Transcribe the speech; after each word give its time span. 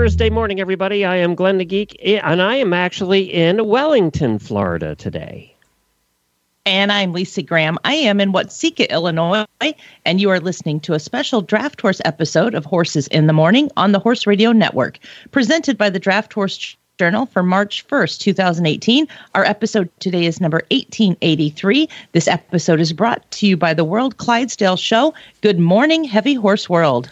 Thursday 0.00 0.30
morning, 0.30 0.60
everybody. 0.60 1.04
I 1.04 1.16
am 1.16 1.34
Glenn 1.34 1.58
the 1.58 1.64
Geek, 1.66 1.94
eh, 2.00 2.18
and 2.24 2.40
I 2.40 2.56
am 2.56 2.72
actually 2.72 3.30
in 3.34 3.66
Wellington, 3.66 4.38
Florida 4.38 4.94
today. 4.94 5.54
And 6.64 6.90
I'm 6.90 7.12
Lisa 7.12 7.42
Graham. 7.42 7.76
I 7.84 7.92
am 7.96 8.18
in 8.18 8.32
Watseka, 8.32 8.88
Illinois, 8.88 9.44
and 10.06 10.18
you 10.18 10.30
are 10.30 10.40
listening 10.40 10.80
to 10.80 10.94
a 10.94 10.98
special 10.98 11.42
Draft 11.42 11.82
Horse 11.82 12.00
episode 12.06 12.54
of 12.54 12.64
Horses 12.64 13.08
in 13.08 13.26
the 13.26 13.34
Morning 13.34 13.70
on 13.76 13.92
the 13.92 13.98
Horse 13.98 14.26
Radio 14.26 14.52
Network, 14.52 14.98
presented 15.32 15.76
by 15.76 15.90
the 15.90 15.98
Draft 15.98 16.32
Horse 16.32 16.78
Journal 16.98 17.26
for 17.26 17.42
March 17.42 17.86
1st, 17.86 18.20
2018. 18.20 19.06
Our 19.34 19.44
episode 19.44 19.90
today 20.00 20.24
is 20.24 20.40
number 20.40 20.62
1883. 20.70 21.90
This 22.12 22.26
episode 22.26 22.80
is 22.80 22.94
brought 22.94 23.30
to 23.32 23.46
you 23.46 23.54
by 23.54 23.74
the 23.74 23.84
World 23.84 24.16
Clydesdale 24.16 24.78
Show. 24.78 25.12
Good 25.42 25.58
morning, 25.58 26.04
Heavy 26.04 26.32
Horse 26.32 26.70
World. 26.70 27.10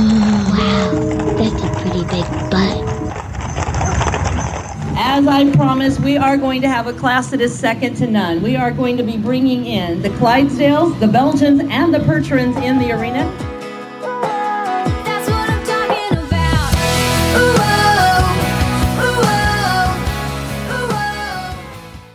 Wow, 0.00 1.34
that's 1.36 1.62
a 1.62 1.68
pretty 1.82 2.04
big 2.04 2.24
butt. 2.50 2.88
As 4.96 5.26
I 5.26 5.50
promised, 5.54 6.00
we 6.00 6.16
are 6.16 6.38
going 6.38 6.62
to 6.62 6.68
have 6.68 6.86
a 6.86 6.94
class 6.94 7.28
that 7.32 7.42
is 7.42 7.56
second 7.56 7.96
to 7.96 8.06
none. 8.06 8.40
We 8.42 8.56
are 8.56 8.70
going 8.70 8.96
to 8.96 9.02
be 9.02 9.18
bringing 9.18 9.66
in 9.66 10.00
the 10.00 10.08
Clydesdales, 10.10 10.98
the 11.00 11.06
Belgians, 11.06 11.60
and 11.60 11.92
the 11.92 11.98
Percherons 11.98 12.56
in 12.62 12.78
the 12.78 12.92
arena. 12.92 13.49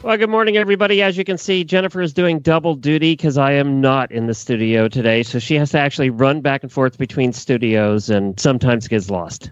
Well, 0.05 0.17
good 0.17 0.29
morning, 0.29 0.55
everybody. 0.55 1.01
As 1.01 1.17
you 1.17 1.23
can 1.23 1.39
see, 1.39 1.63
Jennifer 1.63 1.99
is 1.99 2.13
doing 2.13 2.37
double 2.37 2.75
duty 2.75 3.13
because 3.13 3.39
I 3.39 3.53
am 3.53 3.81
not 3.81 4.11
in 4.11 4.27
the 4.27 4.35
studio 4.35 4.87
today. 4.87 5.23
So 5.23 5.39
she 5.39 5.55
has 5.55 5.71
to 5.71 5.79
actually 5.79 6.11
run 6.11 6.41
back 6.41 6.61
and 6.61 6.71
forth 6.71 6.99
between 6.99 7.33
studios 7.33 8.11
and 8.11 8.39
sometimes 8.39 8.87
gets 8.87 9.09
lost 9.09 9.49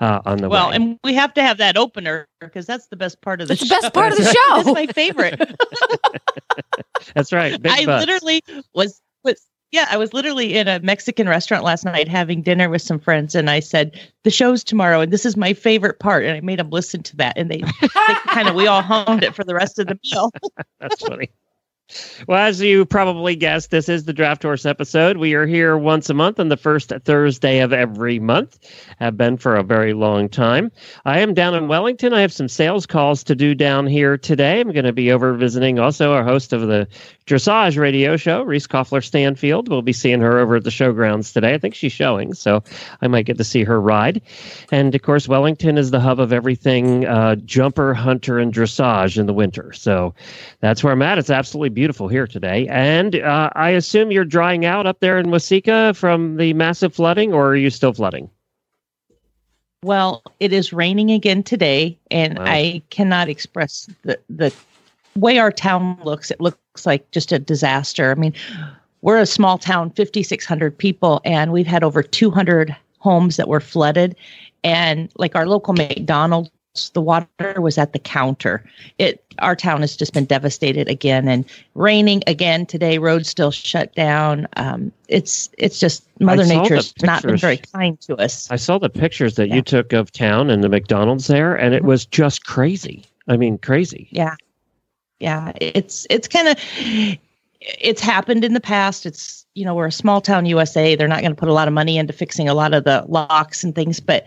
uh, 0.00 0.20
on 0.26 0.36
the 0.36 0.50
Well, 0.50 0.68
way. 0.68 0.74
and 0.76 0.98
we 1.02 1.14
have 1.14 1.32
to 1.32 1.42
have 1.42 1.56
that 1.58 1.78
opener 1.78 2.28
because 2.42 2.66
that's 2.66 2.88
the 2.88 2.96
best 2.96 3.22
part 3.22 3.40
of 3.40 3.48
the 3.48 3.54
That's 3.54 3.62
the 3.62 3.74
show. 3.74 3.80
best 3.80 3.94
part 3.94 4.12
of 4.12 4.18
the 4.18 4.24
That's 4.54 4.66
show. 4.68 4.74
my 4.74 4.86
favorite. 4.88 5.56
That's 7.14 7.32
right. 7.32 7.60
Big 7.60 7.72
I 7.72 7.86
butts. 7.86 8.06
literally 8.06 8.42
was 8.74 9.00
was 9.24 9.40
yeah, 9.74 9.88
I 9.90 9.96
was 9.96 10.14
literally 10.14 10.54
in 10.54 10.68
a 10.68 10.78
Mexican 10.78 11.28
restaurant 11.28 11.64
last 11.64 11.84
night 11.84 12.06
having 12.06 12.42
dinner 12.42 12.70
with 12.70 12.80
some 12.80 13.00
friends, 13.00 13.34
and 13.34 13.50
I 13.50 13.58
said 13.58 14.00
the 14.22 14.30
show's 14.30 14.62
tomorrow, 14.62 15.00
and 15.00 15.12
this 15.12 15.26
is 15.26 15.36
my 15.36 15.52
favorite 15.52 15.98
part, 15.98 16.24
and 16.24 16.36
I 16.36 16.40
made 16.42 16.60
them 16.60 16.70
listen 16.70 17.02
to 17.02 17.16
that, 17.16 17.36
and 17.36 17.50
they, 17.50 17.58
they 17.80 18.14
kind 18.28 18.46
of 18.46 18.54
we 18.54 18.68
all 18.68 18.82
hummed 18.82 19.24
it 19.24 19.34
for 19.34 19.42
the 19.42 19.52
rest 19.52 19.80
of 19.80 19.88
the 19.88 19.98
meal. 20.04 20.30
That's 20.80 21.04
funny. 21.04 21.28
Well, 22.26 22.38
as 22.38 22.62
you 22.62 22.86
probably 22.86 23.36
guessed, 23.36 23.70
this 23.70 23.90
is 23.90 24.04
the 24.04 24.14
Draft 24.14 24.42
Horse 24.42 24.64
episode. 24.64 25.18
We 25.18 25.34
are 25.34 25.46
here 25.46 25.76
once 25.76 26.08
a 26.08 26.14
month 26.14 26.40
on 26.40 26.48
the 26.48 26.56
first 26.56 26.90
Thursday 27.04 27.60
of 27.60 27.74
every 27.74 28.18
month. 28.18 28.58
Have 28.98 29.18
been 29.18 29.36
for 29.36 29.54
a 29.56 29.62
very 29.62 29.92
long 29.92 30.30
time. 30.30 30.72
I 31.04 31.20
am 31.20 31.34
down 31.34 31.54
in 31.54 31.68
Wellington. 31.68 32.14
I 32.14 32.22
have 32.22 32.32
some 32.32 32.48
sales 32.48 32.86
calls 32.86 33.22
to 33.24 33.34
do 33.34 33.54
down 33.54 33.86
here 33.86 34.16
today. 34.16 34.60
I'm 34.60 34.72
going 34.72 34.86
to 34.86 34.94
be 34.94 35.12
over 35.12 35.34
visiting 35.34 35.78
also 35.78 36.14
our 36.14 36.24
host 36.24 36.54
of 36.54 36.62
the 36.62 36.88
dressage 37.26 37.78
radio 37.78 38.16
show, 38.16 38.42
Reese 38.42 38.66
Koffler 38.66 39.04
Stanfield. 39.04 39.68
We'll 39.68 39.82
be 39.82 39.92
seeing 39.92 40.20
her 40.20 40.38
over 40.38 40.56
at 40.56 40.64
the 40.64 40.70
showgrounds 40.70 41.34
today. 41.34 41.54
I 41.54 41.58
think 41.58 41.74
she's 41.74 41.92
showing, 41.92 42.32
so 42.32 42.62
I 43.02 43.08
might 43.08 43.26
get 43.26 43.36
to 43.38 43.44
see 43.44 43.64
her 43.64 43.80
ride. 43.80 44.22
And 44.72 44.94
of 44.94 45.02
course, 45.02 45.28
Wellington 45.28 45.76
is 45.76 45.90
the 45.90 46.00
hub 46.00 46.18
of 46.18 46.32
everything 46.32 47.06
uh, 47.06 47.36
jumper, 47.36 47.92
hunter, 47.92 48.38
and 48.38 48.54
dressage 48.54 49.18
in 49.18 49.26
the 49.26 49.34
winter. 49.34 49.72
So 49.74 50.14
that's 50.60 50.82
where 50.82 50.92
I'm 50.92 51.02
at. 51.02 51.18
It's 51.18 51.30
absolutely 51.30 51.73
beautiful 51.74 52.08
here 52.08 52.26
today. 52.26 52.66
And 52.68 53.16
uh, 53.16 53.50
I 53.54 53.70
assume 53.70 54.10
you're 54.10 54.24
drying 54.24 54.64
out 54.64 54.86
up 54.86 55.00
there 55.00 55.18
in 55.18 55.26
Watseka 55.26 55.94
from 55.96 56.36
the 56.36 56.52
massive 56.54 56.94
flooding, 56.94 57.32
or 57.32 57.48
are 57.48 57.56
you 57.56 57.70
still 57.70 57.92
flooding? 57.92 58.30
Well, 59.82 60.22
it 60.40 60.52
is 60.52 60.72
raining 60.72 61.10
again 61.10 61.42
today, 61.42 61.98
and 62.10 62.38
Wow. 62.38 62.44
I 62.46 62.82
cannot 62.88 63.28
express 63.28 63.88
the 64.02 64.18
the 64.30 64.52
way 65.16 65.38
our 65.38 65.52
town 65.52 65.98
looks. 66.04 66.30
It 66.30 66.40
looks 66.40 66.86
like 66.86 67.10
just 67.10 67.32
a 67.32 67.38
disaster. 67.38 68.10
I 68.10 68.14
mean, 68.14 68.32
we're 69.02 69.18
a 69.18 69.26
small 69.26 69.58
town, 69.58 69.90
fifty 69.90 70.22
six 70.22 70.46
hundred 70.46 70.78
people, 70.78 71.20
and 71.24 71.52
we've 71.52 71.66
had 71.66 71.84
over 71.84 72.02
two 72.02 72.30
hundred 72.30 72.74
homes 72.98 73.36
that 73.36 73.48
were 73.48 73.60
flooded, 73.60 74.16
and 74.62 75.12
like 75.16 75.34
our 75.36 75.46
local 75.46 75.74
McDonald's. 75.74 76.50
The 76.92 77.00
water 77.00 77.60
was 77.60 77.78
at 77.78 77.92
the 77.92 78.00
counter. 78.00 78.64
It 78.98 79.22
our 79.38 79.54
town 79.54 79.82
has 79.82 79.96
just 79.96 80.12
been 80.12 80.24
devastated 80.24 80.88
again, 80.88 81.28
and 81.28 81.44
raining 81.74 82.22
again 82.26 82.66
today. 82.66 82.98
Roads 82.98 83.28
still 83.28 83.52
shut 83.52 83.94
down. 83.94 84.48
Um, 84.56 84.90
it's 85.06 85.50
it's 85.56 85.78
just 85.78 86.04
Mother 86.20 86.44
Nature's 86.44 86.92
not 87.02 87.22
been 87.22 87.36
very 87.36 87.58
kind 87.58 88.00
to 88.02 88.16
us. 88.16 88.50
I 88.50 88.56
saw 88.56 88.78
the 88.78 88.90
pictures 88.90 89.36
that 89.36 89.48
Yeah. 89.48 89.56
you 89.56 89.62
took 89.62 89.92
of 89.92 90.10
town 90.10 90.50
and 90.50 90.64
the 90.64 90.68
McDonald's 90.68 91.28
there, 91.28 91.54
and 91.54 91.74
it 91.74 91.84
was 91.84 92.06
just 92.06 92.44
crazy. 92.44 93.04
I 93.28 93.36
mean, 93.36 93.56
crazy. 93.58 94.08
yeah 94.10 94.34
yeah 95.20 95.52
it's 95.60 96.08
it's 96.10 96.26
kind 96.26 96.48
of 96.48 96.58
it's 97.60 98.00
happened 98.00 98.44
in 98.44 98.52
the 98.52 98.60
past 98.60 99.06
it's 99.06 99.46
you 99.54 99.64
know 99.64 99.76
we're 99.76 99.86
a 99.86 99.92
small 99.92 100.20
town 100.20 100.44
usa 100.44 100.96
they're 100.96 101.06
not 101.06 101.20
going 101.20 101.30
to 101.30 101.38
put 101.38 101.48
a 101.48 101.52
lot 101.52 101.68
of 101.68 101.72
money 101.72 101.96
into 101.96 102.12
fixing 102.12 102.48
a 102.48 102.52
lot 102.52 102.74
of 102.74 102.82
the 102.82 103.04
locks 103.06 103.62
and 103.62 103.76
things 103.76 104.00
but 104.00 104.26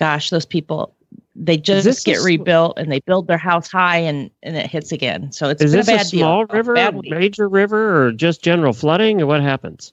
gosh 0.00 0.30
those 0.30 0.44
people 0.44 0.92
they 1.38 1.56
just 1.56 2.04
get 2.06 2.18
a 2.18 2.22
rebuilt 2.22 2.78
and 2.78 2.90
they 2.90 3.00
build 3.00 3.26
their 3.26 3.36
house 3.38 3.70
high 3.70 3.98
and 3.98 4.30
and 4.42 4.56
it 4.56 4.66
hits 4.66 4.90
again 4.90 5.30
so 5.30 5.48
it's 5.50 5.62
Is 5.62 5.72
this 5.72 5.88
a 5.88 5.96
a 5.96 6.04
small 6.04 6.46
deal, 6.46 6.56
river, 6.56 6.90
week. 6.92 7.10
major 7.10 7.48
river, 7.48 8.06
or 8.06 8.12
just 8.12 8.42
general 8.42 8.72
flooding, 8.72 9.20
or 9.20 9.26
what 9.26 9.42
happens? 9.42 9.92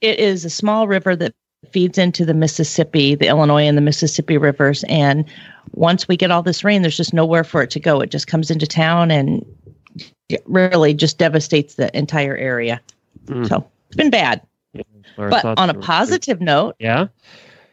it 0.00 0.18
is 0.18 0.44
a 0.44 0.50
small 0.50 0.86
river 0.86 1.16
that 1.16 1.34
feeds 1.70 1.96
into 1.96 2.26
the 2.26 2.34
Mississippi, 2.34 3.14
the 3.14 3.26
Illinois 3.26 3.62
and 3.62 3.74
the 3.78 3.80
Mississippi 3.82 4.36
rivers. 4.36 4.84
And 4.86 5.24
once 5.72 6.06
we 6.06 6.14
get 6.14 6.30
all 6.30 6.42
this 6.42 6.62
rain, 6.62 6.82
there's 6.82 6.96
just 6.96 7.14
nowhere 7.14 7.42
for 7.42 7.62
it 7.62 7.70
to 7.70 7.80
go. 7.80 8.02
It 8.02 8.10
just 8.10 8.26
comes 8.26 8.50
into 8.50 8.66
town 8.66 9.10
and 9.10 9.42
really 10.44 10.92
just 10.92 11.16
devastates 11.16 11.76
the 11.76 11.96
entire 11.96 12.36
area. 12.36 12.82
Mm. 13.26 13.48
So 13.48 13.66
it's 13.88 13.96
been 13.96 14.10
bad. 14.10 14.42
Our 15.16 15.30
But 15.30 15.46
on 15.58 15.70
a 15.70 15.74
positive 15.74 16.40
note, 16.42 16.76
yeah. 16.78 17.06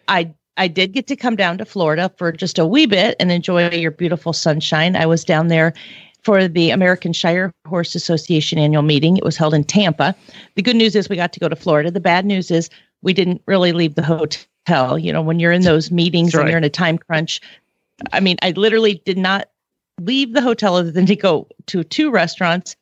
I 0.08 0.34
I 0.58 0.68
did 0.68 0.92
get 0.92 1.08
to 1.08 1.16
come 1.16 1.36
down 1.36 1.58
to 1.58 1.66
Florida 1.66 2.12
for 2.18 2.32
just 2.32 2.60
a 2.60 2.66
wee 2.66 2.86
bit 2.86 3.16
and 3.20 3.32
enjoy 3.32 3.70
your 3.70 3.92
beautiful 3.92 4.34
sunshine. 4.34 4.96
I 4.96 5.06
was 5.06 5.24
down 5.24 5.48
there 5.48 5.74
for 6.24 6.48
the 6.48 6.70
American 6.70 7.14
Shire 7.14 7.52
Horse 7.68 7.96
Association 7.96 8.60
annual 8.60 8.84
meeting. 8.84 9.18
It 9.18 9.24
was 9.24 9.38
held 9.38 9.54
in 9.54 9.64
Tampa. 9.64 10.16
The 10.56 10.62
good 10.62 10.76
news 10.76 10.96
is 10.96 11.10
we 11.10 11.16
got 11.16 11.34
to 11.34 11.40
go 11.40 11.50
to 11.50 11.56
Florida. 11.56 11.90
The 11.90 12.00
bad 12.00 12.26
news 12.26 12.52
is 12.52 12.70
we 13.02 13.14
didn't 13.14 13.42
really 13.48 13.72
leave 13.72 13.96
the 13.96 14.04
hotel. 14.04 15.00
You 15.00 15.12
know, 15.12 15.22
when 15.22 15.40
you're 15.40 15.52
in 15.52 15.64
those 15.64 15.90
meetings 15.90 16.34
That's 16.34 16.42
and 16.42 16.50
you're 16.50 16.58
in 16.58 16.64
a 16.64 16.70
time 16.70 16.98
crunch, 16.98 17.42
I 18.14 18.20
mean, 18.20 18.38
I 18.42 18.52
literally 18.52 19.02
did 19.06 19.18
not 19.18 19.50
leave 20.00 20.34
the 20.34 20.42
hotel 20.42 20.76
other 20.76 20.92
than 20.92 21.06
to 21.08 21.16
go 21.16 21.48
to 21.68 21.84
two 21.84 22.12
restaurants 22.12 22.76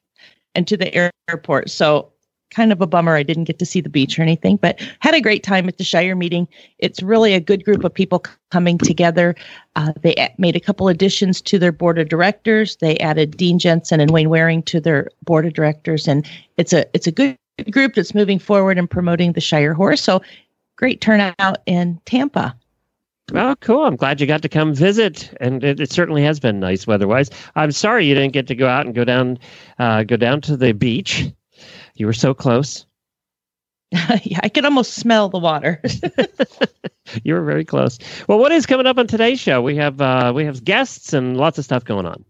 and 0.55 0.67
to 0.67 0.75
the 0.75 1.11
airport. 1.29 1.69
So 1.69 2.11
kind 2.51 2.71
of 2.71 2.81
a 2.81 2.87
bummer 2.87 3.15
I 3.15 3.23
didn't 3.23 3.43
get 3.45 3.59
to 3.59 3.65
see 3.65 3.81
the 3.81 3.89
beach 3.89 4.17
or 4.17 4.21
anything, 4.21 4.57
but 4.57 4.79
had 4.99 5.13
a 5.13 5.21
great 5.21 5.43
time 5.43 5.67
at 5.67 5.77
the 5.77 5.83
Shire 5.83 6.15
meeting. 6.15 6.47
It's 6.79 7.01
really 7.01 7.33
a 7.33 7.39
good 7.39 7.63
group 7.63 7.83
of 7.83 7.93
people 7.93 8.23
coming 8.51 8.77
together. 8.77 9.35
Uh, 9.75 9.93
they 10.01 10.33
made 10.37 10.55
a 10.55 10.59
couple 10.59 10.87
additions 10.87 11.41
to 11.41 11.59
their 11.59 11.71
board 11.71 11.99
of 11.99 12.09
directors. 12.09 12.75
They 12.77 12.97
added 12.97 13.37
Dean 13.37 13.59
Jensen 13.59 13.99
and 13.99 14.11
Wayne 14.11 14.29
Waring 14.29 14.63
to 14.63 14.79
their 14.79 15.09
board 15.23 15.45
of 15.45 15.53
directors, 15.53 16.07
and 16.07 16.27
it's 16.57 16.73
a 16.73 16.85
it's 16.93 17.07
a 17.07 17.11
good 17.11 17.37
group 17.71 17.95
that's 17.95 18.15
moving 18.15 18.39
forward 18.39 18.77
and 18.77 18.89
promoting 18.89 19.33
the 19.33 19.41
Shire 19.41 19.73
horse. 19.73 20.01
So 20.01 20.21
great 20.75 21.01
turnout 21.01 21.59
in 21.65 21.99
Tampa. 22.05 22.55
Oh, 23.35 23.55
cool. 23.61 23.83
I'm 23.83 23.95
glad 23.95 24.19
you 24.19 24.25
got 24.25 24.41
to 24.41 24.49
come 24.49 24.73
visit, 24.73 25.31
and 25.39 25.63
it, 25.63 25.79
it 25.79 25.91
certainly 25.91 26.23
has 26.23 26.39
been 26.39 26.59
nice 26.59 26.87
weather-wise. 26.87 27.29
I'm 27.55 27.71
sorry 27.71 28.07
you 28.07 28.15
didn't 28.15 28.33
get 28.33 28.47
to 28.47 28.55
go 28.55 28.67
out 28.67 28.87
and 28.87 28.95
go 28.95 29.03
down, 29.03 29.37
uh, 29.77 30.01
go 30.01 30.17
down 30.17 30.41
to 30.41 30.57
the 30.57 30.71
beach. 30.71 31.31
You 31.99 32.07
were 32.07 32.13
so 32.13 32.33
close. 32.33 32.85
yeah, 33.91 34.39
I 34.41 34.49
could 34.49 34.65
almost 34.65 34.93
smell 34.93 35.29
the 35.29 35.39
water. 35.39 35.81
You 37.23 37.33
were 37.33 37.43
very 37.43 37.65
close. 37.65 37.97
Well, 38.27 38.37
what 38.37 38.51
is 38.51 38.67
coming 38.67 38.85
up 38.85 38.99
on 38.99 39.07
today's 39.07 39.39
show? 39.39 39.63
We 39.63 39.75
have 39.77 39.99
uh, 39.99 40.31
we 40.35 40.45
have 40.45 40.63
guests 40.63 41.11
and 41.11 41.37
lots 41.37 41.57
of 41.57 41.65
stuff 41.65 41.83
going 41.83 42.05
on. 42.05 42.23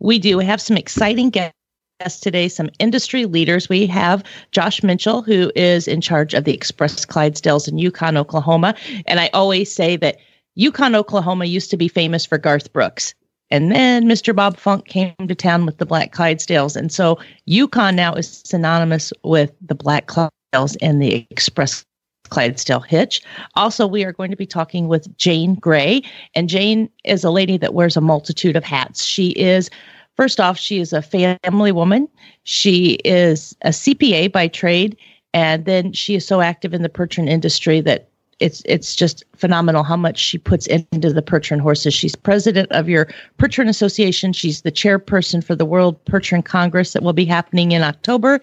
we 0.00 0.18
do 0.18 0.36
We 0.36 0.44
have 0.44 0.60
some 0.60 0.76
exciting 0.76 1.30
guests 1.30 1.54
guests 2.00 2.20
today, 2.20 2.48
some 2.48 2.70
industry 2.78 3.26
leaders. 3.26 3.68
We 3.68 3.86
have 3.86 4.24
Josh 4.52 4.80
Minshull, 4.80 5.24
who 5.24 5.52
is 5.54 5.86
in 5.86 6.00
charge 6.00 6.32
of 6.32 6.44
the 6.44 6.54
Express 6.54 7.04
Clydesdales 7.04 7.68
in 7.68 7.76
Yukon, 7.78 8.16
Oklahoma. 8.16 8.74
And 9.06 9.20
I 9.20 9.28
always 9.34 9.70
say 9.70 9.96
that 9.98 10.16
Yukon, 10.54 10.96
Oklahoma 10.96 11.44
used 11.44 11.70
to 11.70 11.76
be 11.76 11.88
famous 11.88 12.24
for 12.24 12.38
Garth 12.38 12.72
Brooks. 12.72 13.14
And 13.50 13.72
then 13.72 14.06
Mr. 14.06 14.34
Bob 14.34 14.56
Funk 14.56 14.86
came 14.86 15.14
to 15.26 15.34
town 15.34 15.66
with 15.66 15.78
the 15.78 15.86
Black 15.86 16.12
Clydesdales. 16.12 16.76
And 16.76 16.92
so 16.92 17.18
Yukon 17.46 17.96
now 17.96 18.14
is 18.14 18.42
synonymous 18.44 19.12
with 19.24 19.52
the 19.60 19.74
Black 19.74 20.06
Clydesdales 20.06 20.76
and 20.80 21.02
the 21.02 21.26
Express 21.30 21.84
Clydesdale 22.28 22.80
Hitch. 22.80 23.22
Also, 23.56 23.86
we 23.86 24.04
are 24.04 24.12
going 24.12 24.30
to 24.30 24.36
be 24.36 24.46
talking 24.46 24.86
with 24.86 25.16
Jane 25.16 25.56
Gray. 25.56 26.02
And 26.34 26.48
Jane 26.48 26.88
is 27.04 27.24
a 27.24 27.30
lady 27.30 27.56
that 27.58 27.74
wears 27.74 27.96
a 27.96 28.00
multitude 28.00 28.54
of 28.54 28.62
hats. 28.62 29.04
She 29.04 29.30
is, 29.30 29.68
first 30.16 30.38
off, 30.38 30.56
she 30.56 30.78
is 30.78 30.92
a 30.92 31.02
family 31.02 31.72
woman. 31.72 32.08
She 32.44 32.98
is 33.04 33.56
a 33.62 33.70
CPA 33.70 34.30
by 34.30 34.46
trade. 34.46 34.96
And 35.34 35.64
then 35.64 35.92
she 35.92 36.14
is 36.14 36.26
so 36.26 36.40
active 36.40 36.72
in 36.72 36.82
the 36.82 36.88
Percheron 36.88 37.28
industry 37.28 37.80
that 37.80 38.09
it's 38.40 38.62
it's 38.64 38.96
just 38.96 39.22
phenomenal 39.36 39.82
how 39.82 39.96
much 39.96 40.18
she 40.18 40.38
puts 40.38 40.66
into 40.66 41.12
the 41.12 41.22
Percheron 41.22 41.60
horses. 41.60 41.94
She's 41.94 42.16
president 42.16 42.72
of 42.72 42.88
your 42.88 43.06
Percheron 43.38 43.68
Association. 43.68 44.32
She's 44.32 44.62
the 44.62 44.72
chairperson 44.72 45.44
for 45.44 45.54
the 45.54 45.66
World 45.66 46.02
Percheron 46.06 46.44
Congress 46.44 46.92
that 46.94 47.02
will 47.02 47.12
be 47.12 47.26
happening 47.26 47.72
in 47.72 47.82
October, 47.82 48.40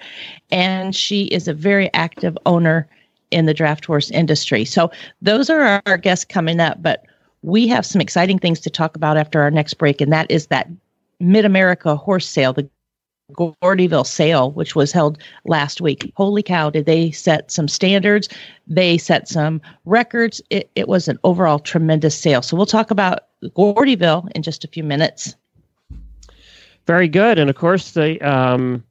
and 0.51 0.95
she 0.95 1.25
is 1.25 1.47
a 1.47 1.53
very 1.53 1.91
active 1.93 2.37
owner 2.45 2.87
in 3.31 3.45
the 3.45 3.53
draft 3.53 3.85
horse 3.85 4.09
industry. 4.11 4.63
So 4.63 4.89
those 5.21 5.49
are 5.49 5.61
our, 5.61 5.81
our 5.85 5.97
guests 5.97 6.23
coming 6.23 6.59
up, 6.59 6.81
but 6.81 7.05
we 7.41 7.67
have 7.67 7.85
some 7.85 7.99
exciting 7.99 8.39
things 8.39 8.59
to 8.61 8.69
talk 8.69 8.95
about 8.95 9.17
after 9.17 9.41
our 9.41 9.51
next 9.51 9.73
break, 9.73 9.99
and 9.99 10.13
that 10.13 10.29
is 10.29 10.47
that 10.47 10.69
Mid 11.19 11.45
America 11.45 11.95
horse 11.95 12.27
sale, 12.27 12.53
the 12.53 12.69
Gordyville 13.33 14.05
sale, 14.05 14.51
which 14.51 14.75
was 14.75 14.91
held 14.91 15.17
last 15.45 15.81
week. 15.81 16.11
Holy 16.15 16.41
cow, 16.41 16.69
did 16.69 16.85
they 16.85 17.11
set 17.11 17.51
some 17.51 17.67
standards? 17.67 18.29
They 18.67 18.97
set 18.97 19.27
some 19.27 19.61
records. 19.85 20.41
It, 20.49 20.69
it 20.75 20.87
was 20.87 21.07
an 21.07 21.19
overall 21.23 21.59
tremendous 21.59 22.17
sale. 22.17 22.41
So 22.41 22.55
we'll 22.55 22.65
talk 22.65 22.89
about 22.89 23.19
Gordyville 23.43 24.29
in 24.33 24.43
just 24.43 24.63
a 24.63 24.67
few 24.67 24.83
minutes. 24.83 25.35
Very 26.85 27.09
good. 27.09 27.37
And 27.37 27.49
of 27.49 27.55
course, 27.57 27.91
the 27.91 28.19
um, 28.21 28.83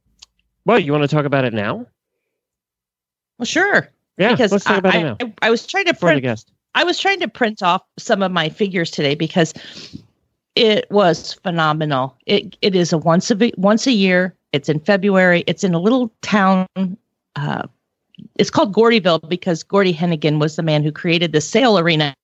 well, 0.65 0.77
you 0.77 0.91
want 0.91 1.03
to 1.03 1.07
talk 1.07 1.25
about 1.25 1.45
it 1.45 1.53
now? 1.53 1.87
Well, 3.39 3.45
sure. 3.45 3.89
Yeah, 4.17 4.31
because 4.31 4.51
let's 4.51 4.65
talk 4.65 4.75
I, 4.75 4.77
about 4.77 4.95
I, 4.95 4.97
it 4.97 5.03
now. 5.03 5.17
I, 5.21 5.47
I 5.47 5.49
was 5.49 5.65
trying 5.65 5.85
to 5.85 5.93
print. 5.93 6.45
I 6.75 6.83
was 6.83 6.99
trying 6.99 7.19
to 7.21 7.27
print 7.27 7.63
off 7.63 7.81
some 7.97 8.21
of 8.21 8.31
my 8.31 8.49
figures 8.49 8.91
today 8.91 9.15
because 9.15 9.53
it 10.57 10.89
was 10.89 11.33
phenomenal. 11.33 12.17
It 12.25 12.57
it 12.61 12.75
is 12.75 12.91
a 12.91 12.97
once 12.97 13.29
a 13.29 13.51
once 13.57 13.85
a 13.85 13.91
year. 13.91 14.33
It's 14.53 14.69
in 14.69 14.79
February. 14.79 15.43
It's 15.45 15.63
in 15.63 15.73
a 15.73 15.79
little 15.79 16.11
town. 16.21 16.67
Uh, 17.35 17.67
it's 18.35 18.49
called 18.49 18.73
Gordyville 18.73 19.29
because 19.29 19.61
Gordy 19.61 19.93
Hannagan 19.93 20.39
was 20.39 20.55
the 20.55 20.63
man 20.63 20.83
who 20.83 20.91
created 20.91 21.33
the 21.33 21.41
sale 21.41 21.77
arena, 21.77 22.15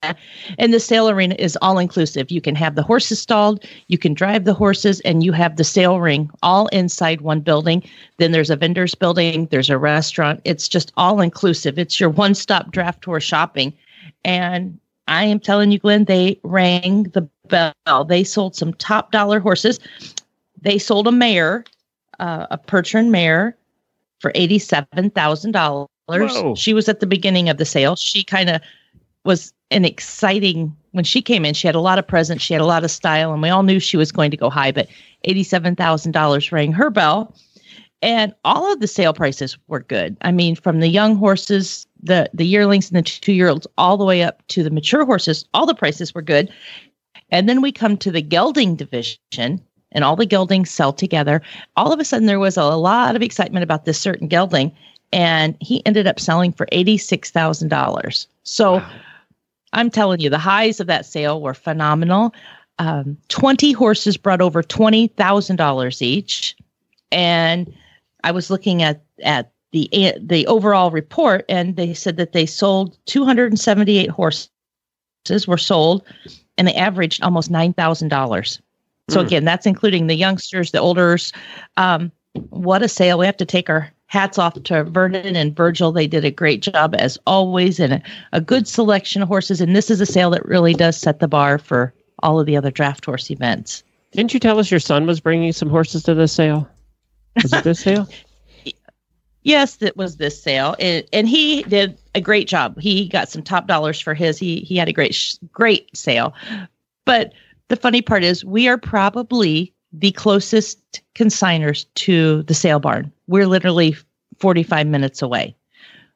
and 0.57 0.73
the 0.73 0.79
sale 0.79 1.07
arena 1.07 1.35
is 1.37 1.55
all 1.61 1.77
inclusive. 1.77 2.31
You 2.31 2.41
can 2.41 2.55
have 2.55 2.73
the 2.73 2.81
horses 2.81 3.21
stalled, 3.21 3.63
you 3.87 3.99
can 3.99 4.15
drive 4.15 4.45
the 4.45 4.55
horses, 4.55 5.01
and 5.01 5.23
you 5.23 5.31
have 5.33 5.57
the 5.57 5.63
sale 5.63 5.99
ring 5.99 6.31
all 6.41 6.67
inside 6.69 7.21
one 7.21 7.41
building. 7.41 7.83
Then 8.17 8.31
there's 8.31 8.49
a 8.49 8.55
vendor's 8.55 8.95
building, 8.95 9.45
there's 9.51 9.69
a 9.69 9.77
restaurant. 9.77 10.41
It's 10.45 10.67
just 10.67 10.91
all 10.97 11.21
inclusive. 11.21 11.77
It's 11.77 11.99
your 11.99 12.09
one 12.09 12.33
stop 12.33 12.71
draft 12.71 13.05
horse 13.05 13.23
shopping. 13.23 13.73
And 14.25 14.79
I 15.07 15.25
am 15.25 15.39
telling 15.39 15.71
you, 15.71 15.79
Glenn, 15.79 16.05
they 16.05 16.39
rang 16.43 17.03
the 17.03 17.27
bell. 17.47 18.05
They 18.05 18.23
sold 18.23 18.55
some 18.55 18.73
top 18.75 19.11
dollar 19.11 19.39
horses. 19.39 19.79
They 20.61 20.77
sold 20.77 21.07
a 21.07 21.11
mare, 21.11 21.65
uh, 22.19 22.47
a 22.51 22.57
Percheron 22.57 23.09
mare, 23.09 23.57
for 24.19 24.31
eighty-seven 24.35 25.09
thousand 25.09 25.51
dollars. 25.51 25.89
She 26.55 26.73
was 26.73 26.87
at 26.87 26.99
the 26.99 27.07
beginning 27.07 27.49
of 27.49 27.57
the 27.57 27.65
sale. 27.65 27.95
She 27.95 28.23
kind 28.23 28.49
of 28.49 28.61
was 29.25 29.53
an 29.71 29.85
exciting 29.85 30.75
when 30.91 31.03
she 31.03 31.21
came 31.21 31.43
in. 31.45 31.53
She 31.53 31.67
had 31.67 31.75
a 31.75 31.81
lot 31.81 31.99
of 31.99 32.07
presence. 32.07 32.41
She 32.41 32.53
had 32.53 32.61
a 32.61 32.65
lot 32.65 32.83
of 32.83 32.91
style, 32.91 33.33
and 33.33 33.41
we 33.41 33.49
all 33.49 33.63
knew 33.63 33.79
she 33.79 33.97
was 33.97 34.11
going 34.11 34.31
to 34.31 34.37
go 34.37 34.49
high. 34.49 34.71
But 34.71 34.87
eighty-seven 35.25 35.75
thousand 35.75 36.13
dollars 36.13 36.51
rang 36.51 36.71
her 36.71 36.89
bell, 36.89 37.35
and 38.01 38.33
all 38.45 38.71
of 38.71 38.79
the 38.79 38.87
sale 38.87 39.13
prices 39.13 39.57
were 39.67 39.81
good. 39.81 40.15
I 40.21 40.31
mean, 40.31 40.55
from 40.55 40.79
the 40.79 40.87
young 40.87 41.15
horses, 41.15 41.85
the 42.03 42.29
the 42.33 42.45
yearlings 42.45 42.91
and 42.91 42.97
the 42.97 43.09
two-year-olds, 43.09 43.65
all 43.77 43.97
the 43.97 44.05
way 44.05 44.21
up 44.23 44.45
to 44.49 44.63
the 44.63 44.69
mature 44.69 45.05
horses, 45.05 45.45
all 45.53 45.65
the 45.65 45.73
prices 45.73 46.13
were 46.13 46.21
good. 46.21 46.51
And 47.29 47.49
then 47.49 47.61
we 47.61 47.71
come 47.71 47.97
to 47.97 48.11
the 48.11 48.21
gelding 48.21 48.75
division, 48.75 49.61
and 49.91 50.03
all 50.03 50.15
the 50.15 50.25
geldings 50.25 50.69
sell 50.69 50.93
together. 50.93 51.41
All 51.75 51.91
of 51.91 51.99
a 51.99 52.05
sudden, 52.05 52.27
there 52.27 52.39
was 52.39 52.57
a 52.57 52.65
lot 52.65 53.15
of 53.15 53.21
excitement 53.21 53.63
about 53.63 53.85
this 53.85 53.99
certain 53.99 54.27
gelding, 54.27 54.71
and 55.11 55.55
he 55.59 55.83
ended 55.85 56.05
up 56.05 56.19
selling 56.19 56.51
for 56.51 56.67
eighty-six 56.71 57.31
thousand 57.31 57.69
dollars. 57.69 58.27
So, 58.43 58.83
I'm 59.71 59.89
telling 59.89 60.19
you, 60.19 60.29
the 60.29 60.37
highs 60.37 60.79
of 60.79 60.87
that 60.87 61.05
sale 61.05 61.41
were 61.41 61.55
phenomenal. 61.55 62.33
Um, 62.79 63.17
Twenty 63.29 63.71
horses 63.71 64.17
brought 64.17 64.41
over 64.41 64.61
twenty 64.61 65.07
thousand 65.07 65.55
dollars 65.55 66.01
each, 66.01 66.55
and 67.11 67.73
I 68.23 68.31
was 68.31 68.49
looking 68.49 68.83
at 68.83 69.01
at 69.23 69.51
the 69.73 70.13
the 70.21 70.47
overall 70.47 70.91
report, 70.91 71.43
and 71.49 71.75
they 71.75 71.93
said 71.93 72.15
that 72.17 72.31
they 72.31 72.45
sold 72.45 72.97
278 73.07 74.09
horses 74.09 74.49
were 75.47 75.57
sold, 75.57 76.03
and 76.57 76.67
they 76.67 76.75
averaged 76.75 77.21
almost 77.23 77.51
nine 77.51 77.73
thousand 77.73 78.07
dollars. 78.07 78.61
So 79.09 79.19
Hmm. 79.19 79.25
again, 79.25 79.45
that's 79.45 79.65
including 79.65 80.07
the 80.07 80.15
youngsters, 80.15 80.71
the 80.71 80.79
olders. 80.79 81.33
Um, 81.75 82.11
what 82.49 82.81
a 82.83 82.87
sale! 82.87 83.17
We 83.17 83.25
have 83.25 83.37
to 83.37 83.45
take 83.45 83.69
our 83.69 83.91
hats 84.07 84.37
off 84.37 84.61
to 84.61 84.83
Vernon 84.83 85.35
and 85.35 85.55
Virgil. 85.55 85.91
They 85.91 86.07
did 86.07 86.23
a 86.23 86.31
great 86.31 86.61
job 86.61 86.95
as 86.97 87.17
always, 87.25 87.79
and 87.79 87.93
a, 87.93 88.01
a 88.31 88.39
good 88.39 88.67
selection 88.67 89.21
of 89.23 89.27
horses. 89.27 89.59
And 89.59 89.75
this 89.75 89.89
is 89.89 89.99
a 89.99 90.05
sale 90.05 90.29
that 90.29 90.45
really 90.45 90.73
does 90.73 90.95
set 90.95 91.19
the 91.19 91.27
bar 91.27 91.57
for 91.57 91.93
all 92.21 92.39
of 92.39 92.45
the 92.45 92.55
other 92.55 92.71
draft 92.71 93.05
horse 93.05 93.29
events. 93.31 93.83
Didn't 94.11 94.33
you 94.33 94.39
tell 94.39 94.59
us 94.59 94.69
your 94.69 94.79
son 94.79 95.07
was 95.07 95.19
bringing 95.19 95.51
some 95.51 95.69
horses 95.69 96.03
to 96.03 96.13
the 96.13 96.27
sale? 96.27 96.69
Was 97.41 97.53
it 97.53 97.63
this 97.63 97.79
sale? 97.83 98.07
Yes, 99.43 99.75
that 99.77 99.97
was 99.97 100.17
this 100.17 100.41
sale, 100.41 100.75
and, 100.79 101.05
and 101.11 101.27
he 101.27 101.63
did 101.63 101.97
a 102.15 102.21
great 102.21 102.47
job. 102.47 102.79
He 102.79 103.09
got 103.09 103.29
some 103.29 103.43
top 103.43 103.67
dollars 103.67 103.99
for 103.99 104.13
his. 104.13 104.37
He 104.37 104.61
he 104.61 104.77
had 104.77 104.87
a 104.87 104.93
great 104.93 105.37
great 105.51 105.95
sale, 105.95 106.33
but 107.05 107.33
the 107.67 107.75
funny 107.75 108.01
part 108.01 108.23
is 108.23 108.45
we 108.45 108.67
are 108.69 108.77
probably 108.77 109.73
the 109.91 110.11
closest 110.11 111.01
consigners 111.13 111.85
to 111.95 112.43
the 112.43 112.53
sale 112.53 112.79
barn. 112.79 113.11
We're 113.27 113.47
literally 113.47 113.97
forty 114.39 114.63
five 114.63 114.87
minutes 114.87 115.21
away. 115.21 115.55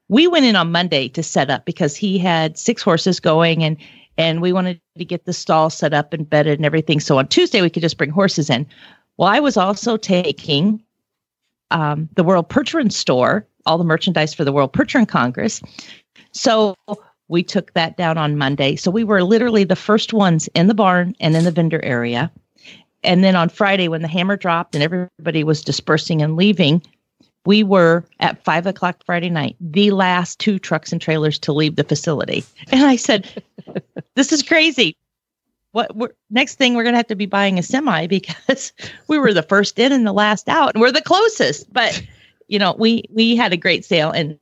We 0.08 0.28
went 0.28 0.46
in 0.46 0.56
on 0.56 0.72
Monday 0.72 1.10
to 1.10 1.22
set 1.22 1.50
up 1.50 1.66
because 1.66 1.98
he 1.98 2.18
had 2.18 2.58
six 2.58 2.82
horses 2.82 3.20
going, 3.20 3.62
and 3.62 3.76
and 4.18 4.42
we 4.42 4.54
wanted 4.54 4.80
to 4.98 5.06
get 5.06 5.26
the 5.26 5.34
stall 5.34 5.70
set 5.70 5.94
up 5.94 6.14
and 6.14 6.30
bedded 6.30 6.60
and 6.60 6.66
everything. 6.66 7.02
So 7.02 7.18
on 7.18 7.28
Tuesday 7.28 7.62
we 7.62 7.70
could 7.70 7.84
just 7.84 7.98
bring 7.98 8.10
horses 8.10 8.50
in. 8.50 8.66
Well, 9.18 9.28
I 9.28 9.42
was 9.42 9.58
also 9.58 9.98
taking 9.98 10.82
um, 11.72 12.10
the 12.16 12.24
World 12.24 12.50
Percheron 12.50 12.92
store, 12.92 13.46
all 13.66 13.78
the 13.78 13.84
merchandise 13.84 14.34
for 14.34 14.44
the 14.44 14.52
World 14.52 14.74
Percheron 14.74 15.08
Congress. 15.08 15.62
So 16.32 16.76
we 17.28 17.44
took 17.44 17.74
that 17.74 17.98
down 17.98 18.18
on 18.18 18.38
Monday. 18.38 18.76
So 18.76 18.92
we 18.92 19.04
were 19.04 19.24
literally 19.24 19.64
the 19.64 19.76
first 19.76 20.14
ones 20.14 20.48
in 20.56 20.68
the 20.68 20.74
barn 20.74 21.16
and 21.20 21.36
in 21.36 21.44
the 21.44 21.52
vendor 21.52 21.84
area. 21.84 22.32
And 23.04 23.24
then 23.24 23.36
on 23.36 23.50
Friday, 23.50 23.88
when 23.88 24.02
the 24.02 24.08
hammer 24.08 24.38
dropped 24.38 24.76
and 24.76 24.84
everybody 24.84 25.44
was 25.44 25.64
dispersing 25.64 26.22
and 26.22 26.36
leaving, 26.36 26.82
we 27.46 27.64
were 27.64 28.04
at 28.20 28.44
five 28.44 28.66
o'clock 28.66 29.02
Friday 29.06 29.30
night, 29.30 29.56
the 29.62 29.92
last 29.92 30.40
two 30.40 30.60
trucks 30.60 30.92
and 30.92 31.02
trailers 31.02 31.40
to 31.40 31.54
leave 31.54 31.76
the 31.76 31.84
facility. 31.84 32.44
And 32.72 32.86
I 32.86 32.98
said, 32.98 33.30
This 34.16 34.32
is 34.32 34.44
crazy. 34.44 34.96
What 35.94 36.16
next 36.30 36.56
thing 36.56 36.74
we're 36.74 36.84
going 36.84 36.94
to 36.94 36.98
have 36.98 37.08
to 37.08 37.16
be 37.16 37.26
buying 37.26 37.60
a 37.60 37.64
semi 37.64 38.08
because 38.18 38.74
we 39.08 39.18
were 39.18 39.34
the 39.34 39.44
first 39.44 39.78
in 39.80 39.92
and 39.92 40.06
the 40.06 40.14
last 40.14 40.50
out, 40.50 40.74
and 40.74 40.82
we're 40.82 40.92
the 40.92 41.02
closest. 41.02 41.72
But 41.72 42.02
you 42.48 42.60
know, 42.60 42.76
we 42.78 43.04
we 43.12 43.36
had 43.36 43.54
a 43.54 43.58
great 43.58 43.86
sale, 43.86 44.12
and 44.12 44.40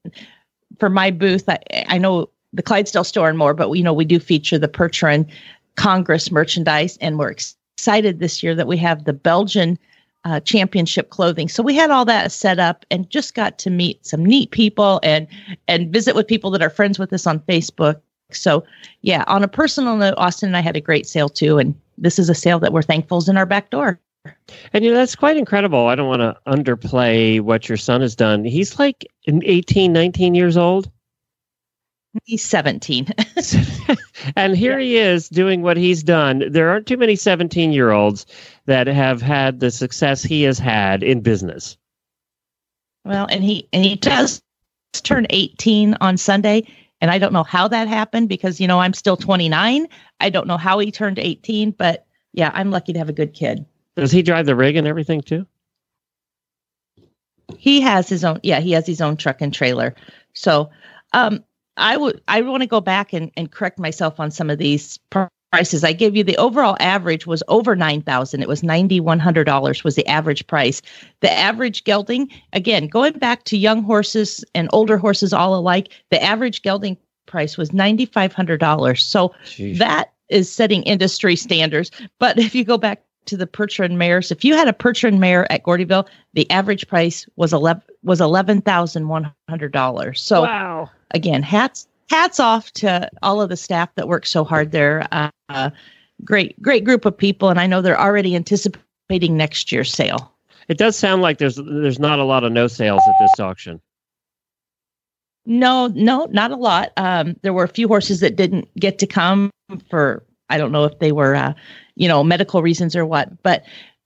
for 0.79 0.89
my 0.89 1.11
booth, 1.11 1.47
I, 1.49 1.59
I 1.87 1.97
know 1.97 2.29
the 2.53 2.63
Clydesdale 2.63 3.03
store 3.03 3.29
and 3.29 3.37
more, 3.37 3.53
but 3.53 3.69
we 3.69 3.79
you 3.79 3.83
know 3.83 3.93
we 3.93 4.05
do 4.05 4.19
feature 4.19 4.57
the 4.57 4.67
Percheron 4.67 5.27
Congress 5.75 6.31
merchandise, 6.31 6.97
and 7.01 7.19
we're 7.19 7.31
excited 7.31 8.19
this 8.19 8.41
year 8.41 8.55
that 8.55 8.67
we 8.67 8.77
have 8.77 9.03
the 9.03 9.13
Belgian 9.13 9.77
uh, 10.23 10.39
championship 10.39 11.09
clothing. 11.09 11.47
So 11.47 11.61
we 11.61 11.75
had 11.75 11.91
all 11.91 12.05
that 12.05 12.31
set 12.31 12.59
up, 12.59 12.85
and 12.89 13.09
just 13.09 13.35
got 13.35 13.57
to 13.59 13.69
meet 13.69 14.05
some 14.05 14.25
neat 14.25 14.51
people 14.51 14.99
and 15.03 15.27
and 15.67 15.91
visit 15.91 16.15
with 16.15 16.27
people 16.27 16.51
that 16.51 16.61
are 16.61 16.69
friends 16.69 16.97
with 16.97 17.11
us 17.13 17.27
on 17.27 17.39
Facebook. 17.41 18.01
So 18.31 18.63
yeah, 19.01 19.23
on 19.27 19.43
a 19.43 19.47
personal 19.47 19.97
note, 19.97 20.15
Austin 20.17 20.47
and 20.47 20.57
I 20.57 20.61
had 20.61 20.75
a 20.75 20.81
great 20.81 21.07
sale 21.07 21.29
too, 21.29 21.57
and 21.57 21.75
this 21.97 22.19
is 22.19 22.29
a 22.29 22.35
sale 22.35 22.59
that 22.59 22.73
we're 22.73 22.81
thankful 22.81 23.19
is 23.19 23.29
in 23.29 23.37
our 23.37 23.45
back 23.45 23.69
door. 23.69 23.99
And 24.73 24.83
you 24.83 24.91
know, 24.91 24.97
that's 24.97 25.15
quite 25.15 25.37
incredible. 25.37 25.87
I 25.87 25.95
don't 25.95 26.07
want 26.07 26.21
to 26.21 26.37
underplay 26.47 27.41
what 27.41 27.69
your 27.69 27.77
son 27.77 28.01
has 28.01 28.15
done. 28.15 28.43
He's 28.43 28.79
like 28.79 29.05
18, 29.27 29.93
19 29.93 30.35
years 30.35 30.57
old. 30.57 30.89
He's 32.23 32.43
17. 32.43 33.09
and 34.35 34.55
here 34.55 34.79
he 34.79 34.97
is 34.97 35.27
doing 35.27 35.61
what 35.61 35.75
he's 35.75 36.01
done. 36.01 36.43
There 36.49 36.69
aren't 36.69 36.87
too 36.87 36.97
many 36.97 37.15
17 37.15 37.73
year 37.73 37.91
olds 37.91 38.25
that 38.65 38.87
have 38.87 39.21
had 39.21 39.59
the 39.59 39.69
success 39.69 40.23
he 40.23 40.43
has 40.43 40.57
had 40.57 41.03
in 41.03 41.21
business. 41.21 41.77
well, 43.03 43.27
and 43.29 43.43
he 43.43 43.67
and 43.73 43.83
he 43.83 43.95
does 43.95 44.41
turn 45.03 45.27
18 45.29 45.97
on 45.99 46.15
Sunday, 46.15 46.65
and 47.01 47.11
I 47.11 47.17
don't 47.17 47.33
know 47.33 47.43
how 47.43 47.67
that 47.67 47.87
happened 47.87 48.29
because 48.29 48.59
you 48.59 48.67
know 48.67 48.79
I'm 48.79 48.93
still 48.93 49.17
29. 49.17 49.87
I 50.19 50.29
don't 50.29 50.47
know 50.47 50.57
how 50.57 50.79
he 50.79 50.91
turned 50.91 51.19
18, 51.19 51.71
but 51.71 52.05
yeah, 52.33 52.51
I'm 52.53 52.71
lucky 52.71 52.93
to 52.93 52.99
have 52.99 53.09
a 53.09 53.13
good 53.13 53.33
kid. 53.33 53.65
Does 53.95 54.11
he 54.11 54.21
drive 54.21 54.45
the 54.45 54.55
rig 54.55 54.75
and 54.75 54.87
everything 54.87 55.21
too? 55.21 55.45
He 57.57 57.81
has 57.81 58.09
his 58.09 58.23
own 58.23 58.39
yeah, 58.43 58.59
he 58.59 58.71
has 58.71 58.87
his 58.87 59.01
own 59.01 59.17
truck 59.17 59.41
and 59.41 59.53
trailer. 59.53 59.95
So, 60.33 60.69
um 61.13 61.43
I 61.77 61.97
would 61.97 62.21
I 62.27 62.41
want 62.41 62.61
to 62.61 62.67
go 62.67 62.81
back 62.81 63.13
and, 63.13 63.31
and 63.35 63.51
correct 63.51 63.79
myself 63.79 64.19
on 64.19 64.31
some 64.31 64.49
of 64.49 64.57
these 64.57 64.99
prices. 65.55 65.85
I 65.85 65.93
gave 65.93 66.17
you 66.17 66.23
the 66.23 66.35
overall 66.35 66.75
average 66.81 67.25
was 67.25 67.41
over 67.47 67.77
9,000. 67.77 68.41
It 68.41 68.47
was 68.49 68.61
$9100 68.61 69.83
was 69.85 69.95
the 69.95 70.05
average 70.05 70.45
price. 70.47 70.81
The 71.21 71.31
average 71.31 71.85
gelding 71.85 72.29
again, 72.51 72.87
going 72.87 73.13
back 73.13 73.45
to 73.45 73.57
young 73.57 73.81
horses 73.81 74.43
and 74.53 74.67
older 74.73 74.97
horses 74.97 75.31
all 75.31 75.55
alike, 75.55 75.93
the 76.11 76.21
average 76.21 76.61
gelding 76.61 76.97
price 77.25 77.57
was 77.57 77.69
$9500. 77.69 79.01
So 79.01 79.33
Jeez. 79.45 79.77
that 79.77 80.11
is 80.27 80.51
setting 80.51 80.83
industry 80.83 81.37
standards. 81.37 81.89
But 82.19 82.37
if 82.37 82.53
you 82.53 82.65
go 82.65 82.77
back 82.77 83.03
to 83.27 83.37
the 83.37 83.47
Percheron 83.47 83.95
mares, 83.95 84.31
if 84.31 84.43
you 84.43 84.55
had 84.55 84.67
a 84.67 84.73
Percheron 84.73 85.19
mare 85.19 85.49
at 85.49 85.63
Gordyville, 85.63 86.05
the 86.33 86.51
average 86.51 86.85
price 86.89 87.25
was 87.37 87.53
eleven 87.53 87.81
was 88.03 88.19
eleven 88.19 88.61
thousand 88.61 89.07
one 89.07 89.31
hundred 89.47 89.71
dollars. 89.71 90.21
So 90.21 90.41
wow. 90.41 90.89
again, 91.11 91.43
hats 91.43 91.87
hats 92.09 92.39
off 92.39 92.71
to 92.73 93.09
all 93.21 93.41
of 93.41 93.49
the 93.49 93.57
staff 93.57 93.93
that 93.95 94.07
work 94.07 94.25
so 94.25 94.43
hard 94.43 94.71
there. 94.71 95.07
Uh, 95.11 95.69
great 96.23 96.61
great 96.61 96.83
group 96.83 97.05
of 97.05 97.17
people, 97.17 97.49
and 97.49 97.59
I 97.59 97.67
know 97.67 97.81
they're 97.81 97.99
already 97.99 98.35
anticipating 98.35 99.37
next 99.37 99.71
year's 99.71 99.91
sale. 99.91 100.31
It 100.67 100.77
does 100.77 100.95
sound 100.95 101.21
like 101.21 101.37
there's 101.37 101.55
there's 101.55 101.99
not 101.99 102.19
a 102.19 102.23
lot 102.23 102.43
of 102.43 102.51
no 102.51 102.67
sales 102.67 103.01
at 103.07 103.15
this 103.19 103.39
auction. 103.39 103.81
No, 105.45 105.87
no, 105.87 106.25
not 106.31 106.51
a 106.51 106.55
lot. 106.55 106.91
Um, 106.97 107.35
there 107.43 107.53
were 107.53 107.63
a 107.63 107.69
few 107.69 107.87
horses 107.87 108.19
that 108.21 108.35
didn't 108.35 108.67
get 108.79 108.97
to 108.99 109.07
come 109.07 109.51
for 109.89 110.23
I 110.49 110.57
don't 110.57 110.71
know 110.71 110.85
if 110.85 110.99
they 110.99 111.11
were, 111.11 111.35
uh, 111.35 111.53
you 111.95 112.07
know, 112.07 112.23
medical 112.23 112.61
reasons 112.61 112.95
or 112.95 113.05
what. 113.05 113.41
But 113.43 113.63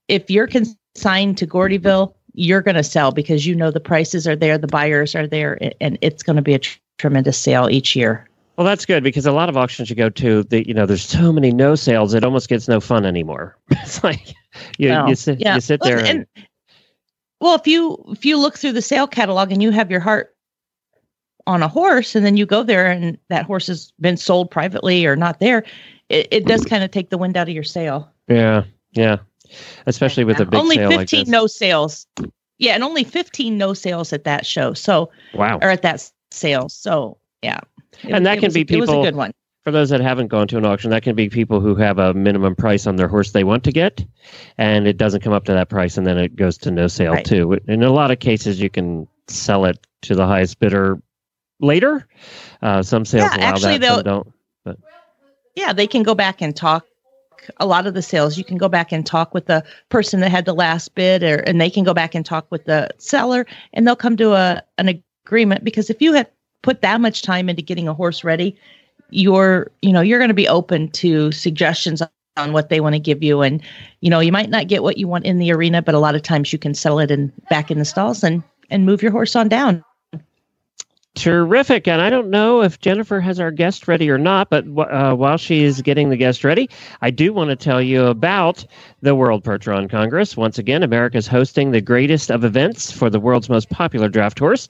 if 0.08 0.30
you're 0.30 0.46
consigned 0.46 1.38
to 1.38 1.46
Gordyville, 1.46 2.14
you're 2.34 2.62
going 2.62 2.76
to 2.76 2.82
sell 2.82 3.12
because 3.12 3.46
you 3.46 3.54
know 3.54 3.70
the 3.70 3.80
prices 3.80 4.26
are 4.26 4.36
there, 4.36 4.56
the 4.56 4.66
buyers 4.66 5.14
are 5.14 5.26
there, 5.26 5.58
and 5.80 5.98
it's 6.00 6.22
going 6.22 6.36
to 6.36 6.42
be 6.42 6.54
a 6.54 6.58
tr- 6.58 6.78
tremendous 7.00 7.38
sale 7.38 7.68
each 7.70 7.96
year. 7.96 8.26
Well, 8.56 8.66
that's 8.66 8.84
good 8.84 9.02
because 9.02 9.24
a 9.24 9.32
lot 9.32 9.48
of 9.48 9.56
auctions 9.56 9.88
you 9.88 9.96
go 9.96 10.10
to, 10.10 10.42
the, 10.44 10.66
you 10.68 10.74
know, 10.74 10.84
there's 10.84 11.02
so 11.04 11.32
many 11.32 11.50
no 11.50 11.74
sales, 11.74 12.12
it 12.12 12.24
almost 12.24 12.48
gets 12.50 12.68
no 12.68 12.78
fun 12.78 13.06
anymore. 13.06 13.56
it's 13.70 14.04
like 14.04 14.34
you, 14.76 14.88
No. 14.90 15.06
you 15.06 15.14
sit 15.14 15.40
Yeah. 15.40 15.54
you 15.54 15.60
sit 15.62 15.80
Well, 15.80 15.90
there 15.90 15.98
and, 15.98 16.08
and- 16.36 16.46
Well, 17.40 17.54
if 17.54 17.66
you 17.66 17.96
if 18.08 18.24
you 18.26 18.36
look 18.38 18.58
through 18.58 18.72
the 18.72 18.82
sale 18.82 19.06
catalog 19.06 19.50
and 19.50 19.62
you 19.62 19.70
have 19.70 19.90
your 19.90 20.00
heart 20.00 20.34
on 21.46 21.62
a 21.62 21.68
horse, 21.68 22.14
and 22.14 22.24
then 22.24 22.36
you 22.36 22.44
go 22.44 22.62
there 22.62 22.90
and 22.90 23.16
that 23.30 23.46
horse 23.46 23.66
has 23.68 23.92
been 23.98 24.18
sold 24.18 24.50
privately 24.50 25.06
or 25.06 25.16
not 25.16 25.40
there, 25.40 25.64
it, 26.10 26.28
it 26.30 26.44
does 26.44 26.62
kind 26.66 26.84
of 26.84 26.90
take 26.90 27.08
the 27.08 27.16
wind 27.18 27.38
out 27.38 27.48
of 27.48 27.54
your 27.54 27.64
sail. 27.64 28.10
yeah, 28.28 28.64
yeah, 28.92 29.16
especially 29.86 30.24
with 30.24 30.38
a 30.38 30.44
big 30.44 30.60
only 30.60 30.76
sale 30.76 30.90
15 30.90 30.98
like 30.98 31.08
this. 31.08 31.28
no 31.28 31.46
sales. 31.46 32.06
Yeah, 32.58 32.74
and 32.74 32.84
only 32.84 33.04
15 33.04 33.56
no 33.56 33.72
sales 33.72 34.12
at 34.12 34.24
that 34.24 34.44
show. 34.44 34.74
So 34.74 35.10
wow. 35.32 35.58
or 35.62 35.70
at 35.70 35.80
that 35.80 36.10
s- 36.32 36.38
sale. 36.38 36.68
So 36.68 37.18
yeah. 37.42 37.60
It- 38.02 38.12
And 38.12 38.24
that 38.26 38.38
can 38.38 38.46
was- 38.48 38.54
be 38.54 38.60
It 38.68 38.80
was 38.80 38.88
a 38.90 38.92
good 39.02 39.16
one. 39.16 39.32
For 39.64 39.70
those 39.70 39.90
that 39.90 40.00
haven't 40.00 40.28
gone 40.28 40.48
to 40.48 40.56
an 40.56 40.64
auction, 40.64 40.90
that 40.90 41.02
can 41.02 41.14
be 41.14 41.28
people 41.28 41.60
who 41.60 41.74
have 41.74 41.98
a 41.98 42.14
minimum 42.14 42.56
price 42.56 42.86
on 42.86 42.96
their 42.96 43.08
horse 43.08 43.32
they 43.32 43.44
want 43.44 43.62
to 43.64 43.72
get, 43.72 44.02
and 44.56 44.86
it 44.86 44.96
doesn't 44.96 45.20
come 45.20 45.34
up 45.34 45.44
to 45.44 45.52
that 45.52 45.68
price, 45.68 45.98
and 45.98 46.06
then 46.06 46.16
it 46.16 46.34
goes 46.34 46.56
to 46.58 46.70
no 46.70 46.86
sale 46.86 47.12
Right. 47.12 47.24
too. 47.26 47.58
In 47.68 47.82
a 47.82 47.90
lot 47.90 48.10
of 48.10 48.20
cases, 48.20 48.58
you 48.58 48.70
can 48.70 49.06
sell 49.28 49.66
it 49.66 49.78
to 50.02 50.14
the 50.14 50.26
highest 50.26 50.58
bidder 50.60 51.02
later. 51.60 52.06
Uh, 52.62 52.82
some 52.82 53.04
sales 53.04 53.30
Yeah, 53.32 53.36
allow 53.36 53.48
actually, 53.48 53.78
that, 53.78 53.94
some 53.96 54.02
don't. 54.04 54.32
Yeah, 55.56 55.74
they 55.74 55.86
can 55.86 56.04
go 56.04 56.14
back 56.14 56.40
and 56.40 56.56
talk. 56.56 56.86
A 57.58 57.66
lot 57.66 57.86
of 57.86 57.92
the 57.92 58.02
sales, 58.02 58.38
you 58.38 58.44
can 58.44 58.56
go 58.56 58.68
back 58.68 58.92
and 58.92 59.04
talk 59.04 59.34
with 59.34 59.44
the 59.44 59.62
person 59.90 60.20
that 60.20 60.30
had 60.30 60.46
the 60.46 60.54
last 60.54 60.94
bid, 60.94 61.22
or 61.22 61.36
and 61.46 61.60
they 61.60 61.68
can 61.68 61.84
go 61.84 61.92
back 61.92 62.14
and 62.14 62.24
talk 62.24 62.46
with 62.50 62.64
the 62.64 62.88
seller, 62.96 63.46
and 63.74 63.86
they'll 63.86 63.94
come 63.96 64.16
to 64.16 64.32
a 64.32 64.62
an 64.78 65.02
agreement. 65.30 65.62
Because 65.62 65.90
if 65.90 66.02
you 66.02 66.12
had 66.12 66.26
put 66.62 66.82
that 66.82 67.00
much 67.00 67.22
time 67.22 67.48
into 67.48 67.62
getting 67.62 67.86
a 67.86 67.94
horse 67.94 68.24
ready, 68.24 68.58
you're 69.10 69.70
you 69.82 69.92
know 69.92 70.00
you're 70.00 70.18
going 70.18 70.28
to 70.28 70.34
be 70.34 70.48
open 70.48 70.90
to 70.90 71.30
suggestions 71.30 72.02
on 72.36 72.52
what 72.52 72.68
they 72.68 72.80
want 72.80 72.94
to 72.94 73.00
give 73.00 73.22
you, 73.22 73.42
and 73.42 73.62
you 74.00 74.10
know 74.10 74.20
you 74.20 74.32
might 74.32 74.50
not 74.50 74.66
get 74.66 74.82
what 74.82 74.96
you 74.96 75.06
want 75.06 75.24
in 75.24 75.38
the 75.38 75.52
arena, 75.52 75.82
but 75.82 75.94
a 75.94 76.00
lot 76.00 76.14
of 76.16 76.22
times 76.22 76.52
you 76.52 76.58
can 76.58 76.74
settle 76.74 76.98
it 76.98 77.10
in 77.10 77.32
back 77.48 77.70
in 77.70 77.78
the 77.78 77.84
stalls 77.84 78.24
and 78.24 78.42
and 78.70 78.86
move 78.86 79.02
your 79.02 79.12
horse 79.12 79.36
on 79.36 79.48
down. 79.48 79.84
Terrific. 81.16 81.88
And 81.88 82.00
I 82.00 82.08
don't 82.08 82.30
know 82.30 82.62
if 82.62 82.78
Jennifer 82.78 83.18
has 83.18 83.40
our 83.40 83.50
guest 83.50 83.88
ready 83.88 84.08
or 84.08 84.16
not, 84.16 84.48
but 84.48 84.64
uh, 84.78 85.12
while 85.14 85.36
she 85.36 85.64
is 85.64 85.82
getting 85.82 86.08
the 86.08 86.16
guest 86.16 86.44
ready, 86.44 86.70
I 87.02 87.10
do 87.10 87.32
want 87.32 87.50
to 87.50 87.56
tell 87.56 87.82
you 87.82 88.06
about 88.06 88.64
the 89.02 89.16
World 89.16 89.42
Percheron 89.42 89.90
Congress. 89.90 90.36
Once 90.36 90.56
again, 90.56 90.84
America's 90.84 91.26
hosting 91.26 91.72
the 91.72 91.80
greatest 91.80 92.30
of 92.30 92.44
events 92.44 92.92
for 92.92 93.10
the 93.10 93.18
world's 93.18 93.48
most 93.48 93.70
popular 93.70 94.08
draft 94.08 94.38
horse. 94.38 94.68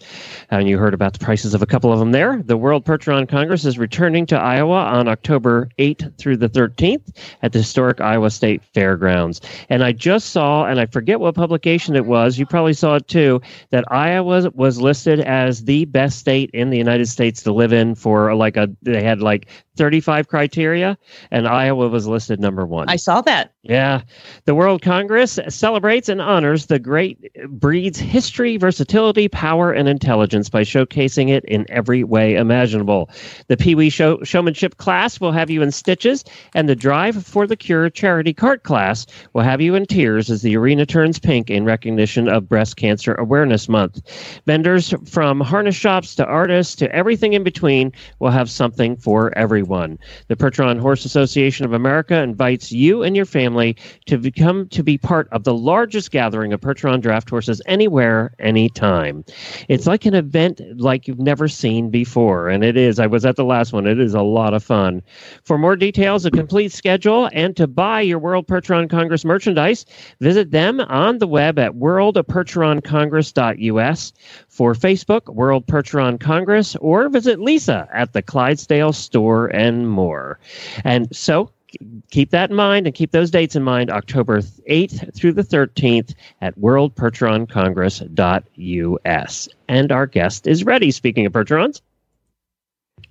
And 0.51 0.67
you 0.67 0.79
heard 0.79 0.95
about 0.95 1.13
the 1.13 1.19
prices 1.19 1.53
of 1.53 1.61
a 1.61 1.67
couple 1.67 1.93
of 1.93 1.99
them 1.99 2.13
there. 2.13 2.43
The 2.43 2.57
World 2.57 2.87
Percheron 2.87 3.29
Congress 3.29 3.67
is 3.67 3.79
returning 3.79 4.25
to 4.27 4.39
Iowa 4.39 4.83
on 4.85 5.09
October 5.09 5.69
8th 5.79 6.17
through 6.17 6.39
the 6.39 6.49
13th 6.49 7.17
at 7.43 7.53
the 7.53 7.59
historic 7.59 8.01
Iowa 8.01 8.31
State 8.31 8.63
Fairgrounds. 8.73 9.43
And 9.69 9.85
I 9.85 9.93
just 9.93 10.31
saw, 10.31 10.65
and 10.65 10.81
I 10.81 10.87
forget 10.87 11.21
what 11.21 11.35
publication 11.35 11.97
it 11.97 12.07
was, 12.07 12.39
you 12.39 12.47
probably 12.47 12.73
saw 12.73 12.95
it 12.95 13.09
too, 13.09 13.43
that 13.71 13.85
Iowa 13.93 14.51
was 14.55 14.81
listed 14.81 15.21
as 15.21 15.65
the 15.65 15.85
best 15.85 16.19
state 16.31 16.51
in 16.53 16.71
the 16.71 16.79
United 16.79 17.09
States 17.09 17.43
to 17.43 17.53
live 17.53 17.73
in 17.73 17.97
for 17.97 18.37
like 18.37 18.57
a, 18.57 18.69
they 18.83 19.03
had 19.03 19.21
like 19.21 19.49
35 19.81 20.29
criteria, 20.29 20.97
and 21.31 21.49
Iowa 21.49 21.89
was 21.89 22.07
listed 22.07 22.39
number 22.39 22.67
one. 22.67 22.89
I 22.89 22.97
saw 22.97 23.23
that. 23.23 23.55
Yeah. 23.63 24.03
The 24.45 24.55
World 24.55 24.83
Congress 24.83 25.39
celebrates 25.49 26.09
and 26.09 26.21
honors 26.21 26.67
the 26.67 26.79
great 26.79 27.33
breed's 27.49 27.99
history, 27.99 28.59
versatility, 28.59 29.27
power, 29.29 29.73
and 29.73 29.89
intelligence 29.89 30.51
by 30.51 30.63
showcasing 30.63 31.31
it 31.31 31.45
in 31.47 31.65
every 31.71 32.05
way 32.05 32.35
imaginable. 32.35 33.09
The 33.49 33.57
Pee 33.57 33.75
Wee 33.75 33.89
show, 33.89 34.23
Showmanship 34.23 34.77
class 34.77 35.19
will 35.19 35.33
have 35.33 35.49
you 35.49 35.63
in 35.63 35.73
stitches, 35.73 36.25
and 36.55 36.69
the 36.69 36.77
Drive 36.77 37.27
for 37.27 37.47
the 37.47 37.57
Cure 37.57 37.89
charity 37.91 38.35
cart 38.35 38.65
class 38.65 39.07
will 39.33 39.43
have 39.43 39.63
you 39.63 39.75
in 39.75 39.87
tears 39.87 40.31
as 40.31 40.43
the 40.43 40.57
arena 40.57 40.85
turns 40.85 41.19
pink 41.19 41.49
in 41.49 41.65
recognition 41.65 42.29
of 42.29 42.49
Breast 42.49 42.77
Cancer 42.77 43.15
Awareness 43.15 43.69
Month. 43.69 44.03
Vendors 44.47 44.93
from 45.07 45.41
harness 45.41 45.75
shops 45.75 46.20
to 46.21 46.27
artists 46.27 46.75
to 46.75 46.95
everything 46.95 47.33
in 47.33 47.43
between 47.43 47.91
will 48.19 48.31
have 48.31 48.51
something 48.51 48.95
for 48.95 49.33
everyone. 49.39 49.99
The 50.29 50.37
Percheron 50.37 50.79
Horse 50.79 51.07
Association 51.07 51.65
of 51.65 51.73
America 51.73 52.21
invites 52.21 52.71
you 52.71 53.03
and 53.03 53.17
your 53.17 53.25
family 53.25 53.75
to 54.05 54.19
become 54.19 54.69
to 54.69 54.83
be 54.83 54.99
part 54.99 55.31
of 55.33 55.45
the 55.45 55.55
largest 55.55 56.11
gathering 56.11 56.53
of 56.53 56.61
Percheron 56.61 57.01
draft 57.01 57.31
horses 57.31 57.63
anywhere, 57.65 58.35
anytime. 58.39 59.25
It's 59.69 59.87
like 59.87 60.05
an 60.05 60.13
event 60.13 60.61
like 60.77 61.09
you've 61.09 61.19
never 61.19 61.49
seen 61.49 61.89
before, 61.89 62.51
and 62.51 62.63
it 62.63 62.77
is. 62.77 62.99
I 62.99 63.07
was 63.07 63.25
at 63.25 63.37
the 63.37 63.45
last 63.45 63.73
one. 63.73 63.87
It 63.87 63.99
is 63.99 64.13
a 64.13 64.21
lot 64.21 64.53
of 64.53 64.63
fun. 64.63 65.03
For 65.43 65.57
more 65.57 65.75
details, 65.75 66.27
a 66.27 66.31
complete 66.31 66.71
schedule, 66.71 67.31
and 67.33 67.57
to 67.57 67.67
buy 67.67 68.03
your 68.03 68.19
World 68.19 68.47
Percheron 68.47 68.91
Congress 68.91 69.25
merchandise, 69.25 69.87
visit 70.21 70.51
them 70.51 70.81
on 70.81 71.17
the 71.17 71.27
web 71.27 71.59
at 71.59 71.73
worldpercheroncongress.us 71.73 74.13
for 74.61 74.75
Facebook, 74.75 75.33
World 75.33 75.67
Percheron 75.67 76.21
Congress, 76.21 76.77
or 76.83 77.09
visit 77.09 77.41
Lisa 77.41 77.89
at 77.95 78.13
the 78.13 78.21
Clydesdale 78.21 78.93
store 78.93 79.47
and 79.47 79.89
more. 79.89 80.39
And 80.85 81.09
so 81.17 81.51
keep 82.11 82.29
that 82.33 82.51
in 82.51 82.57
mind 82.57 82.87
and 82.87 82.95
keep 82.95 83.13
those 83.13 83.31
dates 83.31 83.57
in 83.57 83.63
mind 83.63 83.91
October 83.91 84.41
8th 84.41 85.15
through 85.15 85.33
the 85.33 85.43
13th 85.43 86.15
at 86.43 86.59
worldpercheroncongress.us. 86.59 89.49
And 89.67 89.93
our 89.93 90.07
guest 90.07 90.47
is 90.47 90.63
ready. 90.63 90.91
Speaking 90.91 91.25
of 91.25 91.33
Percherons, 91.33 91.81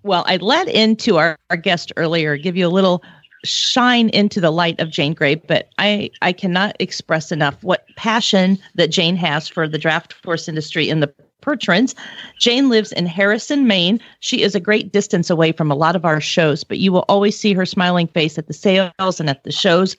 Well, 0.04 0.24
I 0.28 0.38
led 0.38 0.68
into 0.68 1.18
our, 1.18 1.36
our 1.50 1.58
guest 1.58 1.92
earlier, 1.98 2.38
give 2.38 2.58
you 2.58 2.68
a 2.68 2.70
little 2.70 3.02
shine 3.44 4.10
into 4.10 4.40
the 4.40 4.52
light 4.52 4.80
of 4.80 4.92
Jane 4.92 5.16
Gray, 5.16 5.34
but 5.34 5.70
I, 5.80 6.12
I 6.22 6.32
cannot 6.32 6.76
express 6.80 7.32
enough 7.32 7.64
what 7.64 7.88
passion 7.96 8.60
that 8.76 8.92
Jane 8.92 9.16
has 9.16 9.48
for 9.48 9.68
the 9.68 9.80
draft 9.80 10.14
horse 10.24 10.48
industry 10.48 10.90
in 10.90 11.00
the 11.00 11.12
Percherons. 11.42 11.96
Jane 12.40 12.70
lives 12.70 12.92
in 12.92 13.06
Harrison, 13.06 13.68
Maine. 13.68 14.00
She 14.20 14.42
is 14.42 14.56
a 14.56 14.60
great 14.60 14.92
distance 14.92 15.30
away 15.30 15.52
from 15.52 15.72
a 15.72 15.76
lot 15.76 15.96
of 15.96 16.06
our 16.06 16.22
shows, 16.22 16.64
but 16.64 16.80
you 16.80 16.92
will 16.92 17.06
always 17.08 17.38
see 17.40 17.54
her 17.54 17.66
smiling 17.66 18.08
face 18.08 18.38
at 18.38 18.48
the 18.48 18.54
sales 18.54 19.20
and 19.20 19.30
at 19.30 19.44
the 19.44 19.52
shows. 19.52 19.96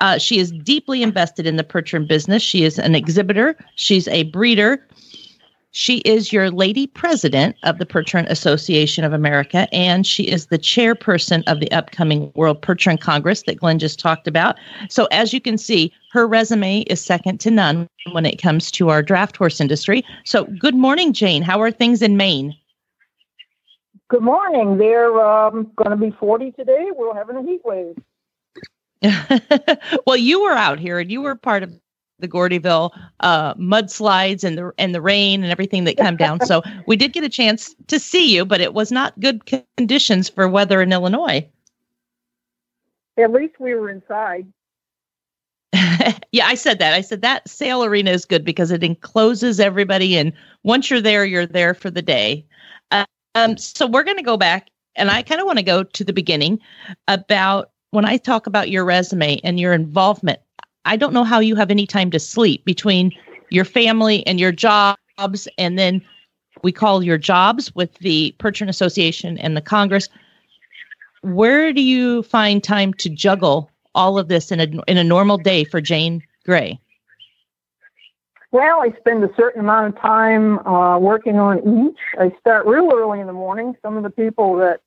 Uh, 0.00 0.18
she 0.18 0.38
is 0.38 0.50
deeply 0.50 1.02
invested 1.02 1.46
in 1.46 1.56
the 1.56 1.64
Percheron 1.64 2.06
business. 2.06 2.42
She 2.42 2.64
is 2.64 2.78
an 2.78 2.94
exhibitor. 2.94 3.56
She's 3.76 4.08
a 4.08 4.24
breeder. 4.24 4.86
She 5.74 5.98
is 6.00 6.34
your 6.34 6.50
lady 6.50 6.86
president 6.86 7.56
of 7.62 7.78
the 7.78 7.86
Percheron 7.86 8.26
Association 8.28 9.04
of 9.04 9.14
America, 9.14 9.66
and 9.72 10.06
she 10.06 10.24
is 10.24 10.46
the 10.46 10.58
chairperson 10.58 11.42
of 11.46 11.60
the 11.60 11.72
upcoming 11.72 12.30
World 12.34 12.60
Percheron 12.60 13.00
Congress 13.00 13.42
that 13.44 13.58
Glenn 13.58 13.78
just 13.78 13.98
talked 13.98 14.28
about. 14.28 14.56
So, 14.90 15.06
as 15.06 15.32
you 15.32 15.40
can 15.40 15.56
see, 15.56 15.90
her 16.12 16.26
resume 16.26 16.82
is 16.82 17.02
second 17.02 17.40
to 17.40 17.50
none 17.50 17.88
when 18.12 18.26
it 18.26 18.40
comes 18.40 18.70
to 18.72 18.90
our 18.90 19.02
draft 19.02 19.38
horse 19.38 19.62
industry. 19.62 20.04
So, 20.24 20.44
good 20.44 20.74
morning, 20.74 21.14
Jane. 21.14 21.42
How 21.42 21.58
are 21.62 21.70
things 21.70 22.02
in 22.02 22.18
Maine? 22.18 22.54
Good 24.08 24.22
morning. 24.22 24.76
They're 24.76 25.18
um, 25.26 25.72
going 25.76 25.90
to 25.90 25.96
be 25.96 26.14
40 26.20 26.52
today. 26.52 26.88
We're 26.94 27.14
having 27.14 27.36
a 27.36 27.42
heat 27.42 27.62
wave. 27.64 27.96
well, 30.06 30.18
you 30.18 30.42
were 30.42 30.52
out 30.52 30.78
here 30.78 30.98
and 30.98 31.10
you 31.10 31.22
were 31.22 31.34
part 31.34 31.62
of 31.62 31.72
the 32.22 32.28
Gordyville 32.28 32.90
uh, 33.20 33.52
mudslides 33.54 34.42
and 34.44 34.56
the 34.56 34.72
and 34.78 34.94
the 34.94 35.02
rain 35.02 35.42
and 35.42 35.52
everything 35.52 35.84
that 35.84 35.98
came 35.98 36.16
down. 36.16 36.40
So 36.40 36.62
we 36.86 36.96
did 36.96 37.12
get 37.12 37.24
a 37.24 37.28
chance 37.28 37.74
to 37.88 38.00
see 38.00 38.34
you, 38.34 38.46
but 38.46 38.62
it 38.62 38.72
was 38.72 38.90
not 38.90 39.18
good 39.20 39.42
conditions 39.76 40.30
for 40.30 40.48
weather 40.48 40.80
in 40.80 40.92
Illinois. 40.92 41.46
At 43.18 43.30
least 43.30 43.60
we 43.60 43.74
were 43.74 43.90
inside. 43.90 44.46
yeah, 46.32 46.46
I 46.46 46.54
said 46.54 46.78
that. 46.78 46.94
I 46.94 47.00
said 47.00 47.22
that 47.22 47.48
sale 47.48 47.84
arena 47.84 48.10
is 48.10 48.24
good 48.24 48.44
because 48.44 48.70
it 48.70 48.82
encloses 48.82 49.60
everybody, 49.60 50.16
and 50.16 50.32
once 50.62 50.90
you're 50.90 51.00
there, 51.00 51.24
you're 51.24 51.46
there 51.46 51.74
for 51.74 51.90
the 51.90 52.02
day. 52.02 52.46
Uh, 52.90 53.04
um, 53.34 53.56
so 53.56 53.86
we're 53.86 54.02
going 54.02 54.16
to 54.16 54.22
go 54.22 54.36
back, 54.36 54.68
and 54.96 55.10
I 55.10 55.22
kind 55.22 55.40
of 55.40 55.46
want 55.46 55.58
to 55.58 55.64
go 55.64 55.82
to 55.82 56.04
the 56.04 56.12
beginning 56.12 56.58
about 57.08 57.70
when 57.90 58.04
I 58.04 58.16
talk 58.16 58.46
about 58.46 58.70
your 58.70 58.84
resume 58.84 59.40
and 59.44 59.60
your 59.60 59.72
involvement. 59.72 60.40
I 60.84 60.96
don't 60.96 61.12
know 61.12 61.24
how 61.24 61.40
you 61.40 61.54
have 61.56 61.70
any 61.70 61.86
time 61.86 62.10
to 62.10 62.18
sleep 62.18 62.64
between 62.64 63.12
your 63.50 63.64
family 63.64 64.26
and 64.26 64.40
your 64.40 64.52
jobs, 64.52 65.48
and 65.58 65.78
then 65.78 66.02
we 66.62 66.72
call 66.72 67.02
your 67.02 67.18
jobs 67.18 67.74
with 67.74 67.94
the 67.98 68.34
Percheron 68.38 68.68
Association 68.68 69.38
and 69.38 69.56
the 69.56 69.60
Congress. 69.60 70.08
Where 71.22 71.72
do 71.72 71.82
you 71.82 72.22
find 72.24 72.62
time 72.62 72.94
to 72.94 73.08
juggle 73.08 73.70
all 73.94 74.18
of 74.18 74.28
this 74.28 74.50
in 74.50 74.60
a 74.60 74.66
in 74.88 74.96
a 74.96 75.04
normal 75.04 75.38
day 75.38 75.64
for 75.64 75.80
Jane 75.80 76.22
Gray? 76.44 76.80
Well, 78.50 78.82
I 78.82 78.92
spend 78.98 79.24
a 79.24 79.30
certain 79.34 79.60
amount 79.60 79.94
of 79.94 80.00
time 80.00 80.58
uh, 80.66 80.98
working 80.98 81.38
on 81.38 81.58
each. 81.88 81.98
I 82.18 82.36
start 82.38 82.66
real 82.66 82.90
early 82.92 83.20
in 83.20 83.26
the 83.26 83.32
morning. 83.32 83.74
Some 83.80 83.96
of 83.96 84.02
the 84.02 84.10
people 84.10 84.56
that 84.56 84.80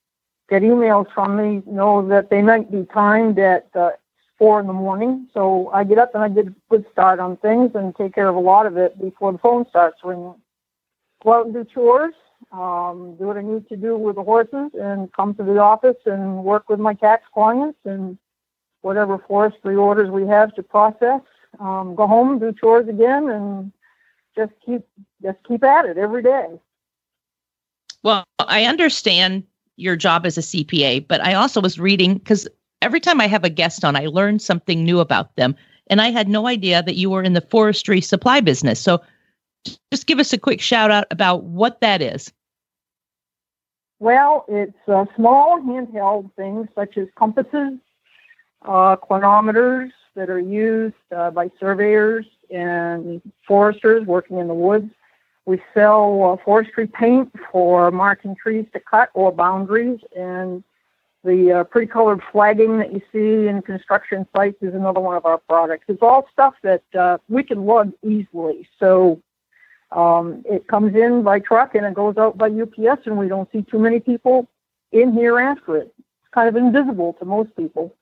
get 0.50 0.62
emails 0.62 1.12
from 1.14 1.36
me 1.36 1.64
know 1.66 2.08
that 2.08 2.30
they 2.30 2.44
might 2.44 2.72
be 2.72 2.86
timed 2.94 3.40
at 3.40 3.68
uh, 3.74 3.92
four 4.38 4.60
in 4.60 4.68
the 4.68 4.74
morning. 4.74 5.28
So 5.34 5.70
I 5.74 5.84
get 5.84 5.98
up 5.98 6.14
and 6.14 6.24
I 6.24 6.30
get 6.30 6.48
a 6.48 6.54
good 6.70 6.86
start 6.92 7.20
on 7.20 7.38
things 7.38 7.72
and 7.76 7.96
take 7.96 8.14
care 8.14 8.28
of 8.28 8.36
a 8.36 8.40
lot 8.40 8.66
of 8.66 8.78
it 8.78 9.00
before 9.00 9.32
the 9.32 9.38
phone 9.38 9.66
starts 9.70 10.00
ringing. 10.04 10.36
Go 11.24 11.34
out 11.34 11.46
and 11.46 11.54
do 11.54 11.66
chores, 11.66 12.14
um, 12.52 13.16
do 13.18 13.26
what 13.26 13.38
I 13.38 13.42
need 13.42 13.68
to 13.70 13.78
do 13.78 13.98
with 13.98 14.16
the 14.16 14.24
horses, 14.24 14.72
and 14.74 15.12
come 15.14 15.34
to 15.36 15.44
the 15.44 15.58
office 15.58 15.98
and 16.06 16.44
work 16.44 16.70
with 16.70 16.80
my 16.80 16.94
tax 16.94 17.24
clients 17.34 17.80
and 17.86 18.18
whatever 18.82 19.18
forestry 19.28 19.76
orders 19.76 20.12
we 20.12 20.28
have 20.28 20.54
to 20.56 20.64
process. 20.64 21.22
Um, 21.60 21.96
go 21.96 22.06
home, 22.06 22.38
do 22.38 22.54
chores 22.54 22.88
again, 22.88 23.30
and 23.30 23.72
just 24.36 24.52
keep 24.66 24.82
just 25.24 25.38
keep 25.48 25.64
at 25.64 25.86
it 25.86 25.98
every 25.98 26.22
day. 26.22 26.60
Well, 28.04 28.26
I 28.40 28.66
understand 28.66 29.44
your 29.78 29.96
job 29.96 30.26
as 30.26 30.38
a 30.38 30.42
CPA, 30.42 31.08
but 31.08 31.22
I 31.22 31.34
also 31.34 31.62
was 31.62 31.80
reading 31.80 32.16
because 32.16 32.48
every 32.86 33.00
time 33.00 33.20
I 33.20 33.28
have 33.28 33.44
a 33.44 33.50
guest 33.50 33.84
on, 33.84 33.96
I 33.96 34.06
learn 34.06 34.38
something 34.38 34.86
new 34.86 35.00
about 35.00 35.36
them. 35.36 35.56
And 35.88 36.02
I 36.02 36.12
had 36.12 36.30
no 36.30 36.48
idea 36.48 36.84
that 36.84 36.96
you 36.96 37.10
were 37.10 37.24
in 37.24 37.34
the 37.34 37.42
forestry 37.42 38.00
supply 38.00 38.42
business. 38.42 38.80
So 38.80 39.02
just 39.92 40.06
give 40.06 40.20
us 40.20 40.32
a 40.34 40.38
quick 40.38 40.62
shout 40.62 40.92
out 40.92 41.08
about 41.10 41.44
what 41.44 41.82
that 41.82 42.02
is. 42.02 42.32
Well, 44.00 44.46
it's 44.48 44.78
uh, 44.88 45.06
small 45.16 45.60
handheld 45.62 46.32
things 46.36 46.68
such 46.76 46.98
as 46.98 47.08
compasses, 47.18 47.80
uh, 48.62 48.98
chronometers 48.98 49.92
that 50.16 50.30
are 50.30 50.40
used 50.40 50.96
uh, 51.16 51.32
by 51.32 51.50
surveyors 51.60 52.26
and 52.52 53.22
foresters 53.48 54.06
working 54.06 54.38
in 54.38 54.48
the 54.48 54.54
woods. 54.54 54.92
We 55.46 55.60
sell 55.74 56.24
uh, 56.24 56.44
forestry 56.44 56.88
paint 56.88 57.34
for 57.52 57.90
marking 57.90 58.36
trees 58.36 58.68
to 58.74 58.80
cut 58.80 59.10
or 59.14 59.32
boundaries, 59.32 60.00
and 60.16 60.64
the 61.26 61.52
uh, 61.52 61.64
pretty 61.66 61.88
colored 61.88 62.22
flagging 62.32 62.78
that 62.78 62.94
you 62.94 63.02
see 63.12 63.48
in 63.48 63.62
construction 63.62 64.28
sites 64.36 64.58
is 64.62 64.74
another 64.74 65.00
one 65.00 65.18
of 65.18 65.26
our 65.26 65.40
products. 65.40 65.86
It's 65.88 66.02
all 66.02 66.28
stuff 66.32 66.54
that 66.62 66.84
uh, 66.98 67.18
we 67.28 67.44
can 67.44 67.66
lug 67.66 67.92
easily. 68.04 68.70
So 68.80 69.22
um, 69.92 70.44
it 70.46 70.68
comes 70.68 70.96
in 70.96 71.24
by 71.24 71.40
truck 71.40 71.76
and 71.76 71.86
it 71.86 71.94
goes 71.94 72.18
out 72.18 72.38
by 72.38 72.48
UPS, 72.48 73.02
and 73.06 73.18
we 73.18 73.28
don't 73.28 73.52
see 73.52 73.64
too 73.64 73.80
many 73.80 74.00
people 74.00 74.48
in 74.92 75.14
here 75.14 75.40
after 75.40 75.78
it. 75.78 75.94
It's 75.98 76.30
kind 76.34 76.48
of 76.48 76.56
invisible 76.56 77.14
to 77.20 77.26
most 77.26 77.56
people. 77.56 77.94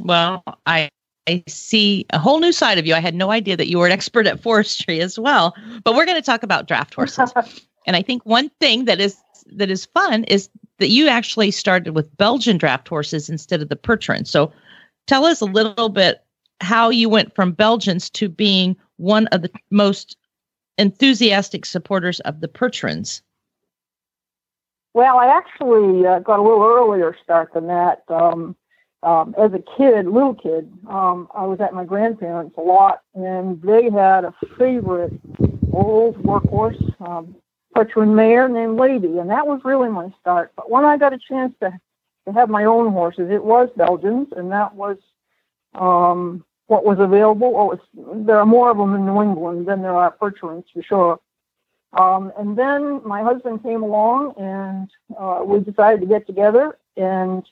Well, 0.00 0.42
I 0.66 0.88
I 1.28 1.44
see 1.46 2.06
a 2.10 2.18
whole 2.18 2.40
new 2.40 2.52
side 2.52 2.78
of 2.78 2.86
you. 2.86 2.94
I 2.94 3.00
had 3.00 3.14
no 3.14 3.30
idea 3.30 3.56
that 3.56 3.68
you 3.68 3.78
were 3.78 3.86
an 3.86 3.92
expert 3.92 4.26
at 4.26 4.40
forestry 4.40 5.00
as 5.00 5.18
well. 5.18 5.54
But 5.84 5.94
we're 5.94 6.06
going 6.06 6.16
to 6.16 6.22
talk 6.22 6.42
about 6.42 6.66
draft 6.66 6.94
horses. 6.94 7.32
and 7.86 7.94
I 7.94 8.02
think 8.02 8.24
one 8.24 8.48
thing 8.60 8.86
that 8.86 9.00
is 9.00 9.16
that 9.52 9.70
is 9.70 9.84
fun 9.84 10.24
is 10.24 10.48
that 10.80 10.90
you 10.90 11.08
actually 11.08 11.50
started 11.50 11.94
with 11.94 12.16
Belgian 12.16 12.58
draft 12.58 12.88
horses 12.88 13.28
instead 13.28 13.62
of 13.62 13.68
the 13.68 13.76
Percheron. 13.76 14.26
So 14.26 14.52
tell 15.06 15.24
us 15.24 15.40
a 15.40 15.46
little 15.46 15.88
bit 15.88 16.24
how 16.60 16.90
you 16.90 17.08
went 17.08 17.34
from 17.34 17.52
Belgians 17.52 18.10
to 18.10 18.28
being 18.28 18.76
one 18.96 19.28
of 19.28 19.42
the 19.42 19.50
most 19.70 20.16
enthusiastic 20.78 21.64
supporters 21.64 22.20
of 22.20 22.40
the 22.40 22.48
Percherons. 22.48 23.22
Well, 24.92 25.18
I 25.18 25.26
actually 25.26 26.06
uh, 26.06 26.18
got 26.18 26.40
a 26.40 26.42
little 26.42 26.64
earlier 26.64 27.16
start 27.22 27.54
than 27.54 27.68
that. 27.68 28.02
Um, 28.08 28.56
um, 29.02 29.34
as 29.38 29.52
a 29.52 29.62
kid, 29.78 30.06
little 30.06 30.34
kid, 30.34 30.70
um, 30.88 31.28
I 31.34 31.46
was 31.46 31.60
at 31.60 31.72
my 31.72 31.84
grandparents 31.84 32.56
a 32.58 32.60
lot, 32.60 33.00
and 33.14 33.62
they 33.62 33.84
had 33.84 34.24
a 34.24 34.34
favorite 34.58 35.12
old 35.72 36.16
workhorse, 36.22 37.00
um, 37.00 37.36
Percheron 37.84 38.14
mare 38.14 38.48
named 38.48 38.78
Lady, 38.78 39.18
and 39.18 39.30
that 39.30 39.46
was 39.46 39.60
really 39.64 39.88
my 39.88 40.12
start. 40.20 40.52
But 40.56 40.70
when 40.70 40.84
I 40.84 40.96
got 40.96 41.12
a 41.12 41.18
chance 41.18 41.54
to 41.60 41.78
to 42.26 42.32
have 42.32 42.50
my 42.50 42.64
own 42.64 42.92
horses, 42.92 43.30
it 43.30 43.42
was 43.42 43.70
Belgians, 43.76 44.28
and 44.36 44.52
that 44.52 44.74
was 44.74 44.98
um, 45.74 46.44
what 46.66 46.84
was 46.84 46.98
available. 46.98 47.52
Was 47.52 47.78
there 47.94 48.38
are 48.38 48.46
more 48.46 48.70
of 48.70 48.76
them 48.76 48.94
in 48.94 49.06
New 49.06 49.22
England 49.22 49.66
than 49.66 49.82
there 49.82 49.96
are 49.96 50.10
Percherons 50.10 50.64
for 50.72 50.82
sure. 50.82 51.20
Um, 51.92 52.32
and 52.38 52.56
then 52.56 53.00
my 53.04 53.22
husband 53.22 53.62
came 53.62 53.82
along, 53.82 54.34
and 54.36 54.90
uh, 55.18 55.42
we 55.44 55.60
decided 55.60 56.00
to 56.00 56.06
get 56.06 56.26
together 56.26 56.76
and 56.96 57.48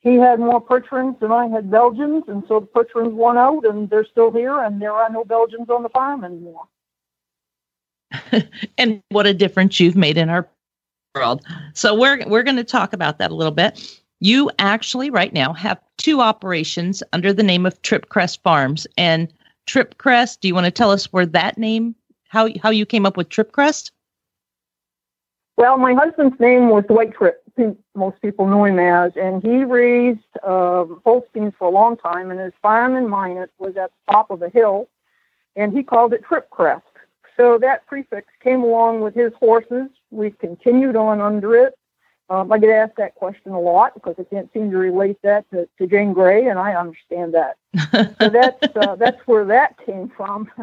he 0.00 0.14
had 0.14 0.38
more 0.38 0.60
Percherons 0.60 1.18
than 1.20 1.32
I 1.32 1.48
had 1.48 1.70
Belgians, 1.70 2.24
and 2.28 2.44
so 2.46 2.60
the 2.60 2.66
Percherons 2.66 3.12
won 3.12 3.36
out, 3.36 3.64
and 3.64 3.90
they're 3.90 4.04
still 4.04 4.30
here, 4.30 4.62
and 4.62 4.80
there 4.80 4.92
are 4.92 5.10
no 5.10 5.24
Belgians 5.24 5.68
on 5.68 5.82
the 5.82 5.88
farm 5.88 6.24
anymore. 6.24 6.66
and 8.78 9.02
what 9.10 9.26
a 9.26 9.34
difference 9.34 9.80
you've 9.80 9.96
made 9.96 10.16
in 10.16 10.28
our 10.28 10.48
world. 11.14 11.42
So 11.74 11.94
we're 11.94 12.26
we're 12.26 12.42
going 12.42 12.56
to 12.56 12.64
talk 12.64 12.92
about 12.92 13.18
that 13.18 13.30
a 13.30 13.34
little 13.34 13.52
bit. 13.52 14.00
You 14.20 14.50
actually 14.58 15.10
right 15.10 15.32
now 15.32 15.52
have 15.52 15.80
two 15.96 16.20
operations 16.20 17.02
under 17.12 17.32
the 17.32 17.42
name 17.42 17.66
of 17.66 17.80
Tripcrest 17.82 18.42
Farms 18.42 18.86
and 18.96 19.32
Tripcrest. 19.68 20.40
Do 20.40 20.48
you 20.48 20.54
want 20.54 20.64
to 20.64 20.70
tell 20.70 20.90
us 20.90 21.12
where 21.12 21.26
that 21.26 21.58
name 21.58 21.94
how 22.28 22.48
how 22.62 22.70
you 22.70 22.86
came 22.86 23.06
up 23.06 23.16
with 23.16 23.28
Tripcrest? 23.28 23.90
Well, 25.56 25.76
my 25.76 25.92
husband's 25.92 26.38
name 26.38 26.68
was 26.68 26.84
Dwight 26.86 27.14
Tripp. 27.14 27.42
Most 27.96 28.22
people 28.22 28.46
knew 28.46 28.64
him 28.64 28.78
as, 28.78 29.12
and 29.16 29.42
he 29.42 29.64
raised 29.64 30.20
uh, 30.44 30.84
Holsteins 31.04 31.52
for 31.58 31.66
a 31.66 31.70
long 31.70 31.96
time. 31.96 32.30
And 32.30 32.38
his 32.38 32.52
farm 32.62 32.94
in 32.94 33.08
Minot 33.08 33.50
was 33.58 33.76
at 33.76 33.90
the 33.90 34.12
top 34.12 34.30
of 34.30 34.40
a 34.42 34.48
hill, 34.48 34.88
and 35.56 35.72
he 35.72 35.82
called 35.82 36.12
it 36.12 36.22
Tripcrest. 36.22 36.82
So 37.38 37.56
that 37.58 37.86
prefix 37.86 38.26
came 38.42 38.62
along 38.62 39.00
with 39.00 39.14
his 39.14 39.32
horses. 39.34 39.88
We've 40.10 40.36
continued 40.38 40.96
on 40.96 41.20
under 41.20 41.54
it. 41.54 41.74
Um, 42.30 42.50
I 42.52 42.58
get 42.58 42.68
asked 42.70 42.96
that 42.98 43.14
question 43.14 43.52
a 43.52 43.60
lot 43.60 43.94
because 43.94 44.14
I 44.18 44.24
can't 44.24 44.52
seem 44.52 44.70
to 44.72 44.76
relate 44.76 45.16
that 45.22 45.48
to, 45.52 45.68
to 45.78 45.86
Jane 45.86 46.12
Gray, 46.12 46.46
and 46.48 46.58
I 46.58 46.74
understand 46.74 47.32
that. 47.34 47.56
So 48.20 48.28
that's 48.28 48.76
uh, 48.76 48.96
that's 48.96 49.20
where 49.26 49.44
that 49.46 49.78
came 49.84 50.08
from. 50.16 50.50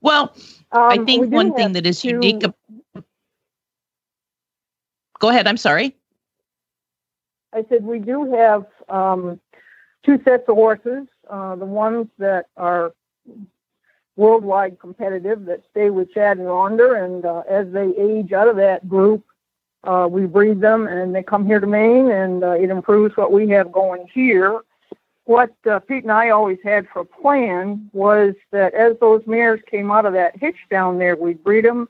Well, 0.00 0.34
I 0.72 0.96
Um, 0.98 1.06
think 1.06 1.20
we 1.22 1.26
one 1.28 1.54
thing 1.54 1.72
that 1.74 1.86
is 1.86 2.00
two- 2.02 2.08
unique. 2.10 2.42
Go 5.20 5.28
ahead. 5.28 5.46
I'm 5.46 5.56
sorry. 5.56 5.96
I 7.52 7.64
said 7.68 7.84
we 7.84 7.98
do 8.00 8.32
have 8.32 8.66
um, 8.88 9.40
two 10.04 10.20
sets 10.24 10.48
of 10.48 10.56
horses. 10.56 11.06
Uh, 11.30 11.54
the 11.56 11.64
ones 11.66 12.08
that 12.18 12.46
are 12.56 12.92
worldwide 14.16 14.78
competitive 14.78 15.44
that 15.46 15.62
stay 15.70 15.90
with 15.90 16.12
Chad 16.12 16.38
and 16.38 16.46
Rhonda, 16.46 17.02
and 17.02 17.24
uh, 17.24 17.42
as 17.48 17.70
they 17.72 17.92
age 17.98 18.32
out 18.32 18.48
of 18.48 18.56
that 18.56 18.88
group, 18.88 19.24
uh, 19.84 20.06
we 20.10 20.26
breed 20.26 20.60
them 20.60 20.86
and 20.86 21.14
they 21.14 21.22
come 21.22 21.46
here 21.46 21.60
to 21.60 21.66
Maine, 21.66 22.10
and 22.10 22.44
uh, 22.44 22.50
it 22.50 22.70
improves 22.70 23.16
what 23.16 23.32
we 23.32 23.48
have 23.48 23.72
going 23.72 24.06
here. 24.12 24.60
what 25.24 25.54
uh, 25.70 25.78
Pete 25.80 26.04
and 26.04 26.12
I 26.12 26.30
always 26.30 26.58
had 26.62 26.86
for 26.92 27.00
a 27.00 27.04
plan 27.04 27.88
was 27.92 28.34
that 28.50 28.74
as 28.74 28.96
those 29.00 29.22
mares 29.26 29.60
came 29.70 29.90
out 29.90 30.06
of 30.06 30.12
that 30.12 30.36
hitch 30.36 30.58
down 30.70 30.98
there, 30.98 31.16
we'd 31.16 31.42
breed 31.42 31.64
them, 31.64 31.88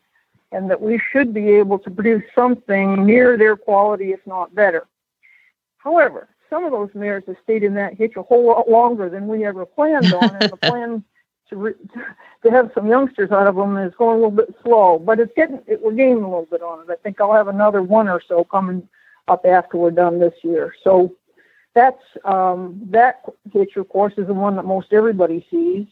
and 0.53 0.71
that 0.71 0.81
we 0.81 1.01
should 1.11 1.35
be 1.35 1.51
able 1.51 1.79
to 1.81 1.91
produce 1.91 2.23
something 2.35 3.05
near 3.05 3.37
their 3.37 3.57
quality, 3.57 4.13
if 4.13 4.21
not 4.27 4.55
better. 4.55 4.87
However, 5.79 6.29
some 6.49 6.65
of 6.65 6.73
those 6.73 6.91
mares 6.95 7.25
have 7.27 7.37
stayed 7.43 7.65
in 7.65 7.75
that 7.75 7.95
hitch 7.95 8.15
a 8.17 8.23
whole 8.23 8.47
lot 8.47 8.69
longer 8.69 9.09
than 9.09 9.27
we 9.27 9.45
ever 9.45 9.67
planned 9.67 10.13
on, 10.13 10.37
and 10.37 10.53
the 10.53 10.57
plan 10.69 11.03
to 11.53 11.57
re- 11.57 11.75
to 12.43 12.51
have 12.51 12.73
some 12.75 12.89
youngsters 12.89 13.31
out 13.31 13.47
of 13.47 13.55
them 13.55 13.77
is 13.77 13.95
going 13.97 14.19
a 14.19 14.23
little 14.23 14.31
bit 14.31 14.55
slow. 14.65 14.99
But 14.99 15.21
it's 15.21 15.33
getting 15.37 15.63
it, 15.67 15.81
we're 15.81 15.93
gaining 15.93 16.25
a 16.25 16.29
little 16.29 16.49
bit 16.51 16.63
on 16.63 16.81
it. 16.81 16.93
I 16.93 16.97
think 16.97 17.21
I'll 17.21 17.33
have 17.33 17.49
another 17.49 17.83
one 17.83 18.09
or 18.09 18.21
so 18.27 18.43
coming 18.43 18.89
up 19.29 19.45
after 19.47 19.77
we're 19.77 19.93
done 19.93 20.19
this 20.19 20.35
year. 20.43 20.75
So 20.83 21.15
that's 21.75 22.03
um, 22.25 22.81
that 22.91 23.23
hitch, 23.53 23.77
of 23.77 23.89
course, 23.89 24.15
is 24.17 24.27
the 24.27 24.35
one 24.35 24.57
that 24.57 24.65
most 24.65 24.93
everybody 24.93 25.47
sees. 25.51 25.87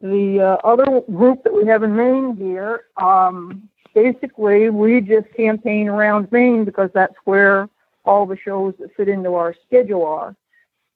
The 0.00 0.40
uh, 0.40 0.66
other 0.66 1.00
group 1.12 1.44
that 1.44 1.54
we 1.54 1.66
have 1.66 1.82
in 1.82 1.94
Maine 1.94 2.36
here, 2.36 2.84
um, 2.96 3.68
basically, 3.94 4.68
we 4.68 5.00
just 5.00 5.32
campaign 5.34 5.88
around 5.88 6.30
Maine 6.32 6.64
because 6.64 6.90
that's 6.92 7.14
where 7.24 7.68
all 8.04 8.26
the 8.26 8.36
shows 8.36 8.74
that 8.80 8.94
fit 8.96 9.08
into 9.08 9.34
our 9.34 9.54
schedule 9.66 10.04
are. 10.04 10.34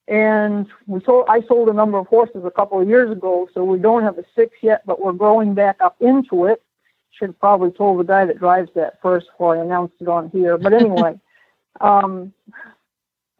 And 0.07 0.67
we 0.85 1.01
sold, 1.03 1.25
I 1.27 1.41
sold 1.41 1.67
a 1.67 1.73
number 1.73 1.97
of 1.97 2.07
horses 2.07 2.43
a 2.45 2.51
couple 2.51 2.79
of 2.79 2.87
years 2.87 3.11
ago, 3.11 3.49
so 3.53 3.63
we 3.63 3.77
don't 3.77 4.03
have 4.03 4.17
a 4.17 4.23
six 4.35 4.55
yet, 4.61 4.83
but 4.85 5.01
we're 5.01 5.11
growing 5.11 5.53
back 5.53 5.77
up 5.81 5.97
into 5.99 6.45
it. 6.45 6.63
Should 7.11 7.29
have 7.29 7.39
probably 7.39 7.71
told 7.71 7.99
the 7.99 8.03
guy 8.03 8.25
that 8.25 8.39
drives 8.39 8.69
that 8.75 9.01
first 9.01 9.27
before 9.27 9.57
I 9.57 9.61
announced 9.61 9.95
it 9.99 10.07
on 10.07 10.29
here. 10.29 10.57
But 10.57 10.73
anyway, 10.73 11.19
um, 11.81 12.31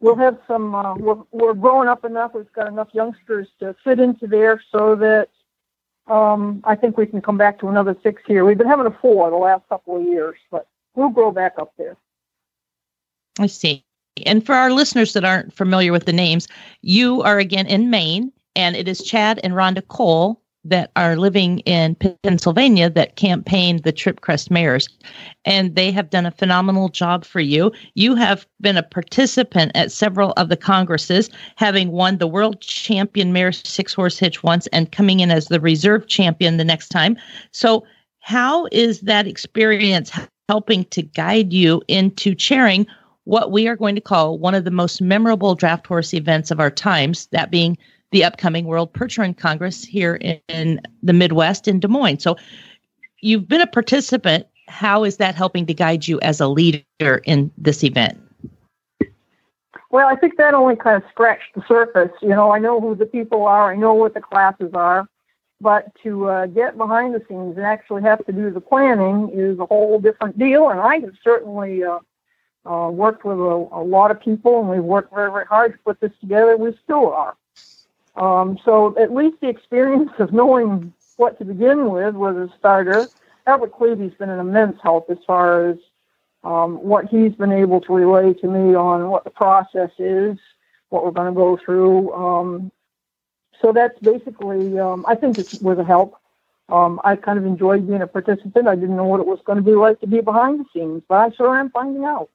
we'll 0.00 0.16
have 0.16 0.38
some. 0.46 0.74
Uh, 0.74 0.94
we're 0.96 1.22
we're 1.30 1.54
growing 1.54 1.88
up 1.88 2.04
enough. 2.04 2.32
We've 2.34 2.52
got 2.52 2.66
enough 2.66 2.88
youngsters 2.92 3.48
to 3.60 3.74
fit 3.84 4.00
into 4.00 4.26
there, 4.26 4.62
so 4.72 4.96
that 4.96 5.28
um, 6.08 6.60
I 6.64 6.74
think 6.74 6.98
we 6.98 7.06
can 7.06 7.22
come 7.22 7.38
back 7.38 7.60
to 7.60 7.68
another 7.68 7.96
six 8.02 8.22
here. 8.26 8.44
We've 8.44 8.58
been 8.58 8.66
having 8.66 8.86
a 8.86 8.98
four 9.00 9.30
the 9.30 9.36
last 9.36 9.68
couple 9.68 9.96
of 9.96 10.02
years, 10.02 10.36
but 10.50 10.66
we'll 10.94 11.10
grow 11.10 11.30
back 11.30 11.54
up 11.58 11.72
there. 11.78 11.96
I 13.38 13.46
see. 13.46 13.84
And 14.26 14.44
for 14.44 14.54
our 14.54 14.72
listeners 14.72 15.12
that 15.12 15.24
aren't 15.24 15.52
familiar 15.52 15.92
with 15.92 16.06
the 16.06 16.12
names, 16.12 16.48
you 16.82 17.22
are 17.22 17.38
again 17.38 17.66
in 17.66 17.90
Maine, 17.90 18.32
and 18.56 18.76
it 18.76 18.88
is 18.88 19.02
Chad 19.02 19.40
and 19.42 19.54
Rhonda 19.54 19.86
Cole 19.86 20.40
that 20.64 20.90
are 20.96 21.16
living 21.16 21.60
in 21.60 21.96
Pennsylvania 22.22 22.90
that 22.90 23.16
campaigned 23.16 23.84
the 23.84 23.92
Trip 23.92 24.20
Crest 24.20 24.50
Mares. 24.50 24.88
And 25.44 25.74
they 25.74 25.90
have 25.90 26.10
done 26.10 26.26
a 26.26 26.30
phenomenal 26.30 26.88
job 26.88 27.24
for 27.24 27.40
you. 27.40 27.72
You 27.94 28.14
have 28.16 28.46
been 28.60 28.76
a 28.76 28.82
participant 28.82 29.72
at 29.74 29.92
several 29.92 30.32
of 30.36 30.48
the 30.48 30.56
congresses, 30.56 31.30
having 31.56 31.92
won 31.92 32.18
the 32.18 32.26
world 32.26 32.60
champion 32.60 33.32
mare 33.32 33.52
six 33.52 33.94
horse 33.94 34.18
hitch 34.18 34.42
once 34.42 34.66
and 34.68 34.92
coming 34.92 35.20
in 35.20 35.30
as 35.30 35.46
the 35.46 35.60
reserve 35.60 36.06
champion 36.08 36.56
the 36.56 36.64
next 36.64 36.88
time. 36.88 37.16
So, 37.52 37.84
how 38.20 38.66
is 38.72 39.00
that 39.02 39.26
experience 39.26 40.10
helping 40.48 40.84
to 40.86 41.02
guide 41.02 41.52
you 41.52 41.82
into 41.88 42.34
chairing 42.34 42.86
what 43.28 43.52
we 43.52 43.68
are 43.68 43.76
going 43.76 43.94
to 43.94 44.00
call 44.00 44.38
one 44.38 44.54
of 44.54 44.64
the 44.64 44.70
most 44.70 45.02
memorable 45.02 45.54
draft 45.54 45.86
horse 45.86 46.14
events 46.14 46.50
of 46.50 46.60
our 46.60 46.70
times, 46.70 47.26
that 47.26 47.50
being 47.50 47.76
the 48.10 48.24
upcoming 48.24 48.64
World 48.64 48.90
Percheron 48.94 49.36
Congress 49.36 49.84
here 49.84 50.14
in, 50.14 50.40
in 50.48 50.80
the 51.02 51.12
Midwest 51.12 51.68
in 51.68 51.78
Des 51.78 51.88
Moines. 51.88 52.20
So 52.20 52.38
you've 53.20 53.46
been 53.46 53.60
a 53.60 53.66
participant. 53.66 54.46
How 54.68 55.04
is 55.04 55.18
that 55.18 55.34
helping 55.34 55.66
to 55.66 55.74
guide 55.74 56.08
you 56.08 56.18
as 56.20 56.40
a 56.40 56.48
leader 56.48 57.20
in 57.26 57.50
this 57.58 57.84
event? 57.84 58.18
Well, 59.90 60.08
I 60.08 60.16
think 60.16 60.38
that 60.38 60.54
only 60.54 60.76
kind 60.76 60.96
of 60.96 61.06
scratched 61.10 61.54
the 61.54 61.62
surface. 61.68 62.12
You 62.22 62.30
know, 62.30 62.50
I 62.50 62.58
know 62.58 62.80
who 62.80 62.94
the 62.94 63.04
people 63.04 63.44
are, 63.44 63.70
I 63.70 63.76
know 63.76 63.92
what 63.92 64.14
the 64.14 64.22
classes 64.22 64.70
are, 64.72 65.06
but 65.60 65.94
to 66.02 66.30
uh, 66.30 66.46
get 66.46 66.78
behind 66.78 67.14
the 67.14 67.22
scenes 67.28 67.58
and 67.58 67.66
actually 67.66 68.04
have 68.04 68.24
to 68.24 68.32
do 68.32 68.50
the 68.50 68.62
planning 68.62 69.28
is 69.34 69.58
a 69.58 69.66
whole 69.66 70.00
different 70.00 70.38
deal. 70.38 70.70
And 70.70 70.80
I 70.80 71.00
have 71.00 71.12
certainly 71.22 71.84
uh, 71.84 71.98
uh, 72.64 72.90
worked 72.92 73.24
with 73.24 73.38
a, 73.38 73.68
a 73.72 73.82
lot 73.82 74.10
of 74.10 74.20
people, 74.20 74.60
and 74.60 74.68
we've 74.68 74.82
worked 74.82 75.14
very, 75.14 75.30
very 75.30 75.46
hard 75.46 75.72
to 75.72 75.78
put 75.78 76.00
this 76.00 76.12
together. 76.20 76.56
We 76.56 76.76
still 76.84 77.12
are. 77.12 77.36
Um, 78.16 78.58
so 78.64 78.98
at 78.98 79.14
least 79.14 79.36
the 79.40 79.48
experience 79.48 80.10
of 80.18 80.32
knowing 80.32 80.92
what 81.16 81.38
to 81.38 81.44
begin 81.44 81.90
with 81.90 82.14
was 82.14 82.36
a 82.36 82.52
starter. 82.58 83.06
Albert 83.46 83.72
Cleavy's 83.72 84.12
been 84.14 84.30
an 84.30 84.40
immense 84.40 84.78
help 84.82 85.08
as 85.10 85.18
far 85.26 85.68
as 85.70 85.78
um, 86.44 86.76
what 86.82 87.06
he's 87.06 87.32
been 87.34 87.52
able 87.52 87.80
to 87.82 87.92
relay 87.92 88.34
to 88.34 88.46
me 88.46 88.74
on 88.74 89.08
what 89.08 89.24
the 89.24 89.30
process 89.30 89.90
is, 89.98 90.38
what 90.90 91.04
we're 91.04 91.10
going 91.10 91.32
to 91.32 91.36
go 91.36 91.56
through. 91.56 92.12
Um, 92.12 92.72
so 93.60 93.72
that's 93.72 93.98
basically, 94.00 94.78
um, 94.78 95.04
I 95.08 95.14
think 95.14 95.38
it 95.38 95.58
was 95.60 95.78
a 95.78 95.84
help. 95.84 96.16
Um, 96.68 97.00
I 97.02 97.16
kind 97.16 97.38
of 97.38 97.46
enjoyed 97.46 97.86
being 97.86 98.02
a 98.02 98.06
participant. 98.06 98.68
I 98.68 98.74
didn't 98.74 98.96
know 98.96 99.04
what 99.04 99.20
it 99.20 99.26
was 99.26 99.40
going 99.44 99.56
to 99.56 99.64
be 99.64 99.72
like 99.72 100.00
to 100.00 100.06
be 100.06 100.20
behind 100.20 100.60
the 100.60 100.64
scenes, 100.72 101.02
but 101.08 101.14
I 101.16 101.30
sure 101.34 101.58
am 101.58 101.70
finding 101.70 102.04
out. 102.04 102.28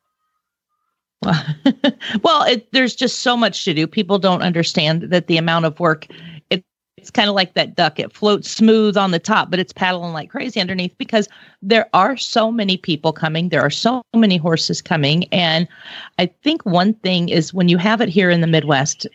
Well, 2.24 2.44
it, 2.44 2.72
there's 2.72 2.96
just 2.96 3.20
so 3.20 3.36
much 3.36 3.64
to 3.66 3.74
do. 3.74 3.88
People 3.88 4.20
don't 4.20 4.42
understand 4.42 5.04
that 5.04 5.28
the 5.28 5.38
amount 5.38 5.66
of 5.66 5.80
work. 5.80 6.08
It, 6.50 6.64
it's 6.98 7.12
kind 7.12 7.30
of 7.30 7.36
like 7.36 7.54
that 7.54 7.76
duck. 7.76 8.00
It 8.00 8.14
floats 8.14 8.50
smooth 8.50 8.98
on 8.98 9.12
the 9.12 9.20
top, 9.20 9.50
but 9.50 9.60
it's 9.60 9.74
paddling 9.74 10.14
like 10.14 10.30
crazy 10.30 10.60
underneath 10.60 10.98
because 10.98 11.28
there 11.62 11.90
are 11.94 12.16
so 12.18 12.52
many 12.52 12.78
people 12.78 13.14
coming. 13.14 13.50
There 13.50 13.62
are 13.62 13.70
so 13.70 14.04
many 14.16 14.38
horses 14.38 14.82
coming, 14.82 15.26
and 15.26 15.68
I 16.20 16.28
think 16.44 16.66
one 16.66 16.94
thing 16.96 17.30
is 17.30 17.54
when 17.54 17.70
you 17.70 17.78
have 17.78 18.02
it 18.02 18.10
here 18.10 18.30
in 18.30 18.42
the 18.42 18.48
Midwest, 18.48 19.08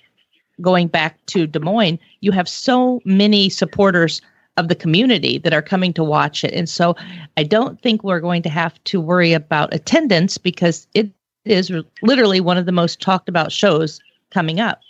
going 0.61 0.89
back 0.89 1.25
to 1.27 1.47
Des 1.47 1.61
Moines, 1.61 1.99
you 2.21 2.33
have 2.33 2.49
so 2.49 3.01
many 3.05 3.49
supporters 3.49 4.21
of 4.59 4.69
the 4.69 4.75
community 4.75 5.39
that 5.39 5.55
are 5.55 5.63
coming 5.63 5.93
to 5.95 6.05
watch 6.05 6.43
it. 6.43 6.53
And 6.53 6.69
so 6.69 6.97
I 7.37 7.45
don't 7.45 7.81
think 7.81 8.03
we're 8.03 8.21
going 8.21 8.43
to 8.43 8.49
have 8.49 8.83
to 8.85 9.01
worry 9.01 9.33
about 9.33 9.73
attendance 9.73 10.37
because 10.37 10.89
it 10.95 11.11
is 11.51 11.73
literally 12.03 12.41
one 12.41 12.57
of 12.57 12.67
the 12.67 12.73
most 12.73 13.01
talked 13.01 13.29
about 13.29 13.53
shows 13.53 14.01
coming 14.31 14.61
up. 14.61 14.81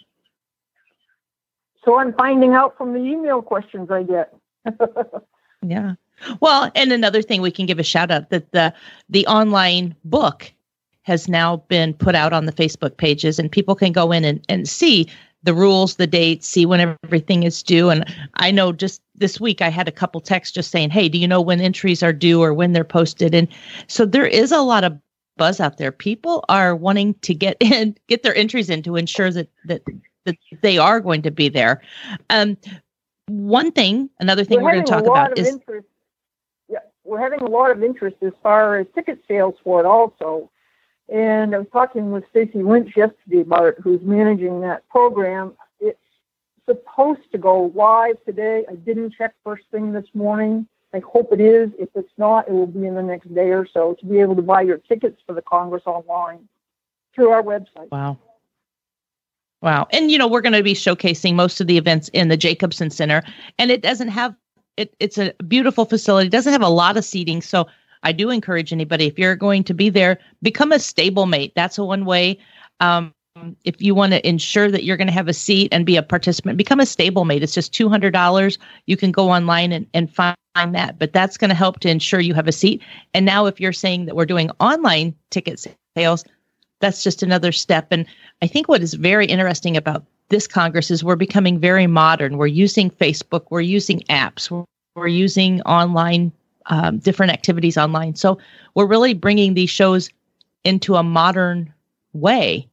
So 1.85 1.99
I'm 1.99 2.13
finding 2.15 2.55
out 2.55 2.77
from 2.77 2.93
the 2.93 3.01
email 3.01 3.41
questions 3.41 3.91
I 3.91 4.03
get. 4.03 4.35
Yeah. 5.63 5.95
Well, 6.41 6.71
and 6.75 6.93
another 6.93 7.23
thing 7.23 7.43
we 7.43 7.51
can 7.51 7.67
give 7.67 7.79
a 7.79 7.85
shout 7.85 8.11
out 8.11 8.31
that 8.31 8.51
the 8.53 8.73
the 9.09 9.27
online 9.27 9.95
book 10.05 10.53
has 11.03 11.29
now 11.29 11.59
been 11.69 11.95
put 11.95 12.15
out 12.15 12.33
on 12.33 12.47
the 12.47 12.53
Facebook 12.53 12.97
pages 12.97 13.39
and 13.39 13.51
people 13.51 13.75
can 13.75 13.93
go 13.93 14.13
in 14.13 14.25
and, 14.25 14.45
and 14.49 14.69
see 14.69 15.09
the 15.43 15.55
rules, 15.55 15.97
the 15.97 16.07
dates, 16.07 16.47
see 16.47 16.67
when 16.67 16.97
everything 17.05 17.45
is 17.45 17.63
due. 17.63 17.89
And 17.89 18.05
I 18.35 18.51
know 18.51 18.73
just 18.73 19.01
this 19.15 19.41
week 19.41 19.63
I 19.63 19.71
had 19.71 19.89
a 19.89 19.93
couple 19.93 20.21
texts 20.21 20.55
just 20.55 20.71
saying, 20.71 20.91
Hey, 20.91 21.09
do 21.09 21.17
you 21.17 21.27
know 21.27 21.41
when 21.41 21.61
entries 21.61 22.03
are 22.03 22.13
due 22.13 22.43
or 22.43 22.53
when 22.53 22.73
they're 22.73 22.85
posted? 22.85 23.35
And 23.35 23.49
so 23.87 24.05
there 24.05 24.27
is 24.27 24.53
a 24.53 24.61
lot 24.61 24.85
of 24.85 24.99
buzz 25.39 25.61
out 25.61 25.79
there. 25.79 25.91
People 25.91 26.45
are 26.51 26.77
wanting 26.77 27.15
to 27.23 27.35
get 27.35 27.57
in, 27.61 27.97
get 28.09 28.23
their 28.23 28.35
entries 28.35 28.69
in 28.69 28.83
to 28.83 28.97
ensure 28.97 29.33
that 29.33 29.49
that 29.65 29.83
that 30.25 30.37
they 30.61 30.77
are 30.77 31.01
going 31.01 31.23
to 31.23 31.31
be 31.31 31.49
there. 31.49 31.81
Um, 32.29 32.59
one 33.29 33.73
thing, 33.73 34.11
another 34.21 34.45
thing 34.45 34.63
we're, 34.63 34.73
going 34.73 34.85
to 34.85 34.91
talk 34.91 35.07
about 35.07 35.39
is 35.39 35.49
interest. 35.49 35.87
Yeah, 36.69 36.81
we're 37.05 37.21
having 37.21 37.41
a 37.41 37.47
lot 37.49 37.71
of 37.71 37.83
interest 37.83 38.17
as 38.23 38.33
far 38.43 38.79
as 38.79 38.87
ticket 38.95 39.23
sales 39.27 39.55
for 39.65 39.81
it, 39.81 39.87
also. 39.87 40.51
And 41.09 41.55
I 41.55 41.59
was 41.59 41.69
talking 41.73 42.11
with 42.11 42.25
Stacy 42.31 42.63
Lynch 42.63 42.95
yesterday 42.97 43.41
about 43.41 43.67
it, 43.67 43.77
who's 43.83 44.03
managing 44.03 44.61
that 44.61 44.87
program. 44.89 45.55
It's 45.81 45.99
supposed 46.67 47.31
to 47.33 47.39
go 47.39 47.73
live 47.75 48.23
today. 48.27 48.65
I 48.71 48.75
didn't 48.75 49.15
check 49.17 49.35
first 49.43 49.65
thing 49.71 49.93
this 49.93 50.07
morning. 50.13 50.67
I 50.95 51.01
hope 51.01 51.33
it 51.33 51.41
is. 51.41 51.71
If 51.79 51.91
it's 51.95 52.13
not, 52.17 52.49
it 52.49 52.53
will 52.53 52.67
be 52.67 52.87
in 52.87 52.95
the 52.95 53.03
next 53.03 53.33
day 53.35 53.51
or 53.51 53.67
so 53.67 53.95
to 54.01 54.07
be 54.07 54.21
able 54.21 54.37
to 54.37 54.43
buy 54.43 54.63
your 54.63 54.79
tickets 54.79 55.21
for 55.27 55.35
the 55.35 55.43
Congress 55.43 55.83
online 55.87 56.49
through 57.15 57.31
our 57.31 57.43
website. 57.43 57.91
Wow. 57.91 58.19
Wow. 59.61 59.89
And 59.91 60.11
you 60.11 60.19
know, 60.19 60.29
we're 60.29 60.41
going 60.41 60.53
to 60.55 60.63
be 60.63 60.75
showcasing 60.75 61.35
most 61.35 61.61
of 61.61 61.67
the 61.67 61.77
events 61.77 62.09
in 62.11 62.29
the 62.29 62.37
Jacobson 62.37 62.91
Center 62.91 63.23
and 63.59 63.71
it 63.71 63.83
doesn't 63.83 64.09
have 64.09 64.35
it 64.77 64.95
it's 65.01 65.19
a 65.19 65.35
beautiful 65.47 65.85
facility. 65.85 66.29
It 66.29 66.31
doesn't 66.31 66.53
have 66.53 66.63
a 66.63 66.69
lot 66.69 66.97
of 66.97 67.05
seating, 67.05 67.43
so 67.43 67.67
I 68.05 68.13
do 68.13 68.31
encourage 68.31 68.73
anybody 68.73 69.07
if 69.07 69.19
you're 69.19 69.35
going 69.35 69.65
to 69.65 69.75
be 69.75 69.91
there, 69.91 70.19
become 70.43 70.71
a 70.71 70.77
stablemate. 70.77 71.53
That's 71.55 71.79
one 71.79 72.05
way 72.05 72.39
um 72.81 73.13
if 73.65 73.81
you 73.81 73.95
want 73.95 74.13
to 74.13 74.27
ensure 74.27 74.71
that 74.71 74.85
you're 74.85 74.97
going 74.97 75.07
to 75.07 75.13
have 75.13 75.29
a 75.29 75.33
seat 75.33 75.69
and 75.73 75.87
be 75.87 75.97
a 75.97 76.03
participant, 76.03 76.57
become 76.57 76.81
a 76.81 76.85
stablemate. 76.85 77.43
It's 77.43 77.55
just 77.55 77.73
$200. 77.73 78.59
You 78.87 78.97
can 78.97 79.13
go 79.13 79.31
online 79.31 79.71
and, 79.71 79.87
and 79.95 80.13
find 80.13 80.35
that, 80.73 80.99
but 80.99 81.13
that's 81.13 81.37
going 81.37 81.49
to 81.51 81.55
help 81.55 81.81
to 81.81 81.91
ensure 81.91 82.21
you 82.21 82.35
have 82.35 82.49
a 82.49 82.53
seat. 82.53 82.83
And 83.15 83.25
now, 83.25 83.47
if 83.47 83.61
you're 83.61 83.73
saying 83.73 84.07
that 84.07 84.17
we're 84.17 84.27
doing 84.27 84.51
online 84.61 85.15
ticket 85.31 85.65
sales, 85.97 86.25
that's 86.81 87.03
just 87.03 87.23
another 87.23 87.53
step. 87.53 87.89
And 87.91 88.07
I 88.43 88.47
think 88.47 88.69
what 88.69 88.83
is 88.83 88.95
very 88.95 89.27
interesting 89.27 89.77
about 89.77 90.05
this 90.29 90.47
Congress 90.47 90.91
is 90.91 91.03
we're 91.03 91.17
becoming 91.17 91.59
very 91.59 91.87
modern. 91.87 92.37
We're 92.37 92.47
using 92.47 92.91
Facebook, 92.91 93.47
we're 93.51 93.61
using 93.61 94.01
apps, 94.11 94.51
we're, 94.51 94.65
we're 94.95 95.09
using 95.09 95.63
online, 95.63 96.33
um, 96.67 96.99
different 96.99 97.33
activities 97.33 97.79
online. 97.79 98.15
So 98.15 98.39
we're 98.75 98.87
really 98.87 99.15
bringing 99.15 99.55
these 99.55 99.71
shows 99.71 100.11
into 100.65 100.97
a 100.97 101.03
modern 101.03 101.73
way 102.13 102.69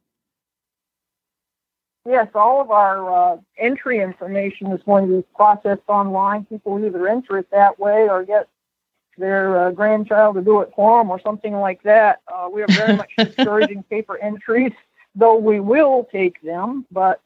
Yes, 2.07 2.27
all 2.35 2.61
of 2.61 2.69
our 2.69 3.33
uh, 3.33 3.37
entry 3.57 3.99
information 3.99 4.71
is 4.71 4.81
going 4.83 5.07
to 5.07 5.17
be 5.17 5.23
processed 5.35 5.81
online. 5.87 6.45
People 6.45 6.83
either 6.85 7.07
enter 7.07 7.39
it 7.39 7.49
that 7.51 7.79
way 7.79 8.07
or 8.07 8.23
get 8.23 8.47
their 9.17 9.67
uh, 9.67 9.71
grandchild 9.71 10.35
to 10.35 10.41
do 10.41 10.61
it 10.61 10.71
for 10.75 10.99
them 10.99 11.09
or 11.09 11.19
something 11.19 11.55
like 11.55 11.81
that. 11.83 12.21
Uh, 12.27 12.47
we 12.51 12.61
are 12.61 12.67
very 12.69 12.95
much 12.95 13.09
discouraging 13.17 13.83
paper 13.83 14.17
entries, 14.17 14.71
though 15.15 15.37
we 15.37 15.59
will 15.59 16.07
take 16.11 16.39
them. 16.41 16.85
But 16.91 17.21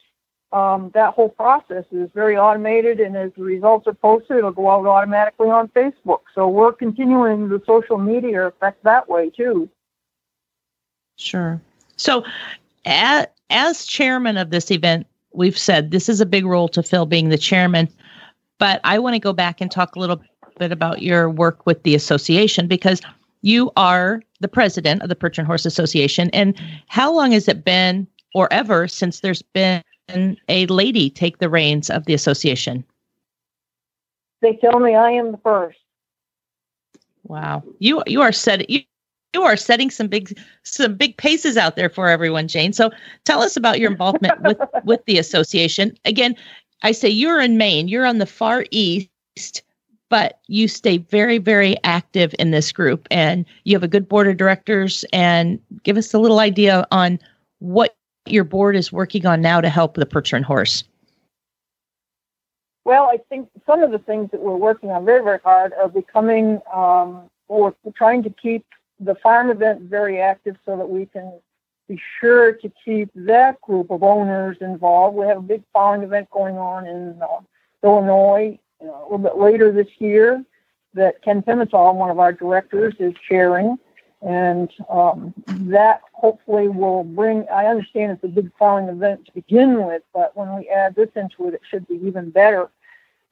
um, 0.51 0.91
that 0.93 1.13
whole 1.13 1.29
process 1.29 1.85
is 1.91 2.09
very 2.13 2.37
automated, 2.37 2.99
and 2.99 3.15
as 3.15 3.31
the 3.35 3.43
results 3.43 3.85
are 3.87 3.93
posted, 3.93 4.37
it'll 4.37 4.51
go 4.51 4.69
out 4.69 4.85
automatically 4.85 5.49
on 5.49 5.67
Facebook. 5.69 6.21
So 6.33 6.47
we're 6.47 6.71
continuing 6.73 7.49
the 7.49 7.61
social 7.65 7.97
media 7.97 8.47
effect 8.47 8.83
that 8.83 9.09
way 9.09 9.29
too. 9.29 9.69
Sure. 11.17 11.61
So, 11.97 12.23
as, 12.89 13.27
as 13.49 13.85
chairman 13.85 14.35
of 14.35 14.49
this 14.49 14.71
event, 14.71 15.07
we've 15.31 15.57
said 15.57 15.91
this 15.91 16.09
is 16.09 16.19
a 16.19 16.25
big 16.25 16.45
role 16.45 16.67
to 16.69 16.83
fill 16.83 17.05
being 17.05 17.29
the 17.29 17.37
chairman. 17.37 17.87
But 18.57 18.81
I 18.83 18.99
want 18.99 19.13
to 19.13 19.19
go 19.19 19.31
back 19.31 19.61
and 19.61 19.71
talk 19.71 19.95
a 19.95 19.99
little 19.99 20.21
bit 20.57 20.71
about 20.71 21.01
your 21.01 21.29
work 21.29 21.65
with 21.65 21.83
the 21.83 21.95
association 21.95 22.67
because 22.67 23.01
you 23.41 23.71
are 23.77 24.21
the 24.41 24.49
president 24.49 25.01
of 25.01 25.09
the 25.09 25.15
Percheron 25.15 25.45
Horse 25.45 25.65
Association. 25.65 26.29
And 26.31 26.59
how 26.87 27.13
long 27.13 27.31
has 27.31 27.47
it 27.47 27.63
been, 27.63 28.05
or 28.33 28.51
ever, 28.51 28.87
since 28.87 29.21
there's 29.21 29.41
been 29.41 29.83
a 30.49 30.65
lady 30.65 31.09
take 31.09 31.37
the 31.37 31.49
reins 31.49 31.89
of 31.89 32.05
the 32.05 32.13
association? 32.13 32.83
They 34.41 34.55
tell 34.55 34.79
me 34.79 34.95
I 34.95 35.11
am 35.11 35.31
the 35.31 35.37
first. 35.37 35.77
Wow, 37.23 37.63
you 37.77 38.01
you 38.07 38.21
are 38.21 38.31
set 38.31 38.69
you, 38.69 38.81
you 39.33 39.43
are 39.43 39.57
setting 39.57 39.89
some 39.89 40.07
big 40.07 40.37
some 40.63 40.95
big 40.95 41.17
paces 41.17 41.57
out 41.57 41.75
there 41.75 41.89
for 41.89 42.09
everyone, 42.09 42.47
Jane. 42.47 42.73
So 42.73 42.91
tell 43.25 43.41
us 43.41 43.55
about 43.55 43.79
your 43.79 43.91
involvement 43.91 44.41
with 44.41 44.57
with 44.83 45.05
the 45.05 45.17
association. 45.17 45.95
Again, 46.05 46.35
I 46.83 46.91
say 46.91 47.09
you're 47.09 47.41
in 47.41 47.57
Maine, 47.57 47.87
you're 47.87 48.05
on 48.05 48.17
the 48.17 48.25
far 48.25 48.65
east, 48.71 49.61
but 50.09 50.39
you 50.47 50.67
stay 50.67 50.97
very 50.97 51.37
very 51.37 51.77
active 51.83 52.33
in 52.39 52.51
this 52.51 52.71
group, 52.71 53.07
and 53.11 53.45
you 53.65 53.75
have 53.75 53.83
a 53.83 53.87
good 53.87 54.07
board 54.07 54.27
of 54.27 54.37
directors. 54.37 55.05
And 55.13 55.59
give 55.83 55.97
us 55.97 56.13
a 56.13 56.19
little 56.19 56.39
idea 56.39 56.87
on 56.91 57.19
what 57.59 57.95
your 58.25 58.43
board 58.43 58.75
is 58.75 58.91
working 58.91 59.25
on 59.25 59.41
now 59.41 59.61
to 59.61 59.69
help 59.69 59.95
the 59.95 60.05
Percheron 60.05 60.43
Horse. 60.43 60.83
Well, 62.85 63.03
I 63.03 63.17
think 63.29 63.49
some 63.67 63.83
of 63.83 63.91
the 63.91 63.99
things 63.99 64.31
that 64.31 64.41
we're 64.41 64.55
working 64.55 64.89
on 64.89 65.05
very, 65.05 65.23
very 65.23 65.39
hard 65.43 65.73
are 65.73 65.89
becoming, 65.89 66.59
um, 66.73 67.29
we're 67.47 67.73
trying 67.95 68.23
to 68.23 68.31
keep 68.31 68.65
the 68.99 69.15
farm 69.15 69.49
event 69.49 69.81
very 69.81 70.19
active 70.19 70.57
so 70.65 70.77
that 70.77 70.89
we 70.89 71.05
can 71.05 71.39
be 71.87 71.99
sure 72.19 72.53
to 72.53 72.71
keep 72.85 73.09
that 73.15 73.59
group 73.61 73.89
of 73.89 74.03
owners 74.03 74.57
involved. 74.61 75.15
We 75.15 75.25
have 75.25 75.37
a 75.37 75.41
big 75.41 75.63
farming 75.73 76.05
event 76.05 76.29
going 76.29 76.57
on 76.57 76.85
in 76.85 77.21
uh, 77.21 77.39
Illinois 77.83 78.59
uh, 78.81 78.85
a 78.85 79.03
little 79.03 79.17
bit 79.17 79.37
later 79.37 79.71
this 79.71 79.87
year 79.97 80.43
that 80.93 81.21
Ken 81.23 81.41
Pimental, 81.41 81.95
one 81.95 82.09
of 82.09 82.19
our 82.19 82.33
directors, 82.33 82.93
is 82.99 83.13
chairing. 83.27 83.77
And 84.21 84.69
um, 84.89 85.33
that 85.47 86.01
hopefully 86.11 86.67
will 86.67 87.05
bring, 87.05 87.45
I 87.53 87.67
understand 87.67 88.11
it's 88.11 88.23
a 88.23 88.27
big 88.27 88.51
farming 88.59 88.89
event 88.89 89.25
to 89.27 89.31
begin 89.31 89.85
with, 89.85 90.03
but 90.13 90.35
when 90.35 90.53
we 90.57 90.67
add 90.67 90.93
this 90.95 91.09
into 91.15 91.47
it, 91.47 91.53
it 91.53 91.61
should 91.69 91.87
be 91.87 91.95
even 92.03 92.29
better. 92.29 92.69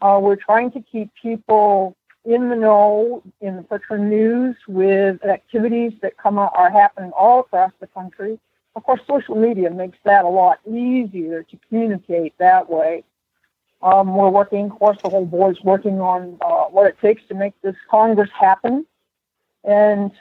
Uh, 0.02 0.18
we're 0.22 0.38
trying 0.38 0.72
to 0.72 0.82
keep 0.82 1.10
people 1.22 1.97
in 2.28 2.50
the 2.50 2.56
know 2.56 3.24
in 3.40 3.56
the 3.56 3.64
Percheron 3.64 4.10
news 4.10 4.58
with 4.68 5.24
activities 5.24 5.94
that 6.02 6.18
come 6.18 6.38
out, 6.38 6.52
are 6.56 6.70
happening 6.70 7.12
all 7.12 7.40
across 7.40 7.72
the 7.80 7.88
country. 7.88 8.38
Of 8.76 8.84
course, 8.84 9.00
social 9.08 9.36
media 9.36 9.72
makes 9.72 9.98
that 10.04 10.26
a 10.26 10.28
lot 10.28 10.60
easier 10.70 11.44
to 11.44 11.58
communicate 11.70 12.38
that 12.38 12.70
way. 12.70 13.06
Um, 13.82 14.14
we're 14.14 14.30
working, 14.30 14.66
of 14.66 14.78
course, 14.78 14.98
the 15.02 15.10
whole 15.10 15.26
board's 15.26 15.62
working 15.62 16.02
on 16.02 16.38
uh, 16.42 16.66
what 16.66 16.88
it 16.88 17.00
takes 17.00 17.22
to 17.30 17.34
make 17.34 17.54
this 17.62 17.76
Congress 17.90 18.30
happen. 18.38 18.86
And 19.64 20.12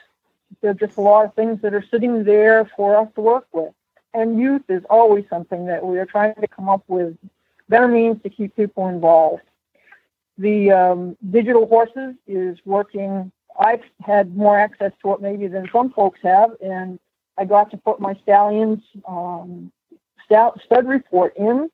there 0.61 0.71
are 0.71 0.75
just 0.85 0.97
a 0.97 1.01
lot 1.01 1.25
of 1.25 1.33
things 1.33 1.61
that 1.61 1.73
are 1.73 1.85
sitting 1.91 2.23
there 2.23 2.71
for 2.77 2.95
us 2.95 3.09
to 3.15 3.21
work 3.21 3.47
with. 3.51 3.73
And 4.13 4.39
youth 4.39 4.63
is 4.69 4.83
always 4.89 5.25
something 5.29 5.65
that 5.65 5.85
we 5.85 5.99
are 5.99 6.05
trying 6.05 6.35
to 6.35 6.47
come 6.47 6.69
up 6.69 6.83
with 6.87 7.17
better 7.67 7.87
means 7.89 8.21
to 8.23 8.29
keep 8.29 8.55
people 8.55 8.87
involved. 8.87 9.43
The 10.37 10.71
um, 10.71 11.17
digital 11.31 11.67
horses 11.67 12.15
is 12.27 12.57
working. 12.65 13.31
I've 13.59 13.81
had 14.01 14.35
more 14.35 14.59
access 14.59 14.91
to 15.01 15.13
it 15.13 15.21
maybe 15.21 15.47
than 15.47 15.67
some 15.73 15.91
folks 15.91 16.19
have, 16.23 16.51
and 16.61 16.99
I 17.37 17.45
got 17.45 17.71
to 17.71 17.77
put 17.77 17.99
my 17.99 18.13
stallions 18.23 18.79
um, 19.07 19.71
stud 20.25 20.87
report 20.87 21.35
in 21.37 21.69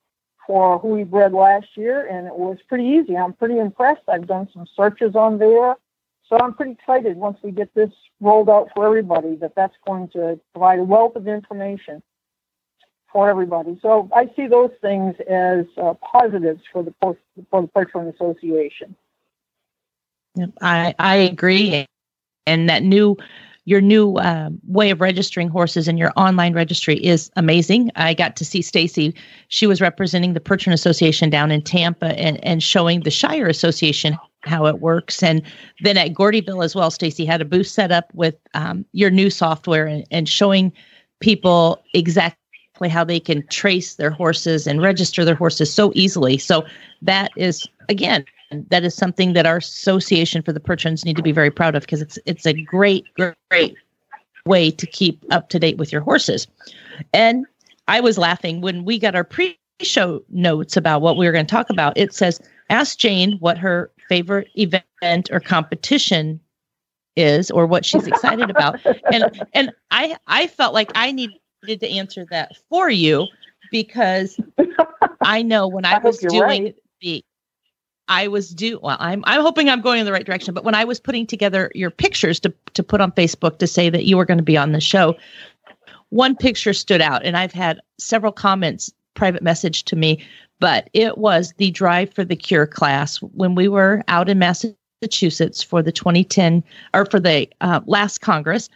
for 0.46 0.80
who 0.80 0.90
we 0.90 1.04
bred 1.04 1.34
last 1.34 1.68
year, 1.76 2.08
and 2.08 2.28
it 2.28 2.36
was 2.36 2.58
pretty 2.68 2.86
easy. 2.86 3.18
I'm 3.18 3.34
pretty 3.34 3.60
impressed. 3.60 4.04
I've 4.08 4.28
done 4.28 4.48
some 4.54 4.66
searches 4.76 5.16
on 5.16 5.38
there, 5.38 5.76
so 6.28 6.38
I'm 6.40 6.54
pretty 6.54 6.72
excited 6.72 7.18
once 7.18 7.38
we 7.44 7.52
get 7.52 7.74
this 7.74 7.92
rolled 8.20 8.50
out 8.50 8.70
for 8.74 8.86
everybody 8.86 9.36
that 9.38 9.56
that's 9.56 9.76
going 9.86 10.10
to 10.10 10.40
provide 10.54 10.80
a 10.80 10.84
wealth 10.84 11.16
of 11.16 11.28
information 11.28 12.02
for 13.14 13.30
everybody. 13.30 13.78
So 13.82 14.10
I 14.14 14.30
see 14.36 14.48
those 14.48 14.72
things 14.82 15.16
as 15.30 15.66
uh, 15.78 15.94
positives 15.94 16.62
for 16.74 16.84
the 16.84 16.94
for 17.02 17.62
the 17.62 17.68
Percheron 17.68 18.14
Association. 18.14 18.96
I 20.62 20.96
I 21.00 21.16
agree, 21.16 21.86
and 22.48 22.68
that 22.68 22.84
new 22.84 23.16
your 23.66 23.80
new 23.80 24.18
um, 24.18 24.60
way 24.68 24.90
of 24.90 25.00
registering 25.00 25.48
horses 25.48 25.88
and 25.88 25.98
your 25.98 26.12
online 26.18 26.54
registry 26.54 26.98
is 26.98 27.32
amazing. 27.38 27.92
I 27.96 28.14
got 28.14 28.36
to 28.38 28.46
see 28.46 28.64
Stacy; 28.64 29.16
she 29.48 29.68
was 29.68 29.80
representing 29.80 30.34
the 30.34 30.42
Percheron 30.42 30.74
Association 30.74 31.30
down 31.30 31.52
in 31.52 31.62
Tampa 31.62 32.20
and 32.20 32.44
and 32.44 32.62
showing 32.64 33.02
the 33.02 33.12
Shire 33.12 33.48
Association 33.48 34.18
how 34.42 34.66
it 34.66 34.80
works, 34.80 35.22
and 35.22 35.44
then 35.82 35.98
at 35.98 36.14
Gordyville 36.14 36.66
as 36.66 36.76
well. 36.76 36.90
Stacy 36.90 37.26
had 37.26 37.42
a 37.42 37.46
booth 37.46 37.68
set 37.68 37.92
up 37.92 38.12
with 38.14 38.36
um, 38.56 38.86
your 38.92 39.12
new 39.12 39.30
software 39.30 39.86
and, 39.86 40.04
and 40.10 40.28
showing 40.28 40.74
people 41.22 41.82
exactly 41.94 42.43
how 42.82 43.04
they 43.04 43.20
can 43.20 43.46
trace 43.48 43.96
their 43.96 44.10
horses 44.10 44.68
and 44.68 44.82
register 44.82 45.24
their 45.24 45.36
horses 45.36 45.74
so 45.74 45.92
easily. 45.96 46.38
So 46.38 46.66
that 47.02 47.32
is 47.36 47.68
again 47.90 48.26
that 48.70 48.84
is 48.84 48.94
something 48.94 49.34
that 49.34 49.46
our 49.46 49.58
association 49.58 50.42
for 50.42 50.54
the 50.54 50.60
Percherons 50.60 51.06
need 51.06 51.16
to 51.18 51.24
be 51.24 51.32
very 51.32 51.52
proud 51.52 51.76
of 51.76 51.82
because 51.82 52.02
it's 52.02 52.20
it's 52.26 52.46
a 52.46 52.54
great 52.54 53.06
great 53.16 53.76
way 54.46 54.72
to 54.72 54.86
keep 54.86 55.24
up 55.32 55.50
to 55.50 55.60
date 55.60 55.78
with 55.78 55.92
your 55.92 56.02
horses. 56.02 56.48
And 57.14 57.46
I 57.88 58.00
was 58.00 58.18
laughing 58.18 58.62
when 58.62 58.86
we 58.86 59.00
got 59.00 59.16
our 59.16 59.24
pre-show 59.24 60.24
notes 60.30 60.76
about 60.76 61.02
what 61.02 61.18
we 61.18 61.26
were 61.26 61.32
going 61.32 61.46
to 61.46 61.52
talk 61.52 61.70
about. 61.70 61.98
It 61.98 62.14
says 62.14 62.42
ask 62.70 62.98
Jane 62.98 63.38
what 63.40 63.58
her 63.58 63.92
favorite 64.10 64.50
event 64.56 65.30
or 65.32 65.40
competition 65.40 66.40
is 67.16 67.52
or 67.52 67.66
what 67.66 67.86
she's 67.86 68.08
excited 68.08 68.50
about. 68.50 68.80
And 69.12 69.46
and 69.54 69.72
I 69.92 70.18
I 70.28 70.48
felt 70.48 70.74
like 70.74 70.92
I 70.96 71.12
needed 71.64 71.80
to 71.82 71.92
answer 71.92 72.26
that 72.30 72.58
for 72.70 72.90
you 72.90 73.28
because 73.72 74.40
I 75.22 75.42
know 75.42 75.68
when 75.68 75.86
I, 75.86 75.94
I 75.94 75.98
was 76.00 76.18
doing 76.20 76.42
right. 76.42 76.76
the 77.02 77.24
I 78.08 78.28
was 78.28 78.50
do 78.50 78.80
well 78.82 78.98
I'm 79.00 79.24
I'm 79.26 79.42
hoping 79.42 79.70
I'm 79.70 79.82
going 79.82 80.00
in 80.00 80.06
the 80.06 80.12
right 80.12 80.26
direction 80.26 80.54
but 80.54 80.64
when 80.64 80.76
I 80.76 80.84
was 80.84 81.00
putting 81.00 81.26
together 81.26 81.72
your 81.74 81.90
pictures 81.90 82.40
to 82.42 82.54
to 82.74 82.84
put 82.84 83.02
on 83.02 83.12
Facebook 83.14 83.60
to 83.60 83.68
say 83.68 83.90
that 83.90 84.06
you 84.06 84.18
were 84.18 84.26
going 84.26 84.38
to 84.38 84.44
be 84.44 84.58
on 84.58 84.72
the 84.72 84.82
show 84.82 85.16
one 86.10 86.36
picture 86.36 86.74
stood 86.74 87.02
out 87.02 87.24
and 87.24 87.38
I've 87.38 87.54
had 87.54 87.80
several 87.98 88.32
comments 88.32 88.92
private 89.16 89.44
message 89.44 89.84
to 89.86 89.96
me 89.96 90.24
but 90.60 90.90
it 90.94 91.18
was 91.18 91.54
the 91.58 91.72
drive 91.72 92.14
for 92.14 92.24
the 92.24 92.36
cure 92.36 92.68
class 92.68 93.18
when 93.18 93.56
we 93.56 93.68
were 93.68 94.04
out 94.08 94.30
in 94.30 94.40
Massachusetts 94.40 95.64
for 95.64 95.82
the 95.82 95.92
2010 95.92 96.64
or 96.94 97.06
for 97.06 97.20
the 97.20 97.50
uh, 97.62 97.82
last 97.86 98.22
Congress 98.22 98.70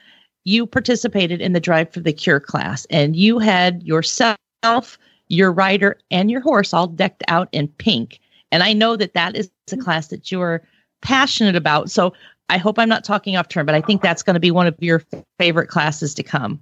you 0.47 0.65
participated 0.65 1.41
in 1.41 1.51
the 1.51 1.59
drive 1.59 1.91
for 1.91 1.99
the 1.99 2.13
cure 2.13 2.39
class 2.39 2.85
and 2.89 3.17
you 3.17 3.37
had 3.37 3.83
yourself 3.83 4.37
your 5.27 5.51
rider 5.51 5.97
and 6.09 6.31
your 6.31 6.39
horse 6.39 6.73
all 6.73 6.87
decked 6.87 7.21
out 7.27 7.49
in 7.51 7.67
pink 7.67 8.19
and 8.51 8.63
i 8.63 8.71
know 8.71 8.95
that 8.95 9.13
that 9.13 9.35
is 9.35 9.51
a 9.73 9.77
class 9.77 10.07
that 10.07 10.31
you're 10.31 10.63
passionate 11.01 11.57
about 11.57 11.91
so 11.91 12.13
i 12.47 12.57
hope 12.57 12.79
i'm 12.79 12.87
not 12.87 13.03
talking 13.03 13.35
off 13.35 13.49
turn 13.49 13.65
but 13.65 13.75
i 13.75 13.81
think 13.81 14.01
that's 14.01 14.23
going 14.23 14.35
to 14.35 14.39
be 14.39 14.51
one 14.51 14.67
of 14.67 14.75
your 14.79 15.03
favorite 15.37 15.67
classes 15.67 16.13
to 16.13 16.23
come 16.23 16.61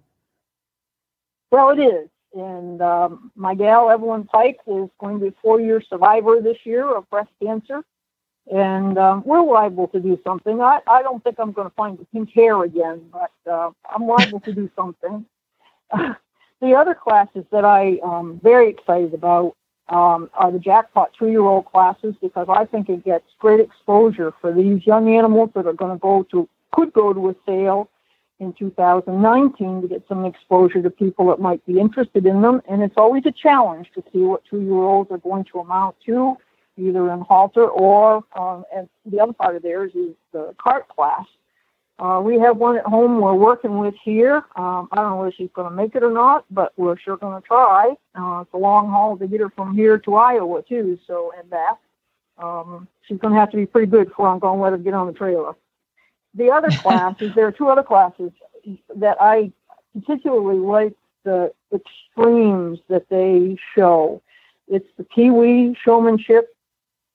Well, 1.52 1.70
it 1.70 1.80
is. 1.80 2.10
And 2.34 2.82
um, 2.82 3.32
my 3.36 3.56
gal, 3.56 3.90
Evelyn 3.90 4.26
Pike, 4.26 4.60
is 4.68 4.90
going 5.00 5.20
to 5.20 5.22
be 5.22 5.28
a 5.28 5.34
four 5.42 5.62
year 5.62 5.82
survivor 5.82 6.42
this 6.42 6.58
year 6.66 6.94
of 6.94 7.10
breast 7.10 7.30
cancer. 7.42 7.82
And 8.52 8.98
um, 8.98 9.24
we're 9.26 9.42
liable 9.44 9.88
to 9.90 10.00
do 10.00 10.20
something. 10.24 10.62
I, 10.62 10.80
I 10.88 11.02
don't 11.02 11.24
think 11.24 11.38
I'm 11.40 11.52
going 11.52 11.68
to 11.68 11.76
find 11.76 11.98
the 11.98 12.06
pink 12.06 12.32
hair 12.32 12.64
again, 12.64 13.02
but 13.12 13.32
uh, 13.52 13.72
I'm 13.94 14.06
liable 14.06 14.40
to 14.42 14.54
do 14.54 14.70
something. 14.76 15.26
the 16.62 16.76
other 16.76 16.94
classes 16.94 17.44
that 17.52 17.66
I 17.66 18.00
am 18.04 18.40
very 18.44 18.70
excited 18.70 19.14
about 19.14 19.56
um, 19.90 20.30
are 20.34 20.52
the 20.52 20.60
jackpot 20.60 21.12
two 21.18 21.28
year 21.28 21.42
old 21.42 21.66
classes 21.66 22.16
because 22.22 22.48
I 22.50 22.66
think 22.66 22.90
it 22.90 23.04
gets 23.04 23.26
great 23.40 23.60
exposure 23.60 24.34
for 24.42 24.54
these 24.54 24.86
young 24.86 25.14
animals 25.16 25.52
that 25.56 25.68
are 25.68 25.74
going 25.74 25.92
to 25.92 26.00
go 26.00 26.24
to, 26.32 26.48
could 26.72 26.94
go 26.94 27.14
to 27.14 27.30
a 27.30 27.36
sale 27.46 27.90
in 28.40 28.54
2019 28.54 29.82
to 29.82 29.88
get 29.88 30.04
some 30.08 30.26
exposure 30.26 30.82
to 30.82 30.90
people 30.90 31.28
that 31.28 31.40
might 31.40 31.66
be 31.66 31.80
interested 31.80 32.26
in 32.26 32.42
them. 32.42 32.62
And 32.68 32.82
it's 32.82 32.98
always 32.98 33.26
a 33.26 33.32
challenge 33.32 33.92
to 33.96 34.04
see 34.12 34.20
what 34.20 34.44
two 34.50 34.62
year 34.62 34.74
olds 34.74 35.12
are 35.12 35.18
going 35.18 35.46
to 35.46 35.60
amount 35.60 35.96
to, 36.06 36.36
either 36.78 37.12
in 37.12 37.22
halter 37.22 37.68
or, 37.68 38.24
um, 38.36 38.66
and 38.76 38.90
the 39.06 39.20
other 39.20 39.34
part 39.34 39.56
of 39.56 39.64
theirs 39.64 39.92
is 39.96 40.14
the 40.32 40.54
cart 40.58 40.88
class. 40.90 41.26
Uh, 41.98 42.22
we 42.22 42.38
have 42.38 42.58
one 42.58 42.78
at 42.78 42.84
home 42.86 43.22
we're 43.22 43.34
working 43.34 43.78
with 43.78 43.94
here. 44.04 44.44
Um, 44.58 44.90
I 44.92 44.98
don't 44.98 45.12
know 45.12 45.16
whether 45.18 45.32
she's 45.32 45.50
going 45.54 45.70
to 45.70 45.76
make 45.76 45.96
it 45.96 46.04
or 46.04 46.12
not, 46.12 46.46
but 46.52 46.74
we're 46.76 46.98
sure 46.98 47.16
going 47.16 47.42
to 47.42 47.48
try. 47.48 47.96
Uh, 48.14 48.42
it's 48.42 48.54
a 48.54 48.58
long 48.58 48.90
haul 48.90 49.18
to 49.18 49.28
get 49.28 49.40
her 49.40 49.50
from 49.50 49.74
here 49.74 49.98
to 50.00 50.16
Iowa 50.16 50.62
too, 50.64 51.00
so 51.08 51.32
and 51.38 51.50
back. 51.50 51.80
Um, 52.38 52.90
she's 53.08 53.18
going 53.18 53.34
to 53.34 53.40
have 53.40 53.50
to 53.52 53.58
be 53.58 53.66
pretty 53.66 53.88
good 53.88 54.10
before 54.10 54.28
I'm 54.28 54.40
going 54.40 54.58
to 54.58 54.64
let 54.64 54.72
her 54.74 54.78
get 54.78 54.94
on 54.94 55.08
the 55.08 55.14
trailer. 55.14 55.54
The 56.34 56.52
other 56.52 56.70
classes, 56.82 57.34
there 57.34 57.48
are 57.48 57.52
two 57.52 57.70
other 57.70 57.84
classes 57.84 58.32
that 58.98 59.18
I 59.22 59.54
particularly 59.94 60.60
like 60.60 60.96
the 61.24 61.54
extremes 61.74 62.80
that 62.90 63.08
they 63.10 63.58
show. 63.74 64.22
It's 64.68 64.88
the 64.98 65.04
Pee-wee 65.04 65.78
showmanship 65.82 66.55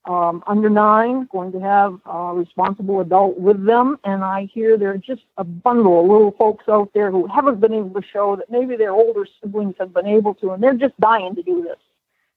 um, 0.06 0.42
under 0.46 0.70
nine, 0.70 1.28
going 1.30 1.52
to 1.52 1.60
have 1.60 2.00
a 2.06 2.34
responsible 2.34 3.00
adult 3.00 3.38
with 3.38 3.64
them. 3.64 3.98
And 4.04 4.24
I 4.24 4.48
hear 4.52 4.78
there 4.78 4.90
are 4.90 4.98
just 4.98 5.22
a 5.36 5.44
bundle 5.44 6.00
of 6.00 6.06
little 6.10 6.32
folks 6.32 6.64
out 6.68 6.90
there 6.94 7.10
who 7.10 7.26
haven't 7.26 7.60
been 7.60 7.74
able 7.74 8.00
to 8.00 8.06
show 8.06 8.36
that 8.36 8.50
maybe 8.50 8.76
their 8.76 8.92
older 8.92 9.26
siblings 9.40 9.74
have 9.78 9.92
been 9.92 10.06
able 10.06 10.34
to, 10.36 10.52
and 10.52 10.62
they're 10.62 10.74
just 10.74 10.98
dying 11.00 11.34
to 11.34 11.42
do 11.42 11.62
this. 11.62 11.78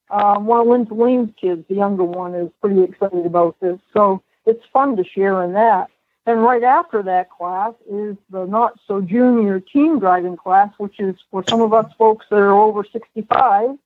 Um, 0.09 0.45
one 0.45 0.61
of 0.61 0.67
Linda 0.67 0.93
Lane's 0.93 1.33
kids, 1.39 1.63
the 1.69 1.75
younger 1.75 2.03
one, 2.03 2.35
is 2.35 2.51
pretty 2.61 2.83
excited 2.83 3.25
about 3.25 3.59
this. 3.59 3.79
So 3.93 4.21
it's 4.45 4.63
fun 4.71 4.95
to 4.97 5.03
share 5.03 5.43
in 5.43 5.53
that. 5.53 5.89
And 6.25 6.41
right 6.41 6.63
after 6.63 7.03
that 7.03 7.29
class 7.29 7.73
is 7.89 8.15
the 8.29 8.45
not 8.45 8.79
so 8.87 9.01
junior 9.01 9.59
teen 9.59 9.99
driving 9.99 10.37
class, 10.37 10.69
which 10.77 10.99
is 10.99 11.15
for 11.31 11.43
some 11.49 11.61
of 11.61 11.73
us 11.73 11.91
folks 11.97 12.25
that 12.29 12.37
are 12.37 12.53
over 12.53 12.85
65 12.89 13.77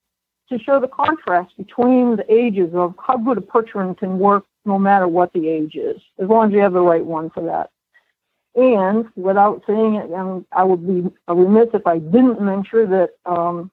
to 0.49 0.60
show 0.60 0.79
the 0.79 0.88
contrast 0.88 1.55
between 1.57 2.15
the 2.15 2.33
ages 2.33 2.73
of 2.73 2.95
how 3.05 3.17
good 3.17 3.38
a 3.38 3.41
Percheron 3.41 3.97
can 3.97 4.17
work 4.19 4.45
no 4.65 4.77
matter 4.77 5.07
what 5.07 5.33
the 5.33 5.47
age 5.47 5.75
is, 5.75 6.01
as 6.19 6.27
long 6.27 6.47
as 6.47 6.53
you 6.53 6.60
have 6.60 6.73
the 6.73 6.81
right 6.81 7.05
one 7.05 7.29
for 7.29 7.43
that. 7.43 7.69
And 8.55 9.05
without 9.15 9.63
saying 9.67 9.95
it, 9.95 10.10
and 10.10 10.45
I 10.51 10.63
would 10.63 10.86
be 10.86 11.10
remiss 11.27 11.69
if 11.73 11.86
I 11.86 11.99
didn't 11.99 12.41
mention 12.41 12.89
that, 12.91 13.12
um, 13.25 13.71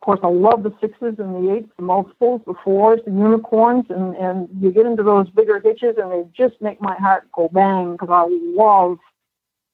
of 0.00 0.06
course, 0.06 0.20
I 0.22 0.28
love 0.28 0.62
the 0.62 0.74
sixes 0.80 1.18
and 1.18 1.34
the 1.34 1.52
eights, 1.52 1.70
the 1.76 1.82
multiples, 1.82 2.42
the 2.46 2.54
fours, 2.62 3.00
the 3.04 3.10
unicorns, 3.10 3.86
and, 3.88 4.14
and 4.16 4.48
you 4.60 4.70
get 4.70 4.86
into 4.86 5.02
those 5.02 5.28
bigger 5.30 5.60
hitches 5.60 5.96
and 5.96 6.12
they 6.12 6.24
just 6.36 6.60
make 6.60 6.80
my 6.80 6.94
heart 6.96 7.26
go 7.32 7.48
bang 7.48 7.92
because 7.92 8.10
I 8.10 8.26
love, 8.28 8.98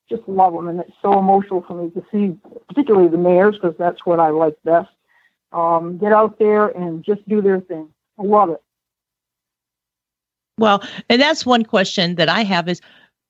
just 0.08 0.22
love 0.28 0.52
them. 0.54 0.68
And 0.68 0.80
it's 0.80 0.92
so 1.02 1.18
emotional 1.18 1.64
for 1.66 1.74
me 1.74 1.90
to 1.90 2.04
see, 2.12 2.38
particularly 2.68 3.08
the 3.08 3.18
mares, 3.18 3.56
because 3.56 3.74
that's 3.76 4.06
what 4.06 4.20
I 4.20 4.30
like 4.30 4.56
best 4.64 4.88
um, 5.52 5.98
get 5.98 6.12
out 6.12 6.38
there 6.38 6.68
and 6.68 7.04
just 7.04 7.26
do 7.28 7.42
their 7.42 7.60
thing. 7.60 7.88
I 8.18 8.22
love 8.22 8.50
it. 8.50 8.62
Well, 10.58 10.82
and 11.08 11.20
that's 11.20 11.46
one 11.46 11.64
question 11.64 12.16
that 12.16 12.28
I 12.28 12.42
have 12.42 12.68
is 12.68 12.80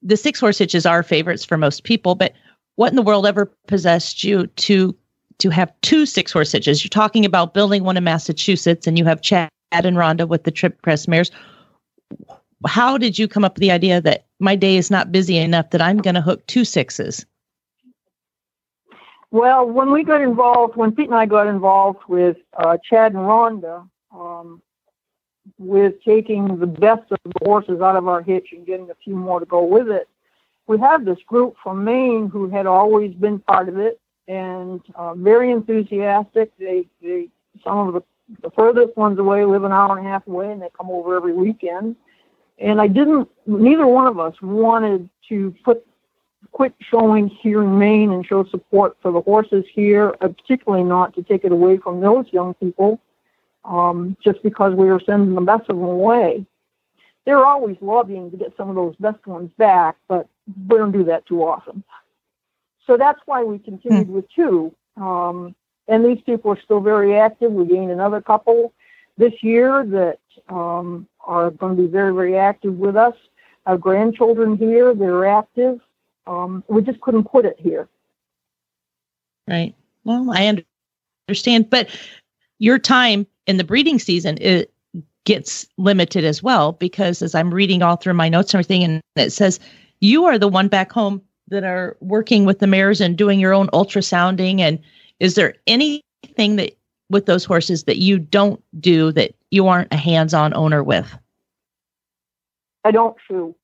the 0.02 0.16
six 0.16 0.40
horse 0.40 0.58
hitches 0.58 0.84
are 0.84 1.02
favorites 1.02 1.44
for 1.44 1.56
most 1.56 1.84
people, 1.84 2.14
but 2.14 2.34
what 2.76 2.90
in 2.90 2.96
the 2.96 3.02
world 3.02 3.26
ever 3.26 3.46
possessed 3.66 4.24
you 4.24 4.46
to 4.46 4.96
to 5.38 5.50
have 5.50 5.72
two 5.82 6.06
six 6.06 6.32
horse 6.32 6.52
hitches? 6.52 6.82
You're 6.82 6.88
talking 6.88 7.24
about 7.24 7.54
building 7.54 7.84
one 7.84 7.96
in 7.96 8.04
Massachusetts 8.04 8.86
and 8.86 8.98
you 8.98 9.04
have 9.04 9.22
Chad 9.22 9.48
and 9.70 9.96
Rhonda 9.96 10.26
with 10.26 10.44
the 10.44 10.52
Tripcrest 10.52 11.08
mares. 11.08 11.30
How 12.66 12.98
did 12.98 13.18
you 13.18 13.28
come 13.28 13.44
up 13.44 13.54
with 13.54 13.60
the 13.60 13.70
idea 13.70 14.00
that 14.00 14.26
my 14.38 14.56
day 14.56 14.76
is 14.76 14.90
not 14.90 15.12
busy 15.12 15.38
enough 15.38 15.70
that 15.70 15.80
I'm 15.80 15.98
going 15.98 16.14
to 16.14 16.20
hook 16.20 16.46
two 16.46 16.64
sixes? 16.64 17.24
Well, 19.30 19.66
when 19.66 19.92
we 19.92 20.02
got 20.02 20.20
involved, 20.20 20.76
when 20.76 20.92
Pete 20.92 21.06
and 21.06 21.14
I 21.14 21.26
got 21.26 21.46
involved 21.46 22.00
with 22.08 22.36
uh, 22.56 22.76
Chad 22.82 23.12
and 23.12 23.22
Rhonda, 23.22 23.88
um, 24.12 24.60
with 25.58 26.02
taking 26.04 26.58
the 26.58 26.66
best 26.66 27.10
of 27.10 27.18
the 27.24 27.44
horses 27.44 27.80
out 27.80 27.96
of 27.96 28.08
our 28.08 28.22
hitch 28.22 28.48
and 28.52 28.66
getting 28.66 28.90
a 28.90 28.94
few 29.04 29.14
more 29.14 29.38
to 29.40 29.46
go 29.46 29.64
with 29.64 29.88
it, 29.88 30.08
we 30.66 30.78
had 30.78 31.04
this 31.04 31.18
group 31.26 31.56
from 31.62 31.84
Maine 31.84 32.28
who 32.28 32.48
had 32.48 32.66
always 32.66 33.14
been 33.14 33.38
part 33.40 33.68
of 33.68 33.78
it 33.78 34.00
and 34.28 34.80
uh, 34.94 35.14
very 35.14 35.50
enthusiastic. 35.50 36.52
They, 36.58 36.86
they, 37.02 37.28
some 37.64 37.88
of 37.88 37.94
the, 37.94 38.02
the 38.42 38.50
furthest 38.50 38.96
ones 38.96 39.18
away 39.18 39.44
live 39.44 39.64
an 39.64 39.72
hour 39.72 39.96
and 39.96 40.06
a 40.06 40.10
half 40.10 40.26
away, 40.26 40.52
and 40.52 40.62
they 40.62 40.68
come 40.76 40.90
over 40.90 41.16
every 41.16 41.32
weekend. 41.32 41.96
And 42.58 42.80
I 42.80 42.86
didn't. 42.86 43.28
Neither 43.46 43.86
one 43.86 44.06
of 44.06 44.20
us 44.20 44.34
wanted 44.42 45.08
to 45.28 45.54
put 45.64 45.84
quit 46.52 46.74
showing 46.80 47.28
here 47.28 47.62
in 47.62 47.78
Maine 47.78 48.12
and 48.12 48.24
show 48.24 48.44
support 48.44 48.96
for 49.00 49.12
the 49.12 49.20
horses 49.20 49.64
here, 49.72 50.14
uh, 50.20 50.28
particularly 50.28 50.84
not 50.84 51.14
to 51.14 51.22
take 51.22 51.44
it 51.44 51.52
away 51.52 51.78
from 51.78 52.00
those 52.00 52.26
young 52.32 52.54
people, 52.54 53.00
um, 53.64 54.16
just 54.22 54.42
because 54.42 54.74
we 54.74 54.86
were 54.86 55.00
sending 55.04 55.34
the 55.34 55.40
best 55.40 55.68
of 55.68 55.76
them 55.76 55.84
away. 55.84 56.44
They're 57.24 57.44
always 57.44 57.76
lobbying 57.80 58.30
to 58.30 58.36
get 58.36 58.56
some 58.56 58.68
of 58.68 58.74
those 58.74 58.96
best 58.96 59.26
ones 59.26 59.50
back, 59.58 59.96
but 60.08 60.28
we 60.68 60.78
don't 60.78 60.92
do 60.92 61.04
that 61.04 61.26
too 61.26 61.42
often. 61.42 61.84
So 62.86 62.96
that's 62.96 63.20
why 63.26 63.44
we 63.44 63.58
continued 63.58 64.08
with 64.08 64.24
two. 64.34 64.74
Um, 64.96 65.54
and 65.86 66.04
these 66.04 66.20
people 66.24 66.52
are 66.52 66.60
still 66.60 66.80
very 66.80 67.18
active. 67.18 67.52
We 67.52 67.66
gained 67.66 67.90
another 67.90 68.20
couple 68.20 68.72
this 69.16 69.34
year 69.42 69.84
that 69.86 70.18
um, 70.48 71.06
are 71.20 71.50
going 71.50 71.76
to 71.76 71.82
be 71.82 71.88
very, 71.88 72.12
very 72.14 72.36
active 72.36 72.74
with 72.74 72.96
us. 72.96 73.14
Our 73.66 73.76
grandchildren 73.76 74.56
here, 74.56 74.94
they're 74.94 75.26
active. 75.26 75.80
Um, 76.26 76.64
we 76.68 76.82
just 76.82 77.00
couldn't 77.00 77.24
put 77.24 77.44
it 77.44 77.56
here. 77.58 77.88
Right. 79.48 79.74
Well, 80.04 80.30
I 80.30 80.62
understand, 81.28 81.70
but 81.70 81.88
your 82.58 82.78
time 82.78 83.26
in 83.46 83.56
the 83.56 83.64
breeding 83.64 83.98
season 83.98 84.38
it 84.40 84.72
gets 85.24 85.66
limited 85.76 86.24
as 86.24 86.42
well 86.42 86.72
because 86.72 87.22
as 87.22 87.34
I'm 87.34 87.52
reading 87.52 87.82
all 87.82 87.96
through 87.96 88.14
my 88.14 88.28
notes 88.28 88.54
and 88.54 88.58
everything, 88.58 88.84
and 88.84 89.00
it 89.16 89.30
says 89.30 89.60
you 90.00 90.24
are 90.24 90.38
the 90.38 90.48
one 90.48 90.68
back 90.68 90.92
home 90.92 91.22
that 91.48 91.64
are 91.64 91.96
working 92.00 92.44
with 92.44 92.60
the 92.60 92.66
mares 92.66 93.00
and 93.00 93.18
doing 93.18 93.40
your 93.40 93.52
own 93.52 93.68
ultrasounding. 93.68 94.60
And 94.60 94.78
is 95.18 95.34
there 95.34 95.54
anything 95.66 96.56
that 96.56 96.76
with 97.10 97.26
those 97.26 97.44
horses 97.44 97.84
that 97.84 97.98
you 97.98 98.18
don't 98.18 98.62
do 98.80 99.12
that 99.12 99.34
you 99.50 99.66
aren't 99.66 99.92
a 99.92 99.96
hands-on 99.96 100.54
owner 100.54 100.82
with? 100.82 101.16
I 102.84 102.92
don't 102.92 103.16
shoe. 103.26 103.54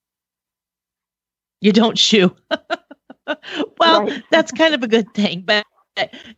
You 1.60 1.72
don't 1.72 1.98
shoe. 1.98 2.34
well, 3.78 4.08
that's 4.30 4.52
kind 4.52 4.74
of 4.74 4.82
a 4.82 4.88
good 4.88 5.12
thing, 5.14 5.42
but 5.44 5.64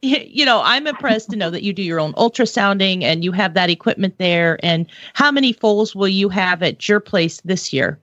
you 0.02 0.44
know, 0.44 0.62
I'm 0.64 0.86
impressed 0.86 1.30
to 1.30 1.36
know 1.36 1.50
that 1.50 1.62
you 1.62 1.72
do 1.72 1.82
your 1.82 2.00
own 2.00 2.12
ultrasounding 2.14 3.02
and 3.02 3.24
you 3.24 3.32
have 3.32 3.54
that 3.54 3.70
equipment 3.70 4.18
there. 4.18 4.58
And 4.62 4.86
how 5.14 5.32
many 5.32 5.52
foals 5.52 5.94
will 5.96 6.08
you 6.08 6.28
have 6.28 6.62
at 6.62 6.88
your 6.88 7.00
place 7.00 7.40
this 7.40 7.72
year? 7.72 7.98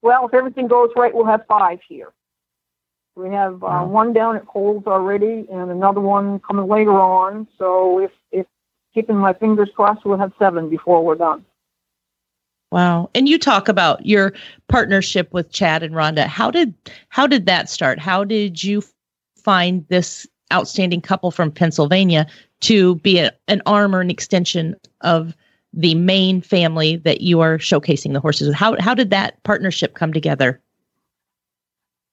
Well, 0.00 0.26
if 0.26 0.34
everything 0.34 0.68
goes 0.68 0.90
right, 0.96 1.12
we'll 1.14 1.26
have 1.26 1.44
five 1.46 1.80
here. 1.86 2.12
We 3.16 3.30
have 3.30 3.64
uh, 3.64 3.82
one 3.82 4.12
down 4.12 4.36
at 4.36 4.46
Coles 4.46 4.84
already, 4.86 5.44
and 5.50 5.72
another 5.72 6.00
one 6.00 6.38
coming 6.38 6.68
later 6.68 6.92
on. 6.92 7.48
So 7.58 7.98
if 7.98 8.12
if 8.30 8.46
keeping 8.94 9.16
my 9.16 9.32
fingers 9.32 9.70
crossed, 9.74 10.04
we'll 10.04 10.18
have 10.18 10.32
seven 10.38 10.70
before 10.70 11.04
we're 11.04 11.16
done. 11.16 11.44
Wow. 12.70 13.10
And 13.14 13.28
you 13.28 13.38
talk 13.38 13.68
about 13.68 14.04
your 14.04 14.34
partnership 14.68 15.32
with 15.32 15.50
Chad 15.50 15.82
and 15.82 15.94
Rhonda. 15.94 16.26
How 16.26 16.50
did 16.50 16.74
how 17.08 17.26
did 17.26 17.46
that 17.46 17.70
start? 17.70 17.98
How 17.98 18.24
did 18.24 18.62
you 18.62 18.82
find 19.36 19.86
this 19.88 20.26
outstanding 20.52 21.00
couple 21.00 21.30
from 21.30 21.50
Pennsylvania 21.50 22.26
to 22.60 22.96
be 22.96 23.18
a, 23.18 23.32
an 23.48 23.62
arm 23.64 23.94
or 23.94 24.00
an 24.00 24.10
extension 24.10 24.76
of 25.00 25.34
the 25.72 25.94
main 25.94 26.40
family 26.40 26.96
that 26.96 27.20
you 27.20 27.40
are 27.40 27.58
showcasing 27.58 28.12
the 28.12 28.20
horses 28.20 28.48
with? 28.48 28.56
How 28.56 28.76
how 28.80 28.94
did 28.94 29.10
that 29.10 29.42
partnership 29.44 29.94
come 29.94 30.12
together? 30.12 30.60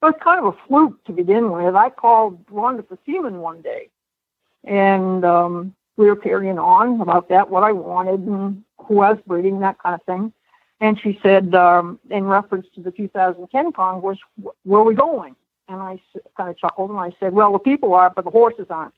It 0.02 0.06
was 0.06 0.16
kind 0.22 0.46
of 0.46 0.54
a 0.54 0.68
fluke 0.68 1.04
to 1.06 1.12
begin 1.12 1.52
with. 1.52 1.76
I 1.76 1.90
called 1.90 2.46
Rhonda 2.48 2.88
for 2.88 2.98
semen 3.06 3.40
one 3.40 3.62
day, 3.62 3.90
and 4.64 5.26
um, 5.26 5.76
we 5.98 6.06
were 6.06 6.16
carrying 6.16 6.60
on 6.60 7.02
about 7.02 7.28
that, 7.30 7.50
what 7.50 7.64
I 7.64 7.72
wanted, 7.74 8.22
and 8.22 8.64
who 8.78 9.02
I 9.02 9.12
was 9.12 9.22
breeding, 9.26 9.60
that 9.60 9.80
kind 9.80 9.96
of 9.96 10.04
thing. 10.04 10.32
And 10.82 11.00
she 11.00 11.20
said, 11.24 11.56
um, 11.56 12.00
in 12.10 12.26
reference 12.26 12.68
to 12.76 12.82
the 12.82 12.92
2010 12.92 13.72
Congress, 13.72 14.20
"Wh- 14.44 14.68
where 14.68 14.82
are 14.82 14.86
we 14.86 14.96
going? 14.96 15.36
And 15.68 15.82
I 15.82 16.02
kind 16.38 16.50
of 16.50 16.58
chuckled, 16.58 16.90
and 16.92 17.00
I 17.00 17.12
said, 17.20 17.34
well, 17.34 17.52
the 17.54 17.60
people 17.60 17.94
are, 17.94 18.10
but 18.10 18.26
the 18.26 18.32
horses 18.32 18.68
aren't. 18.70 18.94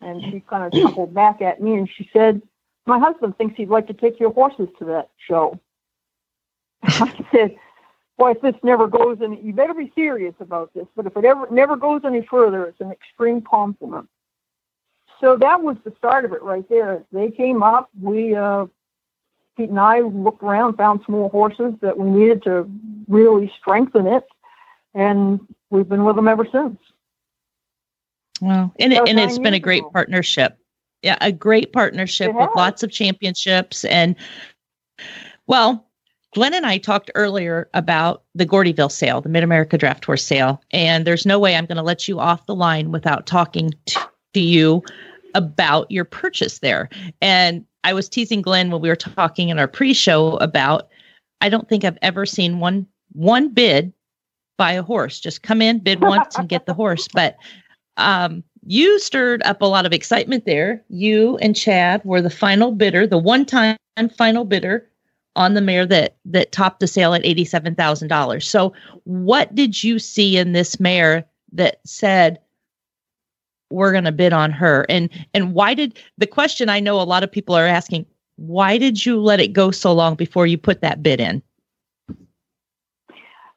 And 0.00 0.22
she 0.22 0.40
kind 0.40 0.64
of 0.64 0.72
chuckled 0.80 1.12
back 1.12 1.42
at 1.42 1.60
me, 1.60 1.74
and 1.74 1.88
she 1.88 2.08
said, 2.12 2.40
my 2.86 2.98
husband 2.98 3.36
thinks 3.36 3.56
he'd 3.56 3.68
like 3.68 3.88
to 3.88 3.92
take 3.94 4.20
your 4.20 4.32
horses 4.32 4.68
to 4.78 4.84
that 4.86 5.10
show. 5.18 5.58
I 6.82 7.26
said, 7.32 7.56
boy, 8.16 8.32
if 8.32 8.40
this 8.40 8.54
never 8.62 8.86
goes 8.86 9.18
any, 9.22 9.40
you 9.42 9.52
better 9.52 9.74
be 9.74 9.92
serious 9.94 10.34
about 10.40 10.72
this. 10.72 10.86
But 10.94 11.06
if 11.06 11.16
it 11.16 11.24
ever 11.24 11.48
never 11.50 11.76
goes 11.76 12.02
any 12.04 12.22
further, 12.30 12.66
it's 12.66 12.80
an 12.80 12.92
extreme 12.92 13.42
compliment. 13.42 14.08
So 15.20 15.36
that 15.38 15.62
was 15.62 15.76
the 15.84 15.92
start 15.98 16.24
of 16.24 16.32
it 16.32 16.42
right 16.42 16.68
there. 16.68 17.02
They 17.12 17.30
came 17.30 17.62
up. 17.62 17.90
We, 18.00 18.34
uh, 18.34 18.66
Pete 19.56 19.70
and 19.70 19.80
I 19.80 20.00
looked 20.00 20.42
around, 20.42 20.76
found 20.76 21.00
some 21.06 21.14
more 21.14 21.30
horses 21.30 21.74
that 21.80 21.96
we 21.98 22.10
needed 22.10 22.42
to 22.44 22.70
really 23.08 23.52
strengthen 23.58 24.06
it. 24.06 24.24
and 24.94 25.40
we've 25.70 25.88
been 25.88 26.04
with 26.04 26.16
them 26.16 26.28
ever 26.28 26.46
since. 26.50 26.78
Well, 28.40 28.72
and 28.78 28.92
it, 28.92 29.08
and 29.08 29.18
it's 29.18 29.38
been 29.38 29.54
a 29.54 29.60
great 29.60 29.82
ago. 29.82 29.90
partnership. 29.90 30.58
Yeah, 31.02 31.18
a 31.20 31.30
great 31.32 31.72
partnership 31.72 32.34
with 32.34 32.50
lots 32.56 32.82
of 32.82 32.90
championships. 32.90 33.84
And 33.84 34.16
well, 35.46 35.86
Glenn 36.34 36.54
and 36.54 36.66
I 36.66 36.78
talked 36.78 37.10
earlier 37.14 37.68
about 37.74 38.24
the 38.34 38.46
Gordyville 38.46 38.90
sale, 38.90 39.20
the 39.20 39.28
Mid 39.28 39.42
America 39.42 39.78
Draft 39.78 40.04
Horse 40.04 40.24
sale. 40.24 40.62
And 40.72 41.06
there's 41.06 41.26
no 41.26 41.38
way 41.38 41.54
I'm 41.54 41.66
going 41.66 41.76
to 41.76 41.82
let 41.82 42.08
you 42.08 42.18
off 42.18 42.46
the 42.46 42.54
line 42.54 42.90
without 42.90 43.26
talking 43.26 43.72
to, 43.86 44.08
to 44.34 44.40
you 44.40 44.82
about 45.34 45.90
your 45.90 46.04
purchase 46.04 46.58
there. 46.58 46.88
And 47.20 47.64
I 47.86 47.92
was 47.92 48.08
teasing 48.08 48.42
Glenn 48.42 48.72
when 48.72 48.80
we 48.80 48.88
were 48.88 48.96
talking 48.96 49.48
in 49.48 49.60
our 49.60 49.68
pre-show 49.68 50.38
about 50.38 50.88
I 51.40 51.48
don't 51.48 51.68
think 51.68 51.84
I've 51.84 51.98
ever 52.02 52.26
seen 52.26 52.58
one 52.58 52.84
one 53.12 53.48
bid 53.50 53.92
buy 54.56 54.72
a 54.72 54.82
horse. 54.82 55.20
Just 55.20 55.44
come 55.44 55.62
in, 55.62 55.78
bid 55.78 56.00
once, 56.00 56.36
and 56.36 56.48
get 56.48 56.66
the 56.66 56.74
horse. 56.74 57.06
But 57.06 57.36
um, 57.96 58.42
you 58.66 58.98
stirred 58.98 59.40
up 59.44 59.62
a 59.62 59.66
lot 59.66 59.86
of 59.86 59.92
excitement 59.92 60.46
there. 60.46 60.82
You 60.88 61.36
and 61.36 61.54
Chad 61.54 62.04
were 62.04 62.20
the 62.20 62.28
final 62.28 62.72
bidder, 62.72 63.06
the 63.06 63.18
one-time 63.18 63.76
final 64.18 64.44
bidder 64.44 64.90
on 65.36 65.54
the 65.54 65.60
mare 65.60 65.86
that 65.86 66.16
that 66.24 66.50
topped 66.50 66.80
the 66.80 66.88
sale 66.88 67.14
at 67.14 67.24
eighty-seven 67.24 67.76
thousand 67.76 68.08
dollars. 68.08 68.48
So, 68.48 68.72
what 69.04 69.54
did 69.54 69.84
you 69.84 70.00
see 70.00 70.36
in 70.36 70.54
this 70.54 70.80
mare 70.80 71.24
that 71.52 71.78
said 71.84 72.40
we're 73.70 73.92
going 73.92 74.04
to 74.04 74.12
bid 74.12 74.32
on 74.32 74.50
her? 74.52 74.86
And 74.88 75.10
and 75.34 75.54
why 75.54 75.74
did 75.74 75.98
the 76.18 76.26
question 76.26 76.68
I 76.68 76.80
know 76.80 77.00
a 77.00 77.04
lot 77.04 77.22
of 77.22 77.30
people 77.30 77.54
are 77.54 77.66
asking? 77.66 78.06
Why 78.36 78.78
did 78.78 79.04
you 79.04 79.20
let 79.20 79.40
it 79.40 79.52
go 79.52 79.70
so 79.70 79.92
long 79.92 80.14
before 80.14 80.46
you 80.46 80.58
put 80.58 80.82
that 80.82 81.02
bid 81.02 81.20
in? 81.20 81.42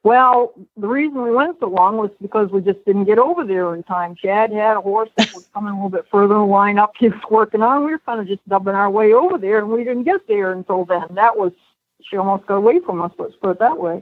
Well, 0.03 0.53
the 0.77 0.87
reason 0.87 1.21
we 1.21 1.31
went 1.31 1.57
so 1.59 1.67
long 1.67 1.97
was 1.97 2.09
because 2.21 2.49
we 2.51 2.61
just 2.61 2.83
didn't 2.85 3.03
get 3.03 3.19
over 3.19 3.43
there 3.43 3.75
in 3.75 3.83
time. 3.83 4.15
Chad 4.15 4.51
had 4.51 4.77
a 4.77 4.81
horse 4.81 5.09
that 5.17 5.33
was 5.33 5.47
coming 5.53 5.73
a 5.73 5.75
little 5.75 5.89
bit 5.89 6.05
further 6.09 6.35
in 6.35 6.41
the 6.41 6.47
lineup 6.47 6.91
he 6.97 7.09
was 7.09 7.19
working 7.29 7.61
on. 7.61 7.83
We 7.83 7.91
were 7.91 7.99
kind 7.99 8.21
of 8.21 8.27
just 8.27 8.47
dubbing 8.47 8.75
our 8.75 8.89
way 8.89 9.11
over 9.11 9.37
there, 9.37 9.59
and 9.59 9.69
we 9.69 9.83
didn't 9.83 10.05
get 10.05 10.25
there 10.27 10.53
until 10.53 10.85
then. 10.85 11.03
That 11.11 11.37
was, 11.37 11.51
she 12.01 12.15
almost 12.15 12.45
got 12.45 12.55
away 12.55 12.79
from 12.79 13.01
us, 13.01 13.11
let's 13.19 13.35
put 13.41 13.51
it 13.51 13.59
that 13.59 13.77
way. 13.77 14.01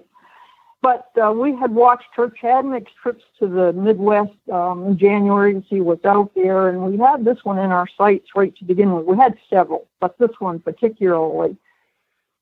But 0.81 1.09
uh, 1.21 1.31
we 1.31 1.55
had 1.55 1.73
watched 1.73 2.09
her. 2.15 2.29
Chad 2.29 2.65
trips 3.01 3.23
to 3.39 3.47
the 3.47 3.73
Midwest 3.73 4.37
um, 4.51 4.85
in 4.85 4.97
January 4.97 5.53
to 5.55 5.63
see 5.69 5.81
what's 5.81 6.05
out 6.05 6.31
there, 6.35 6.69
and 6.69 6.83
we 6.83 6.97
had 6.97 7.25
this 7.25 7.39
one 7.43 7.57
in 7.57 7.71
our 7.71 7.87
sights 7.97 8.29
right 8.35 8.55
to 8.57 8.63
begin 8.63 8.93
with. 8.93 9.05
We 9.05 9.17
had 9.17 9.35
several, 9.49 9.87
but 9.99 10.17
this 10.19 10.29
one 10.39 10.59
particularly. 10.59 11.57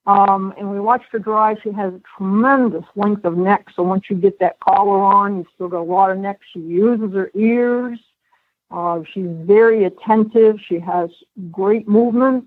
Um, 0.07 0.53
and 0.57 0.69
we 0.69 0.79
watched 0.79 1.11
her 1.11 1.19
drive. 1.19 1.57
She 1.63 1.71
has 1.71 1.93
a 1.93 2.01
tremendous 2.17 2.85
length 2.95 3.25
of 3.25 3.37
neck. 3.37 3.67
So 3.75 3.83
once 3.83 4.03
you 4.09 4.15
get 4.15 4.37
that 4.39 4.59
collar 4.59 5.01
on, 5.01 5.37
you 5.37 5.45
still 5.55 5.67
got 5.67 5.79
a 5.79 5.83
lot 5.83 6.11
of 6.11 6.17
neck. 6.19 6.39
She 6.53 6.59
uses 6.59 7.13
her 7.13 7.31
ears. 7.33 7.97
Uh, 8.69 9.01
she's 9.11 9.29
very 9.29 9.85
attentive. 9.85 10.57
She 10.67 10.79
has 10.79 11.09
great 11.51 11.87
movement. 11.87 12.45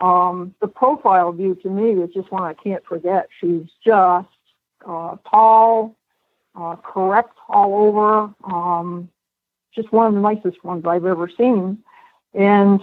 Um, 0.00 0.54
the 0.60 0.68
profile 0.68 1.32
view 1.32 1.54
to 1.62 1.70
me 1.70 2.02
is 2.02 2.10
just 2.12 2.30
one 2.30 2.42
I 2.42 2.54
can't 2.54 2.84
forget. 2.84 3.28
She's 3.40 3.66
just 3.84 4.28
uh, 4.86 5.16
tall, 5.28 5.96
uh, 6.54 6.76
correct 6.76 7.36
all 7.48 7.86
over. 7.86 8.34
Um, 8.44 9.08
just 9.74 9.92
one 9.92 10.06
of 10.06 10.14
the 10.14 10.20
nicest 10.20 10.62
ones 10.64 10.84
I've 10.86 11.04
ever 11.04 11.28
seen. 11.28 11.78
And 12.34 12.80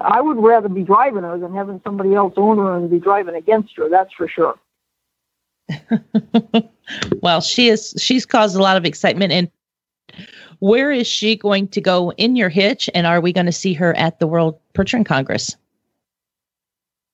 I 0.00 0.20
would 0.20 0.38
rather 0.38 0.68
be 0.68 0.82
driving 0.82 1.22
her 1.22 1.38
than 1.38 1.54
having 1.54 1.80
somebody 1.84 2.14
else 2.14 2.34
own 2.36 2.58
her 2.58 2.76
and 2.76 2.90
be 2.90 2.98
driving 2.98 3.36
against 3.36 3.76
her. 3.76 3.88
That's 3.88 4.12
for 4.14 4.28
sure. 4.28 4.58
well, 7.22 7.40
she 7.40 7.68
is 7.68 7.94
she's 7.98 8.24
caused 8.26 8.56
a 8.56 8.62
lot 8.62 8.76
of 8.76 8.84
excitement 8.84 9.32
and 9.32 9.50
where 10.60 10.90
is 10.90 11.06
she 11.06 11.36
going 11.36 11.68
to 11.68 11.80
go 11.80 12.10
in 12.12 12.34
your 12.34 12.48
hitch 12.48 12.90
and 12.94 13.06
are 13.06 13.20
we 13.20 13.32
going 13.32 13.46
to 13.46 13.52
see 13.52 13.74
her 13.74 13.94
at 13.96 14.18
the 14.18 14.26
World 14.26 14.58
Percheron 14.74 15.04
Congress? 15.04 15.56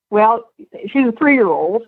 Well, 0.09 0.49
she's 0.87 1.07
a 1.07 1.11
three-year-old. 1.11 1.83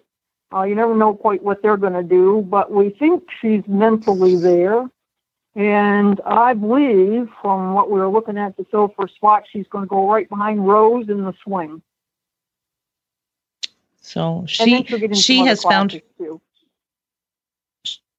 Uh, 0.54 0.64
you 0.64 0.76
never 0.76 0.96
know 0.96 1.14
quite 1.14 1.44
what 1.44 1.62
they're 1.62 1.78
going 1.78 1.94
to 1.94 2.04
do, 2.04 2.46
but 2.50 2.72
we 2.72 2.90
think 2.90 3.24
she's 3.42 3.64
mentally 3.68 4.38
there. 4.38 4.90
And 5.56 6.22
I 6.26 6.54
believe, 6.54 7.30
from 7.42 7.74
what 7.74 7.90
we 7.90 8.00
were 8.00 8.10
looking 8.10 8.38
at 8.38 8.56
the 8.56 8.66
silver 8.70 9.08
spot, 9.08 9.44
she's 9.52 9.68
going 9.68 9.84
to 9.84 9.88
go 9.88 10.10
right 10.10 10.30
behind 10.30 10.68
Rose 10.68 11.10
in 11.10 11.24
the 11.24 11.34
swing. 11.44 11.82
So 14.02 14.46
she 14.48 14.84
she'll 14.84 15.00
get 15.00 15.04
into 15.04 15.16
she 15.16 15.46
has 15.46 15.64
found 15.64 16.02
too. 16.18 16.40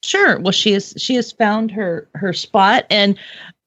Sure. 0.03 0.39
Well, 0.39 0.53
she 0.53 0.75
is 0.75 0.95
she 0.99 1.15
has 1.15 1.33
found 1.33 1.71
her 1.71 2.09
her 2.15 2.33
spot 2.33 2.85
and 2.91 3.19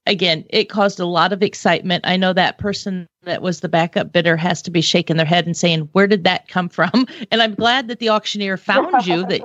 again, 0.06 0.44
it 0.50 0.68
caused 0.68 1.00
a 1.00 1.06
lot 1.06 1.32
of 1.32 1.42
excitement. 1.42 2.06
I 2.06 2.16
know 2.16 2.32
that 2.32 2.58
person 2.58 3.06
that 3.22 3.42
was 3.42 3.60
the 3.60 3.68
backup 3.68 4.12
bidder 4.12 4.36
has 4.36 4.62
to 4.62 4.70
be 4.70 4.80
shaking 4.80 5.16
their 5.16 5.26
head 5.26 5.46
and 5.46 5.56
saying, 5.56 5.88
"Where 5.92 6.06
did 6.06 6.24
that 6.24 6.48
come 6.48 6.68
from?" 6.68 7.06
And 7.30 7.42
I'm 7.42 7.54
glad 7.54 7.88
that 7.88 7.98
the 7.98 8.08
auctioneer 8.10 8.56
found 8.56 9.06
you 9.06 9.26
that 9.26 9.42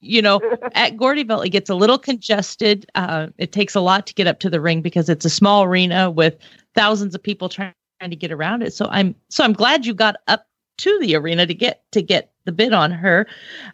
you 0.00 0.22
know, 0.22 0.40
at 0.74 0.96
Gordyville 0.96 1.44
it 1.44 1.50
gets 1.50 1.70
a 1.70 1.74
little 1.74 1.98
congested. 1.98 2.86
Uh, 2.94 3.28
it 3.38 3.52
takes 3.52 3.74
a 3.74 3.80
lot 3.80 4.06
to 4.06 4.14
get 4.14 4.26
up 4.26 4.40
to 4.40 4.50
the 4.50 4.60
ring 4.60 4.80
because 4.82 5.08
it's 5.08 5.24
a 5.24 5.30
small 5.30 5.64
arena 5.64 6.10
with 6.10 6.36
thousands 6.74 7.14
of 7.14 7.22
people 7.22 7.48
trying, 7.48 7.74
trying 7.98 8.10
to 8.10 8.16
get 8.16 8.32
around 8.32 8.62
it. 8.62 8.72
So 8.72 8.86
I'm 8.90 9.14
so 9.28 9.44
I'm 9.44 9.52
glad 9.52 9.86
you 9.86 9.94
got 9.94 10.16
up 10.28 10.46
to 10.78 10.98
the 11.00 11.14
arena 11.16 11.46
to 11.46 11.54
get 11.54 11.82
to 11.92 12.02
get 12.02 12.32
the 12.44 12.52
bid 12.52 12.72
on 12.72 12.90
her. 12.90 13.26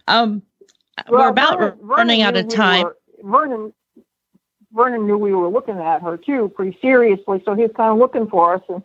Um, 0.09 0.43
we're 1.09 1.29
about 1.29 1.59
Vernon- 1.59 1.79
running 1.81 2.21
Vernon 2.21 2.27
out 2.27 2.37
of 2.37 2.47
we 2.47 2.55
time. 2.57 2.85
were- 2.85 2.97
Vernon, 3.23 3.73
Vernon 4.77 5.07
knew 5.07 5.17
we 5.19 5.33
were 5.33 5.49
looking 5.49 5.79
at 5.79 6.03
her 6.03 6.17
too, 6.17 6.53
pretty 6.55 6.79
seriously. 6.81 7.43
So 7.45 7.55
he 7.55 7.63
was 7.63 7.73
kind 7.75 7.93
of 7.93 7.99
looking 7.99 8.29
for 8.29 8.55
us, 8.55 8.63
and 8.69 8.83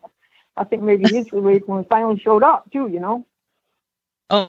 I 0.57 0.63
think 0.63 0.81
maybe 0.81 1.03
he's 1.07 1.31
relieved 1.31 1.67
when 1.67 1.79
we 1.79 1.83
finally 1.89 2.19
showed 2.19 2.43
up 2.43 2.71
too. 2.71 2.87
You 2.87 2.99
know. 2.99 3.25
Oh, 4.29 4.47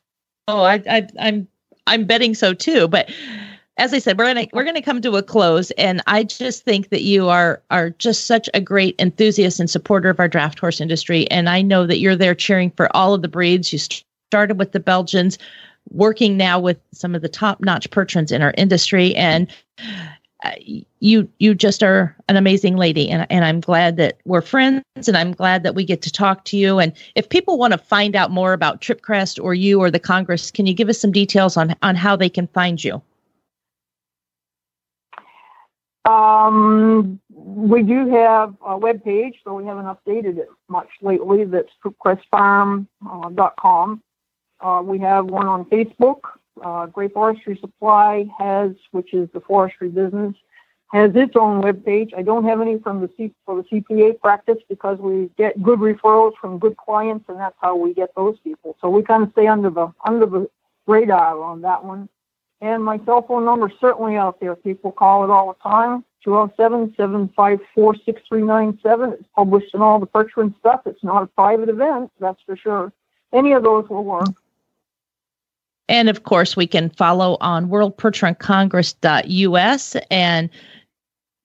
oh, 0.48 0.62
I, 0.62 0.82
I, 0.88 1.08
I'm, 1.18 1.48
I'm 1.86 2.04
betting 2.04 2.34
so 2.34 2.54
too. 2.54 2.86
But 2.86 3.10
as 3.76 3.92
I 3.92 3.98
said, 3.98 4.18
we're 4.18 4.26
gonna 4.26 4.46
we're 4.52 4.64
gonna 4.64 4.82
come 4.82 5.02
to 5.02 5.16
a 5.16 5.22
close, 5.22 5.70
and 5.72 6.02
I 6.06 6.24
just 6.24 6.64
think 6.64 6.90
that 6.90 7.02
you 7.02 7.28
are 7.28 7.62
are 7.70 7.90
just 7.90 8.26
such 8.26 8.48
a 8.54 8.60
great 8.60 8.94
enthusiast 8.98 9.58
and 9.58 9.68
supporter 9.68 10.10
of 10.10 10.20
our 10.20 10.28
draft 10.28 10.58
horse 10.58 10.80
industry, 10.80 11.28
and 11.30 11.48
I 11.48 11.62
know 11.62 11.86
that 11.86 11.98
you're 11.98 12.16
there 12.16 12.34
cheering 12.34 12.70
for 12.70 12.94
all 12.96 13.14
of 13.14 13.22
the 13.22 13.28
breeds. 13.28 13.72
You 13.72 13.80
started 14.30 14.58
with 14.58 14.72
the 14.72 14.80
Belgians, 14.80 15.38
working 15.90 16.36
now 16.36 16.60
with 16.60 16.78
some 16.92 17.14
of 17.14 17.22
the 17.22 17.28
top 17.28 17.60
notch 17.60 17.90
Percherons 17.90 18.30
in 18.30 18.42
our 18.42 18.54
industry, 18.56 19.14
and 19.16 19.48
you 21.00 21.28
you 21.38 21.54
just 21.54 21.82
are 21.82 22.16
an 22.28 22.36
amazing 22.36 22.76
lady 22.76 23.08
and, 23.08 23.26
and 23.30 23.44
i'm 23.44 23.60
glad 23.60 23.96
that 23.96 24.18
we're 24.24 24.40
friends 24.40 24.82
and 25.06 25.16
i'm 25.16 25.32
glad 25.32 25.62
that 25.62 25.74
we 25.74 25.84
get 25.84 26.02
to 26.02 26.10
talk 26.10 26.44
to 26.44 26.56
you 26.56 26.78
and 26.78 26.92
if 27.14 27.28
people 27.28 27.58
want 27.58 27.72
to 27.72 27.78
find 27.78 28.16
out 28.16 28.30
more 28.30 28.52
about 28.52 28.80
tripcrest 28.80 29.42
or 29.42 29.54
you 29.54 29.80
or 29.80 29.90
the 29.90 30.00
congress 30.00 30.50
can 30.50 30.66
you 30.66 30.74
give 30.74 30.88
us 30.88 30.98
some 30.98 31.12
details 31.12 31.56
on 31.56 31.74
on 31.82 31.94
how 31.94 32.16
they 32.16 32.28
can 32.28 32.46
find 32.48 32.82
you 32.82 33.00
Um, 36.04 37.20
we 37.30 37.82
do 37.82 38.10
have 38.10 38.54
a 38.66 38.76
web 38.76 39.04
page, 39.04 39.36
so 39.44 39.54
we 39.54 39.64
haven't 39.64 39.84
updated 39.84 40.38
it 40.38 40.48
much 40.68 40.88
lately. 41.00 41.44
That's 41.44 41.70
tripcrestfarm.com. 41.84 44.02
Uh, 44.60 44.82
we 44.84 44.98
have 44.98 45.26
one 45.26 45.46
on 45.46 45.64
Facebook. 45.66 46.22
Uh, 46.62 46.86
Great 46.86 47.12
Forestry 47.12 47.56
Supply 47.60 48.26
has, 48.38 48.72
which 48.90 49.14
is 49.14 49.28
the 49.32 49.40
forestry 49.40 49.88
business, 49.88 50.34
has 50.92 51.14
its 51.14 51.34
own 51.36 51.62
web 51.62 51.84
page. 51.84 52.12
I 52.16 52.22
don't 52.22 52.44
have 52.44 52.60
any 52.60 52.78
from 52.78 53.00
the 53.00 53.08
C- 53.16 53.34
for 53.46 53.62
the 53.62 53.68
CPA 53.68 54.20
practice 54.20 54.58
because 54.68 54.98
we 54.98 55.30
get 55.38 55.62
good 55.62 55.78
referrals 55.78 56.32
from 56.40 56.58
good 56.58 56.76
clients, 56.76 57.24
and 57.28 57.38
that's 57.38 57.56
how 57.60 57.76
we 57.76 57.94
get 57.94 58.14
those 58.14 58.36
people. 58.44 58.76
So 58.80 58.90
we 58.90 59.02
kind 59.02 59.22
of 59.22 59.30
stay 59.32 59.46
under 59.46 59.70
the 59.70 59.92
under 60.04 60.26
the 60.26 60.50
radar 60.86 61.40
on 61.40 61.62
that 61.62 61.84
one. 61.84 62.08
And 62.60 62.84
my 62.84 63.00
cell 63.04 63.22
phone 63.22 63.44
number 63.44 63.68
is 63.68 63.74
certainly 63.80 64.16
out 64.16 64.38
there. 64.40 64.54
People 64.54 64.92
call 64.92 65.24
it 65.24 65.30
all 65.30 65.52
the 65.52 65.68
time. 65.68 66.04
207-754-6397. 66.26 69.12
It's 69.14 69.24
published 69.34 69.74
in 69.74 69.82
all 69.82 69.98
the 69.98 70.06
Percheron 70.06 70.54
stuff. 70.60 70.82
It's 70.86 71.02
not 71.02 71.24
a 71.24 71.26
private 71.26 71.68
event, 71.68 72.12
that's 72.20 72.40
for 72.46 72.56
sure. 72.56 72.92
Any 73.32 73.52
of 73.52 73.64
those 73.64 73.88
will 73.88 74.04
work. 74.04 74.28
And 75.88 76.08
of 76.08 76.24
course 76.24 76.56
we 76.56 76.66
can 76.66 76.90
follow 76.90 77.36
on 77.40 77.68
worldpercheroncongress.us 77.68 79.96
and 80.10 80.50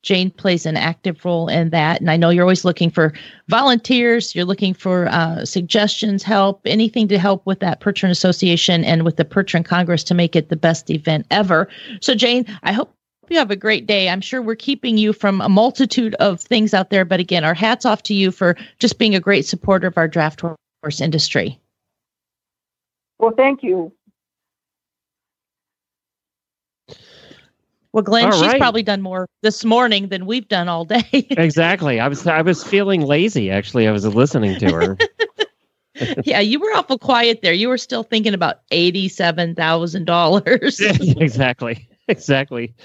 Jane 0.03 0.29
plays 0.31 0.65
an 0.65 0.77
active 0.77 1.25
role 1.25 1.49
in 1.49 1.69
that. 1.71 1.99
And 1.99 2.09
I 2.09 2.15
know 2.15 2.29
you're 2.29 2.45
always 2.45 2.63
looking 2.63 2.89
for 2.89 3.11
volunteers, 3.49 4.33
you're 4.33 4.45
looking 4.45 4.73
for 4.73 5.09
uh, 5.09 5.43
suggestions, 5.43 6.23
help, 6.23 6.61
anything 6.65 7.09
to 7.09 7.19
help 7.19 7.45
with 7.45 7.59
that 7.59 7.81
Percheron 7.81 8.09
Association 8.09 8.85
and 8.85 9.03
with 9.03 9.17
the 9.17 9.25
Percheron 9.25 9.65
Congress 9.65 10.05
to 10.05 10.13
make 10.13 10.33
it 10.33 10.47
the 10.47 10.55
best 10.55 10.89
event 10.89 11.27
ever. 11.29 11.67
So, 11.99 12.15
Jane, 12.15 12.45
I 12.63 12.71
hope 12.71 12.93
you 13.27 13.37
have 13.37 13.51
a 13.51 13.57
great 13.57 13.85
day. 13.85 14.07
I'm 14.07 14.21
sure 14.21 14.41
we're 14.41 14.55
keeping 14.55 14.97
you 14.97 15.11
from 15.11 15.41
a 15.41 15.49
multitude 15.49 16.15
of 16.15 16.39
things 16.39 16.73
out 16.73 16.89
there. 16.89 17.03
But 17.03 17.19
again, 17.19 17.43
our 17.43 17.53
hats 17.53 17.85
off 17.85 18.01
to 18.03 18.13
you 18.13 18.31
for 18.31 18.55
just 18.79 18.99
being 18.99 19.15
a 19.15 19.19
great 19.19 19.45
supporter 19.45 19.87
of 19.87 19.97
our 19.97 20.07
draft 20.07 20.41
horse 20.41 21.01
industry. 21.01 21.59
Well, 23.19 23.33
thank 23.35 23.61
you. 23.61 23.91
Well, 27.93 28.03
Glenn, 28.03 28.25
All 28.25 28.31
she's 28.33 28.41
right. 28.47 28.59
probably 28.59 28.83
done 28.83 29.01
more 29.01 29.27
this 29.41 29.63
morning 29.65 30.09
than 30.09 30.25
we've 30.25 30.47
done 30.47 30.67
all 30.67 30.85
day. 30.85 31.03
Exactly. 31.31 31.99
I 31.99 32.07
was 32.07 32.25
I 32.27 32.41
was 32.41 32.63
feeling 32.63 33.01
lazy 33.01 33.49
actually. 33.51 33.87
I 33.87 33.91
was 33.91 34.05
listening 34.05 34.59
to 34.59 34.71
her. 34.73 34.97
yeah, 36.23 36.39
you 36.39 36.59
were 36.59 36.69
awful 36.75 36.97
quiet 36.99 37.41
there. 37.41 37.53
You 37.53 37.69
were 37.69 37.77
still 37.77 38.03
thinking 38.03 38.33
about 38.33 38.61
eighty-seven 38.71 39.55
thousand 39.55 40.05
dollars. 40.05 40.79
exactly. 40.81 41.87
Exactly. 42.07 42.75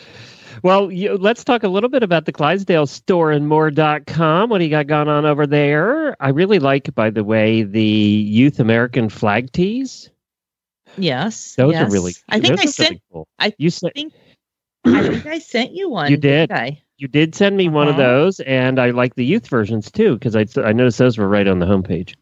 Well, 0.63 0.93
you, 0.93 1.17
let's 1.17 1.45
talk 1.45 1.63
a 1.63 1.69
little 1.69 1.89
bit 1.89 2.03
about 2.03 2.27
the 2.27 2.33
Clydesdale 2.33 2.87
store 2.87 3.33
and 3.33 3.49
more.com. 3.49 4.51
What 4.51 4.59
do 4.59 4.65
you 4.65 4.71
got 4.71 4.87
going 4.87 5.09
on 5.09 5.25
over 5.25 5.47
there? 5.47 6.15
I 6.23 6.29
really 6.29 6.59
like, 6.59 6.95
by 6.95 7.11
the 7.11 7.25
way, 7.25 7.63
the 7.63 7.83
Youth 7.83 8.61
American 8.61 9.09
flag 9.09 9.51
tees. 9.53 10.11
Yes, 10.99 11.55
Those 11.57 11.73
yes. 11.73 11.89
are 11.89 11.93
really 11.93 12.13
I 12.29 12.39
think 12.39 12.61
I 12.61 12.67
sent. 12.67 12.91
really 12.91 13.03
cool. 13.13 13.29
I 13.39 13.55
you 13.57 13.71
sent 13.71 13.95
think. 13.95 14.13
I 14.85 15.09
think 15.09 15.27
I 15.27 15.39
sent 15.39 15.73
you 15.73 15.89
one. 15.91 16.11
You 16.11 16.17
did. 16.17 16.51
I? 16.53 16.81
you 16.99 17.09
did 17.09 17.35
send 17.35 17.57
me 17.57 17.69
one 17.69 17.89
of 17.89 17.99
Uh-huh. 17.99 18.03
those, 18.03 18.41
and 18.41 18.79
I 18.79 18.91
like 18.91 19.17
the 19.17 19.25
youth 19.25 19.49
versions 19.49 19.91
too 19.91 20.15
because 20.15 20.37
I 20.37 20.47
I 20.65 20.73
noticed 20.73 20.99
those 20.99 21.19
were 21.19 21.29
right 21.29 21.49
on 21.49 21.59
the 21.59 21.67
homepage. 21.67 22.15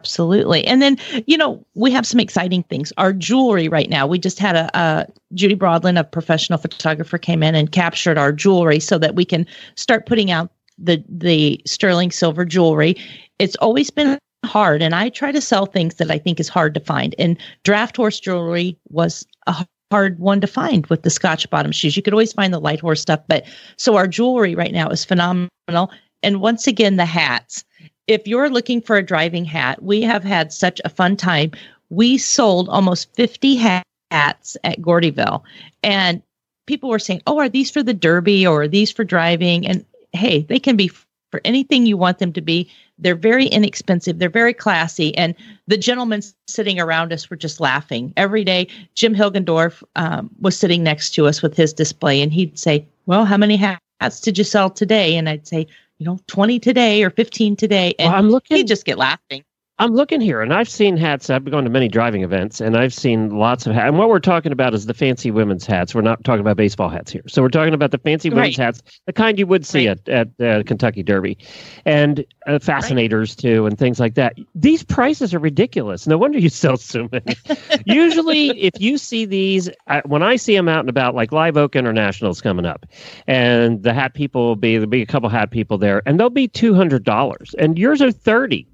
Absolutely. 0.00 0.64
And 0.66 0.82
then, 0.82 0.98
you 1.26 1.38
know, 1.38 1.64
we 1.74 1.90
have 1.90 2.06
some 2.06 2.20
exciting 2.20 2.62
things. 2.64 2.92
Our 2.98 3.12
jewelry 3.14 3.66
right 3.68 3.88
now, 3.88 4.06
we 4.06 4.18
just 4.18 4.38
had 4.38 4.54
a, 4.54 4.70
a 4.78 5.06
Judy 5.34 5.54
Broadland, 5.56 5.98
a 5.98 6.04
professional 6.04 6.58
photographer, 6.58 7.16
came 7.18 7.42
in 7.42 7.54
and 7.54 7.72
captured 7.72 8.18
our 8.18 8.30
jewelry 8.30 8.78
so 8.78 8.98
that 8.98 9.14
we 9.14 9.24
can 9.24 9.46
start 9.74 10.06
putting 10.06 10.30
out 10.30 10.50
the 10.78 11.02
the 11.08 11.60
sterling 11.66 12.10
silver 12.10 12.44
jewelry. 12.44 12.94
It's 13.38 13.56
always 13.56 13.90
been 13.90 14.18
hard, 14.44 14.82
and 14.82 14.94
I 14.94 15.08
try 15.08 15.32
to 15.32 15.40
sell 15.40 15.64
things 15.66 15.94
that 15.94 16.10
I 16.10 16.18
think 16.18 16.38
is 16.38 16.48
hard 16.48 16.74
to 16.74 16.80
find. 16.80 17.14
And 17.18 17.38
draft 17.64 17.96
horse 17.96 18.20
jewelry 18.20 18.76
was 18.90 19.26
a 19.46 19.66
hard 19.90 20.18
one 20.18 20.40
to 20.40 20.46
find 20.46 20.86
with 20.86 21.02
the 21.02 21.10
Scotch 21.10 21.48
bottom 21.50 21.72
shoes. 21.72 21.96
You 21.96 22.02
could 22.02 22.12
always 22.12 22.32
find 22.32 22.52
the 22.52 22.60
light 22.60 22.80
horse 22.80 23.00
stuff, 23.00 23.20
but 23.28 23.44
so 23.76 23.96
our 23.96 24.08
jewelry 24.08 24.54
right 24.54 24.72
now 24.72 24.88
is 24.88 25.04
phenomenal. 25.04 25.90
And 26.22 26.40
once 26.40 26.66
again, 26.66 26.96
the 26.96 27.04
hats 27.04 27.64
if 28.06 28.26
you're 28.26 28.50
looking 28.50 28.80
for 28.80 28.96
a 28.96 29.02
driving 29.02 29.44
hat, 29.44 29.82
we 29.82 30.02
have 30.02 30.22
had 30.22 30.52
such 30.52 30.80
a 30.84 30.88
fun 30.88 31.16
time. 31.16 31.52
We 31.90 32.18
sold 32.18 32.68
almost 32.68 33.12
50 33.14 33.56
hats 33.56 34.56
at 34.62 34.80
Gordyville, 34.80 35.42
and 35.82 36.22
people 36.66 36.88
were 36.88 36.98
saying, 36.98 37.22
"Oh, 37.26 37.38
are 37.38 37.48
these 37.48 37.70
for 37.70 37.82
the 37.82 37.94
Derby 37.94 38.46
or 38.46 38.62
are 38.62 38.68
these 38.68 38.90
for 38.90 39.04
driving?" 39.04 39.66
And 39.66 39.84
hey, 40.12 40.42
they 40.42 40.58
can 40.58 40.76
be 40.76 40.88
for 40.88 41.40
anything 41.44 41.86
you 41.86 41.96
want 41.96 42.18
them 42.18 42.32
to 42.32 42.40
be. 42.40 42.70
They're 42.98 43.14
very 43.14 43.46
inexpensive. 43.46 44.18
They're 44.18 44.28
very 44.30 44.54
classy, 44.54 45.14
and 45.16 45.34
the 45.66 45.76
gentlemen 45.76 46.22
sitting 46.48 46.80
around 46.80 47.12
us 47.12 47.28
were 47.28 47.36
just 47.36 47.60
laughing 47.60 48.12
every 48.16 48.42
day. 48.44 48.68
Jim 48.94 49.14
Hilgendorf 49.14 49.82
um, 49.96 50.30
was 50.40 50.58
sitting 50.58 50.82
next 50.82 51.10
to 51.14 51.26
us 51.26 51.42
with 51.42 51.56
his 51.56 51.72
display, 51.72 52.22
and 52.22 52.32
he'd 52.32 52.58
say, 52.58 52.86
"Well, 53.06 53.24
how 53.24 53.36
many 53.36 53.56
hats 53.56 54.20
did 54.20 54.38
you 54.38 54.44
sell 54.44 54.70
today?" 54.70 55.16
And 55.16 55.28
I'd 55.28 55.46
say, 55.46 55.66
you 55.98 56.06
know, 56.06 56.18
20 56.26 56.58
today 56.58 57.02
or 57.02 57.10
15 57.10 57.56
today. 57.56 57.94
And 57.98 58.10
Well, 58.10 58.18
I'm 58.18 58.30
looking. 58.30 58.56
he'd 58.56 58.66
just 58.66 58.84
get 58.84 58.98
laughing. 58.98 59.44
I'm 59.78 59.92
looking 59.92 60.22
here, 60.22 60.40
and 60.40 60.54
I've 60.54 60.70
seen 60.70 60.96
hats. 60.96 61.28
I've 61.28 61.44
been 61.44 61.50
going 61.50 61.64
to 61.64 61.70
many 61.70 61.86
driving 61.86 62.22
events, 62.22 62.62
and 62.62 62.78
I've 62.78 62.94
seen 62.94 63.28
lots 63.36 63.66
of 63.66 63.74
hats. 63.74 63.88
And 63.88 63.98
what 63.98 64.08
we're 64.08 64.20
talking 64.20 64.50
about 64.50 64.72
is 64.72 64.86
the 64.86 64.94
fancy 64.94 65.30
women's 65.30 65.66
hats. 65.66 65.94
We're 65.94 66.00
not 66.00 66.24
talking 66.24 66.40
about 66.40 66.56
baseball 66.56 66.88
hats 66.88 67.12
here. 67.12 67.20
So 67.28 67.42
we're 67.42 67.50
talking 67.50 67.74
about 67.74 67.90
the 67.90 67.98
fancy 67.98 68.30
women's 68.30 68.56
hats, 68.56 68.82
the 69.04 69.12
kind 69.12 69.38
you 69.38 69.46
would 69.46 69.66
see 69.66 69.86
Right. 69.86 70.08
at 70.08 70.30
at 70.40 70.60
uh, 70.60 70.62
Kentucky 70.62 71.02
Derby, 71.02 71.36
and 71.84 72.24
uh, 72.46 72.58
fascinators 72.58 73.36
too, 73.36 73.66
and 73.66 73.78
things 73.78 74.00
like 74.00 74.14
that. 74.14 74.34
These 74.54 74.82
prices 74.82 75.34
are 75.34 75.38
ridiculous. 75.38 76.06
No 76.06 76.16
wonder 76.16 76.38
you 76.38 76.48
sell 76.48 76.78
so 76.78 77.06
many. 77.12 77.36
Usually, 77.84 78.58
if 78.58 78.72
you 78.80 78.96
see 78.96 79.26
these, 79.26 79.68
uh, 79.88 80.00
when 80.06 80.22
I 80.22 80.36
see 80.36 80.56
them 80.56 80.70
out 80.70 80.80
and 80.80 80.88
about, 80.88 81.14
like 81.14 81.32
Live 81.32 81.58
Oak 81.58 81.76
International's 81.76 82.40
coming 82.40 82.64
up, 82.64 82.86
and 83.26 83.82
the 83.82 83.92
hat 83.92 84.14
people 84.14 84.46
will 84.46 84.56
be 84.56 84.72
there'll 84.76 84.86
be 84.88 85.02
a 85.02 85.06
couple 85.06 85.28
hat 85.28 85.50
people 85.50 85.76
there, 85.76 86.00
and 86.06 86.18
they'll 86.18 86.30
be 86.30 86.48
two 86.48 86.72
hundred 86.74 87.04
dollars, 87.04 87.54
and 87.58 87.78
yours 87.78 88.00
are 88.00 88.10
thirty. 88.10 88.66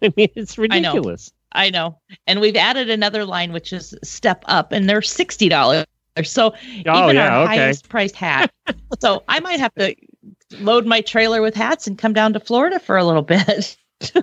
I 0.02 0.12
mean, 0.16 0.28
it's 0.34 0.56
know. 0.56 0.62
ridiculous. 0.62 1.32
I 1.52 1.70
know. 1.70 1.98
And 2.26 2.40
we've 2.40 2.56
added 2.56 2.90
another 2.90 3.24
line, 3.24 3.52
which 3.52 3.72
is 3.72 3.94
Step 4.02 4.44
Up, 4.46 4.72
and 4.72 4.88
they're 4.88 5.00
$60. 5.00 5.84
So 6.24 6.54
Oh 6.86 7.04
even 7.04 7.16
yeah, 7.16 7.36
our 7.36 7.44
okay. 7.44 7.56
highest 7.56 7.88
priced 7.88 8.16
hat. 8.16 8.50
so 9.00 9.22
I 9.28 9.40
might 9.40 9.60
have 9.60 9.74
to 9.76 9.94
load 10.58 10.86
my 10.86 11.00
trailer 11.00 11.40
with 11.40 11.54
hats 11.54 11.86
and 11.86 11.96
come 11.96 12.12
down 12.12 12.32
to 12.32 12.40
Florida 12.40 12.78
for 12.78 12.96
a 12.96 13.04
little 13.04 13.22
bit. 13.22 13.76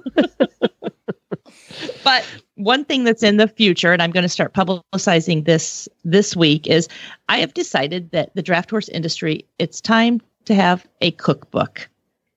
but 2.03 2.25
one 2.55 2.83
thing 2.85 3.03
that's 3.03 3.23
in 3.23 3.37
the 3.37 3.47
future, 3.47 3.93
and 3.93 4.01
I'm 4.01 4.11
going 4.11 4.23
to 4.23 4.29
start 4.29 4.53
publicizing 4.53 5.45
this 5.45 5.87
this 6.03 6.35
week, 6.35 6.67
is 6.67 6.87
I 7.29 7.37
have 7.39 7.53
decided 7.53 8.11
that 8.11 8.35
the 8.35 8.41
draft 8.41 8.69
horse 8.69 8.89
industry, 8.89 9.45
it's 9.59 9.79
time 9.81 10.21
to 10.45 10.55
have 10.55 10.85
a 11.01 11.11
cookbook. 11.11 11.89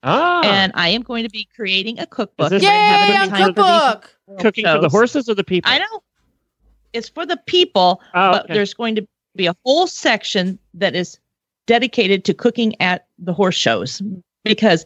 Ah, 0.02 0.40
and 0.44 0.72
I 0.74 0.88
am 0.88 1.02
going 1.02 1.24
to 1.24 1.28
be 1.30 1.46
creating 1.54 1.98
a 1.98 2.06
cookbook. 2.06 2.50
this- 2.50 2.62
We're 2.62 2.70
have 2.70 3.08
Yay 3.08 3.14
it 3.14 3.16
in 3.16 3.22
on 3.22 3.28
time 3.28 3.54
for 3.54 3.62
these 3.62 3.80
cookbook! 3.80 4.16
cooking 4.40 4.64
for 4.64 4.78
the 4.78 4.88
horses 4.88 5.28
or 5.28 5.34
the 5.34 5.44
people? 5.44 5.70
I 5.70 5.78
know. 5.78 6.02
It's 6.92 7.08
for 7.08 7.26
the 7.26 7.36
people, 7.46 8.00
Oh, 8.14 8.32
but 8.32 8.44
okay. 8.44 8.54
there's 8.54 8.74
going 8.74 8.94
to 8.96 9.06
be 9.36 9.46
a 9.46 9.54
whole 9.64 9.86
section 9.86 10.58
that 10.74 10.94
is 10.96 11.18
dedicated 11.66 12.24
to 12.24 12.34
cooking 12.34 12.80
at 12.80 13.06
the 13.18 13.32
horse 13.32 13.54
shows 13.54 14.02
because 14.44 14.84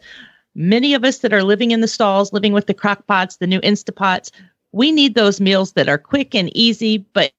many 0.53 0.93
of 0.93 1.03
us 1.03 1.19
that 1.19 1.33
are 1.33 1.43
living 1.43 1.71
in 1.71 1.81
the 1.81 1.87
stalls, 1.87 2.31
living 2.33 2.53
with 2.53 2.67
the 2.67 2.73
crock 2.73 3.07
pots, 3.07 3.37
the 3.37 3.47
new 3.47 3.59
Instapots, 3.61 4.29
we 4.71 4.91
need 4.91 5.15
those 5.15 5.39
meals 5.41 5.71
that 5.73 5.87
are 5.89 5.97
quick 5.97 6.35
and 6.35 6.55
easy, 6.55 6.99
but 7.13 7.31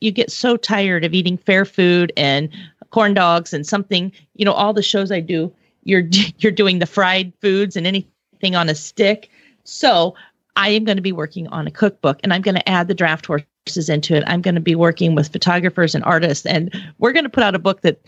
you 0.00 0.10
get 0.10 0.30
so 0.30 0.56
tired 0.56 1.04
of 1.04 1.14
eating 1.14 1.38
fair 1.38 1.64
food 1.64 2.12
and 2.16 2.50
corn 2.90 3.14
dogs 3.14 3.54
and 3.54 3.66
something, 3.66 4.12
you 4.34 4.44
know, 4.44 4.52
all 4.52 4.74
the 4.74 4.82
shows 4.82 5.10
I 5.10 5.20
do, 5.20 5.50
you're 5.84 6.04
you're 6.38 6.52
doing 6.52 6.78
the 6.78 6.86
fried 6.86 7.32
foods 7.40 7.76
and 7.76 7.86
anything 7.86 8.54
on 8.54 8.68
a 8.68 8.74
stick. 8.74 9.30
So 9.64 10.14
I 10.56 10.70
am 10.70 10.84
going 10.84 10.96
to 10.96 11.02
be 11.02 11.12
working 11.12 11.46
on 11.48 11.66
a 11.66 11.70
cookbook 11.70 12.20
and 12.22 12.32
I'm 12.32 12.42
going 12.42 12.56
to 12.56 12.68
add 12.68 12.88
the 12.88 12.94
draft 12.94 13.26
horses 13.26 13.88
into 13.88 14.14
it. 14.14 14.24
I'm 14.26 14.42
going 14.42 14.54
to 14.54 14.60
be 14.60 14.74
working 14.74 15.14
with 15.14 15.32
photographers 15.32 15.94
and 15.94 16.04
artists 16.04 16.46
and 16.46 16.74
we're 16.98 17.12
going 17.12 17.24
to 17.24 17.30
put 17.30 17.44
out 17.44 17.54
a 17.54 17.58
book 17.58 17.80
that 17.82 18.00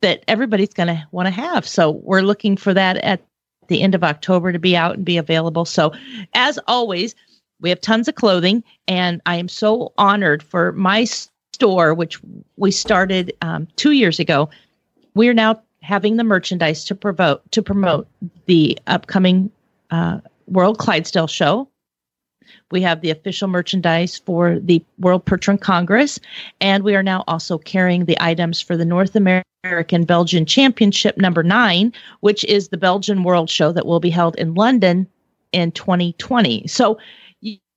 that 0.00 0.24
everybody's 0.28 0.74
going 0.74 0.88
to 0.88 1.06
want 1.10 1.26
to 1.26 1.32
have. 1.32 1.66
So 1.66 1.92
we're 2.02 2.20
looking 2.20 2.56
for 2.56 2.74
that 2.74 2.98
at 2.98 3.22
the 3.68 3.82
end 3.82 3.94
of 3.94 4.04
October 4.04 4.52
to 4.52 4.58
be 4.58 4.76
out 4.76 4.96
and 4.96 5.04
be 5.04 5.16
available. 5.16 5.64
So 5.64 5.92
as 6.34 6.58
always, 6.66 7.14
we 7.60 7.70
have 7.70 7.80
tons 7.80 8.06
of 8.06 8.14
clothing 8.14 8.62
and 8.86 9.20
I 9.26 9.36
am 9.36 9.48
so 9.48 9.92
honored 9.96 10.42
for 10.42 10.72
my 10.72 11.04
store, 11.04 11.94
which 11.94 12.20
we 12.56 12.70
started 12.70 13.32
um, 13.40 13.66
two 13.76 13.92
years 13.92 14.20
ago. 14.20 14.50
We 15.14 15.28
are 15.28 15.34
now 15.34 15.62
having 15.86 16.16
the 16.16 16.24
merchandise 16.24 16.84
to 16.84 16.94
promote 16.96 17.48
to 17.52 17.62
promote 17.62 18.08
the 18.46 18.76
upcoming 18.88 19.50
uh, 19.90 20.18
World 20.48 20.78
Clydesdale 20.78 21.28
show. 21.28 21.68
We 22.72 22.82
have 22.82 23.00
the 23.00 23.10
official 23.10 23.46
merchandise 23.46 24.18
for 24.18 24.58
the 24.58 24.84
World 24.98 25.24
Percheron 25.24 25.60
Congress, 25.60 26.18
and 26.60 26.82
we 26.82 26.96
are 26.96 27.02
now 27.02 27.22
also 27.28 27.58
carrying 27.58 28.04
the 28.04 28.16
items 28.20 28.60
for 28.60 28.76
the 28.76 28.84
North 28.84 29.14
American 29.14 30.04
Belgian 30.04 30.44
Championship 30.44 31.16
number 31.18 31.44
nine, 31.44 31.92
which 32.20 32.44
is 32.44 32.68
the 32.68 32.76
Belgian 32.76 33.22
World 33.22 33.48
Show 33.48 33.70
that 33.72 33.86
will 33.86 34.00
be 34.00 34.10
held 34.10 34.36
in 34.36 34.54
London 34.54 35.06
in 35.52 35.70
2020. 35.70 36.66
So 36.66 36.98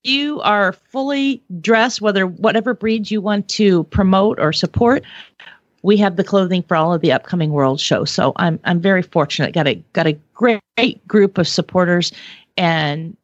you 0.04 0.42
are 0.42 0.74
fully 0.74 1.44
dressed, 1.62 2.02
whether 2.02 2.26
whatever 2.26 2.74
breed 2.74 3.12
you 3.12 3.22
want 3.22 3.48
to 3.50 3.84
promote 3.86 4.40
or 4.40 4.54
support. 4.54 5.04
We 5.82 5.98
have 5.98 6.16
the 6.16 6.24
clothing 6.24 6.64
for 6.64 6.76
all 6.76 6.94
of 6.94 7.02
the 7.02 7.12
upcoming 7.12 7.52
world 7.52 7.80
shows. 7.80 8.12
So 8.12 8.34
I'm 8.38 8.60
I'm 8.64 8.82
very 8.82 9.02
fortunate. 9.02 9.54
Got 9.54 9.68
a 9.68 9.76
got 9.94 10.08
a 10.08 10.14
great, 10.34 10.62
great 10.78 11.06
group 11.08 11.38
of 11.38 11.48
supporters 11.48 12.12
and 12.58 13.16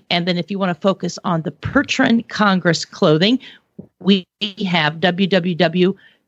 And 0.09 0.27
then 0.27 0.37
if 0.37 0.51
you 0.51 0.59
want 0.59 0.75
to 0.75 0.81
focus 0.81 1.17
on 1.23 1.43
the 1.43 1.51
Percheron 1.51 2.27
Congress 2.27 2.83
clothing, 2.85 3.39
we 3.99 4.27
have 4.65 4.95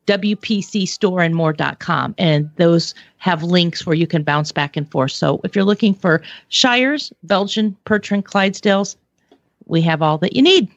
www.wpcstoreandmore.com. 0.08 2.14
And 2.18 2.50
those 2.56 2.94
have 3.18 3.42
links 3.42 3.86
where 3.86 3.96
you 3.96 4.06
can 4.06 4.22
bounce 4.22 4.52
back 4.52 4.76
and 4.76 4.90
forth. 4.90 5.12
So 5.12 5.40
if 5.44 5.54
you're 5.54 5.64
looking 5.64 5.94
for 5.94 6.22
Shires, 6.48 7.12
Belgian, 7.22 7.76
Percheron, 7.84 8.22
Clydesdales, 8.22 8.96
we 9.66 9.82
have 9.82 10.02
all 10.02 10.18
that 10.18 10.34
you 10.34 10.42
need. 10.42 10.68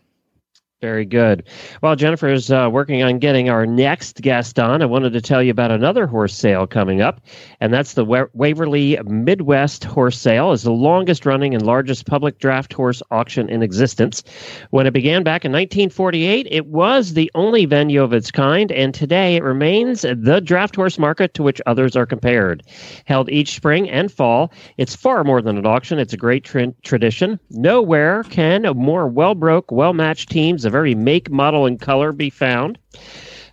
Very 0.82 1.06
good. 1.06 1.44
Well, 1.84 1.96
Jennifer 1.96 2.28
is 2.28 2.50
uh, 2.50 2.68
working 2.72 3.04
on 3.04 3.20
getting 3.20 3.52
our 3.52 3.68
next 3.68 4.20
guest 4.24 4.58
on. 4.58 4.82
I 4.82 4.88
wanted 4.88 5.14
to 5.14 5.22
tell 5.22 5.44
you 5.44 5.52
about 5.52 5.70
another 5.70 6.08
horse 6.08 6.34
sale 6.36 6.66
coming 6.66 7.02
up, 7.04 7.22
and 7.60 7.72
that's 7.72 7.94
the 7.94 8.04
Wa- 8.04 8.26
Waverly 8.34 8.98
Midwest 9.06 9.84
Horse 9.84 10.18
Sale. 10.18 10.54
is 10.54 10.64
the 10.64 10.72
longest 10.72 11.24
running 11.28 11.54
and 11.54 11.64
largest 11.64 12.08
public 12.08 12.40
draft 12.40 12.74
horse 12.74 13.04
auction 13.12 13.48
in 13.48 13.62
existence. 13.62 14.24
When 14.72 14.88
it 14.88 14.92
began 14.94 15.22
back 15.22 15.46
in 15.46 15.52
1948, 15.52 16.48
it 16.50 16.66
was 16.66 17.14
the 17.14 17.30
only 17.36 17.66
venue 17.66 18.02
of 18.02 18.12
its 18.12 18.32
kind, 18.32 18.72
and 18.72 18.92
today 18.92 19.36
it 19.36 19.44
remains 19.44 20.02
the 20.02 20.42
draft 20.44 20.76
horse 20.76 20.98
market 20.98 21.36
to 21.36 21.44
which 21.44 21.62
others 21.68 21.96
are 21.96 22.08
compared. 22.08 22.64
Held 23.06 23.30
each 23.30 23.54
spring 23.54 23.88
and 23.88 24.12
fall, 24.12 24.52
it's 24.80 24.96
far 24.96 25.24
more 25.24 25.44
than 25.44 25.60
an 25.60 25.68
auction. 25.68 26.00
It's 26.00 26.14
a 26.14 26.18
great 26.18 26.44
tra- 26.44 26.74
tradition. 26.82 27.40
Nowhere 27.52 28.24
can 28.24 28.64
more 28.76 29.06
well 29.08 29.36
broke, 29.36 29.72
well 29.72 29.94
matched 29.94 30.32
teams 30.32 30.66
of 30.72 30.76
every 30.76 30.96
make, 30.96 31.30
model, 31.30 31.66
and 31.66 31.80
color 31.80 32.12
be 32.12 32.30
found. 32.30 32.78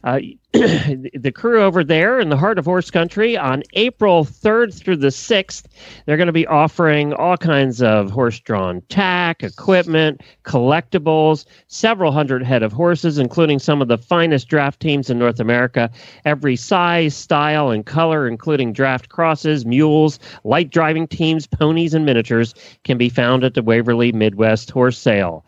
Uh, 0.04 0.20
the 1.14 1.32
crew 1.32 1.62
over 1.62 1.84
there 1.84 2.18
in 2.18 2.30
the 2.30 2.36
heart 2.36 2.58
of 2.58 2.64
horse 2.64 2.90
country 2.90 3.36
on 3.36 3.62
April 3.74 4.24
3rd 4.24 4.74
through 4.74 4.96
the 4.96 5.08
6th, 5.08 5.66
they're 6.04 6.16
going 6.16 6.26
to 6.26 6.32
be 6.32 6.46
offering 6.48 7.12
all 7.12 7.36
kinds 7.36 7.80
of 7.80 8.10
horse 8.10 8.40
drawn 8.40 8.80
tack, 8.88 9.44
equipment, 9.44 10.20
collectibles, 10.44 11.44
several 11.68 12.10
hundred 12.10 12.42
head 12.42 12.64
of 12.64 12.72
horses, 12.72 13.18
including 13.18 13.60
some 13.60 13.80
of 13.80 13.86
the 13.86 13.98
finest 13.98 14.48
draft 14.48 14.80
teams 14.80 15.08
in 15.08 15.18
North 15.18 15.38
America, 15.38 15.90
every 16.24 16.56
size, 16.56 17.14
style, 17.14 17.70
and 17.70 17.86
color, 17.86 18.26
including 18.26 18.72
draft 18.72 19.10
crosses, 19.10 19.64
mules, 19.64 20.18
light 20.42 20.70
driving 20.70 21.06
teams, 21.06 21.46
ponies, 21.46 21.94
and 21.94 22.04
miniatures, 22.04 22.52
can 22.82 22.98
be 22.98 23.08
found 23.08 23.44
at 23.44 23.54
the 23.54 23.62
Waverly 23.62 24.10
Midwest 24.10 24.72
Horse 24.72 24.98
Sale. 24.98 25.44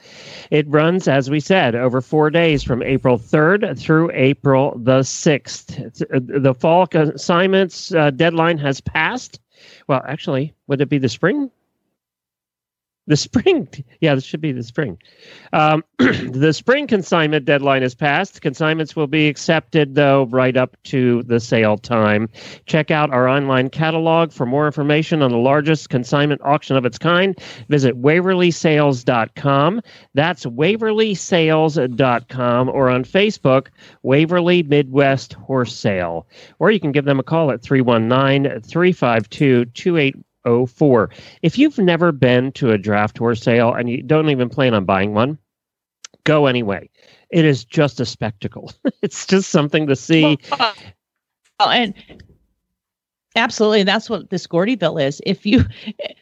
It 0.52 0.68
runs, 0.68 1.08
as 1.08 1.28
we 1.28 1.40
said, 1.40 1.74
over 1.74 2.00
four 2.00 2.30
days 2.30 2.62
from 2.62 2.80
April 2.82 3.18
3rd 3.18 3.76
through 3.76 4.12
April 4.12 4.78
the 4.78 4.99
6th. 5.02 6.42
The 6.42 6.54
fall 6.54 6.86
assignments 6.92 7.92
uh, 7.94 8.10
deadline 8.10 8.58
has 8.58 8.80
passed. 8.80 9.40
Well, 9.88 10.02
actually, 10.06 10.54
would 10.66 10.80
it 10.80 10.88
be 10.88 10.98
the 10.98 11.08
spring? 11.08 11.50
The 13.10 13.16
spring, 13.16 13.68
yeah, 14.00 14.14
this 14.14 14.22
should 14.22 14.40
be 14.40 14.52
the 14.52 14.62
spring. 14.62 14.96
Um, 15.52 15.82
the 15.98 16.52
spring 16.52 16.86
consignment 16.86 17.44
deadline 17.44 17.82
is 17.82 17.92
passed. 17.92 18.40
Consignments 18.40 18.94
will 18.94 19.08
be 19.08 19.26
accepted, 19.26 19.96
though, 19.96 20.26
right 20.26 20.56
up 20.56 20.76
to 20.84 21.24
the 21.24 21.40
sale 21.40 21.76
time. 21.76 22.28
Check 22.66 22.92
out 22.92 23.10
our 23.10 23.26
online 23.26 23.68
catalog 23.68 24.32
for 24.32 24.46
more 24.46 24.64
information 24.64 25.22
on 25.22 25.32
the 25.32 25.38
largest 25.38 25.90
consignment 25.90 26.40
auction 26.44 26.76
of 26.76 26.84
its 26.84 26.98
kind. 26.98 27.36
Visit 27.68 28.00
waverlysales.com. 28.00 29.82
That's 30.14 30.46
waverlysales.com 30.46 32.68
or 32.68 32.88
on 32.88 33.04
Facebook, 33.04 33.66
Waverly 34.04 34.62
Midwest 34.62 35.32
Horse 35.32 35.74
Sale. 35.74 36.28
Or 36.60 36.70
you 36.70 36.78
can 36.78 36.92
give 36.92 37.06
them 37.06 37.18
a 37.18 37.24
call 37.24 37.50
at 37.50 37.60
319 37.60 38.60
352 38.60 39.64
2804. 40.44 41.10
If 41.42 41.58
you've 41.58 41.78
never 41.78 42.12
been 42.12 42.52
to 42.52 42.70
a 42.70 42.78
draft 42.78 43.18
horse 43.18 43.42
sale 43.42 43.72
and 43.72 43.88
you 43.88 44.02
don't 44.02 44.30
even 44.30 44.48
plan 44.48 44.74
on 44.74 44.84
buying 44.84 45.14
one, 45.14 45.38
go 46.24 46.46
anyway. 46.46 46.88
It 47.30 47.44
is 47.44 47.64
just 47.64 48.00
a 48.00 48.06
spectacle. 48.06 48.72
it's 49.02 49.26
just 49.26 49.50
something 49.50 49.86
to 49.86 49.96
see. 49.96 50.38
Well, 50.50 50.74
uh, 51.60 51.68
and 51.68 51.94
absolutely, 53.36 53.82
that's 53.82 54.10
what 54.10 54.30
this 54.30 54.46
Gordyville 54.46 55.02
is. 55.02 55.20
If 55.24 55.46
you, 55.46 55.64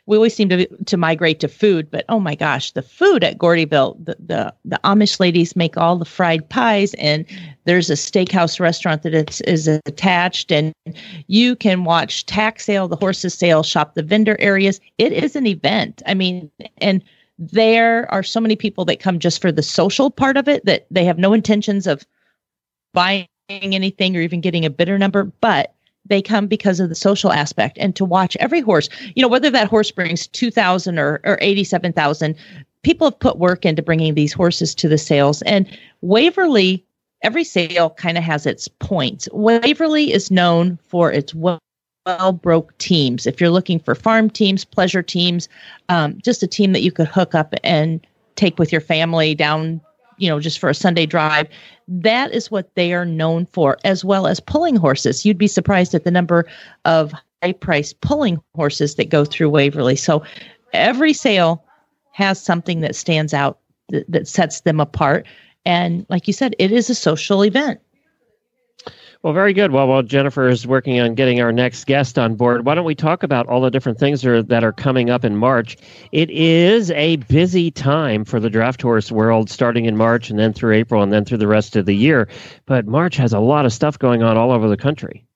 we 0.06 0.16
always 0.16 0.34
seem 0.34 0.48
to 0.50 0.66
to 0.66 0.96
migrate 0.96 1.40
to 1.40 1.48
food, 1.48 1.90
but 1.90 2.04
oh 2.08 2.20
my 2.20 2.34
gosh, 2.34 2.72
the 2.72 2.82
food 2.82 3.24
at 3.24 3.38
Gordyville, 3.38 4.04
the 4.04 4.16
the, 4.18 4.54
the 4.64 4.80
Amish 4.84 5.20
ladies 5.20 5.56
make 5.56 5.76
all 5.76 5.96
the 5.96 6.04
fried 6.04 6.48
pies, 6.48 6.94
and 6.94 7.24
there's 7.64 7.90
a 7.90 7.94
steakhouse 7.94 8.60
restaurant 8.60 9.02
that 9.02 9.14
it's, 9.14 9.40
is 9.42 9.68
attached, 9.68 10.50
and 10.52 10.72
you 11.26 11.56
can 11.56 11.84
watch 11.84 12.26
tax 12.26 12.64
sale, 12.64 12.88
the 12.88 12.96
horses 12.96 13.34
sale, 13.34 13.62
shop 13.62 13.94
the 13.94 14.02
vendor 14.02 14.36
areas. 14.40 14.80
It 14.98 15.12
is 15.12 15.36
an 15.36 15.46
event. 15.46 16.02
I 16.06 16.14
mean, 16.14 16.50
and 16.78 17.02
there 17.38 18.10
are 18.12 18.22
so 18.22 18.40
many 18.40 18.56
people 18.56 18.84
that 18.86 19.00
come 19.00 19.18
just 19.18 19.40
for 19.40 19.52
the 19.52 19.62
social 19.62 20.10
part 20.10 20.36
of 20.36 20.48
it 20.48 20.64
that 20.64 20.86
they 20.90 21.04
have 21.04 21.18
no 21.18 21.32
intentions 21.32 21.86
of 21.86 22.04
buying 22.92 23.28
anything 23.48 24.16
or 24.16 24.20
even 24.20 24.40
getting 24.40 24.64
a 24.64 24.70
bidder 24.70 24.98
number, 24.98 25.24
but 25.24 25.74
they 26.06 26.22
come 26.22 26.46
because 26.46 26.80
of 26.80 26.88
the 26.88 26.94
social 26.94 27.32
aspect 27.32 27.76
and 27.78 27.94
to 27.96 28.04
watch 28.04 28.36
every 28.40 28.60
horse, 28.60 28.88
you 29.14 29.22
know, 29.22 29.28
whether 29.28 29.50
that 29.50 29.68
horse 29.68 29.90
brings 29.90 30.26
2,000 30.28 30.98
or, 30.98 31.20
or 31.24 31.38
87,000, 31.40 32.34
people 32.82 33.08
have 33.08 33.18
put 33.18 33.38
work 33.38 33.66
into 33.66 33.82
bringing 33.82 34.14
these 34.14 34.32
horses 34.32 34.74
to 34.76 34.88
the 34.88 34.98
sales. 34.98 35.42
And 35.42 35.66
Waverly, 36.00 36.84
every 37.22 37.44
sale 37.44 37.90
kind 37.90 38.16
of 38.16 38.24
has 38.24 38.46
its 38.46 38.68
points. 38.68 39.28
Waverly 39.32 40.12
is 40.12 40.30
known 40.30 40.78
for 40.88 41.12
its 41.12 41.34
well 41.34 41.58
well 42.06 42.32
broke 42.32 42.76
teams. 42.78 43.26
If 43.26 43.40
you're 43.40 43.50
looking 43.50 43.78
for 43.78 43.94
farm 43.94 44.30
teams, 44.30 44.64
pleasure 44.64 45.02
teams, 45.02 45.48
um, 45.90 46.18
just 46.22 46.42
a 46.42 46.46
team 46.46 46.72
that 46.72 46.80
you 46.80 46.90
could 46.90 47.06
hook 47.06 47.34
up 47.34 47.54
and 47.62 48.00
take 48.34 48.58
with 48.58 48.72
your 48.72 48.80
family 48.80 49.34
down, 49.34 49.82
you 50.18 50.28
know, 50.28 50.40
just 50.40 50.58
for 50.58 50.68
a 50.68 50.74
Sunday 50.74 51.06
drive. 51.06 51.48
That 51.86 52.32
is 52.32 52.50
what 52.50 52.74
they 52.74 52.92
are 52.92 53.04
known 53.04 53.46
for, 53.46 53.78
as 53.84 54.04
well 54.04 54.26
as 54.26 54.40
pulling 54.40 54.76
horses. 54.76 55.24
You'd 55.24 55.38
be 55.38 55.46
surprised 55.46 55.94
at 55.94 56.04
the 56.04 56.10
number 56.10 56.46
of 56.84 57.12
high 57.42 57.52
priced 57.52 58.00
pulling 58.00 58.40
horses 58.54 58.96
that 58.96 59.08
go 59.08 59.24
through 59.24 59.50
Waverly. 59.50 59.96
So 59.96 60.22
every 60.72 61.12
sale 61.12 61.64
has 62.12 62.40
something 62.42 62.80
that 62.80 62.96
stands 62.96 63.32
out 63.32 63.58
that, 63.88 64.10
that 64.10 64.28
sets 64.28 64.62
them 64.62 64.80
apart. 64.80 65.26
And 65.64 66.04
like 66.08 66.26
you 66.26 66.32
said, 66.32 66.54
it 66.58 66.72
is 66.72 66.90
a 66.90 66.94
social 66.94 67.44
event. 67.44 67.80
Well, 69.24 69.32
very 69.32 69.52
good. 69.52 69.72
Well, 69.72 69.88
while 69.88 70.04
Jennifer 70.04 70.48
is 70.48 70.64
working 70.64 71.00
on 71.00 71.16
getting 71.16 71.40
our 71.40 71.50
next 71.50 71.86
guest 71.86 72.20
on 72.20 72.36
board, 72.36 72.64
why 72.64 72.76
don't 72.76 72.84
we 72.84 72.94
talk 72.94 73.24
about 73.24 73.48
all 73.48 73.60
the 73.60 73.70
different 73.70 73.98
things 73.98 74.22
that 74.22 74.30
are, 74.30 74.42
that 74.44 74.62
are 74.62 74.72
coming 74.72 75.10
up 75.10 75.24
in 75.24 75.36
March? 75.36 75.76
It 76.12 76.30
is 76.30 76.92
a 76.92 77.16
busy 77.16 77.72
time 77.72 78.24
for 78.24 78.38
the 78.38 78.48
draft 78.48 78.80
horse 78.80 79.10
world, 79.10 79.50
starting 79.50 79.86
in 79.86 79.96
March 79.96 80.30
and 80.30 80.38
then 80.38 80.52
through 80.52 80.74
April 80.74 81.02
and 81.02 81.12
then 81.12 81.24
through 81.24 81.38
the 81.38 81.48
rest 81.48 81.74
of 81.74 81.84
the 81.84 81.96
year. 81.96 82.28
But 82.66 82.86
March 82.86 83.16
has 83.16 83.32
a 83.32 83.40
lot 83.40 83.66
of 83.66 83.72
stuff 83.72 83.98
going 83.98 84.22
on 84.22 84.36
all 84.36 84.52
over 84.52 84.68
the 84.68 84.76
country. 84.76 85.26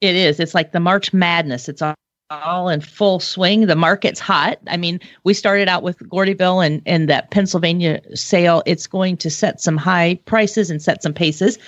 It 0.00 0.14
is. 0.14 0.38
It's 0.38 0.54
like 0.54 0.70
the 0.70 0.80
March 0.80 1.12
Madness. 1.12 1.68
It's 1.68 1.82
all, 1.82 1.96
all 2.30 2.68
in 2.68 2.80
full 2.80 3.18
swing. 3.18 3.66
The 3.66 3.74
market's 3.74 4.20
hot. 4.20 4.58
I 4.68 4.76
mean, 4.76 5.00
we 5.24 5.34
started 5.34 5.68
out 5.68 5.82
with 5.82 5.98
Gordyville 5.98 6.64
and, 6.64 6.82
and 6.86 7.08
that 7.08 7.32
Pennsylvania 7.32 8.00
sale. 8.14 8.62
It's 8.64 8.86
going 8.86 9.16
to 9.16 9.28
set 9.28 9.60
some 9.60 9.76
high 9.76 10.20
prices 10.24 10.70
and 10.70 10.80
set 10.80 11.02
some 11.02 11.12
paces. 11.12 11.58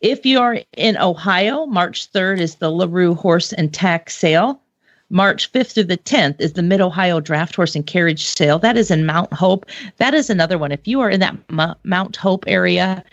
If 0.00 0.24
you 0.24 0.40
are 0.40 0.60
in 0.76 0.96
Ohio, 0.96 1.66
March 1.66 2.10
3rd 2.12 2.40
is 2.40 2.54
the 2.56 2.70
LaRue 2.70 3.14
Horse 3.14 3.52
and 3.52 3.72
Tack 3.72 4.08
Sale. 4.08 4.60
March 5.10 5.52
5th 5.52 5.72
through 5.72 5.84
the 5.84 5.98
10th 5.98 6.40
is 6.40 6.54
the 6.54 6.62
Mid 6.62 6.80
Ohio 6.80 7.20
Draft 7.20 7.56
Horse 7.56 7.74
and 7.74 7.86
Carriage 7.86 8.24
Sale. 8.24 8.60
That 8.60 8.78
is 8.78 8.90
in 8.90 9.04
Mount 9.04 9.32
Hope. 9.32 9.66
That 9.98 10.14
is 10.14 10.30
another 10.30 10.56
one. 10.56 10.72
If 10.72 10.86
you 10.86 11.00
are 11.00 11.10
in 11.10 11.20
that 11.20 11.36
M- 11.50 11.74
Mount 11.82 12.16
Hope 12.16 12.44
area, 12.46 13.04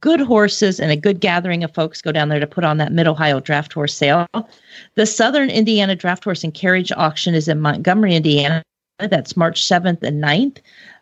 good 0.00 0.20
horses 0.20 0.78
and 0.80 0.90
a 0.90 0.96
good 0.96 1.20
gathering 1.20 1.62
of 1.64 1.72
folks 1.72 2.02
go 2.02 2.12
down 2.12 2.28
there 2.28 2.40
to 2.40 2.46
put 2.46 2.64
on 2.64 2.76
that 2.78 2.92
Mid 2.92 3.06
Ohio 3.06 3.40
Draft 3.40 3.72
Horse 3.72 3.94
Sale. 3.94 4.26
The 4.96 5.06
Southern 5.06 5.48
Indiana 5.48 5.94
Draft 5.94 6.24
Horse 6.24 6.44
and 6.44 6.52
Carriage 6.52 6.92
Auction 6.96 7.34
is 7.34 7.48
in 7.48 7.60
Montgomery, 7.60 8.14
Indiana. 8.14 8.62
That's 8.98 9.36
March 9.36 9.62
7th 9.62 10.02
and 10.02 10.22
9th. 10.22 10.58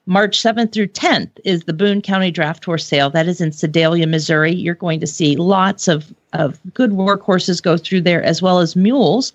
March 0.07 0.39
7th 0.39 0.73
through 0.73 0.89
10th 0.89 1.31
is 1.45 1.65
the 1.65 1.73
Boone 1.73 2.03
County 2.03 2.31
Draft 2.31 2.65
Horse 2.65 2.87
Sale. 2.87 3.09
That 3.11 3.27
is 3.27 3.41
in 3.41 3.53
Sedalia, 3.53 4.07
Missouri. 4.07 4.53
You're 4.53 4.75
going 4.75 5.01
to 5.01 5.07
see 5.07 5.37
lots 5.37 5.89
of, 5.89 6.13
of 6.35 6.61
good 6.75 6.93
work 6.93 7.23
horses 7.23 7.61
go 7.61 7.79
through 7.79 8.03
there, 8.03 8.23
as 8.23 8.43
well 8.43 8.59
as 8.59 8.77
mules. 8.77 9.33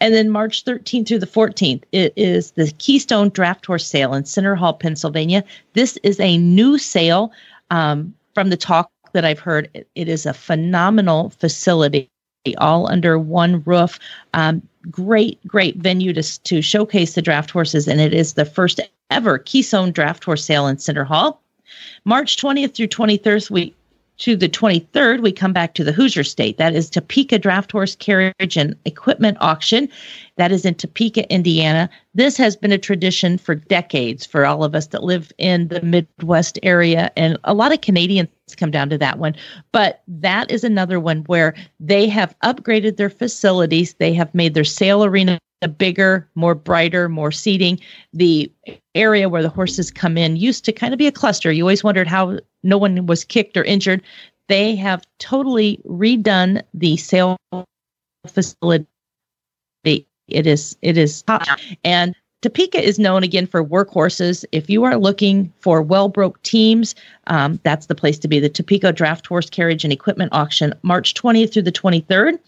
And 0.00 0.14
then 0.14 0.30
March 0.30 0.64
13th 0.64 1.06
through 1.06 1.18
the 1.18 1.26
14th, 1.26 1.82
it 1.92 2.14
is 2.16 2.52
the 2.52 2.72
Keystone 2.78 3.28
Draft 3.28 3.66
Horse 3.66 3.86
Sale 3.86 4.14
in 4.14 4.24
Centre 4.24 4.54
Hall, 4.54 4.72
Pennsylvania. 4.72 5.44
This 5.74 5.98
is 6.02 6.18
a 6.20 6.38
new 6.38 6.78
sale. 6.78 7.30
Um, 7.70 8.14
from 8.32 8.48
the 8.48 8.56
talk 8.56 8.90
that 9.12 9.26
I've 9.26 9.38
heard, 9.38 9.68
it, 9.74 9.88
it 9.94 10.08
is 10.08 10.24
a 10.24 10.32
phenomenal 10.32 11.30
facility, 11.30 12.08
all 12.56 12.90
under 12.90 13.18
one 13.18 13.62
roof. 13.66 13.98
Um, 14.32 14.66
great, 14.90 15.46
great 15.46 15.76
venue 15.76 16.14
to, 16.14 16.42
to 16.44 16.62
showcase 16.62 17.14
the 17.14 17.22
draft 17.22 17.50
horses, 17.50 17.86
and 17.86 18.00
it 18.00 18.14
is 18.14 18.34
the 18.34 18.46
first 18.46 18.80
ever 19.10 19.38
Keystone 19.38 19.92
Draft 19.92 20.24
Horse 20.24 20.44
Sale 20.44 20.66
in 20.68 20.78
Centre 20.78 21.04
Hall. 21.04 21.40
March 22.04 22.36
20th 22.36 22.74
through 22.74 22.88
23rd, 22.88 23.50
we 23.50 23.74
to 24.18 24.34
the 24.34 24.48
23rd, 24.48 25.22
we 25.22 25.30
come 25.30 25.52
back 25.52 25.74
to 25.74 25.84
the 25.84 25.92
Hoosier 25.92 26.24
State. 26.24 26.58
That 26.58 26.74
is 26.74 26.90
Topeka 26.90 27.38
Draft 27.38 27.70
Horse 27.70 27.94
Carriage 27.94 28.56
and 28.56 28.74
Equipment 28.84 29.38
Auction. 29.40 29.88
That 30.38 30.52
is 30.52 30.64
in 30.64 30.76
Topeka, 30.76 31.30
Indiana. 31.32 31.90
This 32.14 32.36
has 32.36 32.56
been 32.56 32.72
a 32.72 32.78
tradition 32.78 33.38
for 33.38 33.56
decades 33.56 34.24
for 34.24 34.46
all 34.46 34.62
of 34.62 34.74
us 34.74 34.86
that 34.88 35.02
live 35.02 35.32
in 35.36 35.66
the 35.68 35.82
Midwest 35.82 36.60
area, 36.62 37.10
and 37.16 37.36
a 37.42 37.54
lot 37.54 37.72
of 37.72 37.80
Canadians 37.80 38.28
come 38.56 38.70
down 38.70 38.88
to 38.90 38.98
that 38.98 39.18
one. 39.18 39.34
But 39.72 40.02
that 40.06 40.50
is 40.50 40.62
another 40.62 41.00
one 41.00 41.24
where 41.24 41.54
they 41.80 42.08
have 42.08 42.38
upgraded 42.44 42.96
their 42.96 43.10
facilities. 43.10 43.94
They 43.94 44.14
have 44.14 44.32
made 44.34 44.54
their 44.54 44.64
sale 44.64 45.04
arena 45.04 45.38
bigger, 45.76 46.28
more 46.36 46.54
brighter, 46.54 47.08
more 47.08 47.32
seating. 47.32 47.80
The 48.12 48.50
area 48.94 49.28
where 49.28 49.42
the 49.42 49.48
horses 49.48 49.90
come 49.90 50.16
in 50.16 50.36
used 50.36 50.64
to 50.66 50.72
kind 50.72 50.94
of 50.94 50.98
be 50.98 51.08
a 51.08 51.12
cluster. 51.12 51.50
You 51.50 51.64
always 51.64 51.82
wondered 51.82 52.06
how 52.06 52.38
no 52.62 52.78
one 52.78 53.06
was 53.06 53.24
kicked 53.24 53.56
or 53.56 53.64
injured. 53.64 54.02
They 54.46 54.76
have 54.76 55.04
totally 55.18 55.80
redone 55.84 56.62
the 56.74 56.96
sale 56.96 57.36
facility. 58.28 58.86
It 60.28 60.46
is 60.46 60.76
it 60.82 60.96
is 60.96 61.22
top. 61.22 61.42
and 61.84 62.14
Topeka 62.40 62.80
is 62.80 63.00
known 63.00 63.24
again 63.24 63.48
for 63.48 63.64
workhorses. 63.64 64.44
If 64.52 64.70
you 64.70 64.84
are 64.84 64.96
looking 64.96 65.52
for 65.58 65.82
well 65.82 66.08
broke 66.08 66.40
teams, 66.44 66.94
um, 67.26 67.58
that's 67.64 67.86
the 67.86 67.96
place 67.96 68.16
to 68.20 68.28
be. 68.28 68.38
The 68.38 68.48
Topeka 68.48 68.92
Draft 68.92 69.26
Horse 69.26 69.50
Carriage 69.50 69.82
and 69.82 69.92
Equipment 69.92 70.32
Auction, 70.32 70.72
March 70.82 71.14
20th 71.14 71.52
through 71.52 71.62
the 71.62 71.72
23rd. 71.72 72.38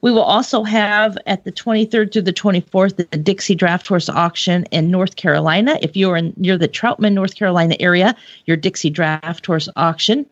We 0.00 0.10
will 0.10 0.22
also 0.22 0.64
have 0.64 1.16
at 1.26 1.44
the 1.44 1.52
23rd 1.52 2.12
through 2.12 2.22
the 2.22 2.32
24th 2.32 2.96
the 2.96 3.04
Dixie 3.18 3.54
Draft 3.54 3.86
Horse 3.86 4.08
Auction 4.08 4.64
in 4.72 4.90
North 4.90 5.14
Carolina. 5.14 5.78
If 5.80 5.96
you 5.96 6.10
are 6.10 6.16
in 6.16 6.34
near 6.36 6.58
the 6.58 6.66
Troutman, 6.66 7.12
North 7.12 7.36
Carolina 7.36 7.76
area, 7.78 8.16
your 8.46 8.56
Dixie 8.56 8.90
Draft 8.90 9.46
Horse 9.46 9.68
Auction. 9.76 10.26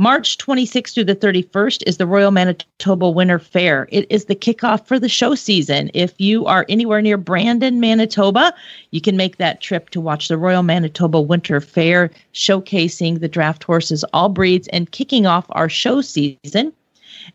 March 0.00 0.38
26th 0.38 0.94
through 0.94 1.04
the 1.04 1.14
31st 1.14 1.82
is 1.86 1.98
the 1.98 2.06
Royal 2.06 2.30
Manitoba 2.30 3.10
Winter 3.10 3.38
Fair. 3.38 3.86
It 3.92 4.06
is 4.08 4.24
the 4.24 4.34
kickoff 4.34 4.86
for 4.86 4.98
the 4.98 5.10
show 5.10 5.34
season. 5.34 5.90
If 5.92 6.18
you 6.18 6.46
are 6.46 6.64
anywhere 6.70 7.02
near 7.02 7.18
Brandon, 7.18 7.80
Manitoba, 7.80 8.54
you 8.92 9.02
can 9.02 9.18
make 9.18 9.36
that 9.36 9.60
trip 9.60 9.90
to 9.90 10.00
watch 10.00 10.28
the 10.28 10.38
Royal 10.38 10.62
Manitoba 10.62 11.20
Winter 11.20 11.60
Fair 11.60 12.10
showcasing 12.32 13.20
the 13.20 13.28
draft 13.28 13.62
horses, 13.62 14.02
all 14.14 14.30
breeds, 14.30 14.68
and 14.68 14.90
kicking 14.90 15.26
off 15.26 15.44
our 15.50 15.68
show 15.68 16.00
season. 16.00 16.72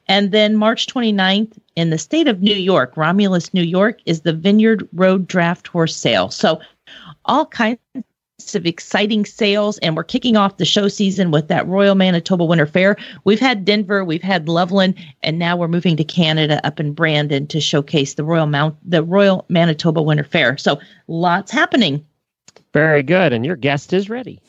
And 0.07 0.31
then 0.31 0.55
March 0.55 0.87
29th 0.87 1.59
in 1.75 1.91
the 1.91 1.99
state 1.99 2.27
of 2.27 2.41
New 2.41 2.55
York, 2.55 2.97
Romulus, 2.97 3.53
New 3.53 3.61
York, 3.61 3.99
is 4.07 4.21
the 4.21 4.33
Vineyard 4.33 4.89
Road 4.91 5.27
Draft 5.27 5.67
Horse 5.67 5.95
Sale. 5.95 6.31
So 6.31 6.59
all 7.25 7.45
kinds 7.45 7.77
of 8.53 8.65
exciting 8.65 9.25
sales 9.25 9.77
and 9.77 9.95
we're 9.95 10.03
kicking 10.03 10.35
off 10.35 10.57
the 10.57 10.65
show 10.65 10.89
season 10.89 11.31
with 11.31 11.47
that 11.47 11.65
Royal 11.67 11.95
Manitoba 11.95 12.43
Winter 12.43 12.65
Fair. 12.65 12.97
We've 13.23 13.39
had 13.39 13.63
Denver, 13.63 14.03
we've 14.03 14.21
had 14.21 14.49
Loveland, 14.49 14.95
and 15.23 15.39
now 15.39 15.55
we're 15.55 15.69
moving 15.69 15.95
to 15.97 16.03
Canada 16.03 16.59
up 16.65 16.79
in 16.79 16.93
Brandon 16.93 17.47
to 17.47 17.61
showcase 17.61 18.15
the 18.15 18.25
Royal 18.25 18.45
Mount 18.45 18.75
the 18.83 19.03
Royal 19.03 19.45
Manitoba 19.47 20.01
Winter 20.01 20.25
Fair. 20.25 20.57
So 20.57 20.79
lots 21.07 21.49
happening. 21.49 22.05
Very 22.73 23.03
good. 23.03 23.31
And 23.31 23.45
your 23.45 23.55
guest 23.55 23.93
is 23.93 24.09
ready. 24.09 24.41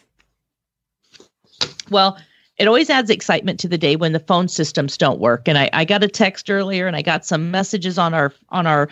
Well, 1.89 2.19
it 2.59 2.67
always 2.67 2.91
adds 2.91 3.09
excitement 3.09 3.61
to 3.61 3.69
the 3.69 3.79
day 3.79 3.95
when 3.95 4.13
the 4.13 4.21
phone 4.21 4.49
systems 4.49 4.97
don't 4.97 5.21
work. 5.21 5.47
And 5.47 5.57
I, 5.57 5.71
I 5.73 5.85
got 5.85 6.03
a 6.03 6.09
text 6.09 6.51
earlier 6.51 6.89
and 6.89 6.97
I 6.97 7.03
got 7.03 7.25
some 7.25 7.53
messages 7.53 7.99
on 7.99 8.15
our 8.15 8.33
on 8.49 8.67
our 8.67 8.89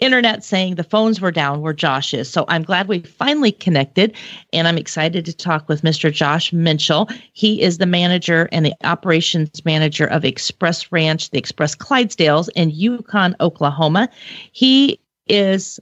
internet 0.00 0.44
saying 0.44 0.74
the 0.74 0.84
phones 0.84 1.20
were 1.20 1.30
down 1.30 1.60
where 1.60 1.72
Josh 1.72 2.14
is. 2.14 2.28
So 2.30 2.44
I'm 2.48 2.62
glad 2.62 2.88
we 2.88 3.00
finally 3.00 3.52
connected 3.52 4.14
and 4.52 4.68
I'm 4.68 4.78
excited 4.78 5.24
to 5.24 5.36
talk 5.36 5.68
with 5.68 5.82
Mr. 5.82 6.12
Josh 6.12 6.52
Minshull. 6.52 7.12
He 7.32 7.62
is 7.62 7.78
the 7.78 7.86
manager 7.86 8.48
and 8.52 8.64
the 8.64 8.74
operations 8.84 9.64
manager 9.64 10.06
of 10.06 10.24
Express 10.24 10.90
Ranch, 10.92 11.30
the 11.30 11.38
Express 11.38 11.74
Clydesdales 11.74 12.48
in 12.54 12.70
Yukon, 12.70 13.36
Oklahoma. 13.40 14.08
He 14.52 15.00
is 15.26 15.80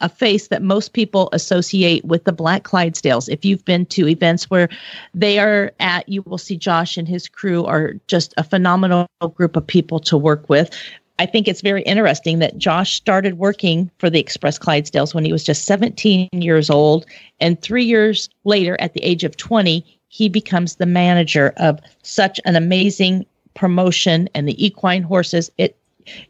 a 0.00 0.08
face 0.08 0.48
that 0.48 0.60
most 0.60 0.92
people 0.92 1.28
associate 1.32 2.04
with 2.04 2.24
the 2.24 2.32
Black 2.32 2.64
Clydesdales. 2.64 3.28
If 3.28 3.44
you've 3.44 3.64
been 3.64 3.86
to 3.86 4.08
events 4.08 4.50
where 4.50 4.68
they 5.14 5.38
are 5.38 5.72
at, 5.80 6.08
you 6.08 6.22
will 6.22 6.36
see 6.36 6.56
Josh 6.56 6.96
and 6.96 7.08
his 7.08 7.28
crew 7.28 7.64
are 7.64 7.94
just 8.06 8.34
a 8.36 8.44
phenomenal 8.44 9.06
group 9.34 9.56
of 9.56 9.66
people 9.66 10.00
to 10.00 10.18
work 10.18 10.48
with. 10.48 10.70
I 11.18 11.26
think 11.26 11.46
it's 11.46 11.60
very 11.60 11.82
interesting 11.82 12.40
that 12.40 12.58
Josh 12.58 12.94
started 12.94 13.38
working 13.38 13.90
for 13.98 14.10
the 14.10 14.18
Express 14.18 14.58
Clydesdales 14.58 15.14
when 15.14 15.24
he 15.24 15.32
was 15.32 15.44
just 15.44 15.64
17 15.64 16.28
years 16.32 16.70
old. 16.70 17.06
And 17.40 17.60
three 17.60 17.84
years 17.84 18.28
later, 18.44 18.76
at 18.80 18.94
the 18.94 19.04
age 19.04 19.22
of 19.22 19.36
20, 19.36 19.84
he 20.08 20.28
becomes 20.28 20.76
the 20.76 20.86
manager 20.86 21.52
of 21.56 21.80
such 22.02 22.40
an 22.44 22.56
amazing 22.56 23.26
promotion 23.54 24.28
and 24.34 24.48
the 24.48 24.64
equine 24.64 25.02
horses. 25.02 25.50
It 25.56 25.76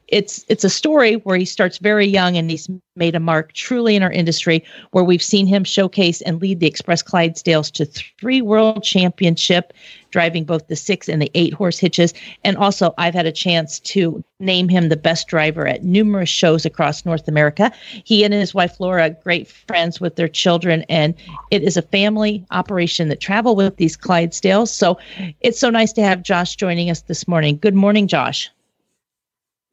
it's 0.08 0.44
it's 0.48 0.64
a 0.64 0.70
story 0.70 1.14
where 1.14 1.36
he 1.36 1.44
starts 1.44 1.78
very 1.78 2.06
young 2.06 2.36
and 2.36 2.50
he's 2.50 2.68
made 2.94 3.14
a 3.14 3.20
mark 3.20 3.52
truly 3.52 3.96
in 3.96 4.02
our 4.02 4.12
industry 4.12 4.62
where 4.92 5.02
we've 5.02 5.22
seen 5.22 5.46
him 5.46 5.64
showcase 5.64 6.20
and 6.22 6.40
lead 6.40 6.60
the 6.60 6.66
express 6.66 7.02
clydesdales 7.02 7.70
to 7.72 7.84
three 7.84 8.40
world 8.40 8.84
championship 8.84 9.72
driving 10.10 10.44
both 10.44 10.68
the 10.68 10.76
six 10.76 11.08
and 11.08 11.20
the 11.20 11.30
eight 11.34 11.52
horse 11.52 11.78
hitches. 11.78 12.14
And 12.44 12.56
also 12.56 12.94
i've 12.98 13.14
had 13.14 13.26
a 13.26 13.32
chance 13.32 13.80
to 13.80 14.22
name 14.38 14.68
him 14.68 14.88
the 14.88 14.96
best 14.96 15.26
driver 15.26 15.66
at 15.66 15.82
numerous 15.82 16.28
shows 16.28 16.64
across 16.64 17.04
north 17.04 17.26
america. 17.26 17.72
He 18.04 18.24
and 18.24 18.32
his 18.32 18.54
wife 18.54 18.78
laura 18.78 19.10
great 19.10 19.48
friends 19.48 20.00
with 20.00 20.16
their 20.16 20.28
children 20.28 20.84
and 20.88 21.14
it 21.50 21.62
is 21.62 21.76
a 21.76 21.82
family 21.82 22.44
operation 22.50 23.08
that 23.08 23.20
travel 23.20 23.56
with 23.56 23.76
these 23.76 23.96
clydesdales. 23.96 24.68
So 24.68 24.98
it's 25.40 25.58
so 25.58 25.70
nice 25.70 25.92
to 25.94 26.02
have 26.02 26.22
josh 26.22 26.54
joining 26.54 26.90
us 26.90 27.00
this 27.02 27.26
morning. 27.26 27.56
Good 27.56 27.74
morning 27.74 28.06
josh 28.06 28.50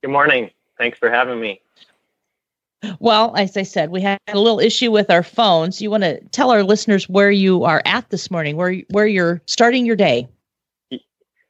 Good 0.01 0.11
morning. 0.11 0.49
Thanks 0.77 0.97
for 0.97 1.11
having 1.11 1.39
me. 1.39 1.61
Well, 2.99 3.35
as 3.35 3.55
I 3.55 3.61
said, 3.61 3.91
we 3.91 4.01
had 4.01 4.17
a 4.27 4.39
little 4.39 4.59
issue 4.59 4.89
with 4.89 5.11
our 5.11 5.21
phones. 5.21 5.79
You 5.81 5.91
want 5.91 6.03
to 6.03 6.19
tell 6.29 6.49
our 6.49 6.63
listeners 6.63 7.07
where 7.07 7.29
you 7.29 7.63
are 7.63 7.83
at 7.85 8.09
this 8.09 8.31
morning, 8.31 8.55
where 8.55 8.77
where 8.89 9.05
you're 9.05 9.41
starting 9.45 9.85
your 9.85 9.95
day? 9.95 10.27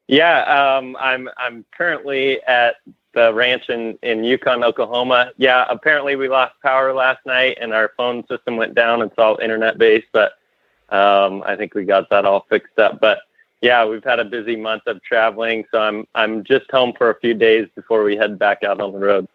Yeah, 0.08 0.42
um, 0.44 0.98
I'm 1.00 1.30
I'm 1.38 1.64
currently 1.72 2.44
at 2.44 2.76
the 3.14 3.34
ranch 3.34 3.70
in 3.70 3.98
in 4.04 4.26
Yukon, 4.26 4.62
Oklahoma. 4.66 5.32
Yeah, 5.38 5.66
apparently 5.70 6.18
we 6.18 6.28
lost 6.28 6.56
power 6.62 6.94
last 6.94 7.26
night 7.26 7.58
and 7.62 7.74
our 7.74 7.94
phone 7.96 8.28
system 8.28 8.58
went 8.58 8.76
down. 8.76 9.02
It's 9.02 9.18
all 9.18 9.38
internet 9.38 9.78
based, 9.78 10.08
but 10.12 10.34
um, 10.90 11.42
I 11.46 11.56
think 11.56 11.74
we 11.74 11.86
got 11.86 12.10
that 12.10 12.26
all 12.26 12.46
fixed 12.50 12.78
up. 12.78 13.00
But 13.00 13.20
yeah, 13.62 13.86
we've 13.86 14.04
had 14.04 14.20
a 14.20 14.26
busy 14.26 14.56
month 14.56 14.84
of 14.88 15.02
traveling, 15.04 15.66
so 15.72 15.80
I'm 15.80 16.08
I'm 16.16 16.44
just 16.44 16.70
home 16.72 16.94
for 16.98 17.10
a 17.10 17.20
few 17.20 17.34
days 17.34 17.68
before 17.76 18.04
we 18.04 18.18
head 18.18 18.40
back 18.40 18.64
out 18.64 18.82
on 18.82 18.92
the 18.92 19.00
road. 19.00 19.28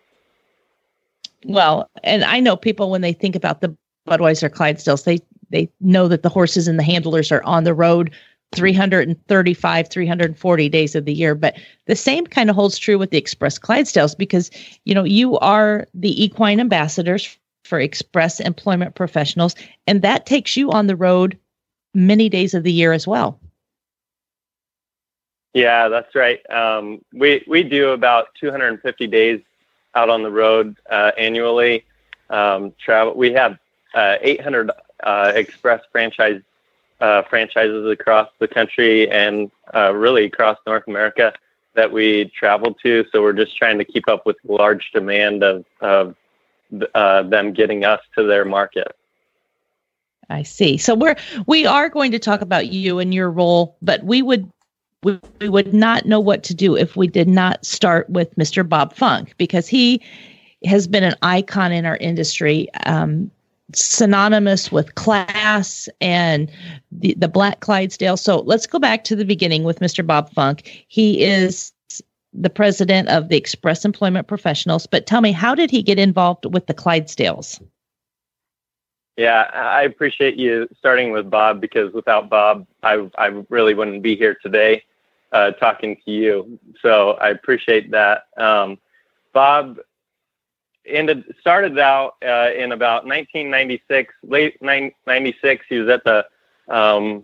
Well, 1.44 1.88
and 2.02 2.24
I 2.24 2.40
know 2.40 2.56
people 2.56 2.90
when 2.90 3.02
they 3.02 3.12
think 3.12 3.36
about 3.36 3.60
the 3.60 3.76
Budweiser 4.08 4.50
Clydesdales, 4.50 5.04
they 5.04 5.20
they 5.50 5.70
know 5.80 6.08
that 6.08 6.22
the 6.22 6.28
horses 6.28 6.66
and 6.66 6.78
the 6.78 6.82
handlers 6.82 7.30
are 7.30 7.42
on 7.44 7.64
the 7.64 7.74
road 7.74 8.10
335 8.52 9.88
340 9.88 10.68
days 10.68 10.94
of 10.94 11.04
the 11.04 11.12
year 11.12 11.34
but 11.34 11.56
the 11.86 11.96
same 11.96 12.24
kind 12.26 12.48
of 12.48 12.54
holds 12.54 12.78
true 12.78 12.96
with 12.96 13.10
the 13.10 13.18
express 13.18 13.58
clydesdales 13.58 14.16
because 14.16 14.50
you 14.84 14.94
know 14.94 15.02
you 15.02 15.36
are 15.38 15.86
the 15.94 16.22
equine 16.24 16.60
ambassadors 16.60 17.36
for 17.64 17.80
express 17.80 18.38
employment 18.38 18.94
professionals 18.94 19.56
and 19.88 20.00
that 20.02 20.26
takes 20.26 20.56
you 20.56 20.70
on 20.70 20.86
the 20.86 20.94
road 20.94 21.36
many 21.92 22.28
days 22.28 22.54
of 22.54 22.62
the 22.62 22.72
year 22.72 22.92
as 22.92 23.04
well 23.04 23.40
Yeah, 25.56 25.88
that's 25.88 26.14
right. 26.14 26.38
Um, 26.50 27.02
we 27.14 27.42
we 27.46 27.62
do 27.62 27.92
about 27.92 28.26
250 28.38 29.06
days 29.06 29.40
out 29.94 30.10
on 30.10 30.22
the 30.22 30.30
road 30.30 30.76
uh, 30.90 31.12
annually. 31.16 31.86
Um, 32.28 32.74
travel. 32.78 33.14
We 33.14 33.32
have 33.32 33.56
uh, 33.94 34.16
800 34.20 34.70
uh, 35.02 35.32
express 35.34 35.80
franchise 35.90 36.42
uh, 37.00 37.22
franchises 37.30 37.90
across 37.90 38.28
the 38.38 38.46
country 38.46 39.10
and 39.10 39.50
uh, 39.74 39.94
really 39.94 40.26
across 40.26 40.58
North 40.66 40.84
America 40.88 41.32
that 41.72 41.90
we 41.90 42.30
travel 42.38 42.74
to. 42.82 43.06
So 43.10 43.22
we're 43.22 43.32
just 43.32 43.56
trying 43.56 43.78
to 43.78 43.84
keep 43.86 44.08
up 44.08 44.26
with 44.26 44.36
large 44.44 44.90
demand 44.92 45.42
of 45.42 45.64
of 45.80 46.16
uh, 46.94 47.22
them 47.22 47.54
getting 47.54 47.82
us 47.82 48.02
to 48.18 48.24
their 48.24 48.44
market. 48.44 48.94
I 50.28 50.42
see. 50.42 50.76
So 50.76 50.94
we're 50.94 51.16
we 51.46 51.64
are 51.64 51.88
going 51.88 52.12
to 52.12 52.18
talk 52.18 52.42
about 52.42 52.66
you 52.66 52.98
and 52.98 53.14
your 53.14 53.30
role, 53.30 53.78
but 53.80 54.04
we 54.04 54.20
would 54.20 54.52
we, 55.02 55.18
we 55.40 55.48
would 55.48 55.74
not 55.74 56.06
know 56.06 56.20
what 56.20 56.42
to 56.44 56.54
do 56.54 56.76
if 56.76 56.96
we 56.96 57.06
did 57.06 57.28
not 57.28 57.64
start 57.64 58.08
with 58.10 58.34
Mr. 58.36 58.66
Bob 58.68 58.94
Funk 58.94 59.34
because 59.38 59.68
he 59.68 60.02
has 60.64 60.86
been 60.86 61.04
an 61.04 61.14
icon 61.22 61.72
in 61.72 61.86
our 61.86 61.96
industry, 61.98 62.72
um, 62.86 63.30
synonymous 63.74 64.72
with 64.72 64.94
class 64.94 65.88
and 66.00 66.50
the, 66.92 67.14
the 67.18 67.28
Black 67.28 67.60
Clydesdale. 67.60 68.16
So 68.16 68.40
let's 68.40 68.66
go 68.66 68.78
back 68.78 69.04
to 69.04 69.16
the 69.16 69.24
beginning 69.24 69.64
with 69.64 69.80
Mr. 69.80 70.06
Bob 70.06 70.32
Funk. 70.32 70.84
He 70.88 71.22
is 71.22 71.72
the 72.32 72.50
president 72.50 73.08
of 73.08 73.28
the 73.28 73.36
Express 73.36 73.84
Employment 73.84 74.26
Professionals. 74.26 74.86
But 74.86 75.06
tell 75.06 75.20
me, 75.20 75.32
how 75.32 75.54
did 75.54 75.70
he 75.70 75.82
get 75.82 75.98
involved 75.98 76.52
with 76.52 76.66
the 76.66 76.74
Clydesdales? 76.74 77.60
Yeah, 79.16 79.48
I 79.54 79.82
appreciate 79.82 80.36
you 80.36 80.68
starting 80.78 81.10
with 81.10 81.30
Bob 81.30 81.60
because 81.60 81.92
without 81.94 82.28
Bob, 82.28 82.66
I 82.82 83.08
I 83.16 83.26
really 83.48 83.72
wouldn't 83.74 84.02
be 84.02 84.14
here 84.14 84.36
today 84.42 84.82
uh, 85.32 85.52
talking 85.52 85.96
to 86.04 86.10
you. 86.10 86.58
So 86.82 87.12
I 87.12 87.30
appreciate 87.30 87.90
that. 87.92 88.24
Um, 88.36 88.78
Bob 89.32 89.78
ended 90.86 91.24
started 91.40 91.78
out 91.78 92.16
uh, 92.24 92.50
in 92.56 92.72
about 92.72 93.04
1996, 93.06 94.12
late 94.24 94.60
96. 94.62 95.66
He 95.68 95.78
was 95.78 95.88
at 95.88 96.04
the 96.04 96.26
um, 96.68 97.22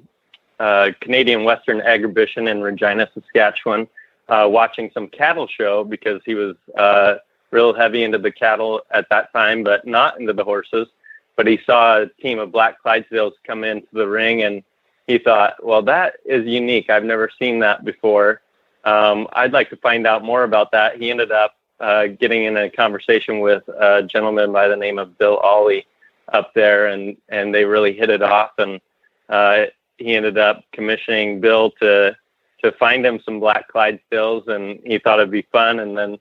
uh, 0.58 0.90
Canadian 1.00 1.44
Western 1.44 1.80
Agribition 1.80 2.48
in 2.50 2.62
Regina, 2.62 3.08
Saskatchewan, 3.14 3.86
uh, 4.28 4.48
watching 4.50 4.90
some 4.94 5.08
cattle 5.08 5.46
show 5.46 5.84
because 5.84 6.22
he 6.24 6.34
was 6.34 6.56
uh, 6.78 7.16
real 7.50 7.74
heavy 7.74 8.02
into 8.02 8.18
the 8.18 8.32
cattle 8.32 8.80
at 8.92 9.08
that 9.10 9.32
time, 9.32 9.62
but 9.62 9.86
not 9.86 10.18
into 10.18 10.32
the 10.32 10.44
horses. 10.44 10.88
But 11.36 11.46
he 11.46 11.58
saw 11.64 12.02
a 12.02 12.06
team 12.20 12.38
of 12.38 12.52
black 12.52 12.76
Clydesdales 12.82 13.32
come 13.46 13.64
into 13.64 13.88
the 13.92 14.06
ring, 14.06 14.42
and 14.42 14.62
he 15.06 15.18
thought, 15.18 15.64
"Well, 15.64 15.82
that 15.82 16.14
is 16.24 16.46
unique. 16.46 16.90
I've 16.90 17.04
never 17.04 17.30
seen 17.38 17.58
that 17.60 17.84
before. 17.84 18.42
Um, 18.84 19.28
I'd 19.32 19.52
like 19.52 19.70
to 19.70 19.76
find 19.76 20.06
out 20.06 20.24
more 20.24 20.44
about 20.44 20.72
that." 20.72 20.96
He 20.96 21.10
ended 21.10 21.32
up 21.32 21.56
uh, 21.80 22.06
getting 22.06 22.44
in 22.44 22.56
a 22.56 22.70
conversation 22.70 23.40
with 23.40 23.66
a 23.68 24.02
gentleman 24.02 24.52
by 24.52 24.68
the 24.68 24.76
name 24.76 24.98
of 24.98 25.18
Bill 25.18 25.38
Ollie 25.38 25.86
up 26.32 26.52
there, 26.54 26.86
and 26.88 27.16
and 27.28 27.54
they 27.54 27.64
really 27.64 27.92
hit 27.92 28.10
it 28.10 28.22
off. 28.22 28.52
And 28.58 28.80
uh, 29.28 29.66
he 29.98 30.14
ended 30.14 30.38
up 30.38 30.64
commissioning 30.72 31.40
Bill 31.40 31.70
to 31.80 32.16
to 32.62 32.72
find 32.72 33.04
him 33.04 33.20
some 33.24 33.40
black 33.40 33.70
Clydesdales, 33.72 34.48
and 34.48 34.80
he 34.84 34.98
thought 34.98 35.18
it'd 35.18 35.30
be 35.30 35.46
fun. 35.52 35.80
And 35.80 35.96
then 35.96 36.18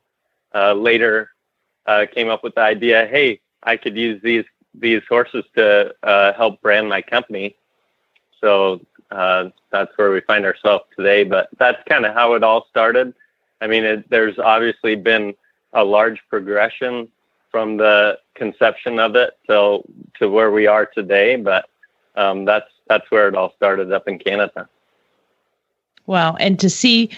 uh, 0.53 0.73
later 0.73 1.31
uh, 1.85 2.05
came 2.13 2.29
up 2.29 2.43
with 2.43 2.55
the 2.55 2.61
idea, 2.61 3.07
hey, 3.07 3.39
I 3.63 3.77
could 3.77 3.95
use 3.95 4.21
these 4.23 4.45
these 4.73 5.01
horses 5.07 5.43
to 5.55 5.93
uh, 6.03 6.33
help 6.33 6.61
brand 6.61 6.89
my 6.89 7.01
company. 7.01 7.55
So 8.39 8.81
uh, 9.11 9.49
that's 9.71 9.91
where 9.97 10.11
we 10.11 10.21
find 10.21 10.45
ourselves 10.45 10.85
today. 10.95 11.23
But 11.23 11.49
that's 11.57 11.81
kind 11.87 12.05
of 12.05 12.13
how 12.13 12.33
it 12.33 12.43
all 12.43 12.65
started. 12.69 13.13
I 13.61 13.67
mean, 13.67 13.83
it, 13.83 14.09
there's 14.09 14.39
obviously 14.39 14.95
been 14.95 15.33
a 15.73 15.83
large 15.83 16.21
progression 16.29 17.07
from 17.49 17.77
the 17.77 18.17
conception 18.35 18.99
of 18.99 19.15
it 19.15 19.37
till 19.45 19.83
to 20.19 20.29
where 20.29 20.51
we 20.51 20.67
are 20.67 20.85
today. 20.85 21.35
But 21.35 21.69
um, 22.15 22.45
that's 22.45 22.69
that's 22.87 23.09
where 23.11 23.27
it 23.27 23.35
all 23.35 23.53
started 23.55 23.91
up 23.91 24.07
in 24.07 24.19
Canada. 24.19 24.67
Wow. 26.07 26.35
And 26.35 26.59
to 26.59 26.69
see 26.69 27.09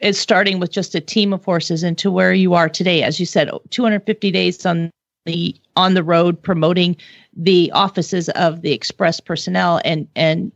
it 0.00 0.14
starting 0.14 0.60
with 0.60 0.70
just 0.70 0.94
a 0.94 1.00
team 1.00 1.32
of 1.32 1.44
horses 1.44 1.82
and 1.82 1.98
to 1.98 2.10
where 2.10 2.32
you 2.32 2.54
are 2.54 2.68
today, 2.68 3.02
as 3.02 3.18
you 3.18 3.26
said, 3.26 3.50
250 3.70 4.30
days 4.30 4.64
on 4.64 4.90
the 5.28 5.54
on 5.76 5.94
the 5.94 6.02
road 6.02 6.42
promoting 6.42 6.96
the 7.36 7.70
offices 7.72 8.28
of 8.30 8.62
the 8.62 8.72
express 8.72 9.20
personnel 9.20 9.80
and 9.84 10.08
and 10.16 10.50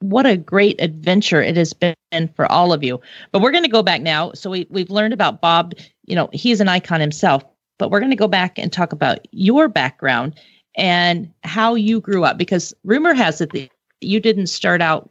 what 0.00 0.26
a 0.26 0.36
great 0.36 0.80
adventure 0.80 1.42
it 1.42 1.56
has 1.56 1.72
been 1.72 1.94
for 2.34 2.50
all 2.50 2.72
of 2.72 2.82
you. 2.82 3.00
But 3.32 3.40
we're 3.40 3.52
going 3.52 3.64
to 3.64 3.70
go 3.70 3.82
back 3.82 4.02
now. 4.02 4.32
So 4.32 4.50
we 4.50 4.66
we've 4.68 4.90
learned 4.90 5.14
about 5.14 5.40
Bob, 5.40 5.74
you 6.06 6.16
know, 6.16 6.28
he's 6.32 6.60
an 6.60 6.68
icon 6.68 7.00
himself, 7.00 7.44
but 7.78 7.90
we're 7.90 8.00
going 8.00 8.10
to 8.10 8.16
go 8.16 8.28
back 8.28 8.58
and 8.58 8.72
talk 8.72 8.92
about 8.92 9.26
your 9.30 9.68
background 9.68 10.38
and 10.76 11.32
how 11.44 11.74
you 11.74 12.00
grew 12.00 12.24
up 12.24 12.36
because 12.36 12.74
rumor 12.84 13.14
has 13.14 13.40
it 13.40 13.52
that 13.52 13.70
you 14.00 14.18
didn't 14.18 14.48
start 14.48 14.82
out 14.82 15.10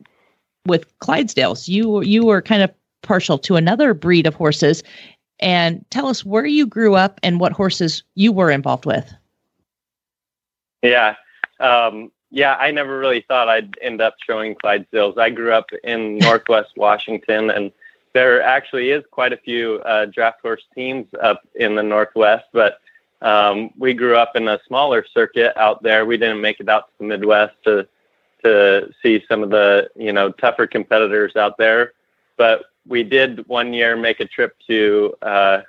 with 0.66 0.86
Clydesdales. 1.00 1.68
You 1.68 2.02
you 2.02 2.26
were 2.26 2.42
kind 2.42 2.64
of 2.64 2.72
partial 3.02 3.38
to 3.38 3.56
another 3.56 3.94
breed 3.94 4.28
of 4.28 4.36
horses. 4.36 4.84
And 5.40 5.86
tell 5.90 6.08
us 6.08 6.26
where 6.26 6.46
you 6.46 6.66
grew 6.66 6.96
up 6.96 7.20
and 7.24 7.40
what 7.40 7.52
horses 7.52 8.04
you 8.16 8.32
were 8.32 8.52
involved 8.52 8.86
with. 8.86 9.14
Yeah. 10.82 11.16
Um, 11.60 12.12
yeah, 12.32 12.56
I 12.56 12.72
never 12.72 13.00
really 13.00 13.22
thought 13.28 13.50
I'd 13.50 13.78
end 13.82 14.02
up 14.02 14.16
showing 14.26 14.56
Clydesdales. 14.56 15.18
I 15.18 15.30
grew 15.30 15.52
up 15.52 15.70
in 15.84 16.18
Northwest 16.20 16.72
Washington, 16.76 17.50
and 17.50 17.72
there 18.14 18.42
actually 18.42 18.92
is 18.92 19.04
quite 19.12 19.34
a 19.34 19.38
few 19.38 19.82
uh, 19.86 20.06
draft 20.06 20.42
horse 20.42 20.64
teams 20.76 21.08
up 21.22 21.42
in 21.56 21.76
the 21.76 21.84
Northwest, 21.84 22.46
but 22.54 22.80
um, 23.22 23.72
we 23.78 23.94
grew 23.94 24.16
up 24.16 24.36
in 24.36 24.48
a 24.48 24.60
smaller 24.68 25.06
circuit 25.14 25.54
out 25.58 25.84
there. 25.84 26.06
We 26.06 26.18
didn't 26.18 26.42
make 26.42 26.60
it 26.60 26.70
out 26.70 26.88
to 26.88 26.94
the 27.00 27.06
Midwest 27.06 27.56
to 27.66 27.88
to 28.44 28.90
see 29.04 29.22
some 29.28 29.44
of 29.44 29.50
the 29.50 29.90
you 29.96 30.14
know 30.14 30.32
tougher 30.32 30.66
competitors 30.66 31.36
out 31.36 31.58
there, 31.58 31.94
but 32.38 32.64
we 32.90 33.04
did 33.04 33.48
one 33.48 33.72
year 33.72 33.96
make 33.96 34.20
a 34.20 34.26
trip 34.26 34.56
to 34.68 35.16
uh, 35.22 35.62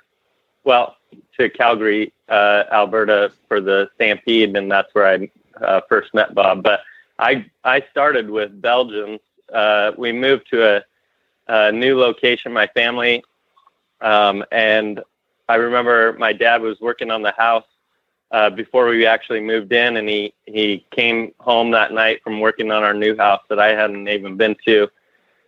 well 0.63 0.97
to 1.37 1.49
Calgary, 1.49 2.13
uh, 2.27 2.63
Alberta 2.71 3.31
for 3.47 3.61
the 3.61 3.89
Stampede, 3.95 4.55
and 4.57 4.69
that's 4.69 4.93
where 4.93 5.07
I 5.07 5.31
uh, 5.63 5.81
first 5.87 6.13
met 6.13 6.33
Bob. 6.33 6.63
But 6.63 6.81
I 7.19 7.45
I 7.63 7.85
started 7.91 8.29
with 8.29 8.61
Belgians. 8.61 9.19
Uh, 9.53 9.91
we 9.97 10.11
moved 10.11 10.49
to 10.49 10.77
a, 10.77 10.83
a 11.47 11.71
new 11.71 11.97
location, 11.97 12.51
my 12.51 12.67
family, 12.67 13.23
um, 14.01 14.43
and 14.51 15.01
I 15.47 15.55
remember 15.55 16.13
my 16.13 16.33
dad 16.33 16.61
was 16.61 16.79
working 16.81 17.11
on 17.11 17.21
the 17.21 17.33
house 17.37 17.65
uh, 18.31 18.49
before 18.49 18.87
we 18.87 19.05
actually 19.05 19.41
moved 19.41 19.71
in, 19.73 19.97
and 19.97 20.09
he 20.09 20.33
he 20.45 20.85
came 20.91 21.33
home 21.39 21.71
that 21.71 21.93
night 21.93 22.23
from 22.23 22.39
working 22.39 22.71
on 22.71 22.83
our 22.83 22.93
new 22.93 23.15
house 23.15 23.41
that 23.49 23.59
I 23.59 23.75
hadn't 23.75 24.07
even 24.07 24.37
been 24.37 24.55
to, 24.65 24.87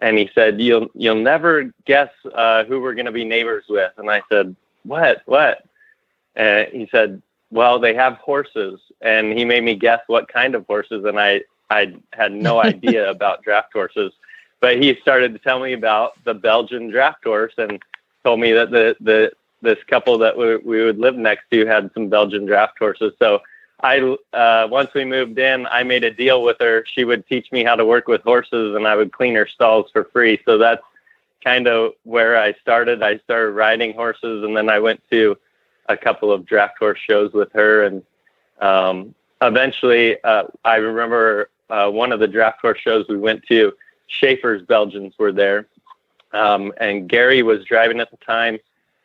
and 0.04 0.18
he 0.18 0.30
said, 0.36 0.60
"You'll 0.60 0.90
you'll 0.94 1.16
never 1.16 1.72
guess 1.86 2.10
uh, 2.36 2.66
who 2.66 2.82
we're 2.82 2.94
going 2.94 3.06
to 3.06 3.12
be 3.12 3.24
neighbors 3.24 3.64
with." 3.70 3.94
And 3.98 4.12
I 4.12 4.22
said, 4.30 4.54
"What? 4.84 5.22
What?" 5.26 5.64
And 6.36 6.68
he 6.74 6.90
said, 6.92 7.22
"Well, 7.52 7.80
they 7.80 7.94
have 7.94 8.18
horses." 8.18 8.82
And 9.02 9.32
he 9.38 9.46
made 9.46 9.64
me 9.64 9.76
guess 9.76 10.02
what 10.08 10.28
kind 10.28 10.56
of 10.56 10.68
horses, 10.68 11.06
and 11.06 11.18
I 11.18 11.42
I 11.70 11.96
had 12.12 12.34
no 12.34 12.62
idea 12.72 13.10
about 13.10 13.44
draft 13.44 13.72
horses. 13.72 14.12
But 14.60 14.82
he 14.82 14.98
started 15.02 15.32
to 15.34 15.40
tell 15.40 15.60
me 15.60 15.72
about 15.72 16.22
the 16.26 16.34
Belgian 16.34 16.90
draft 16.90 17.24
horse, 17.24 17.54
and 17.58 17.82
told 18.26 18.42
me 18.42 18.52
that 18.52 18.72
the 18.72 18.98
the 19.00 19.32
this 19.62 19.80
couple 19.88 20.18
that 20.18 20.38
we, 20.38 20.58
we 20.58 20.84
would 20.84 21.00
live 21.00 21.16
next 21.16 21.46
to 21.52 21.66
had 21.66 21.90
some 21.94 22.10
Belgian 22.10 22.46
draft 22.46 22.78
horses. 22.78 23.14
So 23.20 23.42
I 23.84 24.00
uh, 24.32 24.68
once 24.72 24.94
we 24.96 25.04
moved 25.04 25.38
in, 25.38 25.68
I 25.68 25.84
made 25.84 26.06
a 26.06 26.12
deal 26.12 26.42
with 26.42 26.58
her. 26.62 26.86
She 26.86 27.04
would 27.04 27.28
teach 27.28 27.52
me 27.52 27.66
how 27.66 27.76
to 27.76 27.86
work 27.86 28.08
with 28.08 28.22
horses, 28.22 28.76
and 28.76 28.88
I 28.88 28.96
would 28.96 29.12
clean 29.12 29.36
her 29.36 29.46
stalls 29.46 29.92
for 29.92 30.06
free. 30.06 30.40
So 30.46 30.58
that's 30.58 30.82
kind 31.44 31.68
of 31.68 31.94
where 32.04 32.40
I 32.40 32.54
started. 32.54 33.04
I 33.04 33.18
started 33.20 33.52
riding 33.52 33.94
horses, 33.94 34.46
and 34.46 34.56
then 34.56 34.70
I 34.70 34.80
went 34.80 35.02
to 35.12 35.38
a 35.90 35.98
couple 35.98 36.32
of 36.32 36.46
draft 36.46 36.78
horse 36.80 37.00
shows 37.00 37.34
with 37.34 37.52
her, 37.52 37.84
and 37.84 38.04
um, 38.62 39.14
eventually, 39.42 40.18
uh, 40.24 40.46
I 40.64 40.78
remember 40.78 41.50
uh, 41.70 41.90
one 41.90 42.14
of 42.14 42.22
the 42.22 42.28
draft 42.28 42.62
horse 42.62 42.80
shows 42.80 43.06
we 43.10 43.18
went 43.18 43.44
to. 43.48 43.74
Schaefer's 44.08 44.62
Belgians 44.62 45.14
were 45.20 45.34
there, 45.34 45.68
um, 46.32 46.72
and 46.80 47.10
Gary 47.10 47.44
was 47.44 47.66
driving 47.66 48.00
at 48.00 48.12
the 48.12 48.18
time 48.18 48.60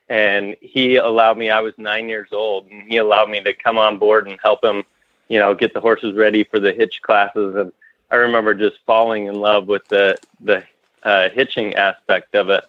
and 0.09 0.57
he 0.61 0.97
allowed 0.97 1.37
me 1.37 1.51
i 1.51 1.61
was 1.61 1.75
nine 1.77 2.09
years 2.09 2.29
old 2.33 2.67
and 2.71 2.83
he 2.91 2.97
allowed 2.97 3.29
me 3.29 3.41
to 3.41 3.53
come 3.53 3.79
on 3.79 3.99
board 3.99 4.27
and 4.29 4.39
help 4.43 4.65
him 4.65 4.83
you 5.29 5.39
know 5.39 5.55
get 5.55 5.75
the 5.75 5.81
horses 5.81 6.15
ready 6.15 6.45
for 6.45 6.59
the 6.59 6.73
hitch 6.73 7.01
classes. 7.03 7.55
And 7.55 7.73
i 8.11 8.17
remember 8.17 8.55
just 8.55 8.79
falling 8.87 9.27
in 9.27 9.35
love 9.35 9.67
with 9.67 9.87
the 9.89 10.19
the 10.41 10.65
uh, 11.05 11.29
hitching 11.31 11.75
aspect 11.75 12.35
of 12.35 12.51
it. 12.51 12.65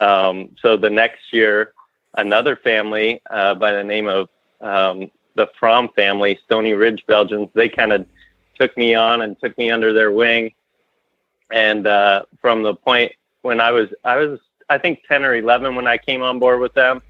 Um, 0.00 0.50
so 0.60 0.76
the 0.76 0.90
next 0.90 1.32
year 1.32 1.72
another 2.16 2.56
family 2.56 3.20
uh, 3.30 3.54
by 3.54 3.72
the 3.72 3.82
name 3.82 4.06
of 4.06 4.28
um, 4.60 5.10
the 5.34 5.48
Fromm 5.58 5.88
family 5.96 6.38
stony 6.44 6.72
ridge 6.72 7.04
belgians 7.06 7.48
they 7.54 7.68
kind 7.68 7.92
of 7.92 8.06
took 8.58 8.76
me 8.76 8.94
on 8.94 9.22
and 9.22 9.38
took 9.40 9.56
me 9.58 9.70
under 9.70 9.92
their 9.92 10.12
wing. 10.12 10.52
And 11.50 11.86
uh, 11.86 12.24
from 12.40 12.62
the 12.62 12.74
point 12.74 13.12
when 13.42 13.60
i 13.60 13.70
was 13.70 13.88
i 14.04 14.16
was 14.16 14.38
I 14.68 14.78
think 14.78 15.00
10 15.08 15.24
or 15.24 15.34
11 15.34 15.74
when 15.74 15.86
I 15.86 15.98
came 15.98 16.22
on 16.22 16.38
board 16.38 16.60
with 16.60 16.74
them. 16.74 17.02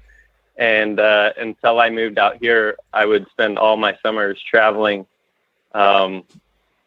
And 0.57 0.99
uh, 0.99 1.33
until 1.37 1.79
I 1.79 1.89
moved 1.89 2.17
out 2.17 2.37
here, 2.39 2.77
I 2.93 3.05
would 3.05 3.27
spend 3.29 3.57
all 3.57 3.75
my 3.75 3.97
summers 4.01 4.41
traveling 4.41 5.05
um, 5.73 6.23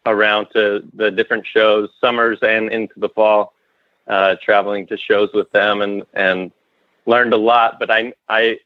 around 0.05 0.47
to 0.53 0.83
the 0.93 1.11
different 1.11 1.45
shows, 1.45 1.89
summers 2.01 2.39
and 2.41 2.71
into 2.71 2.99
the 2.99 3.09
fall, 3.09 3.53
uh, 4.07 4.35
traveling 4.41 4.87
to 4.87 4.97
shows 4.97 5.29
with 5.33 5.51
them 5.51 5.81
and, 5.81 6.03
and 6.13 6.51
learned 7.05 7.33
a 7.33 7.37
lot. 7.37 7.79
But 7.79 7.91
I, 7.91 8.13
I, 8.27 8.59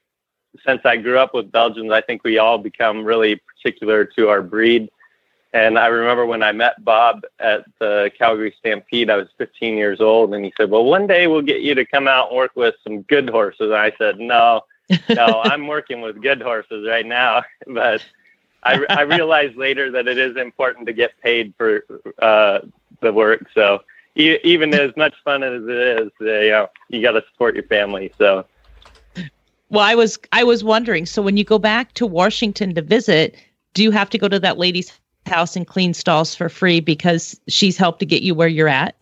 since 0.66 0.82
I 0.86 0.98
grew 0.98 1.20
up 1.20 1.34
with 1.34 1.52
Belgians, 1.52 1.92
I 1.92 2.02
think 2.02 2.24
we 2.24 2.38
all 2.38 2.58
become 2.58 3.04
really 3.04 3.36
particular 3.36 4.06
to 4.06 4.30
our 4.30 4.42
breed 4.42 4.90
and 5.54 5.78
I 5.78 5.88
remember 5.88 6.26
when 6.26 6.42
I 6.42 6.52
met 6.52 6.84
Bob 6.84 7.22
at 7.40 7.64
the 7.80 8.12
Calgary 8.18 8.56
Stampede, 8.58 9.12
I 9.12 9.18
was 9.18 9.28
15 9.38 9.78
years 9.78 10.02
old, 10.02 10.34
and 10.34 10.44
he 10.44 10.52
said, 10.58 10.72
"Well, 10.72 10.84
one 10.84 11.06
day 11.06 11.28
we'll 11.28 11.44
get 11.44 11.62
you 11.62 11.76
to 11.76 11.86
come 11.86 12.08
out 12.08 12.30
and 12.30 12.38
work 12.38 12.52
with 12.56 12.74
some 12.84 13.04
good 13.04 13.30
horses." 13.30 13.68
And 13.68 13.76
I 13.76 13.94
said, 14.00 14.20
"No, 14.20 14.62
no, 15.10 15.42
I'm 15.44 15.68
working 15.68 16.02
with 16.02 16.22
good 16.24 16.42
horses 16.42 16.88
right 16.90 17.06
now." 17.06 17.44
but 17.68 18.04
I, 18.64 18.84
I 18.90 19.02
realized 19.02 19.56
later 19.56 19.92
that 19.92 20.08
it 20.08 20.18
is 20.18 20.38
important 20.38 20.88
to 20.88 20.94
get 20.94 21.12
paid 21.22 21.54
for 21.56 21.86
uh, 22.20 22.60
the 23.02 23.14
work. 23.14 23.46
So 23.54 23.84
e- 24.16 24.40
even 24.44 24.74
as 24.74 24.92
much 24.98 25.14
fun 25.24 25.44
as 25.44 25.62
it 25.62 25.70
is, 25.70 26.12
uh, 26.20 26.26
you 26.26 26.50
know, 26.50 26.70
you 26.90 27.02
got 27.04 27.12
to 27.12 27.24
support 27.32 27.54
your 27.54 27.66
family. 27.66 28.12
So. 28.18 28.46
Well, 29.70 29.84
I 29.84 29.94
was 29.94 30.18
I 30.32 30.44
was 30.44 30.64
wondering. 30.64 31.06
So 31.06 31.22
when 31.22 31.38
you 31.38 31.44
go 31.44 31.60
back 31.60 31.94
to 31.94 32.08
Washington 32.08 32.74
to 32.74 32.82
visit, 32.82 33.36
do 33.76 33.84
you 33.84 33.92
have 33.92 34.10
to 34.12 34.18
go 34.18 34.28
to 34.28 34.40
that 34.40 34.58
lady's 34.58 35.00
house 35.26 35.56
and 35.56 35.68
clean 35.68 35.94
stalls 35.94 36.36
for 36.36 36.50
free 36.50 36.80
because 36.80 37.40
she's 37.48 37.78
helped 37.78 38.00
to 38.00 38.06
get 38.06 38.22
you 38.22 38.36
where 38.36 38.48
you're 38.48 38.68
at? 38.68 38.96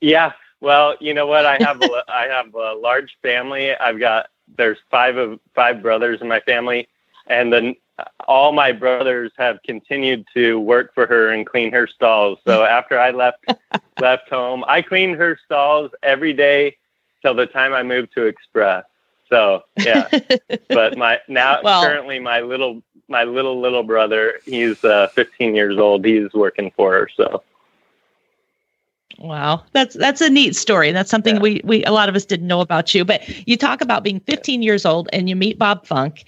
Yeah. 0.00 0.32
Well, 0.60 0.96
you 1.00 1.14
know 1.14 1.26
what? 1.26 1.46
I 1.46 1.56
have 1.60 1.82
a, 1.82 2.04
I 2.08 2.24
have 2.26 2.54
a 2.54 2.74
large 2.74 3.16
family. 3.22 3.74
I've 3.74 3.98
got 3.98 4.28
there's 4.56 4.78
five 4.90 5.16
of 5.16 5.38
five 5.54 5.82
brothers 5.82 6.20
in 6.20 6.28
my 6.28 6.40
family, 6.40 6.88
and 7.26 7.52
then 7.52 7.76
all 8.26 8.52
my 8.52 8.72
brothers 8.72 9.32
have 9.36 9.58
continued 9.64 10.24
to 10.34 10.60
work 10.60 10.94
for 10.94 11.06
her 11.06 11.30
and 11.30 11.46
clean 11.46 11.72
her 11.72 11.86
stalls. 11.86 12.38
So 12.46 12.64
after 12.78 12.98
I 12.98 13.10
left 13.10 13.44
left 14.00 14.28
home, 14.28 14.64
I 14.66 14.82
cleaned 14.82 15.16
her 15.16 15.38
stalls 15.44 15.90
every 16.02 16.32
day 16.32 16.76
till 17.22 17.34
the 17.34 17.46
time 17.46 17.72
I 17.72 17.82
moved 17.82 18.12
to 18.14 18.24
Express. 18.24 18.84
So 19.28 19.62
yeah, 19.78 20.08
but 20.68 20.96
my 20.96 21.18
now 21.28 21.60
Well- 21.62 21.82
currently 21.84 22.18
my 22.18 22.40
little 22.40 22.82
my 23.08 23.24
little 23.24 23.58
little 23.60 23.82
brother, 23.82 24.34
he's 24.44 24.84
uh, 24.84 25.08
15 25.14 25.54
years 25.54 25.78
old. 25.78 26.04
He's 26.04 26.32
working 26.34 26.70
for 26.76 26.92
her. 26.92 27.08
So 27.16 27.42
Wow, 29.18 29.64
that's 29.72 29.96
that's 29.96 30.20
a 30.20 30.30
neat 30.30 30.54
story. 30.54 30.92
That's 30.92 31.10
something 31.10 31.36
Yeah. 31.36 31.40
we 31.42 31.60
we 31.64 31.84
a 31.84 31.90
lot 31.90 32.08
of 32.08 32.14
us 32.14 32.24
didn't 32.24 32.46
know 32.46 32.60
about 32.60 32.94
you. 32.94 33.04
But 33.04 33.22
you 33.48 33.56
talk 33.56 33.80
about 33.80 34.04
being 34.04 34.20
15 34.20 34.62
years 34.62 34.86
old 34.86 35.08
and 35.12 35.28
you 35.28 35.34
meet 35.34 35.58
Bob 35.58 35.86
Funk, 35.86 36.24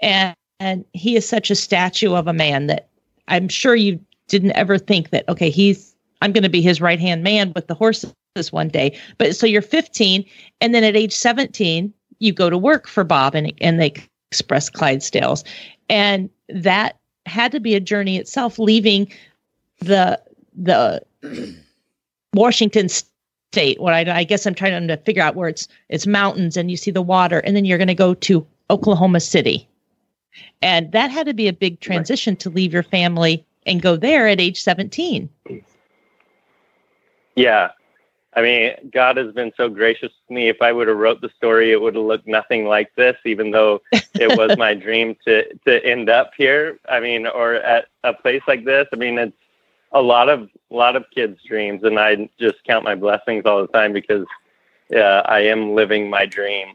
and 0.00 0.34
and 0.58 0.84
he 0.92 1.16
is 1.16 1.28
such 1.28 1.50
a 1.50 1.54
statue 1.54 2.14
of 2.14 2.26
a 2.28 2.32
man 2.32 2.66
that 2.68 2.88
I'm 3.28 3.48
sure 3.48 3.74
you 3.76 4.00
didn't 4.28 4.52
ever 4.52 4.78
think 4.78 5.10
that 5.10 5.28
okay, 5.28 5.50
he's 5.50 5.94
I'm 6.22 6.32
going 6.32 6.44
to 6.44 6.48
be 6.50 6.62
his 6.62 6.80
right 6.80 7.00
hand 7.00 7.22
man 7.22 7.52
with 7.54 7.66
the 7.66 7.74
horses 7.74 8.14
one 8.50 8.68
day. 8.68 8.96
But 9.18 9.34
so 9.36 9.46
you're 9.46 9.60
15, 9.62 10.24
and 10.60 10.74
then 10.74 10.84
at 10.84 10.96
age 10.96 11.12
17, 11.12 11.92
you 12.20 12.32
go 12.32 12.48
to 12.48 12.56
work 12.56 12.86
for 12.86 13.02
Bob 13.02 13.34
and 13.34 13.52
and 13.60 13.80
the 13.80 13.92
Express 14.30 14.70
Clydesdales, 14.70 15.42
and 15.88 16.30
that 16.48 16.96
had 17.26 17.50
to 17.52 17.60
be 17.60 17.74
a 17.74 17.80
journey 17.80 18.16
itself, 18.16 18.58
leaving 18.58 19.10
the 19.80 20.20
the 20.54 21.02
Washington 22.34 22.88
State. 22.88 23.80
What 23.80 23.94
I, 23.94 24.18
I 24.18 24.24
guess 24.24 24.46
I'm 24.46 24.54
trying 24.54 24.86
to 24.86 24.96
figure 24.98 25.22
out 25.22 25.34
where 25.34 25.48
it's 25.48 25.66
it's 25.88 26.06
mountains 26.06 26.56
and 26.56 26.70
you 26.70 26.76
see 26.76 26.92
the 26.92 27.02
water, 27.02 27.40
and 27.40 27.56
then 27.56 27.64
you're 27.64 27.78
going 27.78 27.88
to 27.88 27.94
go 27.94 28.14
to 28.14 28.46
Oklahoma 28.70 29.20
City, 29.20 29.68
and 30.62 30.92
that 30.92 31.10
had 31.10 31.26
to 31.26 31.34
be 31.34 31.48
a 31.48 31.52
big 31.52 31.80
transition 31.80 32.36
to 32.36 32.50
leave 32.50 32.72
your 32.72 32.84
family 32.84 33.44
and 33.66 33.82
go 33.82 33.96
there 33.96 34.28
at 34.28 34.40
age 34.40 34.62
17. 34.62 35.28
yeah, 37.34 37.70
I 38.34 38.42
mean, 38.42 38.90
God 38.92 39.16
has 39.16 39.32
been 39.32 39.52
so 39.56 39.68
gracious 39.68 40.12
to 40.28 40.34
me. 40.34 40.48
If 40.48 40.62
I 40.62 40.70
would 40.72 40.86
have 40.86 40.96
wrote 40.96 41.20
the 41.20 41.30
story, 41.36 41.72
it 41.72 41.80
would 41.80 41.96
have 41.96 42.04
looked 42.04 42.28
nothing 42.28 42.64
like 42.64 42.94
this. 42.94 43.16
Even 43.24 43.50
though 43.50 43.82
it 43.92 44.38
was 44.38 44.56
my 44.56 44.74
dream 44.86 45.16
to 45.26 45.52
to 45.66 45.84
end 45.84 46.08
up 46.08 46.32
here. 46.36 46.78
I 46.88 47.00
mean, 47.00 47.26
or 47.26 47.54
at 47.54 47.86
a 48.04 48.14
place 48.14 48.42
like 48.46 48.64
this. 48.64 48.86
I 48.92 48.96
mean, 48.96 49.18
it's 49.18 49.36
a 49.92 50.00
lot 50.00 50.28
of 50.28 50.48
a 50.70 50.74
lot 50.74 50.96
of 50.96 51.04
kids' 51.14 51.40
dreams, 51.46 51.82
and 51.82 51.98
I 51.98 52.28
just 52.38 52.62
count 52.64 52.84
my 52.84 52.94
blessings 52.94 53.44
all 53.46 53.60
the 53.62 53.72
time 53.72 53.92
because 53.92 54.26
uh, 54.94 55.22
I 55.24 55.40
am 55.40 55.74
living 55.74 56.08
my 56.08 56.26
dream. 56.26 56.74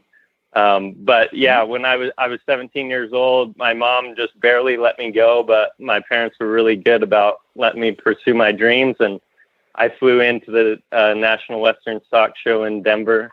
Um, 0.52 0.94
but 0.98 1.32
yeah, 1.34 1.62
when 1.62 1.84
I 1.84 1.96
was 1.96 2.10
I 2.18 2.28
was 2.28 2.40
17 2.46 2.88
years 2.88 3.12
old, 3.12 3.56
my 3.56 3.74
mom 3.74 4.14
just 4.16 4.38
barely 4.40 4.76
let 4.76 4.98
me 4.98 5.10
go, 5.10 5.42
but 5.42 5.72
my 5.78 6.00
parents 6.00 6.36
were 6.40 6.50
really 6.50 6.76
good 6.76 7.02
about 7.02 7.40
letting 7.54 7.80
me 7.80 7.92
pursue 7.92 8.34
my 8.34 8.52
dreams, 8.52 8.96
and 9.00 9.20
I 9.76 9.90
flew 9.90 10.20
into 10.20 10.50
the 10.50 10.82
uh, 10.92 11.14
National 11.14 11.60
Western 11.60 12.00
Stock 12.06 12.32
Show 12.42 12.64
in 12.64 12.82
Denver 12.82 13.30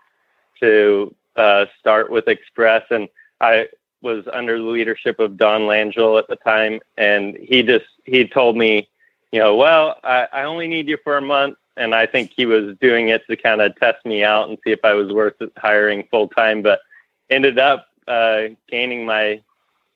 to 0.60 1.14
uh, 1.36 1.66
start 1.80 2.12
with 2.12 2.28
Express, 2.28 2.84
and 2.90 3.08
I 3.42 3.68
was 4.02 4.26
under 4.32 4.58
the 4.58 4.66
leadership 4.66 5.20
of 5.20 5.38
Don 5.38 5.62
Langell 5.62 6.20
at 6.20 6.28
the 6.28 6.36
time, 6.36 6.80
and 6.98 7.38
he 7.38 7.64
just 7.64 7.86
he 8.06 8.28
told 8.28 8.58
me, 8.58 8.88
you 9.32 9.40
know, 9.40 9.56
well, 9.56 9.98
I, 10.04 10.28
I 10.32 10.44
only 10.44 10.68
need 10.68 10.88
you 10.88 10.98
for 11.04 11.18
a 11.18 11.22
month, 11.22 11.58
and 11.78 11.96
I 11.96 12.06
think 12.06 12.32
he 12.36 12.46
was 12.46 12.76
doing 12.82 13.08
it 13.10 13.26
to 13.28 13.38
kind 13.38 13.62
of 13.62 13.76
test 13.78 14.06
me 14.06 14.24
out 14.24 14.50
and 14.50 14.58
see 14.64 14.72
if 14.72 14.84
I 14.84 14.94
was 14.94 15.12
worth 15.12 15.36
hiring 15.58 16.08
full 16.12 16.28
time, 16.28 16.62
but 16.62 16.82
ended 17.30 17.58
up 17.58 17.88
uh, 18.08 18.44
gaining 18.70 19.06
my 19.06 19.42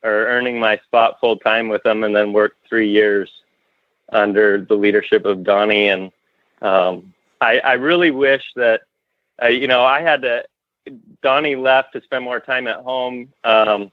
or 0.03 0.27
earning 0.27 0.59
my 0.59 0.77
spot 0.85 1.19
full 1.19 1.37
time 1.37 1.67
with 1.67 1.83
them, 1.83 2.03
and 2.03 2.15
then 2.15 2.31
worked 2.31 2.65
three 2.67 2.89
years 2.89 3.29
under 4.13 4.61
the 4.61 4.75
leadership 4.75 5.25
of 5.25 5.43
Donnie. 5.43 5.89
And 5.89 6.11
um, 6.61 7.13
I, 7.41 7.59
I 7.59 7.73
really 7.73 8.11
wish 8.11 8.43
that 8.55 8.81
uh, 9.41 9.47
you 9.47 9.67
know 9.67 9.83
I 9.83 10.01
had 10.01 10.21
to. 10.23 10.43
Donnie 11.21 11.57
left 11.57 11.91
to 11.93 12.01
spend 12.01 12.23
more 12.23 12.39
time 12.39 12.65
at 12.65 12.77
home, 12.77 13.27
um, 13.43 13.91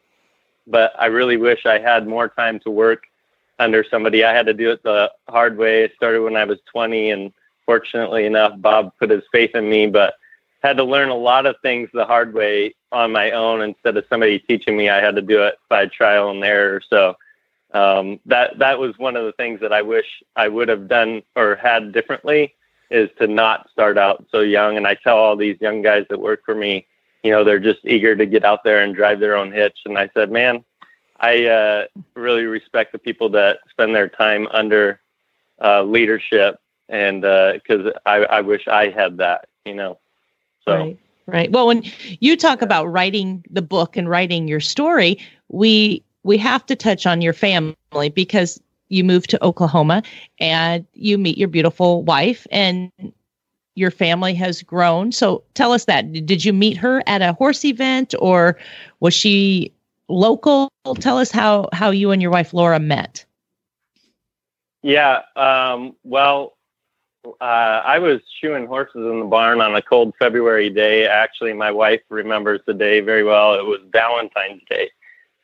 but 0.66 0.92
I 0.96 1.06
really 1.06 1.36
wish 1.36 1.66
I 1.66 1.80
had 1.80 2.06
more 2.06 2.28
time 2.28 2.60
to 2.60 2.70
work 2.70 3.02
under 3.58 3.84
somebody. 3.90 4.24
I 4.24 4.32
had 4.32 4.46
to 4.46 4.54
do 4.54 4.70
it 4.70 4.82
the 4.84 5.10
hard 5.28 5.58
way. 5.58 5.82
It 5.82 5.92
started 5.96 6.22
when 6.22 6.36
I 6.36 6.44
was 6.44 6.58
20, 6.70 7.10
and 7.10 7.32
fortunately 7.66 8.26
enough, 8.26 8.52
Bob 8.60 8.92
put 9.00 9.10
his 9.10 9.24
faith 9.32 9.56
in 9.56 9.68
me, 9.68 9.88
but 9.88 10.14
had 10.62 10.76
to 10.76 10.84
learn 10.84 11.10
a 11.10 11.14
lot 11.14 11.46
of 11.46 11.56
things 11.62 11.90
the 11.92 12.06
hard 12.06 12.32
way 12.32 12.74
on 12.92 13.12
my 13.12 13.32
own 13.32 13.60
instead 13.60 13.96
of 13.96 14.04
somebody 14.08 14.38
teaching 14.38 14.76
me. 14.76 14.88
I 14.88 15.00
had 15.00 15.16
to 15.16 15.22
do 15.22 15.42
it 15.42 15.56
by 15.68 15.86
trial 15.86 16.30
and 16.30 16.42
error. 16.42 16.80
So 16.88 17.16
um, 17.74 18.20
that 18.26 18.58
that 18.58 18.78
was 18.78 18.96
one 18.98 19.16
of 19.16 19.24
the 19.24 19.32
things 19.32 19.60
that 19.60 19.72
I 19.72 19.82
wish 19.82 20.06
I 20.36 20.48
would 20.48 20.68
have 20.68 20.88
done 20.88 21.22
or 21.36 21.56
had 21.56 21.92
differently 21.92 22.54
is 22.90 23.10
to 23.18 23.26
not 23.26 23.68
start 23.70 23.98
out 23.98 24.24
so 24.30 24.40
young. 24.40 24.76
And 24.76 24.86
I 24.86 24.94
tell 24.94 25.18
all 25.18 25.36
these 25.36 25.60
young 25.60 25.82
guys 25.82 26.06
that 26.08 26.20
work 26.20 26.42
for 26.44 26.54
me, 26.54 26.86
you 27.24 27.32
know, 27.32 27.42
they're 27.42 27.58
just 27.58 27.80
eager 27.84 28.14
to 28.14 28.26
get 28.26 28.44
out 28.44 28.62
there 28.62 28.82
and 28.82 28.94
drive 28.94 29.18
their 29.18 29.36
own 29.36 29.50
hitch. 29.50 29.78
And 29.84 29.98
I 29.98 30.08
said, 30.14 30.30
man, 30.30 30.64
I 31.18 31.46
uh, 31.46 31.86
really 32.14 32.44
respect 32.44 32.92
the 32.92 32.98
people 32.98 33.28
that 33.30 33.58
spend 33.70 33.94
their 33.94 34.08
time 34.08 34.46
under 34.52 35.00
uh, 35.62 35.82
leadership, 35.82 36.60
and 36.88 37.22
because 37.22 37.92
I, 38.06 38.16
I 38.24 38.40
wish 38.40 38.68
I 38.68 38.90
had 38.90 39.16
that, 39.18 39.48
you 39.64 39.74
know. 39.74 39.98
So 40.64 40.76
Right. 40.76 40.98
Right. 41.26 41.50
Well, 41.50 41.66
when 41.66 41.82
you 42.20 42.36
talk 42.36 42.60
about 42.60 42.84
writing 42.84 43.42
the 43.48 43.62
book 43.62 43.96
and 43.96 44.10
writing 44.10 44.46
your 44.46 44.60
story, 44.60 45.18
we 45.48 46.04
we 46.24 46.38
have 46.38 46.66
to 46.66 46.76
touch 46.76 47.06
on 47.06 47.20
your 47.20 47.32
family 47.32 47.74
because 48.12 48.60
you 48.88 49.04
moved 49.04 49.30
to 49.30 49.44
Oklahoma 49.44 50.02
and 50.40 50.86
you 50.94 51.16
meet 51.18 51.38
your 51.38 51.48
beautiful 51.48 52.02
wife 52.02 52.46
and 52.50 52.90
your 53.76 53.90
family 53.90 54.34
has 54.34 54.62
grown. 54.62 55.12
So 55.12 55.42
tell 55.54 55.72
us 55.72 55.84
that. 55.86 56.12
Did 56.12 56.44
you 56.44 56.52
meet 56.52 56.76
her 56.76 57.02
at 57.06 57.22
a 57.22 57.32
horse 57.32 57.64
event 57.64 58.14
or 58.18 58.58
was 59.00 59.14
she 59.14 59.72
local? 60.08 60.68
Tell 61.00 61.18
us 61.18 61.30
how 61.30 61.68
how 61.72 61.90
you 61.90 62.10
and 62.10 62.22
your 62.22 62.30
wife 62.30 62.54
Laura 62.54 62.78
met. 62.78 63.24
Yeah. 64.82 65.22
Um, 65.34 65.96
well, 66.04 66.56
uh, 67.40 67.82
I 67.84 67.98
was 67.98 68.20
shoeing 68.40 68.66
horses 68.66 68.96
in 68.96 69.20
the 69.20 69.26
barn 69.26 69.60
on 69.60 69.74
a 69.74 69.82
cold 69.82 70.14
February 70.18 70.68
day. 70.68 71.06
Actually, 71.06 71.54
my 71.54 71.70
wife 71.70 72.02
remembers 72.10 72.60
the 72.66 72.74
day 72.74 73.00
very 73.00 73.24
well. 73.24 73.54
It 73.54 73.64
was 73.64 73.80
Valentine's 73.90 74.62
Day, 74.68 74.90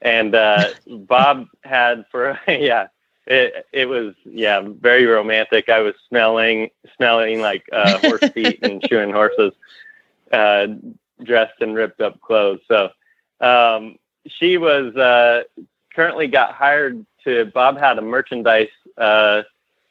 and 0.02 0.34
uh, 0.34 0.70
Bob 0.86 1.46
had 1.62 2.04
for 2.10 2.38
yeah, 2.48 2.88
it 3.26 3.66
it 3.72 3.88
was 3.88 4.14
yeah 4.24 4.60
very 4.62 5.06
romantic. 5.06 5.68
I 5.68 5.80
was 5.80 5.94
smelling 6.08 6.70
smelling 6.96 7.40
like 7.40 7.68
uh, 7.72 7.98
horse 7.98 8.28
feet 8.34 8.60
and 8.62 8.84
shoeing 8.88 9.12
horses, 9.12 9.52
uh, 10.32 10.68
dressed 11.22 11.60
in 11.60 11.74
ripped 11.74 12.00
up 12.00 12.20
clothes. 12.20 12.60
So 12.68 12.90
um, 13.40 13.98
she 14.26 14.56
was 14.58 14.94
uh, 14.96 15.44
currently 15.94 16.26
got 16.26 16.52
hired 16.54 17.04
to. 17.24 17.46
Bob 17.46 17.78
had 17.78 17.98
a 17.98 18.02
merchandise. 18.02 18.68
Uh, 18.96 19.42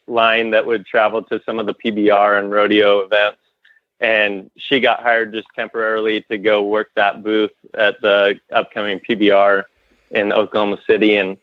line 0.09 0.49
that 0.49 0.65
would 0.65 0.85
travel 0.85 1.21
to 1.23 1.41
some 1.45 1.59
of 1.59 1.65
the 1.65 1.73
PBR 1.73 2.39
and 2.39 2.51
rodeo 2.51 2.99
events. 2.99 3.37
And 4.01 4.49
she 4.57 4.79
got 4.79 5.01
hired 5.01 5.33
just 5.33 5.47
temporarily 5.55 6.21
to 6.23 6.37
go 6.37 6.63
work 6.63 6.89
that 6.95 7.23
booth 7.23 7.51
at 7.73 8.01
the 8.01 8.39
upcoming 8.51 8.99
PBR 8.99 9.63
in 10.11 10.33
Oklahoma 10.33 10.77
City. 10.87 11.15
And 11.17 11.37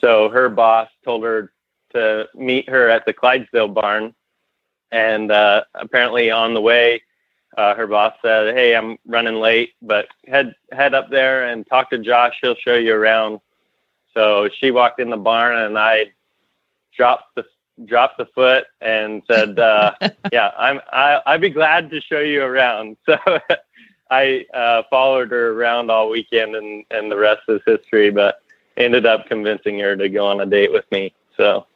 so 0.00 0.28
her 0.28 0.48
boss 0.48 0.88
told 1.04 1.24
her 1.24 1.52
to 1.92 2.28
meet 2.34 2.68
her 2.68 2.88
at 2.88 3.04
the 3.06 3.12
Clydesdale 3.12 3.68
barn. 3.68 4.14
And 4.90 5.30
uh, 5.30 5.64
apparently 5.74 6.30
on 6.30 6.54
the 6.54 6.60
way, 6.60 7.02
uh, 7.56 7.74
her 7.74 7.86
boss 7.86 8.14
said, 8.22 8.54
"Hey, 8.54 8.74
I'm 8.76 8.98
running 9.06 9.34
late, 9.34 9.72
but 9.82 10.06
head 10.26 10.54
head 10.72 10.94
up 10.94 11.10
there 11.10 11.48
and 11.48 11.66
talk 11.66 11.90
to 11.90 11.98
Josh. 11.98 12.34
He'll 12.40 12.54
show 12.54 12.74
you 12.74 12.94
around." 12.94 13.40
So 14.14 14.48
she 14.60 14.70
walked 14.70 15.00
in 15.00 15.10
the 15.10 15.16
barn, 15.16 15.56
and 15.56 15.78
I 15.78 16.12
dropped 16.96 17.34
the 17.34 17.44
dropped 17.84 18.18
the 18.18 18.26
foot 18.26 18.64
and 18.80 19.22
said, 19.30 19.58
uh, 19.58 19.92
"Yeah, 20.32 20.52
I'm. 20.56 20.80
I, 20.92 21.20
I'd 21.26 21.40
be 21.40 21.50
glad 21.50 21.90
to 21.90 22.00
show 22.00 22.20
you 22.20 22.42
around." 22.42 22.96
So 23.06 23.16
I 24.10 24.46
uh, 24.54 24.82
followed 24.90 25.30
her 25.30 25.52
around 25.52 25.90
all 25.90 26.08
weekend, 26.10 26.54
and 26.56 26.84
and 26.90 27.10
the 27.10 27.16
rest 27.16 27.42
is 27.48 27.60
history. 27.66 28.10
But 28.10 28.42
ended 28.76 29.06
up 29.06 29.26
convincing 29.26 29.78
her 29.80 29.96
to 29.96 30.08
go 30.08 30.26
on 30.26 30.40
a 30.40 30.46
date 30.46 30.72
with 30.72 30.84
me. 30.90 31.12
So, 31.36 31.66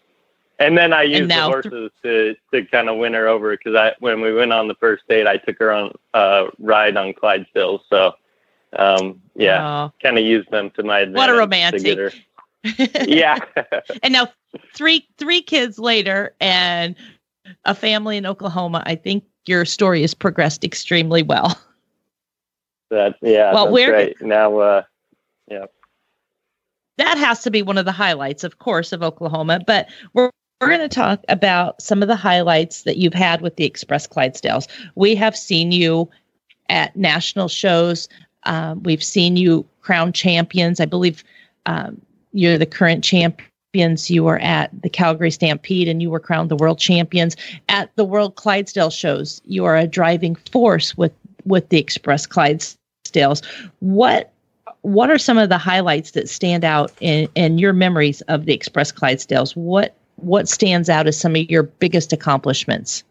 and 0.58 0.78
then 0.78 0.92
I 0.92 1.02
used 1.02 1.30
the 1.30 1.34
horses 1.42 1.90
to 2.02 2.34
to 2.52 2.64
kind 2.66 2.88
of 2.88 2.96
win 2.96 3.14
her 3.14 3.28
over 3.28 3.56
because 3.56 3.74
I 3.74 3.92
when 3.98 4.20
we 4.20 4.32
went 4.32 4.52
on 4.52 4.68
the 4.68 4.74
first 4.76 5.06
date, 5.08 5.26
I 5.26 5.36
took 5.36 5.58
her 5.58 5.72
on 5.72 5.92
a 6.14 6.46
ride 6.58 6.96
on 6.96 7.12
Clydesdales. 7.12 7.80
So, 7.90 8.12
um, 8.78 9.20
yeah, 9.34 9.66
Oh. 9.66 9.92
kind 10.02 10.18
of 10.18 10.24
used 10.24 10.50
them 10.50 10.70
to 10.70 10.82
my 10.82 11.00
advantage. 11.00 11.16
What 11.16 11.30
a 11.30 11.34
romantic. 11.34 12.14
Yeah. 13.08 13.40
and 14.04 14.12
now 14.12 14.28
three 14.72 15.06
three 15.18 15.42
kids 15.42 15.80
later 15.80 16.34
and 16.40 16.94
a 17.64 17.74
family 17.74 18.16
in 18.16 18.24
Oklahoma, 18.24 18.84
I 18.86 18.94
think 18.94 19.24
your 19.46 19.64
story 19.64 20.02
has 20.02 20.14
progressed 20.14 20.62
extremely 20.62 21.22
well. 21.24 21.58
That 22.92 23.16
yeah, 23.22 23.52
Well, 23.52 23.64
that's 23.64 23.72
where- 23.72 23.92
right. 23.92 24.16
Now, 24.20 24.58
uh, 24.58 24.82
yeah, 25.50 25.64
That 26.98 27.16
has 27.18 27.42
to 27.42 27.50
be 27.50 27.62
one 27.62 27.78
of 27.78 27.84
the 27.86 27.92
highlights, 27.92 28.44
of 28.44 28.58
course, 28.58 28.92
of 28.92 29.02
Oklahoma. 29.02 29.60
But 29.66 29.88
we're 30.12 30.30
we're 30.60 30.68
going 30.68 30.80
to 30.80 30.88
talk 30.88 31.24
about 31.28 31.82
some 31.82 32.02
of 32.02 32.08
the 32.08 32.14
highlights 32.14 32.82
that 32.82 32.96
you've 32.96 33.14
had 33.14 33.40
with 33.40 33.56
the 33.56 33.64
Express 33.64 34.06
Clydesdales. 34.06 34.68
We 34.94 35.16
have 35.16 35.36
seen 35.36 35.72
you 35.72 36.08
at 36.68 36.94
national 36.94 37.48
shows 37.48 38.08
Um, 38.44 38.82
we've 38.82 39.02
seen 39.02 39.36
you 39.36 39.64
crown 39.80 40.12
champions. 40.12 40.80
I 40.80 40.84
believe 40.84 41.24
um, 41.66 42.00
you're 42.32 42.58
the 42.58 42.66
current 42.66 43.02
champions. 43.04 44.10
You 44.10 44.24
were 44.24 44.38
at 44.40 44.70
the 44.82 44.88
Calgary 44.88 45.30
Stampede 45.30 45.88
and 45.88 46.02
you 46.02 46.10
were 46.10 46.20
crowned 46.20 46.50
the 46.50 46.56
world 46.56 46.78
champions 46.78 47.36
at 47.68 47.90
the 47.96 48.04
World 48.04 48.34
Clydesdale 48.36 48.90
shows. 48.90 49.40
You 49.44 49.64
are 49.64 49.76
a 49.76 49.86
driving 49.86 50.34
force 50.52 50.96
with 50.96 51.12
with 51.44 51.68
the 51.70 51.78
Express 51.78 52.26
Clydesdales. 52.26 52.76
What 53.80 54.32
what 54.82 55.10
are 55.10 55.18
some 55.18 55.38
of 55.38 55.48
the 55.48 55.58
highlights 55.58 56.12
that 56.12 56.28
stand 56.28 56.64
out 56.64 56.92
in, 57.00 57.28
in 57.34 57.58
your 57.58 57.72
memories 57.72 58.20
of 58.22 58.46
the 58.46 58.52
Express 58.52 58.92
Clydesdales? 58.92 59.54
What 59.56 59.94
what 60.16 60.48
stands 60.48 60.88
out 60.88 61.06
as 61.06 61.18
some 61.18 61.34
of 61.34 61.50
your 61.50 61.64
biggest 61.64 62.12
accomplishments? 62.12 63.04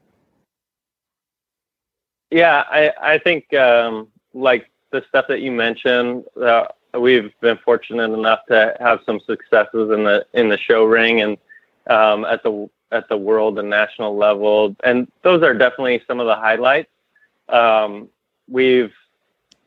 Yeah, 2.30 2.64
I 2.70 2.92
I 3.02 3.18
think 3.18 3.54
um, 3.54 4.08
like 4.34 4.70
the 4.92 5.04
stuff 5.10 5.26
that 5.28 5.42
you 5.42 5.52
mentioned, 5.52 6.26
uh, 6.42 6.66
we've 6.98 7.32
been 7.42 7.58
fortunate 7.58 8.12
enough 8.12 8.46
to 8.48 8.76
have 8.80 9.00
some 9.06 9.20
successes 9.22 9.92
in 9.92 10.04
the 10.04 10.26
in 10.34 10.50
the 10.50 10.58
show 10.58 10.86
ring 10.86 11.22
and 11.22 11.38
um, 11.90 12.26
at 12.26 12.44
the 12.44 12.70
at 12.92 13.08
the 13.10 13.18
world 13.18 13.58
and 13.58 13.70
national 13.70 14.18
level, 14.18 14.76
and 14.84 15.10
those 15.24 15.44
are 15.44 15.54
definitely 15.54 16.02
some 16.08 16.20
of 16.20 16.28
the 16.28 16.36
highlights. 16.36 16.90
Um, 17.50 18.10
we've 18.50 18.94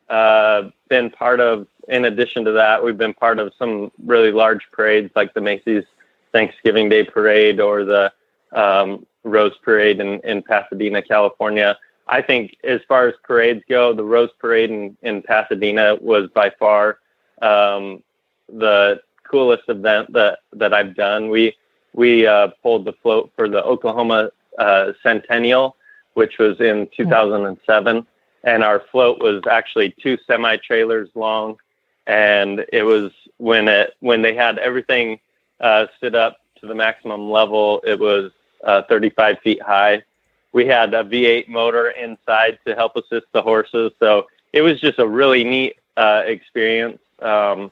uh, 0.09 0.69
been 0.89 1.09
part 1.09 1.39
of, 1.39 1.67
in 1.87 2.05
addition 2.05 2.45
to 2.45 2.51
that, 2.51 2.83
we've 2.83 2.97
been 2.97 3.13
part 3.13 3.39
of 3.39 3.53
some 3.57 3.91
really 4.03 4.31
large 4.31 4.61
parades 4.71 5.11
like 5.15 5.33
the 5.33 5.41
Macy's 5.41 5.83
Thanksgiving 6.31 6.89
Day 6.89 7.03
Parade 7.03 7.59
or 7.59 7.85
the 7.85 8.11
um, 8.51 9.05
Rose 9.23 9.57
Parade 9.63 9.99
in, 9.99 10.19
in 10.21 10.41
Pasadena, 10.43 11.01
California. 11.01 11.77
I 12.07 12.21
think 12.21 12.55
as 12.63 12.81
far 12.87 13.07
as 13.07 13.15
parades 13.23 13.63
go, 13.67 13.93
the 13.93 14.03
Rose 14.03 14.29
Parade 14.39 14.69
in, 14.69 14.97
in 15.01 15.21
Pasadena 15.23 15.95
was 15.99 16.29
by 16.35 16.51
far 16.51 16.99
um, 17.41 18.03
the 18.47 19.01
coolest 19.23 19.63
event 19.69 20.13
that, 20.13 20.39
that 20.53 20.73
I've 20.73 20.95
done. 20.95 21.29
We 21.29 21.55
we 21.95 22.27
uh, 22.27 22.49
pulled 22.61 22.83
the 22.83 22.93
float 23.01 23.31
for 23.35 23.47
the 23.47 23.63
Oklahoma 23.63 24.29
uh, 24.59 24.91
Centennial, 25.01 25.77
which 26.13 26.37
was 26.39 26.59
in 26.59 26.89
2007, 26.95 28.05
and 28.45 28.63
our 28.63 28.79
float 28.91 29.19
was 29.19 29.43
actually 29.49 29.93
two 30.01 30.17
semi 30.25 30.55
trailers 30.57 31.09
long, 31.15 31.57
and 32.07 32.63
it 32.71 32.83
was 32.83 33.11
when 33.37 33.67
it 33.67 33.95
when 33.99 34.21
they 34.21 34.35
had 34.35 34.57
everything 34.59 35.19
uh, 35.59 35.87
stood 35.97 36.15
up 36.15 36.37
to 36.61 36.67
the 36.67 36.75
maximum 36.75 37.29
level, 37.29 37.81
it 37.85 37.99
was 37.99 38.31
uh, 38.63 38.83
35 38.83 39.39
feet 39.39 39.61
high. 39.61 40.03
We 40.53 40.65
had 40.65 40.93
a 40.93 41.03
V8 41.03 41.49
motor 41.49 41.89
inside 41.89 42.59
to 42.65 42.75
help 42.75 42.95
assist 42.95 43.25
the 43.33 43.41
horses, 43.41 43.91
so 43.99 44.27
it 44.53 44.61
was 44.61 44.79
just 44.79 44.99
a 44.99 45.07
really 45.07 45.43
neat 45.43 45.75
uh, 45.97 46.23
experience. 46.25 46.99
Um, 47.21 47.71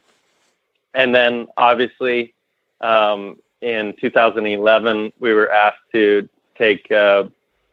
and 0.94 1.14
then 1.14 1.48
obviously 1.56 2.34
um, 2.82 3.38
in 3.62 3.94
2011, 4.02 5.14
we 5.20 5.34
were 5.34 5.52
asked 5.52 5.78
to 5.94 6.28
take 6.58 6.92
uh, 6.92 7.26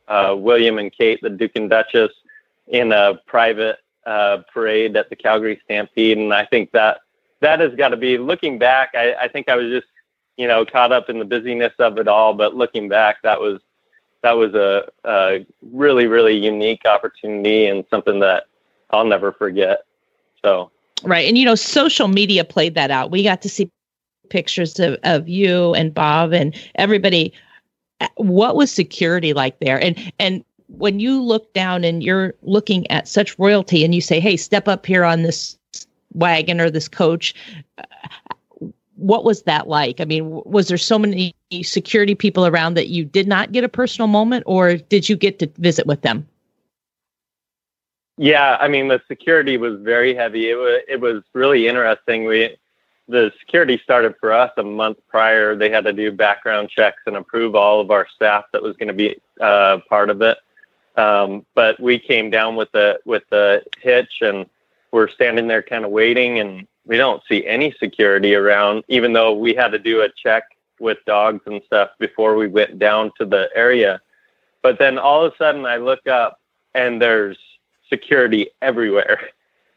uh, 0.09 0.35
William 0.37 0.79
and 0.79 0.93
Kate, 0.93 1.21
the 1.23 1.31
Duke 1.31 1.53
and 1.57 1.69
Duchess, 1.69 2.13
in 2.71 2.93
a 2.93 3.21
private 3.27 3.79
uh, 4.07 4.39
parade 4.53 4.97
at 4.97 5.11
the 5.11 5.17
Calgary 5.17 5.61
Stampede, 5.65 6.19
and 6.19 6.33
I 6.33 6.47
think 6.47 6.73
that 6.73 6.99
that 7.41 7.61
has 7.61 7.75
got 7.75 7.89
to 7.89 7.97
be. 7.97 8.19
Looking 8.19 8.59
back, 8.59 8.91
I, 8.95 9.15
I 9.15 9.29
think 9.29 9.49
I 9.49 9.57
was 9.57 9.69
just 9.69 9.87
you 10.37 10.49
know 10.49 10.65
caught 10.65 10.93
up 10.93 11.11
in 11.11 11.19
the 11.19 11.25
busyness 11.25 11.75
of 11.79 11.99
it 11.99 12.09
all, 12.09 12.35
but 12.35 12.57
looking 12.57 12.89
back, 12.89 13.17
that 13.23 13.41
was 13.41 13.61
that 14.23 14.33
was 14.33 14.55
a, 14.55 14.89
a 15.05 15.47
really 15.63 16.07
really 16.07 16.37
unique 16.37 16.85
opportunity 16.87 17.67
and 17.67 17.85
something 17.91 18.21
that 18.21 18.45
I'll 18.91 19.05
never 19.05 19.33
forget. 19.33 19.85
So 20.43 20.71
Right. 21.03 21.27
And, 21.27 21.39
you 21.39 21.45
know, 21.45 21.55
social 21.55 22.09
media 22.09 22.45
played 22.45 22.75
that 22.75 22.91
out. 22.91 23.11
We 23.11 23.23
got 23.23 23.43
to 23.43 23.49
see 23.49 23.71
pictures 24.29 24.79
of, 24.79 24.97
of 25.03 25.29
you 25.29 25.75
and 25.75 25.93
Bob 25.93 26.33
and 26.33 26.55
everybody. 26.75 27.33
What 28.17 28.57
was 28.57 28.71
security 28.71 29.33
like 29.33 29.59
there? 29.61 29.83
And, 29.83 30.13
and, 30.19 30.45
when 30.77 31.01
you 31.01 31.23
look 31.23 31.53
down 31.53 31.85
and 31.85 32.03
you're 32.03 32.35
looking 32.43 32.91
at 32.91 33.09
such 33.09 33.39
royalty 33.39 33.85
and 33.85 33.95
you 33.95 34.01
say, 34.01 34.21
hey, 34.21 34.37
step 34.37 34.69
up 34.69 34.87
here 34.87 35.05
on 35.05 35.23
this 35.23 35.59
wagon 36.15 36.61
or 36.61 36.71
this 36.71 36.89
coach, 36.89 37.35
what 38.97 39.25
was 39.25 39.43
that 39.43 39.69
like? 39.69 40.01
I 40.01 40.05
mean, 40.05 40.31
was 40.45 40.69
there 40.69 40.79
so 40.79 40.99
many 40.99 41.35
security 41.63 42.15
people 42.15 42.47
around 42.47 42.75
that 42.75 42.89
you 42.89 43.05
did 43.05 43.27
not 43.27 43.53
get 43.53 43.65
a 43.65 43.69
personal 43.69 44.09
moment 44.09 44.45
or 44.47 44.77
did 44.77 45.09
you 45.09 45.17
get 45.17 45.39
to 45.41 45.47
visit 45.59 45.87
with 45.87 46.03
them? 46.03 46.27
Yeah, 48.17 48.59
I 48.61 48.69
mean 48.69 48.89
the 48.89 49.01
security 49.09 49.57
was 49.57 49.81
very 49.81 50.15
heavy. 50.15 50.51
It 50.51 50.55
was 50.55 50.83
it 50.87 51.01
was 51.01 51.23
really 51.33 51.67
interesting. 51.67 52.27
We 52.27 52.55
the 53.09 53.33
security 53.41 53.81
started 53.83 54.15
for 54.21 54.31
us 54.31 54.53
a 54.59 54.63
month 54.63 54.99
prior. 55.09 55.57
They 55.57 55.71
had 55.71 55.85
to 55.85 55.93
do 55.95 56.13
background 56.13 56.69
checks 56.69 57.01
and 57.07 57.17
approve 57.17 57.55
all 57.55 57.81
of 57.81 57.91
our 57.91 58.07
staff 58.15 58.45
that 58.53 58.63
was 58.63 58.77
going 58.77 58.89
to 58.89 58.95
be 58.95 59.17
uh, 59.41 59.79
part 59.89 60.11
of 60.11 60.21
it. 60.21 60.37
Um, 60.97 61.47
but 61.55 61.79
we 61.81 61.99
came 61.99 62.31
down 62.31 62.57
with 62.57 62.71
the 62.73 63.01
with 63.05 63.23
the 63.31 63.63
hitch 63.81 64.19
and 64.21 64.47
we're 64.93 65.09
standing 65.09 65.47
there 65.47 65.63
kind 65.63 65.85
of 65.85 65.91
waiting 65.91 66.41
and 66.41 66.67
we 66.85 66.97
don't 66.97 67.23
see 67.29 67.47
any 67.47 67.73
security 67.79 68.35
around 68.35 68.83
even 68.89 69.13
though 69.13 69.33
we 69.33 69.55
had 69.55 69.69
to 69.69 69.79
do 69.79 70.03
a 70.03 70.09
check 70.11 70.45
with 70.81 70.99
dogs 71.07 71.43
and 71.47 71.63
stuff 71.65 71.91
before 71.99 72.35
we 72.35 72.49
went 72.49 72.79
down 72.79 73.13
to 73.19 73.25
the 73.25 73.49
area. 73.55 74.01
But 74.63 74.79
then 74.79 74.99
all 74.99 75.25
of 75.25 75.33
a 75.33 75.37
sudden 75.37 75.65
I 75.65 75.77
look 75.77 76.07
up 76.07 76.41
and 76.75 77.01
there's 77.01 77.39
security 77.89 78.49
everywhere. 78.63 79.21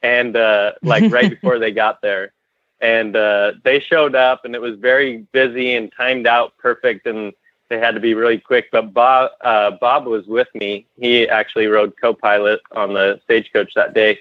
And 0.06 0.36
uh, 0.36 0.74
like 0.82 1.10
right 1.14 1.30
before 1.42 1.60
they 1.60 1.72
got 1.72 2.02
there. 2.02 2.34
And 2.82 3.16
uh, 3.16 3.54
they 3.64 3.80
showed 3.80 4.16
up 4.16 4.44
and 4.44 4.54
it 4.54 4.60
was 4.60 4.76
very 4.78 5.20
busy 5.32 5.76
and 5.76 5.90
timed 5.96 6.28
out 6.28 6.58
perfect 6.58 7.08
and 7.08 7.32
they 7.74 7.80
had 7.80 7.96
to 7.96 8.00
be 8.00 8.14
really 8.14 8.38
quick. 8.38 8.70
But 8.72 8.94
Bob, 8.94 9.32
uh, 9.42 9.72
Bob 9.72 10.06
was 10.06 10.28
with 10.28 10.48
me. 10.54 10.86
He 10.98 11.28
actually 11.28 11.66
rode 11.66 11.94
co-pilot 12.00 12.62
on 12.72 12.94
the 12.94 13.20
stagecoach 13.24 13.74
that 13.74 13.96
day, 13.96 14.20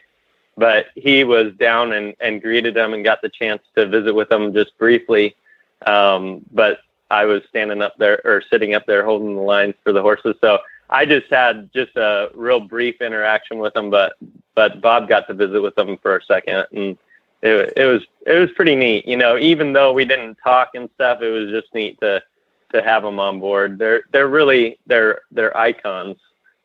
but 0.57 0.86
he 0.94 1.22
was 1.24 1.53
down 1.59 1.92
and, 1.92 2.14
and 2.20 2.40
greeted 2.40 2.74
them 2.74 2.94
and 2.94 3.05
got 3.05 3.20
the 3.20 3.28
chance 3.28 3.62
to 3.76 3.86
visit 3.86 4.14
with 4.14 4.30
them 4.30 4.55
just 4.55 4.76
briefly. 4.78 5.36
Um, 5.86 6.40
but 6.50 6.78
I 7.11 7.26
was 7.26 7.42
standing 7.50 7.82
up 7.82 7.98
there 7.98 8.22
or 8.24 8.42
sitting 8.50 8.74
up 8.74 8.86
there 8.86 9.05
holding 9.05 9.34
the 9.34 9.42
lines 9.42 9.74
for 9.84 9.92
the 9.92 10.00
horses. 10.00 10.36
So 10.40 10.59
I 10.88 11.05
just 11.05 11.28
had 11.30 11.70
just 11.74 11.94
a 11.96 12.30
real 12.34 12.61
brief 12.61 13.03
interaction 13.03 13.59
with 13.59 13.74
them, 13.74 13.90
but 13.90 14.14
but 14.55 14.80
Bob 14.80 15.09
got 15.09 15.26
to 15.28 15.34
visit 15.34 15.61
with 15.61 15.74
them 15.74 15.98
for 15.98 16.16
a 16.16 16.24
second, 16.24 16.66
and 16.72 16.96
it 17.42 17.72
it 17.76 17.84
was 17.84 18.03
it 18.26 18.38
was 18.38 18.50
pretty 18.53 18.76
neat. 18.76 19.07
You 19.07 19.18
know, 19.18 19.36
even 19.36 19.74
though 19.74 19.92
we 19.92 20.07
didn't 20.07 20.38
talk 20.42 20.70
and 20.74 20.88
stuff, 20.94 21.20
it 21.20 21.30
was 21.30 21.50
just 21.50 21.74
neat 21.74 22.00
to 22.00 22.22
to 22.73 22.83
have 22.83 23.03
them 23.03 23.18
on 23.18 23.41
board. 23.41 23.79
They're 23.79 24.03
they're 24.12 24.29
really 24.29 24.79
they're 24.87 25.20
they're 25.31 25.57
icons 25.57 26.16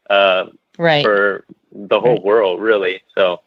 uh, 0.09 0.45
Right. 0.77 1.03
for 1.03 1.45
the 1.71 1.99
whole 1.99 2.21
world, 2.21 2.61
really. 2.61 3.01
So 3.15 3.41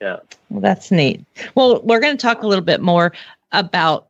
yeah. 0.00 0.18
Well, 0.50 0.60
that's 0.60 0.90
neat. 0.90 1.24
Well, 1.54 1.80
we're 1.82 2.00
going 2.00 2.16
to 2.16 2.20
talk 2.22 2.42
a 2.42 2.46
little 2.46 2.64
bit 2.64 2.80
more 2.80 3.12
about 3.52 4.08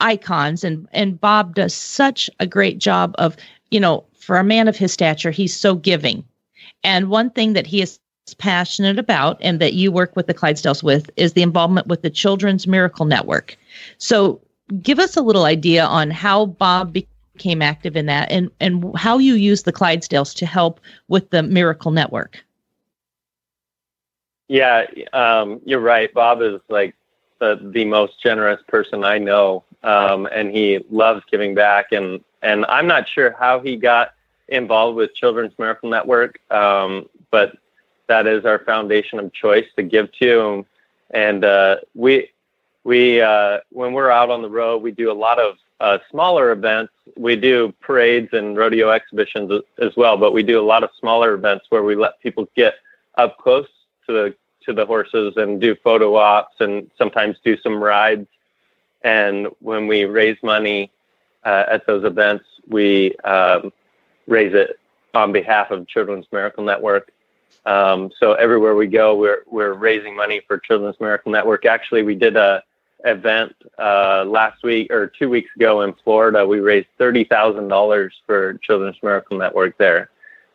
icons 0.00 0.64
and 0.64 0.88
and 0.92 1.20
Bob 1.20 1.54
does 1.54 1.74
such 1.74 2.30
a 2.40 2.46
great 2.46 2.78
job 2.78 3.14
of, 3.18 3.36
you 3.70 3.78
know, 3.80 4.04
for 4.14 4.36
a 4.38 4.44
man 4.44 4.68
of 4.68 4.76
his 4.76 4.92
stature, 4.92 5.30
he's 5.30 5.54
so 5.54 5.74
giving. 5.74 6.24
And 6.82 7.10
one 7.10 7.30
thing 7.30 7.52
that 7.52 7.66
he 7.66 7.82
is 7.82 7.98
passionate 8.38 8.98
about 8.98 9.38
and 9.40 9.60
that 9.60 9.74
you 9.74 9.90
work 9.90 10.14
with 10.16 10.26
the 10.26 10.34
Clydesdales 10.34 10.82
with 10.82 11.10
is 11.16 11.32
the 11.32 11.42
involvement 11.42 11.86
with 11.88 12.02
the 12.02 12.10
Children's 12.10 12.66
Miracle 12.66 13.04
Network. 13.04 13.56
So, 13.98 14.40
give 14.82 14.98
us 14.98 15.16
a 15.16 15.22
little 15.22 15.44
idea 15.44 15.84
on 15.84 16.10
how 16.10 16.46
Bob 16.46 16.92
became 16.92 17.62
active 17.62 17.96
in 17.96 18.06
that 18.06 18.30
and 18.30 18.50
and 18.60 18.96
how 18.96 19.18
you 19.18 19.34
use 19.34 19.62
the 19.62 19.72
Clydesdales 19.72 20.34
to 20.36 20.46
help 20.46 20.80
with 21.08 21.30
the 21.30 21.42
Miracle 21.42 21.90
Network. 21.90 22.42
Yeah, 24.48 24.86
um, 25.12 25.60
you're 25.64 25.80
right. 25.80 26.12
Bob 26.12 26.42
is 26.42 26.60
like 26.68 26.94
the 27.38 27.58
the 27.72 27.84
most 27.84 28.22
generous 28.22 28.60
person 28.68 29.04
I 29.04 29.18
know, 29.18 29.64
um, 29.82 30.26
and 30.26 30.50
he 30.50 30.84
loves 30.90 31.22
giving 31.30 31.54
back. 31.54 31.92
and 31.92 32.22
And 32.42 32.66
I'm 32.66 32.86
not 32.86 33.08
sure 33.08 33.34
how 33.38 33.60
he 33.60 33.76
got 33.76 34.12
involved 34.48 34.96
with 34.96 35.14
Children's 35.14 35.56
Miracle 35.58 35.88
Network, 35.88 36.40
um, 36.50 37.08
but 37.30 37.56
that 38.08 38.26
is 38.26 38.44
our 38.44 38.58
foundation 38.58 39.20
of 39.20 39.32
choice 39.32 39.66
to 39.76 39.82
give 39.84 40.10
to. 40.12 40.66
And 41.12 41.44
uh, 41.44 41.76
we 41.94 42.30
we 42.84 43.20
uh, 43.20 43.58
when 43.70 43.92
we're 43.92 44.10
out 44.10 44.30
on 44.30 44.42
the 44.42 44.48
road, 44.48 44.82
we 44.82 44.90
do 44.90 45.10
a 45.10 45.14
lot 45.14 45.38
of 45.38 45.56
uh, 45.80 45.98
smaller 46.10 46.52
events. 46.52 46.92
We 47.16 47.36
do 47.36 47.74
parades 47.80 48.28
and 48.32 48.56
rodeo 48.56 48.90
exhibitions 48.90 49.50
as, 49.78 49.96
well, 49.96 50.16
but 50.16 50.32
we 50.32 50.42
do 50.42 50.60
a 50.60 50.62
lot 50.64 50.84
of 50.84 50.90
smaller 50.98 51.34
events 51.34 51.66
where 51.70 51.82
we 51.82 51.96
let 51.96 52.20
people 52.20 52.48
get 52.54 52.74
up 53.16 53.38
close 53.38 53.66
to 54.06 54.12
the 54.12 54.34
to 54.66 54.74
the 54.74 54.84
horses 54.84 55.34
and 55.36 55.60
do 55.60 55.74
photo 55.76 56.14
ops 56.16 56.56
and 56.60 56.90
sometimes 56.98 57.36
do 57.42 57.56
some 57.62 57.82
rides. 57.82 58.26
And 59.02 59.48
when 59.60 59.86
we 59.86 60.04
raise 60.04 60.36
money 60.42 60.90
uh, 61.44 61.64
at 61.66 61.86
those 61.86 62.04
events, 62.04 62.44
we 62.68 63.16
um, 63.24 63.72
raise 64.26 64.52
it 64.52 64.78
on 65.14 65.32
behalf 65.32 65.70
of 65.70 65.88
Children's 65.88 66.26
Miracle 66.30 66.62
Network. 66.62 67.10
Um, 67.64 68.10
so 68.20 68.34
everywhere 68.34 68.74
we 68.74 68.86
go, 68.86 69.16
we're 69.16 69.42
we're 69.46 69.72
raising 69.72 70.14
money 70.14 70.42
for 70.46 70.58
Children's 70.58 71.00
Miracle 71.00 71.32
Network. 71.32 71.64
Actually, 71.64 72.02
we 72.02 72.14
did 72.14 72.36
a 72.36 72.62
event 73.04 73.54
uh, 73.78 74.24
last 74.26 74.62
week 74.62 74.90
or 74.92 75.06
two 75.06 75.28
weeks 75.28 75.50
ago 75.56 75.82
in 75.82 75.94
Florida. 76.04 76.46
We 76.46 76.60
raised 76.60 76.88
thirty 76.98 77.24
thousand 77.24 77.68
dollars 77.68 78.14
for 78.26 78.54
Children's 78.62 78.96
Miracle 79.02 79.38
Network 79.38 79.76
there, 79.78 80.10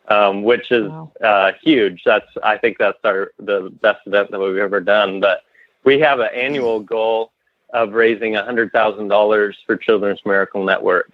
um, 0.08 0.42
which 0.42 0.70
is 0.70 0.88
Wow. 0.88 1.10
uh, 1.22 1.52
huge. 1.62 2.02
That's 2.04 2.26
I 2.42 2.56
think 2.58 2.78
that's 2.78 2.98
our 3.04 3.32
the 3.38 3.72
best 3.82 4.00
event 4.06 4.30
that 4.30 4.38
we've 4.40 4.56
ever 4.58 4.80
done. 4.80 5.20
But 5.20 5.42
we 5.84 5.98
have 6.00 6.20
an 6.20 6.28
annual 6.34 6.80
goal 6.80 7.32
of 7.72 7.92
raising 7.92 8.34
hundred 8.34 8.72
thousand 8.72 9.08
dollars 9.08 9.56
for 9.66 9.76
Children's 9.76 10.20
Miracle 10.24 10.64
Network. 10.64 11.12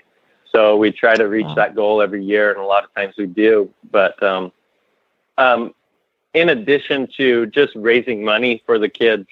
So 0.52 0.76
we 0.76 0.92
try 0.92 1.16
to 1.16 1.28
reach 1.28 1.46
Wow. 1.46 1.54
that 1.54 1.74
goal 1.74 2.02
every 2.02 2.22
year, 2.22 2.50
and 2.52 2.60
a 2.60 2.64
lot 2.64 2.84
of 2.84 2.94
times 2.94 3.14
we 3.16 3.26
do. 3.26 3.70
But 3.90 4.22
um, 4.22 4.52
um, 5.38 5.74
in 6.34 6.50
addition 6.50 7.09
to 7.16 7.46
just 7.46 7.72
raising 7.74 8.22
money 8.24 8.62
for 8.66 8.78
the 8.78 8.88
kids, 8.88 9.26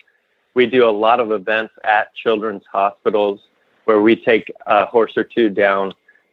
we 0.55 0.67
do 0.67 0.89
a 0.89 0.91
lot 0.91 1.21
of 1.21 1.33
events 1.33 1.75
at 1.85 2.15
children's 2.15 2.65
hospitals 2.71 3.41
where 3.85 4.01
we 4.01 4.17
take 4.17 4.53
a 4.67 4.87
horse 4.87 5.17
or 5.17 5.25
two 5.25 5.49
down, 5.49 5.93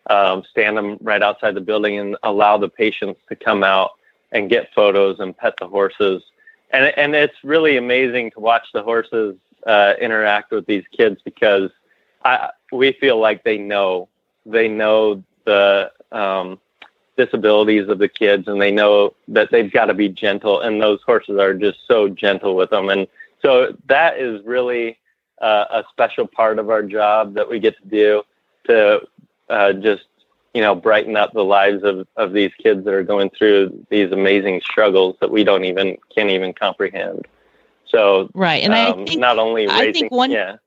um, 0.10 0.44
stand 0.50 0.78
them 0.78 0.98
right 1.02 1.22
outside 1.22 1.56
the 1.56 1.62
building, 1.62 1.98
and 2.00 2.18
allow 2.24 2.58
the 2.58 2.70
patients 2.70 3.20
to 3.30 3.36
come 3.36 3.64
out 3.64 3.92
and 4.32 4.50
get 4.50 4.74
photos 4.74 5.20
and 5.20 5.36
pet 5.38 5.56
the 5.60 5.68
horses. 5.68 6.24
And 6.72 6.86
and 6.98 7.16
it's 7.16 7.44
really 7.44 7.78
amazing 7.78 8.32
to 8.32 8.40
watch 8.40 8.68
the 8.74 8.84
horses 8.84 9.36
uh, 9.66 9.94
interact 10.00 10.52
with 10.52 10.66
these 10.66 10.84
kids 10.96 11.22
because 11.24 11.72
I, 12.26 12.50
we 12.72 12.92
feel 12.94 13.20
like 13.20 13.44
they 13.44 13.58
know 13.58 14.10
they 14.46 14.68
know 14.68 15.24
the 15.46 15.92
um, 16.12 16.60
disabilities 17.18 17.90
of 17.90 18.00
the 18.00 18.08
kids 18.08 18.48
and 18.48 18.62
they 18.62 18.72
know 18.72 19.14
that 19.28 19.50
they've 19.52 19.72
got 19.72 19.86
to 19.86 19.94
be 19.94 20.10
gentle 20.10 20.62
and 20.62 20.82
those 20.82 21.02
horses 21.02 21.38
are 21.40 21.54
just 21.54 21.80
so 21.88 22.08
gentle 22.08 22.56
with 22.56 22.70
them 22.70 22.90
and 22.90 23.08
so 23.42 23.76
that 23.88 24.18
is 24.18 24.44
really 24.46 24.98
uh, 25.42 25.66
a 25.70 25.84
special 25.92 26.28
part 26.28 26.60
of 26.60 26.70
our 26.70 26.84
job 26.84 27.34
that 27.36 27.50
we 27.50 27.60
get 27.60 27.76
to 27.82 27.88
do 27.88 28.24
to 28.66 29.02
uh, 29.50 29.74
just 29.74 30.04
you 30.54 30.62
know 30.62 30.74
brighten 30.76 31.16
up 31.16 31.34
the 31.34 31.44
lives 31.44 31.84
of, 31.84 32.08
of 32.16 32.34
these 32.34 32.52
kids 32.62 32.84
that 32.86 32.94
are 32.94 33.04
going 33.04 33.30
through 33.30 33.86
these 33.90 34.12
amazing 34.12 34.62
struggles 34.62 35.16
that 35.22 35.32
we 35.32 35.44
don't 35.44 35.66
even 35.66 35.98
can't 36.16 36.30
even 36.30 36.54
comprehend 36.54 37.28
so 37.86 38.30
Right. 38.34 38.64
And 38.64 38.74
um, 38.74 38.80
I 38.80 39.06
think 39.06 39.20
not 39.20 39.40
only 39.40 39.68
I 39.70 39.94
think 39.94 40.12
one- 40.12 40.32
yeah 40.32 40.58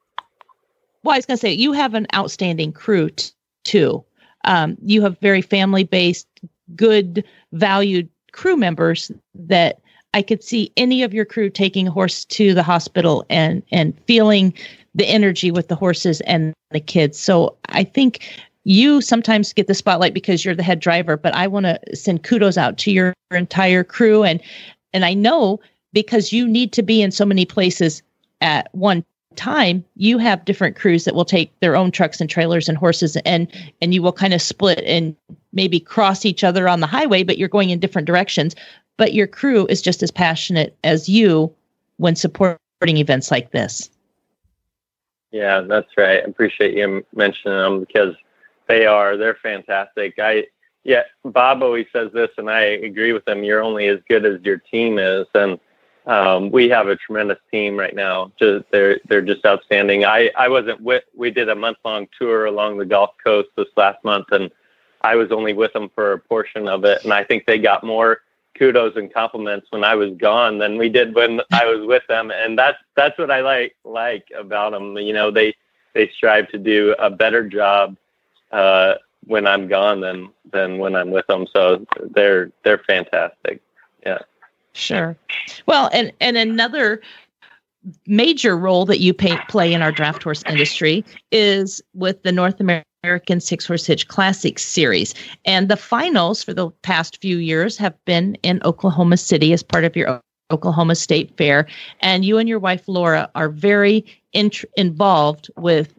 well, 1.03 1.15
I 1.15 1.19
was 1.19 1.27
going 1.27 1.37
to 1.37 1.41
say 1.41 1.53
you 1.53 1.73
have 1.73 1.95
an 1.95 2.07
outstanding 2.15 2.73
crew 2.73 3.11
t- 3.11 3.31
too. 3.65 4.05
Um, 4.45 4.77
you 4.83 5.03
have 5.03 5.19
very 5.19 5.43
family 5.43 5.85
based, 5.85 6.29
good, 6.75 7.25
valued 7.53 8.09
crew 8.33 8.57
members 8.57 9.11
that 9.35 9.81
I 10.15 10.23
could 10.23 10.43
see 10.43 10.73
any 10.77 11.03
of 11.03 11.15
your 11.15 11.25
crew 11.25 11.51
taking 11.51 11.89
a 11.89 11.93
horse 11.93 12.25
to 12.27 12.55
the 12.55 12.63
hospital 12.63 13.25
and 13.31 13.63
and 13.71 13.99
feeling 14.07 14.55
the 14.95 15.07
energy 15.07 15.51
with 15.51 15.69
the 15.69 15.77
horses 15.77 16.21
and 16.23 16.53
the 16.71 16.81
kids. 16.81 17.19
So 17.19 17.57
I 17.69 17.85
think 17.85 18.21
you 18.65 19.01
sometimes 19.01 19.53
get 19.53 19.67
the 19.67 19.75
spotlight 19.75 20.15
because 20.15 20.45
you're 20.45 20.55
the 20.55 20.63
head 20.63 20.81
driver, 20.81 21.17
but 21.17 21.35
I 21.35 21.47
want 21.47 21.67
to 21.67 21.81
send 21.95 22.25
kudos 22.25 22.59
out 22.59 22.77
to 22.79 22.93
your 22.93 23.15
entire 23.31 23.85
crew 23.85 24.25
and 24.25 24.41
and 24.93 25.05
I 25.05 25.15
know 25.15 25.61
because 25.93 26.33
you 26.33 26.47
need 26.47 26.73
to 26.73 26.83
be 26.83 27.03
in 27.03 27.11
so 27.11 27.25
many 27.25 27.45
places 27.45 28.03
at 28.41 28.69
one 28.75 29.05
time 29.37 29.85
you 29.97 30.19
have 30.19 30.45
different 30.45 30.77
crews 30.77 31.05
that 31.05 31.15
will 31.15 31.25
take 31.25 31.59
their 31.61 31.77
own 31.77 31.91
trucks 31.91 32.21
and 32.21 32.29
trailers 32.29 32.69
and 32.69 32.77
horses 32.77 33.17
and 33.25 33.47
and 33.81 33.95
you 33.95 34.03
will 34.03 34.13
kind 34.13 34.35
of 34.35 34.43
split 34.43 34.83
and 34.85 35.17
maybe 35.53 35.79
cross 35.79 36.25
each 36.25 36.43
other 36.43 36.69
on 36.69 36.81
the 36.81 36.87
highway 36.87 37.23
but 37.23 37.39
you're 37.39 37.49
going 37.49 37.71
in 37.71 37.79
different 37.79 38.07
directions 38.07 38.57
but 38.97 39.15
your 39.15 39.27
crew 39.27 39.67
is 39.69 39.81
just 39.81 40.03
as 40.03 40.11
passionate 40.11 40.77
as 40.83 41.09
you 41.09 41.53
when 41.99 42.17
supporting 42.17 42.59
events 42.97 43.31
like 43.31 43.53
this 43.53 43.89
Yeah, 45.31 45.61
that's 45.61 45.97
right. 45.97 46.19
I 46.19 46.29
appreciate 46.29 46.77
you 46.77 47.05
mentioning 47.15 47.57
them 47.57 47.81
because 47.81 48.15
they 48.69 48.87
are 48.87 49.17
they're 49.17 49.39
fantastic. 49.43 50.15
I 50.19 50.47
yeah, 50.83 51.03
Bob 51.25 51.63
always 51.63 51.87
says 51.93 52.11
this, 52.13 52.31
and 52.39 52.49
I 52.51 52.63
agree 52.63 53.13
with 53.13 53.29
him. 53.29 53.45
You're 53.45 53.63
only 53.63 53.89
as 53.89 54.01
good 54.09 54.25
as 54.25 54.41
your 54.43 54.57
team 54.57 54.99
is, 54.99 55.27
and 55.35 55.61
um, 56.07 56.51
we 56.51 56.69
have 56.69 56.89
a 56.89 56.97
tremendous 56.97 57.39
team 57.51 57.79
right 57.79 57.95
now. 57.95 58.33
Just 58.39 58.65
they're 58.71 59.01
they're 59.09 59.23
just 59.23 59.45
outstanding. 59.45 60.05
I 60.05 60.31
I 60.37 60.49
wasn't 60.49 60.81
with. 60.81 61.05
We 61.15 61.31
did 61.31 61.49
a 61.49 61.55
month 61.55 61.79
long 61.85 62.09
tour 62.19 62.47
along 62.47 62.79
the 62.79 62.87
Gulf 62.87 63.11
Coast 63.23 63.49
this 63.57 63.69
last 63.77 64.03
month, 64.05 64.33
and 64.33 64.51
I 65.03 65.17
was 65.17 65.31
only 65.31 65.53
with 65.53 65.73
them 65.73 65.91
for 65.95 66.13
a 66.13 66.19
portion 66.19 66.69
of 66.69 66.85
it, 66.85 67.05
and 67.05 67.13
I 67.13 67.25
think 67.25 67.47
they 67.47 67.59
got 67.59 67.85
more 67.85 68.23
kudos 68.59 68.97
and 68.97 69.13
compliments 69.13 69.67
when 69.71 69.85
I 69.85 69.95
was 69.95 70.11
gone 70.17 70.59
than 70.59 70.77
we 70.77 70.89
did 70.89 71.15
when 71.15 71.41
I 71.53 71.65
was 71.67 71.87
with 71.87 72.03
them, 72.09 72.31
and 72.31 72.59
that's 72.59 72.79
that's 72.97 73.19
what 73.19 73.31
I 73.31 73.41
like 73.41 73.77
like 73.85 74.27
about 74.37 74.73
them. 74.73 74.97
You 74.97 75.13
know, 75.13 75.31
they 75.31 75.55
they 75.95 76.09
strive 76.09 76.49
to 76.49 76.59
do 76.59 76.95
a 76.99 77.11
better 77.11 77.49
job 77.49 77.97
uh, 78.53 78.95
when 79.27 79.47
I'm 79.47 79.69
gone 79.69 80.01
than 80.01 80.31
than 80.53 80.79
when 80.79 80.95
I'm 80.95 81.11
with 81.11 81.27
them. 81.27 81.47
So 81.53 81.87
they're 82.15 82.53
they're 82.65 82.83
fantastic. 82.87 83.61
Sure. 84.73 85.17
Well, 85.67 85.91
and 85.93 86.13
and 86.21 86.37
another 86.37 87.01
major 88.07 88.57
role 88.57 88.85
that 88.87 89.01
you 89.01 89.15
play 89.15 89.73
in 89.73 89.83
our 89.83 89.93
draft 89.93 90.23
horse 90.23 90.43
industry 90.49 91.05
is 91.33 91.83
with 91.95 92.23
the 92.23 92.33
North 92.33 92.61
American 92.61 93.41
Six 93.41 93.67
Horse 93.67 93.87
Hitch 93.87 94.07
Classic 94.09 94.59
Series, 94.59 95.15
and 95.45 95.69
the 95.69 95.77
finals 95.77 96.43
for 96.43 96.53
the 96.55 96.71
past 96.83 97.21
few 97.21 97.39
years 97.39 97.77
have 97.79 97.95
been 98.05 98.37
in 98.43 98.61
Oklahoma 98.65 99.17
City 99.17 99.53
as 99.53 99.63
part 99.63 99.85
of 99.85 99.97
your 99.97 100.21
Oklahoma 100.51 100.95
State 100.95 101.37
Fair, 101.37 101.67
and 102.01 102.25
you 102.25 102.39
and 102.39 102.49
your 102.49 102.59
wife 102.59 102.87
Laura 102.87 103.31
are 103.35 103.49
very 103.49 104.05
involved 104.77 105.51
with 105.57 105.99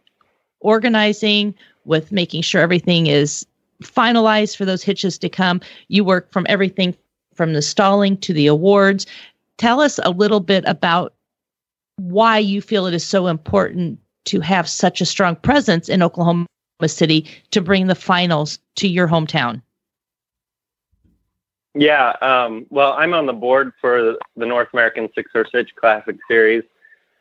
organizing, 0.60 1.56
with 1.85 2.11
making 2.11 2.41
sure 2.43 2.61
everything 2.61 3.07
is 3.07 3.45
finalized 3.84 4.56
for 4.56 4.65
those 4.65 4.84
hitches 4.84 5.18
to 5.18 5.30
come. 5.30 5.60
You 5.88 6.03
work 6.03 6.31
from 6.31 6.45
everything 6.48 6.95
from 7.41 7.53
the 7.53 7.61
stalling 7.63 8.15
to 8.18 8.34
the 8.34 8.45
awards. 8.45 9.07
Tell 9.57 9.81
us 9.81 9.99
a 10.03 10.11
little 10.11 10.41
bit 10.41 10.63
about 10.68 11.15
why 11.95 12.38
you 12.38 12.61
feel 12.61 12.85
it 12.85 12.93
is 12.93 13.03
so 13.03 13.26
important 13.26 13.97
to 14.26 14.41
have 14.41 14.69
such 14.69 15.01
a 15.01 15.07
strong 15.07 15.35
presence 15.35 15.89
in 15.89 16.03
Oklahoma 16.03 16.45
City 16.85 17.26
to 17.49 17.59
bring 17.59 17.88
the 17.88 17.95
finals 17.95 18.59
to 18.76 18.88
your 18.88 19.07
hometown. 19.07 19.59
Yeah, 21.73 22.11
um, 22.22 22.68
well, 22.69 22.93
I'm 22.93 23.15
on 23.15 23.26
the 23.26 23.34
board 23.34 23.73
for 23.81 24.18
the 24.35 24.45
North 24.45 24.68
American 24.72 25.09
Six 25.15 25.31
Horse 25.31 25.49
Hitch 25.51 25.72
Classic 25.76 26.18
Series. 26.27 26.63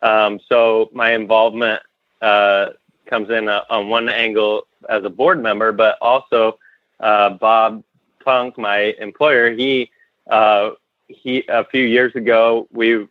Um, 0.03 0.39
so 0.51 0.91
my 0.93 1.15
involvement 1.15 1.81
uh, 2.21 2.67
comes 3.07 3.31
in 3.31 3.49
uh, 3.49 3.63
on 3.71 3.89
one 3.89 4.11
angle 4.11 4.67
as 4.91 5.03
a 5.03 5.09
board 5.09 5.43
member, 5.43 5.73
but 5.73 5.97
also 6.03 6.59
uh, 7.01 7.31
Bob 7.31 7.83
Funk, 8.23 8.59
my 8.59 8.95
employer, 8.99 9.51
he 9.53 9.91
uh, 10.31 10.71
he 11.09 11.45
a 11.49 11.65
few 11.65 11.85
years 11.85 12.15
ago 12.15 12.69
we 12.73 13.07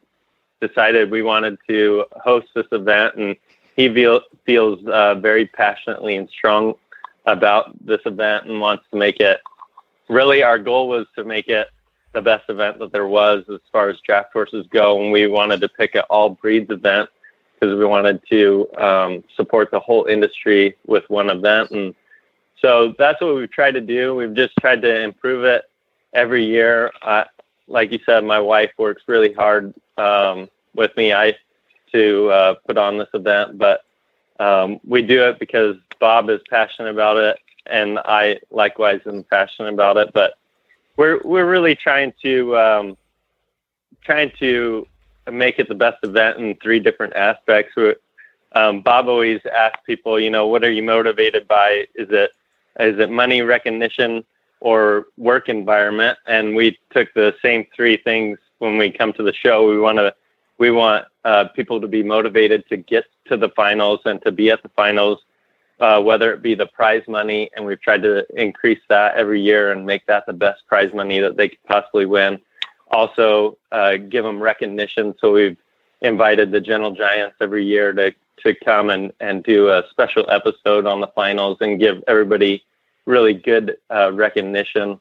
decided 0.61 1.11
we 1.11 1.21
wanted 1.21 1.57
to 1.67 2.05
host 2.23 2.47
this 2.55 2.67
event, 2.71 3.15
and 3.15 3.35
he 3.75 3.93
feel, 3.93 4.21
feels 4.45 4.85
uh, 4.87 5.15
very 5.15 5.45
passionately 5.45 6.15
and 6.15 6.29
strong 6.29 6.73
about 7.25 7.73
this 7.85 8.01
event 8.05 8.45
and 8.45 8.59
wants 8.59 8.83
to 8.91 8.97
make 8.97 9.19
it 9.19 9.39
really 10.09 10.41
our 10.41 10.57
goal 10.57 10.87
was 10.87 11.05
to 11.15 11.23
make 11.23 11.47
it 11.47 11.67
the 12.13 12.21
best 12.21 12.49
event 12.49 12.79
that 12.79 12.91
there 12.91 13.07
was 13.07 13.43
as 13.53 13.59
far 13.71 13.89
as 13.89 13.99
draft 13.99 14.33
horses 14.33 14.65
go 14.71 14.99
and 14.99 15.11
we 15.11 15.27
wanted 15.27 15.61
to 15.61 15.69
pick 15.69 15.93
an 15.93 16.01
all 16.09 16.31
breeds 16.31 16.71
event 16.71 17.07
because 17.53 17.77
we 17.77 17.85
wanted 17.85 18.19
to 18.27 18.67
um, 18.77 19.23
support 19.35 19.69
the 19.69 19.79
whole 19.79 20.05
industry 20.05 20.75
with 20.87 21.07
one 21.09 21.29
event 21.29 21.69
and 21.69 21.93
so 22.61 22.93
that's 22.97 23.21
what 23.21 23.35
we've 23.35 23.51
tried 23.51 23.71
to 23.71 23.81
do. 23.81 24.15
We've 24.15 24.33
just 24.33 24.53
tried 24.59 24.81
to 24.81 25.01
improve 25.01 25.45
it 25.45 25.68
every 26.13 26.45
year 26.45 26.91
uh, 27.01 27.23
like 27.67 27.91
you 27.91 27.99
said 28.05 28.23
my 28.23 28.39
wife 28.39 28.71
works 28.77 29.03
really 29.07 29.33
hard 29.33 29.73
um, 29.97 30.49
with 30.75 30.95
me 30.97 31.13
i 31.13 31.35
to 31.91 32.29
uh, 32.29 32.53
put 32.67 32.77
on 32.77 32.97
this 32.97 33.09
event 33.13 33.57
but 33.57 33.81
um, 34.39 34.79
we 34.85 35.01
do 35.01 35.23
it 35.23 35.39
because 35.39 35.75
bob 35.99 36.29
is 36.29 36.39
passionate 36.49 36.89
about 36.89 37.17
it 37.17 37.37
and 37.69 37.99
I 37.99 38.39
likewise 38.51 39.01
am 39.05 39.23
passionate 39.23 39.73
about 39.73 39.97
it. 39.97 40.11
But 40.13 40.33
we're 40.97 41.21
we're 41.23 41.49
really 41.49 41.75
trying 41.75 42.13
to 42.23 42.57
um, 42.57 42.97
trying 44.03 44.31
to 44.39 44.87
make 45.31 45.59
it 45.59 45.69
the 45.69 45.75
best 45.75 45.97
event 46.03 46.39
in 46.39 46.55
three 46.55 46.79
different 46.79 47.15
aspects. 47.15 47.73
Um, 48.53 48.81
Bob 48.81 49.07
always 49.07 49.39
asks 49.45 49.79
people, 49.85 50.19
you 50.19 50.31
know, 50.31 50.47
what 50.47 50.63
are 50.63 50.71
you 50.71 50.81
motivated 50.83 51.47
by? 51.47 51.85
Is 51.95 52.07
it 52.09 52.31
is 52.79 52.99
it 52.99 53.09
money, 53.09 53.41
recognition, 53.41 54.23
or 54.59 55.07
work 55.17 55.49
environment? 55.49 56.17
And 56.27 56.55
we 56.55 56.77
took 56.91 57.13
the 57.13 57.35
same 57.41 57.65
three 57.75 57.97
things 57.97 58.39
when 58.59 58.77
we 58.77 58.91
come 58.91 59.13
to 59.13 59.23
the 59.23 59.33
show. 59.33 59.69
We 59.69 59.79
want 59.79 59.97
to 59.97 60.13
we 60.57 60.71
want 60.71 61.05
uh, 61.23 61.45
people 61.55 61.79
to 61.79 61.87
be 61.87 62.03
motivated 62.03 62.67
to 62.69 62.77
get 62.77 63.05
to 63.25 63.37
the 63.37 63.49
finals 63.49 64.01
and 64.05 64.21
to 64.23 64.31
be 64.31 64.49
at 64.49 64.61
the 64.61 64.69
finals 64.69 65.19
uh, 65.79 66.01
whether 66.01 66.33
it 66.33 66.41
be 66.41 66.55
the 66.55 66.65
prize 66.65 67.03
money, 67.07 67.49
and 67.55 67.65
we've 67.65 67.81
tried 67.81 68.03
to 68.03 68.25
increase 68.39 68.81
that 68.89 69.15
every 69.15 69.41
year 69.41 69.71
and 69.71 69.85
make 69.85 70.05
that 70.07 70.25
the 70.25 70.33
best 70.33 70.65
prize 70.67 70.93
money 70.93 71.19
that 71.19 71.37
they 71.37 71.49
could 71.49 71.63
possibly 71.63 72.05
win, 72.05 72.39
also 72.91 73.57
uh, 73.71 73.95
give 73.95 74.23
them 74.23 74.41
recognition. 74.41 75.15
So 75.19 75.31
we've 75.31 75.57
invited 76.01 76.51
the 76.51 76.61
Gentle 76.61 76.91
Giants 76.91 77.35
every 77.41 77.65
year 77.65 77.93
to 77.93 78.13
to 78.43 78.55
come 78.63 78.89
and 78.89 79.11
and 79.19 79.43
do 79.43 79.69
a 79.69 79.83
special 79.89 80.29
episode 80.29 80.85
on 80.85 81.01
the 81.01 81.07
finals 81.07 81.57
and 81.59 81.79
give 81.79 82.01
everybody 82.07 82.63
really 83.09 83.33
good 83.33 83.77
uh, 83.89 84.11
recognition, 84.13 84.99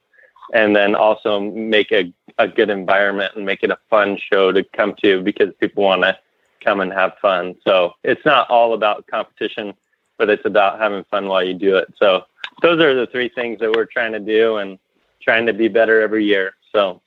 and 0.55 0.75
then 0.75 0.95
also 0.95 1.39
make 1.41 1.93
a 1.93 2.13
a 2.39 2.49
good 2.49 2.71
environment 2.71 3.33
and 3.37 3.45
make 3.45 3.63
it 3.63 3.71
a 3.71 3.79
fun 3.91 4.17
show 4.17 4.53
to 4.53 4.65
come 4.65 4.95
to 5.03 5.21
because 5.23 5.53
people 5.61 5.85
want 5.85 6.03
to 6.03 6.17
come 6.65 6.81
and 6.81 6.93
have 6.93 7.13
fun. 7.21 7.55
So 7.65 7.93
it's 8.05 8.25
not 8.25 8.49
all 8.49 8.75
about 8.75 9.07
competition, 9.07 9.75
but 10.17 10.31
it's 10.31 10.47
about 10.47 10.79
having 10.79 11.05
fun 11.05 11.27
while 11.27 11.43
you 11.43 11.55
do 11.55 11.77
it. 11.77 11.93
So 11.97 12.25
those 12.63 12.81
are 12.81 12.95
the 12.95 13.07
three 13.07 13.29
things 13.29 13.59
that 13.61 13.73
we're 13.73 13.87
trying 13.87 14.13
to 14.13 14.21
do 14.21 14.57
and 14.57 14.79
trying 15.21 15.47
to 15.47 15.53
be 15.53 15.69
better 15.69 16.01
every 16.01 16.25
year. 16.25 16.55
So 16.73 17.01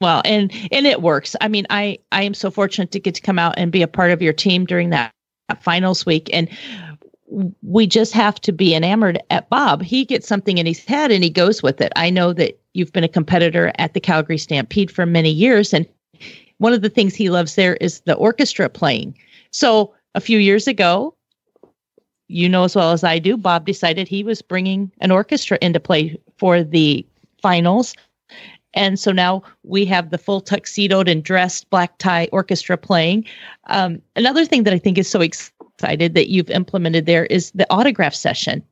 Well, 0.00 0.22
and 0.24 0.52
and 0.72 0.86
it 0.86 1.02
works. 1.02 1.36
I 1.40 1.48
mean, 1.48 1.66
I 1.68 1.98
I 2.12 2.22
am 2.22 2.34
so 2.34 2.50
fortunate 2.50 2.92
to 2.92 3.00
get 3.00 3.14
to 3.16 3.22
come 3.22 3.38
out 3.38 3.54
and 3.56 3.72
be 3.72 3.82
a 3.82 3.88
part 3.88 4.10
of 4.12 4.22
your 4.22 4.32
team 4.32 4.66
during 4.66 4.90
that, 4.90 5.10
that 5.48 5.62
finals 5.62 6.06
week, 6.06 6.30
and 6.32 6.48
we 7.28 7.86
just 7.86 8.12
have 8.12 8.40
to 8.40 8.52
be 8.52 8.74
enamored 8.74 9.20
at 9.30 9.48
Bob. 9.48 9.82
He 9.82 10.04
gets 10.04 10.28
something 10.28 10.58
in 10.58 10.66
his 10.66 10.84
head 10.84 11.10
and 11.10 11.24
he 11.24 11.30
goes 11.30 11.62
with 11.62 11.80
it. 11.80 11.92
I 11.96 12.10
know 12.10 12.32
that 12.32 12.58
you've 12.74 12.92
been 12.92 13.04
a 13.04 13.08
competitor 13.08 13.72
at 13.78 13.94
the 13.94 14.00
Calgary 14.00 14.38
Stampede 14.38 14.90
for 14.90 15.06
many 15.06 15.30
years, 15.30 15.74
and 15.74 15.86
one 16.58 16.72
of 16.72 16.82
the 16.82 16.88
things 16.88 17.14
he 17.14 17.30
loves 17.30 17.54
there 17.54 17.76
is 17.76 18.00
the 18.00 18.14
orchestra 18.14 18.68
playing. 18.68 19.16
So 19.50 19.94
a 20.14 20.20
few 20.20 20.38
years 20.38 20.66
ago, 20.66 21.14
you 22.28 22.48
know 22.48 22.64
as 22.64 22.74
well 22.74 22.92
as 22.92 23.04
I 23.04 23.18
do, 23.18 23.36
Bob 23.36 23.66
decided 23.66 24.08
he 24.08 24.24
was 24.24 24.42
bringing 24.42 24.90
an 25.00 25.10
orchestra 25.10 25.58
into 25.60 25.80
play 25.80 26.18
for 26.38 26.62
the 26.62 27.06
finals. 27.40 27.94
And 28.74 28.98
so 28.98 29.12
now 29.12 29.42
we 29.62 29.84
have 29.86 30.10
the 30.10 30.18
full 30.18 30.40
tuxedoed 30.40 31.08
and 31.08 31.22
dressed 31.22 31.70
black 31.70 31.96
tie 31.98 32.28
orchestra 32.32 32.76
playing. 32.76 33.24
Um, 33.68 34.02
another 34.16 34.44
thing 34.44 34.64
that 34.64 34.74
I 34.74 34.78
think 34.78 34.98
is 34.98 35.08
so 35.08 35.20
excited 35.78 36.14
that 36.14 36.28
you've 36.28 36.50
implemented 36.50 37.06
there 37.06 37.26
is 37.26 37.50
the 37.52 37.66
autograph 37.70 38.14
session. 38.14 38.62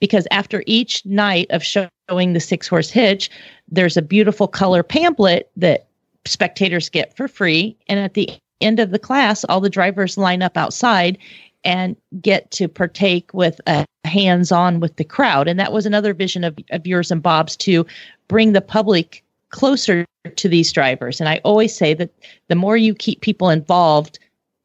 Because 0.00 0.26
after 0.32 0.64
each 0.66 1.04
night 1.06 1.46
of 1.50 1.62
showing 1.62 2.32
the 2.32 2.40
six 2.40 2.66
horse 2.66 2.90
hitch, 2.90 3.30
there's 3.68 3.96
a 3.96 4.02
beautiful 4.02 4.48
color 4.48 4.82
pamphlet 4.82 5.50
that 5.56 5.86
spectators 6.24 6.88
get 6.88 7.16
for 7.16 7.28
free. 7.28 7.76
And 7.88 8.00
at 8.00 8.14
the 8.14 8.30
end 8.60 8.80
of 8.80 8.90
the 8.90 8.98
class, 8.98 9.44
all 9.44 9.60
the 9.60 9.70
drivers 9.70 10.18
line 10.18 10.42
up 10.42 10.56
outside 10.56 11.18
and 11.62 11.96
get 12.20 12.50
to 12.50 12.66
partake 12.68 13.32
with 13.32 13.60
a 13.66 13.84
hands 14.04 14.50
on 14.50 14.80
with 14.80 14.96
the 14.96 15.04
crowd. 15.04 15.46
And 15.46 15.60
that 15.60 15.72
was 15.72 15.86
another 15.86 16.14
vision 16.14 16.42
of, 16.42 16.58
of 16.70 16.86
yours 16.86 17.10
and 17.10 17.22
Bob's 17.22 17.56
to 17.58 17.86
bring 18.28 18.52
the 18.52 18.60
public 18.60 19.22
closer 19.50 20.04
to 20.34 20.48
these 20.48 20.72
drivers. 20.72 21.20
And 21.20 21.28
I 21.28 21.40
always 21.44 21.74
say 21.74 21.94
that 21.94 22.10
the 22.48 22.54
more 22.54 22.76
you 22.76 22.94
keep 22.94 23.20
people 23.20 23.50
involved, 23.50 24.18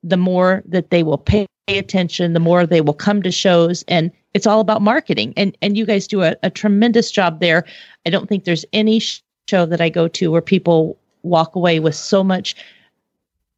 the 0.03 0.17
more 0.17 0.63
that 0.65 0.89
they 0.89 1.03
will 1.03 1.17
pay 1.17 1.45
attention, 1.67 2.33
the 2.33 2.39
more 2.39 2.65
they 2.65 2.81
will 2.81 2.93
come 2.93 3.21
to 3.23 3.31
shows. 3.31 3.83
And 3.87 4.11
it's 4.33 4.47
all 4.47 4.59
about 4.59 4.81
marketing. 4.81 5.33
And 5.35 5.57
and 5.61 5.77
you 5.77 5.85
guys 5.85 6.07
do 6.07 6.21
a, 6.21 6.35
a 6.43 6.49
tremendous 6.49 7.11
job 7.11 7.39
there. 7.39 7.65
I 8.05 8.09
don't 8.09 8.29
think 8.29 8.43
there's 8.43 8.65
any 8.73 8.99
show 8.99 9.65
that 9.65 9.81
I 9.81 9.89
go 9.89 10.07
to 10.09 10.31
where 10.31 10.41
people 10.41 10.97
walk 11.23 11.55
away 11.55 11.79
with 11.79 11.95
so 11.95 12.23
much 12.23 12.55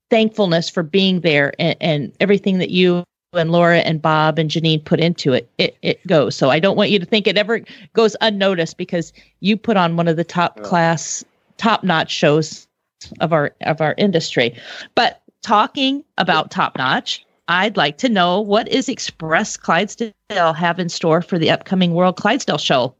thankfulness 0.10 0.70
for 0.70 0.84
being 0.84 1.20
there 1.20 1.54
and, 1.60 1.76
and 1.82 2.14
everything 2.22 2.60
that 2.60 2.70
you 2.70 3.04
and 3.34 3.52
Laura 3.52 3.80
and 3.80 4.02
Bob 4.02 4.40
and 4.40 4.50
Janine 4.50 4.84
put 4.84 5.02
into 5.02 5.34
it, 5.34 5.50
it 5.58 5.78
it 5.82 6.06
goes. 6.08 6.36
So 6.36 6.50
I 6.50 6.60
don't 6.60 6.78
want 6.78 6.92
you 6.92 7.00
to 7.00 7.06
think 7.06 7.28
it 7.28 7.38
ever 7.38 7.62
goes 7.94 8.16
unnoticed 8.22 8.78
because 8.78 9.12
you 9.42 9.58
put 9.58 9.76
on 9.76 9.98
one 9.98 10.08
of 10.08 10.16
the 10.16 10.24
top 10.24 10.64
class, 10.64 11.26
top 11.58 11.84
notch 11.84 12.10
shows 12.10 12.68
of 13.20 13.34
our 13.34 13.54
of 13.62 13.82
our 13.82 13.96
industry. 13.98 14.58
But 14.96 15.22
talking 15.42 16.04
about 16.18 16.52
top 16.52 16.78
notch, 16.78 17.26
I'd 17.48 17.78
like 17.78 17.98
to 17.99 18.10
know 18.10 18.41
what 18.41 18.68
is 18.68 18.90
Express 18.90 19.56
Clydesdale 19.56 20.53
have 20.53 20.80
in 20.80 20.90
store 20.90 21.22
for 21.22 21.40
the 21.40 21.49
upcoming 21.49 21.94
World 21.94 22.18
Clydesdale 22.18 22.57
show. 22.57 22.95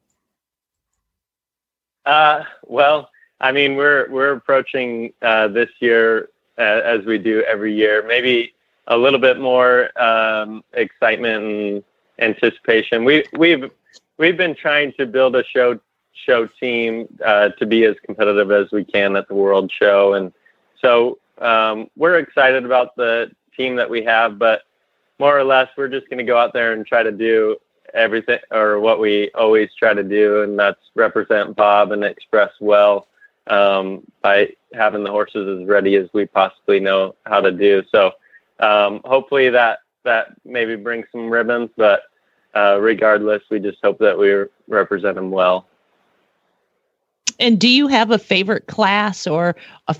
Uh, 2.06 2.44
well, 2.65 3.10
I 3.41 3.52
mean, 3.52 3.76
we're 3.76 4.10
we're 4.10 4.32
approaching 4.32 5.11
uh, 5.22 5.49
this 5.49 5.69
year 5.80 6.30
uh, 6.57 6.61
as 6.61 7.06
we 7.06 7.18
do 7.18 7.44
every 7.44 7.74
year. 7.74 8.03
Maybe 8.07 8.53
a 8.88 8.98
little 8.98 9.19
bit 9.19 9.40
more 9.40 9.90
um, 10.02 10.64
excitement 10.74 11.44
and 11.44 11.84
anticipation. 12.19 13.03
We 13.03 13.26
we've 13.38 13.69
we've 14.18 14.38
been 14.38 14.56
trying 14.56 14.94
to 14.94 15.06
build 15.06 15.36
a 15.36 15.44
show 15.44 15.80
show 16.14 16.48
team 16.60 17.07
uh, 17.24 17.49
to 17.49 17.65
be 17.65 17.84
as 17.84 17.95
competitive 18.06 18.52
as 18.52 18.72
we 18.72 18.86
can 18.86 19.15
at 19.18 19.28
the 19.28 19.36
World 19.36 19.72
Show, 19.72 20.14
and 20.14 20.32
so 20.82 21.19
um, 21.40 21.90
we're 21.95 22.18
excited 22.18 22.65
about 22.65 22.95
the 22.95 23.30
team 23.58 23.76
that 23.76 23.90
we 23.90 24.04
have. 24.04 24.40
But 24.40 24.62
more 25.20 25.38
or 25.38 25.44
less, 25.44 25.68
we're 25.76 25.88
just 25.88 26.10
going 26.10 26.20
to 26.20 26.24
go 26.24 26.38
out 26.38 26.54
there 26.54 26.74
and 26.74 26.86
try 26.86 27.04
to 27.04 27.12
do 27.12 27.58
everything 27.94 28.40
or 28.52 28.80
what 28.80 29.00
we 29.00 29.32
always 29.32 29.70
try 29.78 29.94
to 29.94 30.04
do, 30.04 30.44
and 30.44 30.58
that's 30.58 30.80
represent 30.96 31.56
Bob 31.56 31.92
and 31.92 32.04
express 32.04 32.52
well 32.60 33.08
um, 33.48 34.04
by 34.22 34.50
having 34.74 35.04
the 35.04 35.12
horses 35.12 35.62
as 35.62 35.68
ready 35.68 35.96
as 35.96 36.10
we 36.14 36.26
possibly 36.26 36.80
know 36.80 37.16
how 37.26 37.42
to 37.42 37.52
do. 37.52 37.84
So 37.92 38.12
um, 38.60 39.02
hopefully 39.06 39.50
that 39.50 39.80
that 40.04 40.28
maybe 40.46 40.76
brings 40.76 41.06
some 41.12 41.30
ribbons, 41.30 41.70
but 41.76 42.04
uh, 42.56 42.78
regardless, 42.80 43.44
we 43.50 43.60
just 43.60 43.78
hope 43.84 44.00
that 44.00 44.18
we 44.18 44.46
represent 44.68 45.16
them 45.16 45.32
well. 45.32 45.68
And 47.40 47.60
do 47.60 47.68
you 47.68 47.88
have 47.88 48.12
a 48.12 48.18
favorite 48.18 48.68
class 48.68 49.28
or 49.28 49.56
a 49.88 49.96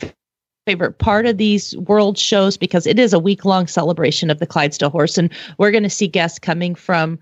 favorite 0.68 0.98
part 0.98 1.26
of 1.26 1.38
these 1.38 1.76
world 1.78 2.18
shows? 2.18 2.58
Because 2.58 2.86
it 2.86 3.00
is 3.00 3.14
a 3.14 3.20
week 3.20 3.46
long 3.46 3.68
celebration 3.68 4.30
of 4.30 4.40
the 4.40 4.46
Clydesdale 4.46 4.90
horse, 4.90 5.18
and 5.18 5.32
we're 5.58 5.72
going 5.72 5.84
to 5.84 5.90
see 5.90 6.08
guests 6.08 6.38
coming 6.38 6.76
from 6.76 7.18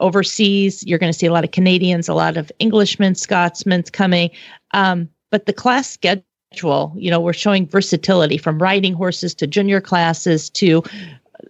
overseas. 0.00 0.84
You're 0.84 0.98
going 0.98 1.12
to 1.12 1.18
see 1.18 1.26
a 1.26 1.32
lot 1.32 1.44
of 1.44 1.52
Canadians, 1.52 2.08
a 2.08 2.14
lot 2.14 2.36
of 2.36 2.50
Englishmen, 2.60 3.14
Scotsmen 3.14 3.84
coming. 3.84 4.30
Um, 4.72 5.08
but 5.30 5.46
the 5.46 5.52
class 5.52 5.88
schedule, 5.88 6.92
you 6.96 7.10
know, 7.10 7.20
we're 7.20 7.32
showing 7.32 7.68
versatility 7.68 8.36
from 8.36 8.58
riding 8.58 8.94
horses 8.94 9.34
to 9.36 9.46
junior 9.46 9.80
classes 9.80 10.50
to 10.50 10.82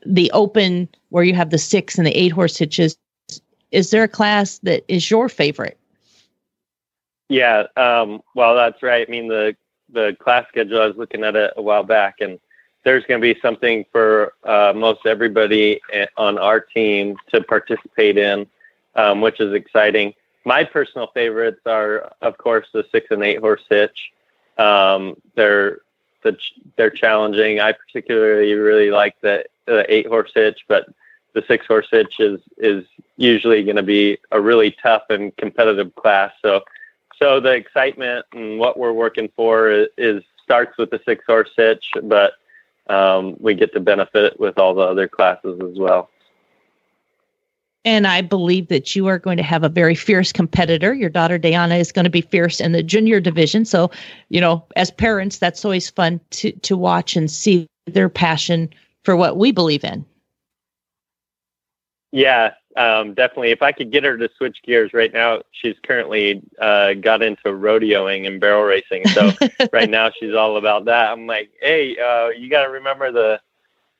the 0.04 0.30
open 0.32 0.88
where 1.08 1.24
you 1.24 1.34
have 1.34 1.50
the 1.50 1.58
six 1.58 1.96
and 1.96 2.06
the 2.06 2.16
eight 2.16 2.32
horse 2.32 2.56
hitches. 2.56 2.96
Is 3.70 3.90
there 3.90 4.02
a 4.02 4.08
class 4.08 4.58
that 4.60 4.84
is 4.88 5.10
your 5.10 5.28
favorite? 5.28 5.78
Yeah, 7.28 7.64
um, 7.76 8.22
well, 8.34 8.54
that's 8.54 8.82
right. 8.82 9.06
I 9.06 9.10
mean, 9.10 9.28
the 9.28 9.54
the 9.92 10.16
class 10.20 10.46
schedule. 10.48 10.80
I 10.80 10.86
was 10.86 10.96
looking 10.96 11.24
at 11.24 11.36
it 11.36 11.52
a 11.56 11.62
while 11.62 11.82
back, 11.82 12.16
and 12.20 12.38
there's 12.84 13.04
going 13.04 13.20
to 13.20 13.34
be 13.34 13.38
something 13.40 13.84
for 13.92 14.34
uh, 14.44 14.72
most 14.74 15.06
everybody 15.06 15.80
eh, 15.92 16.06
on 16.16 16.38
our 16.38 16.60
team 16.60 17.16
to 17.32 17.42
participate 17.42 18.16
in, 18.16 18.46
um, 18.94 19.20
which 19.20 19.40
is 19.40 19.52
exciting. 19.52 20.14
My 20.44 20.64
personal 20.64 21.08
favorites 21.08 21.60
are, 21.66 22.12
of 22.22 22.38
course, 22.38 22.66
the 22.72 22.86
six 22.90 23.08
and 23.10 23.22
eight 23.22 23.40
horse 23.40 23.64
hitch. 23.68 24.12
Um, 24.56 25.16
they're 25.34 25.80
the, 26.22 26.36
they're 26.76 26.90
challenging. 26.90 27.60
I 27.60 27.72
particularly 27.72 28.52
really 28.54 28.90
like 28.90 29.20
the, 29.20 29.44
the 29.66 29.84
eight 29.92 30.06
horse 30.06 30.32
hitch, 30.34 30.64
but 30.68 30.88
the 31.34 31.44
six 31.46 31.66
horse 31.66 31.88
hitch 31.90 32.18
is 32.18 32.40
is 32.56 32.84
usually 33.16 33.62
going 33.64 33.76
to 33.76 33.82
be 33.82 34.18
a 34.30 34.40
really 34.40 34.74
tough 34.82 35.02
and 35.10 35.36
competitive 35.36 35.94
class. 35.94 36.32
So 36.42 36.62
so 37.18 37.40
the 37.40 37.52
excitement 37.52 38.26
and 38.32 38.58
what 38.58 38.78
we're 38.78 38.92
working 38.92 39.28
for 39.36 39.70
is, 39.70 39.88
is 39.96 40.22
starts 40.42 40.78
with 40.78 40.90
the 40.90 41.00
six 41.04 41.24
horse 41.26 41.50
hitch, 41.56 41.90
but 42.04 42.34
um, 42.88 43.36
we 43.38 43.54
get 43.54 43.72
to 43.74 43.80
benefit 43.80 44.38
with 44.40 44.58
all 44.58 44.74
the 44.74 44.82
other 44.82 45.06
classes 45.06 45.60
as 45.60 45.78
well. 45.78 46.10
And 47.84 48.06
I 48.06 48.22
believe 48.22 48.68
that 48.68 48.94
you 48.96 49.06
are 49.06 49.18
going 49.18 49.36
to 49.36 49.42
have 49.42 49.62
a 49.62 49.68
very 49.68 49.94
fierce 49.94 50.32
competitor. 50.32 50.94
Your 50.94 51.08
daughter 51.08 51.38
Diana 51.38 51.76
is 51.76 51.92
going 51.92 52.04
to 52.04 52.10
be 52.10 52.20
fierce 52.20 52.60
in 52.60 52.72
the 52.72 52.82
junior 52.82 53.20
division. 53.20 53.64
So, 53.64 53.90
you 54.28 54.40
know, 54.40 54.64
as 54.76 54.90
parents, 54.90 55.38
that's 55.38 55.64
always 55.64 55.88
fun 55.88 56.20
to 56.30 56.52
to 56.52 56.76
watch 56.76 57.16
and 57.16 57.30
see 57.30 57.66
their 57.86 58.08
passion 58.08 58.68
for 59.04 59.16
what 59.16 59.36
we 59.36 59.52
believe 59.52 59.84
in. 59.84 60.04
Yeah, 62.12 62.52
um, 62.78 63.14
definitely. 63.14 63.50
If 63.50 63.62
I 63.62 63.72
could 63.72 63.90
get 63.90 64.04
her 64.04 64.16
to 64.16 64.28
switch 64.36 64.58
gears 64.64 64.92
right 64.94 65.12
now, 65.12 65.42
she's 65.52 65.76
currently 65.82 66.42
uh, 66.60 66.94
got 66.94 67.22
into 67.22 67.48
rodeoing 67.48 68.26
and 68.26 68.40
barrel 68.40 68.62
racing. 68.62 69.06
So 69.08 69.32
right 69.72 69.90
now 69.90 70.10
she's 70.18 70.34
all 70.34 70.56
about 70.56 70.84
that. 70.86 71.10
I'm 71.10 71.26
like, 71.26 71.50
hey, 71.60 71.96
uh, 71.98 72.28
you 72.28 72.48
got 72.48 72.64
to 72.64 72.70
remember 72.70 73.12
the 73.12 73.40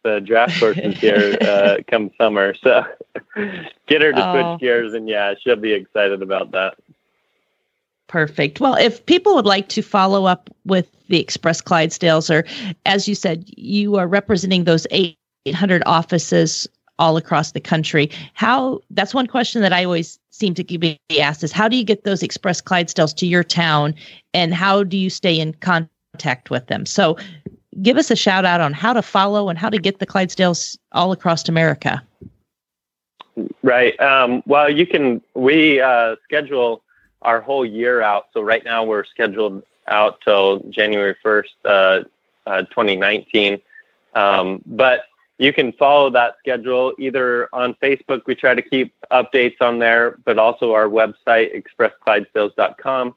the 0.05 0.21
draft 0.21 0.59
horses 0.59 0.97
here 0.99 1.37
uh, 1.43 1.79
come 1.91 2.11
summer. 2.17 2.55
So 2.63 2.85
get 3.89 4.01
her 4.03 4.13
to 4.13 4.29
Oh. 4.29 4.33
switch 4.53 4.61
gears, 4.61 4.95
and 4.95 5.09
yeah, 5.09 5.35
she'll 5.43 5.57
be 5.57 5.73
excited 5.73 6.23
about 6.23 6.53
that. 6.53 6.77
Perfect. 8.07 8.61
Well, 8.61 8.75
if 8.77 9.05
people 9.07 9.35
would 9.35 9.45
like 9.45 9.69
to 9.71 9.83
follow 9.83 10.25
up 10.25 10.49
with 10.65 10.89
the 11.09 11.21
Express 11.21 11.61
Clydesdales, 11.61 12.31
or 12.35 12.47
as 12.87 13.07
you 13.09 13.15
said, 13.15 13.45
you 13.57 13.97
are 13.97 14.07
representing 14.07 14.65
those 14.65 14.87
800 14.91 15.83
offices 15.85 16.67
all 16.99 17.17
across 17.17 17.53
the 17.53 17.61
country. 17.61 18.11
How 18.35 18.81
that's 18.91 19.15
one 19.15 19.27
question 19.27 19.63
that 19.63 19.73
I 19.73 19.85
always 19.85 20.19
seem 20.31 20.55
to 20.55 20.65
be 20.65 20.99
asked 21.19 21.43
is 21.43 21.53
how 21.53 21.69
do 21.69 21.77
you 21.77 21.85
get 21.85 22.05
those 22.05 22.23
express 22.23 22.61
Clydesdales 22.61 23.15
to 23.17 23.27
your 23.27 23.45
town 23.45 23.95
and 24.35 24.55
how 24.55 24.83
do 24.83 24.97
you 24.97 25.11
stay 25.11 25.39
in 25.39 25.55
contact 25.55 26.51
with 26.51 26.67
them? 26.67 26.87
So 26.87 27.17
give 27.83 27.97
us 27.97 28.11
a 28.11 28.17
shout 28.17 28.45
out 28.45 28.61
on 28.61 28.73
how 28.73 28.93
to 28.93 29.03
follow 29.03 29.49
and 29.49 29.59
how 29.59 29.71
to 29.71 29.79
get 29.79 29.99
the 29.99 30.07
Clydesdales 30.07 30.79
all 30.93 31.13
across 31.13 31.49
America. 31.49 32.03
Right. 33.63 33.99
Um, 34.01 34.43
well, 34.47 34.69
you 34.69 34.87
can. 34.87 35.23
We 35.35 35.81
uh, 35.81 36.17
schedule 36.25 36.83
our 37.23 37.41
whole 37.41 37.65
year 37.65 38.03
out. 38.03 38.27
So 38.33 38.41
right 38.41 38.65
now 38.65 38.85
we're 38.85 39.05
scheduled 39.05 39.63
out 39.87 40.21
till 40.23 40.61
January 40.71 41.17
first, 41.23 41.55
uh, 41.65 42.01
uh, 42.47 42.63
2019. 42.63 43.61
Um, 44.15 44.63
but 44.67 45.03
you 45.39 45.53
can 45.53 45.73
follow 45.73 46.11
that 46.11 46.37
schedule 46.39 46.93
either 46.99 47.49
on 47.53 47.75
Facebook. 47.75 48.23
We 48.27 48.35
try 48.35 48.55
to 48.55 48.63
keep 48.63 48.93
updates 49.13 49.57
on 49.61 49.79
there, 49.79 50.19
but 50.25 50.39
also 50.39 50.73
our 50.73 50.87
website 50.87 51.51
expressclydesdales.com. 51.55 53.15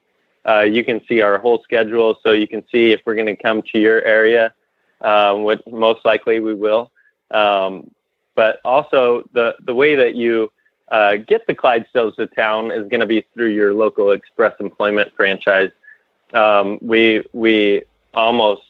Uh, 0.47 0.61
you 0.61 0.83
can 0.83 1.01
see 1.07 1.21
our 1.21 1.37
whole 1.37 1.61
schedule, 1.63 2.17
so 2.23 2.31
you 2.31 2.47
can 2.47 2.63
see 2.71 2.91
if 2.91 3.01
we're 3.05 3.15
going 3.15 3.27
to 3.27 3.35
come 3.35 3.61
to 3.73 3.79
your 3.79 4.03
area. 4.03 4.53
Um, 5.01 5.43
most 5.67 6.05
likely 6.05 6.39
we 6.39 6.53
will. 6.53 6.91
Um, 7.31 7.91
but 8.35 8.59
also 8.63 9.27
the 9.33 9.55
the 9.65 9.73
way 9.73 9.95
that 9.95 10.15
you 10.15 10.51
uh, 10.89 11.15
get 11.15 11.45
the 11.47 11.55
Clydesdales 11.55 12.15
to 12.15 12.27
town 12.27 12.71
is 12.71 12.87
going 12.89 12.99
to 12.99 13.05
be 13.05 13.25
through 13.33 13.49
your 13.49 13.73
local 13.73 14.11
express 14.11 14.53
employment 14.59 15.11
franchise. 15.15 15.71
Um, 16.33 16.77
we 16.81 17.23
we 17.33 17.83
almost 18.13 18.63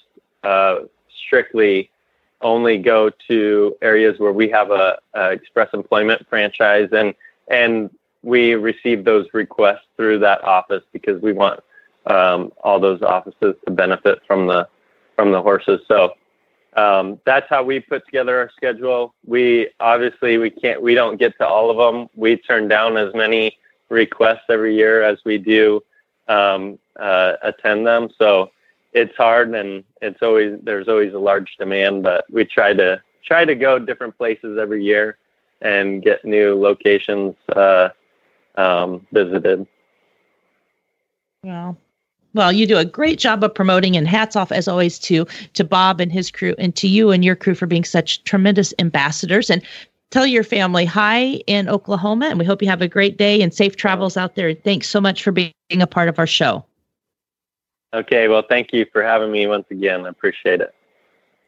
uh, 0.44 0.80
strictly 1.26 1.91
only 2.42 2.78
go 2.78 3.10
to 3.28 3.78
areas 3.82 4.20
where 4.20 4.34
we 4.34 4.50
have 4.50 4.72
a, 4.72 4.98
a 5.14 5.32
express 5.32 5.70
employment 5.74 6.26
franchise, 6.30 6.90
and 6.92 7.14
and 7.50 7.90
we 8.24 8.56
receive 8.56 9.04
those 9.04 9.28
requests 9.34 9.86
through 9.98 10.20
that 10.20 10.44
office 10.44 10.84
because 10.94 11.22
we 11.22 11.34
want 11.34 11.60
um, 12.06 12.52
all 12.64 12.80
those 12.80 13.02
offices 13.02 13.56
to 13.66 13.72
benefit 13.72 14.20
from 14.28 14.48
the 14.48 14.68
from 15.16 15.32
the 15.32 15.42
horses. 15.42 15.82
So 15.88 16.14
um, 16.76 17.20
that's 17.26 17.48
how 17.50 17.64
we 17.64 17.80
put 17.80 18.06
together 18.06 18.38
our 18.38 18.52
schedule. 18.56 19.14
We 19.26 19.70
obviously 19.80 20.38
we 20.38 20.50
can't 20.50 20.82
we 20.82 20.96
don't 20.96 21.18
get 21.18 21.38
to 21.40 21.48
all 21.48 21.70
of 21.70 21.78
them. 21.78 22.10
We 22.16 22.38
turn 22.38 22.68
down 22.68 22.98
as 22.98 23.14
many 23.14 23.58
requests 23.90 24.46
every 24.50 24.76
year 24.76 25.04
as 25.04 25.20
we 25.26 25.38
do 25.38 25.82
um, 26.28 26.80
uh, 27.00 27.34
attend 27.44 27.86
them. 27.86 28.10
So 28.18 28.52
it's 28.94 29.16
hard 29.16 29.54
and 29.56 29.84
it's 30.02 30.22
always 30.22 30.60
there's 30.64 30.88
always 30.88 31.14
a 31.14 31.20
large 31.20 31.56
demand, 31.58 32.04
but 32.04 32.26
we 32.30 32.46
try 32.46 32.74
to 32.74 33.02
try 33.26 33.46
to 33.46 33.56
go 33.56 33.80
different 33.80 34.18
places 34.18 34.58
every 34.58 34.84
year 34.84 35.18
and 35.62 36.04
get 36.04 36.26
new 36.26 36.60
locations 36.60 37.36
uh, 37.56 37.90
um, 38.56 39.06
visited. 39.12 39.66
Well, 41.44 41.78
well, 42.34 42.52
you 42.52 42.66
do 42.66 42.78
a 42.78 42.86
great 42.86 43.20
job 43.20 43.44
of 43.44 43.54
promoting, 43.54 43.98
and 43.98 44.08
hats 44.08 44.36
off 44.36 44.52
as 44.52 44.68
always 44.68 45.00
to 45.00 45.26
to 45.54 45.64
Bob 45.64 46.00
and 46.02 46.12
his 46.12 46.32
crew, 46.32 46.56
and 46.58 46.76
to 46.76 46.88
you 46.88 47.12
and 47.12 47.24
your 47.24 47.36
crew 47.36 47.56
for 47.56 47.68
being 47.68 47.84
such 47.84 48.24
tremendous 48.24 48.74
ambassadors. 48.80 49.50
And 49.50 49.62
tell 50.12 50.26
your 50.26 50.44
family 50.44 50.86
hi 50.86 51.42
in 51.48 51.70
Oklahoma, 51.70 52.28
and 52.28 52.40
we 52.40 52.46
hope 52.46 52.62
you 52.62 52.70
have 52.70 52.82
a 52.82 52.88
great 52.88 53.18
day 53.18 53.42
and 53.42 53.54
safe 53.54 53.76
travels 53.76 54.18
out 54.18 54.36
there. 54.36 54.54
Thanks 54.54 54.90
so 54.90 55.00
much 55.02 55.24
for 55.24 55.32
being 55.32 55.54
a 55.80 55.88
part 55.88 56.10
of 56.10 56.20
our 56.20 56.28
show. 56.28 56.66
Okay, 57.94 58.28
well, 58.28 58.44
thank 58.48 58.74
you 58.74 58.86
for 58.92 59.04
having 59.04 59.32
me 59.32 59.48
once 59.48 59.66
again. 59.70 60.06
I 60.06 60.10
appreciate 60.10 60.62
it. 60.62 60.74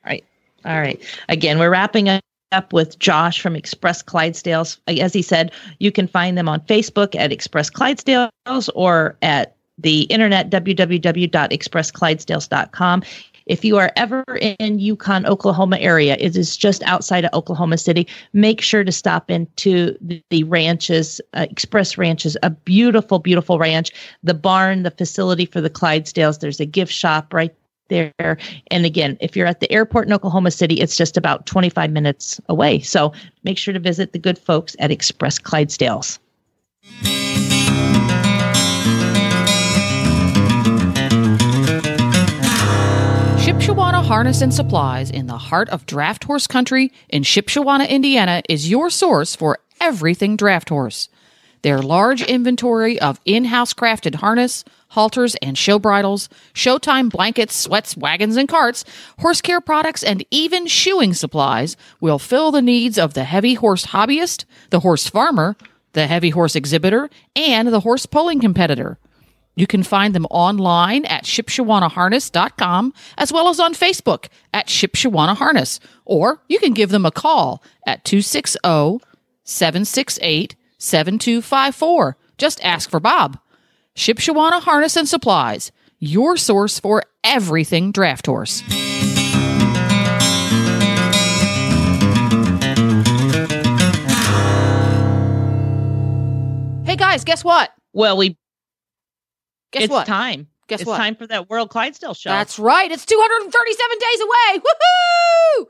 All 0.05 0.11
right. 0.11 0.23
All 0.65 0.79
right. 0.79 1.01
Again, 1.29 1.59
we're 1.59 1.69
wrapping 1.69 2.09
up 2.09 2.73
with 2.73 2.99
Josh 2.99 3.39
from 3.41 3.55
Express 3.55 4.03
Clydesdales. 4.03 4.77
As 4.87 5.13
he 5.13 5.21
said, 5.21 5.51
you 5.79 5.89
can 5.91 6.07
find 6.07 6.37
them 6.37 6.49
on 6.49 6.59
Facebook 6.61 7.15
at 7.15 7.31
Express 7.31 7.69
Clydesdales 7.69 8.69
or 8.75 9.15
at 9.21 9.55
the 9.77 10.01
internet 10.03 10.49
www.expressclydesdales.com. 10.49 13.03
If 13.45 13.65
you 13.65 13.77
are 13.77 13.91
ever 13.95 14.23
in 14.59 14.79
Yukon, 14.79 15.25
Oklahoma 15.25 15.77
area, 15.77 16.15
it 16.19 16.35
is 16.35 16.55
just 16.55 16.83
outside 16.83 17.25
of 17.25 17.33
Oklahoma 17.33 17.77
City. 17.77 18.07
Make 18.33 18.61
sure 18.61 18.83
to 18.83 18.91
stop 18.91 19.29
into 19.29 19.97
the, 20.01 20.21
the 20.29 20.43
ranches, 20.45 21.19
uh, 21.33 21.45
Express 21.49 21.97
Ranches, 21.97 22.37
a 22.43 22.49
beautiful, 22.49 23.19
beautiful 23.19 23.59
ranch. 23.59 23.91
The 24.23 24.33
barn, 24.33 24.83
the 24.83 24.91
facility 24.91 25.45
for 25.45 25.61
the 25.61 25.69
Clydesdales. 25.69 26.39
There's 26.39 26.59
a 26.59 26.65
gift 26.65 26.93
shop 26.93 27.33
right 27.33 27.53
there. 27.89 28.37
And 28.71 28.85
again, 28.85 29.17
if 29.21 29.35
you're 29.35 29.47
at 29.47 29.59
the 29.59 29.71
airport 29.71 30.07
in 30.07 30.13
Oklahoma 30.13 30.51
City, 30.51 30.75
it's 30.75 30.95
just 30.95 31.17
about 31.17 31.45
25 31.45 31.91
minutes 31.91 32.39
away. 32.49 32.79
So 32.79 33.13
make 33.43 33.57
sure 33.57 33.73
to 33.73 33.79
visit 33.79 34.13
the 34.13 34.19
good 34.19 34.37
folks 34.37 34.75
at 34.79 34.91
Express 34.91 35.37
Clydesdales. 35.37 36.19
Shipshawana 43.63 44.03
Harness 44.03 44.41
and 44.41 44.53
Supplies 44.53 45.09
in 45.09 45.27
the 45.27 45.37
heart 45.37 45.69
of 45.69 45.85
draft 45.85 46.25
horse 46.25 46.47
country 46.47 46.91
in 47.07 47.23
Shipshawana, 47.23 47.87
Indiana 47.87 48.41
is 48.49 48.69
your 48.69 48.89
source 48.89 49.37
for 49.37 49.57
everything 49.79 50.35
draft 50.35 50.67
horse. 50.67 51.07
Their 51.61 51.81
large 51.81 52.21
inventory 52.21 52.99
of 52.99 53.21
in 53.23 53.45
house 53.45 53.73
crafted 53.73 54.15
harness, 54.15 54.65
halters, 54.89 55.35
and 55.35 55.57
show 55.57 55.79
bridles, 55.79 56.27
showtime 56.53 57.09
blankets, 57.09 57.55
sweats, 57.55 57.95
wagons, 57.95 58.35
and 58.35 58.49
carts, 58.49 58.83
horse 59.19 59.39
care 59.39 59.61
products, 59.61 60.03
and 60.03 60.25
even 60.29 60.67
shoeing 60.67 61.13
supplies 61.13 61.77
will 62.01 62.19
fill 62.19 62.51
the 62.51 62.61
needs 62.61 62.97
of 62.97 63.13
the 63.13 63.23
heavy 63.23 63.53
horse 63.53 63.85
hobbyist, 63.85 64.43
the 64.71 64.81
horse 64.81 65.07
farmer, 65.07 65.55
the 65.93 66.07
heavy 66.07 66.31
horse 66.31 66.57
exhibitor, 66.57 67.09
and 67.33 67.69
the 67.69 67.79
horse 67.79 68.05
pulling 68.05 68.41
competitor. 68.41 68.97
You 69.55 69.67
can 69.67 69.83
find 69.83 70.15
them 70.15 70.25
online 70.31 71.05
at 71.05 71.25
shipshawanaharness.com 71.25 72.93
as 73.17 73.31
well 73.31 73.49
as 73.49 73.59
on 73.59 73.73
Facebook 73.75 74.27
at 74.53 74.67
Shipshawana 74.67 75.35
Harness. 75.35 75.79
Or 76.05 76.41
you 76.47 76.59
can 76.59 76.73
give 76.73 76.89
them 76.89 77.05
a 77.05 77.11
call 77.11 77.63
at 77.85 78.03
260 78.03 78.59
768 79.43 80.55
7254. 80.77 82.17
Just 82.37 82.63
ask 82.63 82.89
for 82.89 82.99
Bob. 82.99 83.39
Shipshawana 83.95 84.61
Harness 84.61 84.97
and 84.97 85.07
Supplies, 85.07 85.71
your 85.99 86.35
source 86.35 86.79
for 86.79 87.03
everything 87.23 87.91
draft 87.91 88.25
horse. 88.25 88.63
Hey 96.85 96.95
guys, 96.97 97.23
guess 97.23 97.43
what? 97.43 97.71
Well, 97.93 98.17
we 98.17 98.37
Guess 99.73 99.83
it's 99.83 99.91
what? 99.91 100.07
time. 100.07 100.47
Guess 100.67 100.81
it's 100.81 100.87
what? 100.87 100.97
time 100.97 101.15
for 101.15 101.27
that 101.27 101.49
World 101.49 101.69
Clydesdale 101.69 102.13
show. 102.13 102.29
That's 102.29 102.57
right. 102.57 102.89
It's 102.89 103.05
237 103.05 103.97
days 103.99 104.21
away. 104.21 104.61
Woohoo! 105.59 105.67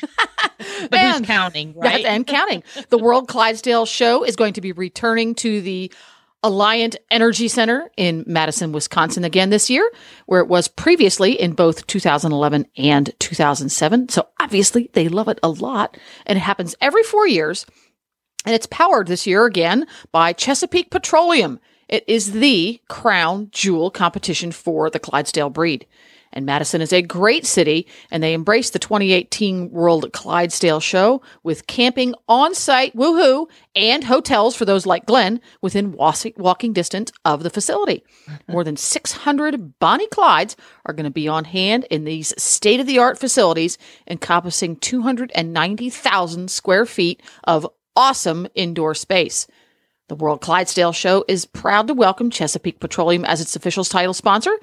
but 0.90 0.94
And- 0.98 1.18
who's 1.18 1.26
counting, 1.26 1.74
That's- 1.74 1.94
right? 1.94 2.04
and 2.04 2.26
counting. 2.26 2.62
The 2.90 2.98
World 2.98 3.28
Clydesdale 3.28 3.86
show 3.86 4.24
is 4.24 4.36
going 4.36 4.54
to 4.54 4.60
be 4.60 4.72
returning 4.72 5.34
to 5.36 5.60
the 5.60 5.92
Alliant 6.44 6.96
Energy 7.10 7.48
Center 7.48 7.90
in 7.96 8.24
Madison, 8.26 8.70
Wisconsin 8.72 9.24
again 9.24 9.50
this 9.50 9.68
year, 9.68 9.90
where 10.26 10.40
it 10.40 10.46
was 10.48 10.68
previously 10.68 11.32
in 11.32 11.52
both 11.52 11.86
2011 11.88 12.66
and 12.76 13.12
2007. 13.18 14.08
So 14.08 14.28
obviously 14.40 14.88
they 14.92 15.08
love 15.08 15.28
it 15.28 15.40
a 15.42 15.48
lot. 15.48 15.96
And 16.26 16.36
it 16.38 16.42
happens 16.42 16.76
every 16.80 17.02
four 17.02 17.26
years. 17.26 17.66
And 18.46 18.54
it's 18.54 18.66
powered 18.66 19.08
this 19.08 19.26
year 19.26 19.46
again 19.46 19.86
by 20.12 20.32
Chesapeake 20.32 20.90
Petroleum. 20.90 21.58
It 21.88 22.04
is 22.06 22.32
the 22.32 22.80
crown 22.88 23.48
jewel 23.50 23.90
competition 23.90 24.52
for 24.52 24.90
the 24.90 24.98
Clydesdale 24.98 25.50
breed. 25.50 25.86
And 26.30 26.44
Madison 26.44 26.82
is 26.82 26.92
a 26.92 27.00
great 27.00 27.46
city, 27.46 27.86
and 28.10 28.22
they 28.22 28.34
embraced 28.34 28.74
the 28.74 28.78
2018 28.78 29.70
World 29.70 30.12
Clydesdale 30.12 30.80
Show 30.80 31.22
with 31.42 31.66
camping 31.66 32.14
on 32.28 32.54
site, 32.54 32.94
woohoo, 32.94 33.48
and 33.74 34.04
hotels 34.04 34.54
for 34.54 34.66
those 34.66 34.84
like 34.84 35.06
Glenn 35.06 35.40
within 35.62 35.92
was- 35.92 36.26
walking 36.36 36.74
distance 36.74 37.10
of 37.24 37.42
the 37.42 37.50
facility. 37.50 38.04
More 38.48 38.62
than 38.62 38.76
600 38.76 39.78
Bonnie 39.78 40.08
Clydes 40.08 40.54
are 40.84 40.92
going 40.92 41.04
to 41.04 41.10
be 41.10 41.28
on 41.28 41.44
hand 41.44 41.86
in 41.90 42.04
these 42.04 42.34
state 42.40 42.80
of 42.80 42.86
the 42.86 42.98
art 42.98 43.18
facilities, 43.18 43.78
encompassing 44.06 44.76
290,000 44.76 46.50
square 46.50 46.84
feet 46.84 47.22
of 47.44 47.66
awesome 47.96 48.46
indoor 48.54 48.94
space. 48.94 49.46
The 50.08 50.14
World 50.14 50.40
Clydesdale 50.40 50.92
Show 50.92 51.22
is 51.28 51.44
proud 51.44 51.86
to 51.86 51.94
welcome 51.94 52.30
Chesapeake 52.30 52.80
Petroleum 52.80 53.26
as 53.26 53.42
its 53.42 53.54
official 53.54 53.84
title 53.84 54.14
sponsor, 54.14 54.58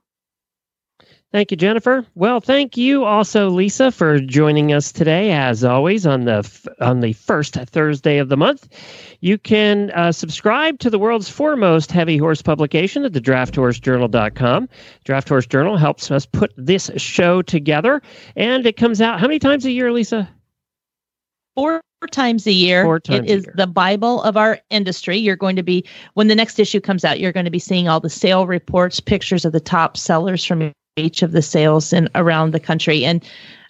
Thank 1.32 1.52
you, 1.52 1.56
Jennifer. 1.56 2.04
Well, 2.16 2.40
thank 2.40 2.76
you 2.76 3.04
also, 3.04 3.50
Lisa, 3.50 3.92
for 3.92 4.18
joining 4.18 4.72
us 4.72 4.90
today, 4.90 5.30
as 5.30 5.62
always, 5.62 6.04
on 6.04 6.24
the 6.24 6.38
f- 6.38 6.66
on 6.80 7.00
the 7.00 7.12
first 7.12 7.54
Thursday 7.54 8.18
of 8.18 8.28
the 8.28 8.36
month. 8.36 8.68
You 9.20 9.38
can 9.38 9.92
uh, 9.92 10.10
subscribe 10.10 10.80
to 10.80 10.90
the 10.90 10.98
world's 10.98 11.28
foremost 11.28 11.92
heavy 11.92 12.16
horse 12.16 12.42
publication 12.42 13.04
at 13.04 13.12
the 13.12 13.20
DraftHorseJournal.com. 13.20 14.68
Draft 15.04 15.28
Horse 15.28 15.46
Journal 15.46 15.76
helps 15.76 16.10
us 16.10 16.26
put 16.26 16.52
this 16.56 16.90
show 16.96 17.42
together, 17.42 18.02
and 18.34 18.66
it 18.66 18.76
comes 18.76 19.00
out 19.00 19.20
how 19.20 19.28
many 19.28 19.38
times 19.38 19.64
a 19.64 19.70
year, 19.70 19.92
Lisa? 19.92 20.28
four 21.54 22.08
times 22.10 22.46
a 22.46 22.52
year. 22.52 22.82
Four 22.82 22.98
times 22.98 23.30
it 23.30 23.30
is 23.30 23.46
the 23.54 23.66
Bible 23.66 24.22
of 24.22 24.36
our 24.36 24.58
industry. 24.70 25.16
You're 25.18 25.36
going 25.36 25.56
to 25.56 25.62
be 25.62 25.84
when 26.14 26.26
the 26.26 26.34
next 26.34 26.58
issue 26.58 26.80
comes 26.80 27.04
out, 27.04 27.20
you're 27.20 27.32
going 27.32 27.44
to 27.44 27.50
be 27.50 27.58
seeing 27.58 27.88
all 27.88 28.00
the 28.00 28.10
sale 28.10 28.46
reports, 28.48 28.98
pictures 28.98 29.44
of 29.44 29.52
the 29.52 29.60
top 29.60 29.96
sellers 29.96 30.44
from 30.44 30.72
each 31.00 31.22
of 31.22 31.32
the 31.32 31.42
sales 31.42 31.92
and 31.92 32.08
around 32.14 32.52
the 32.52 32.60
country. 32.60 33.04
And 33.04 33.24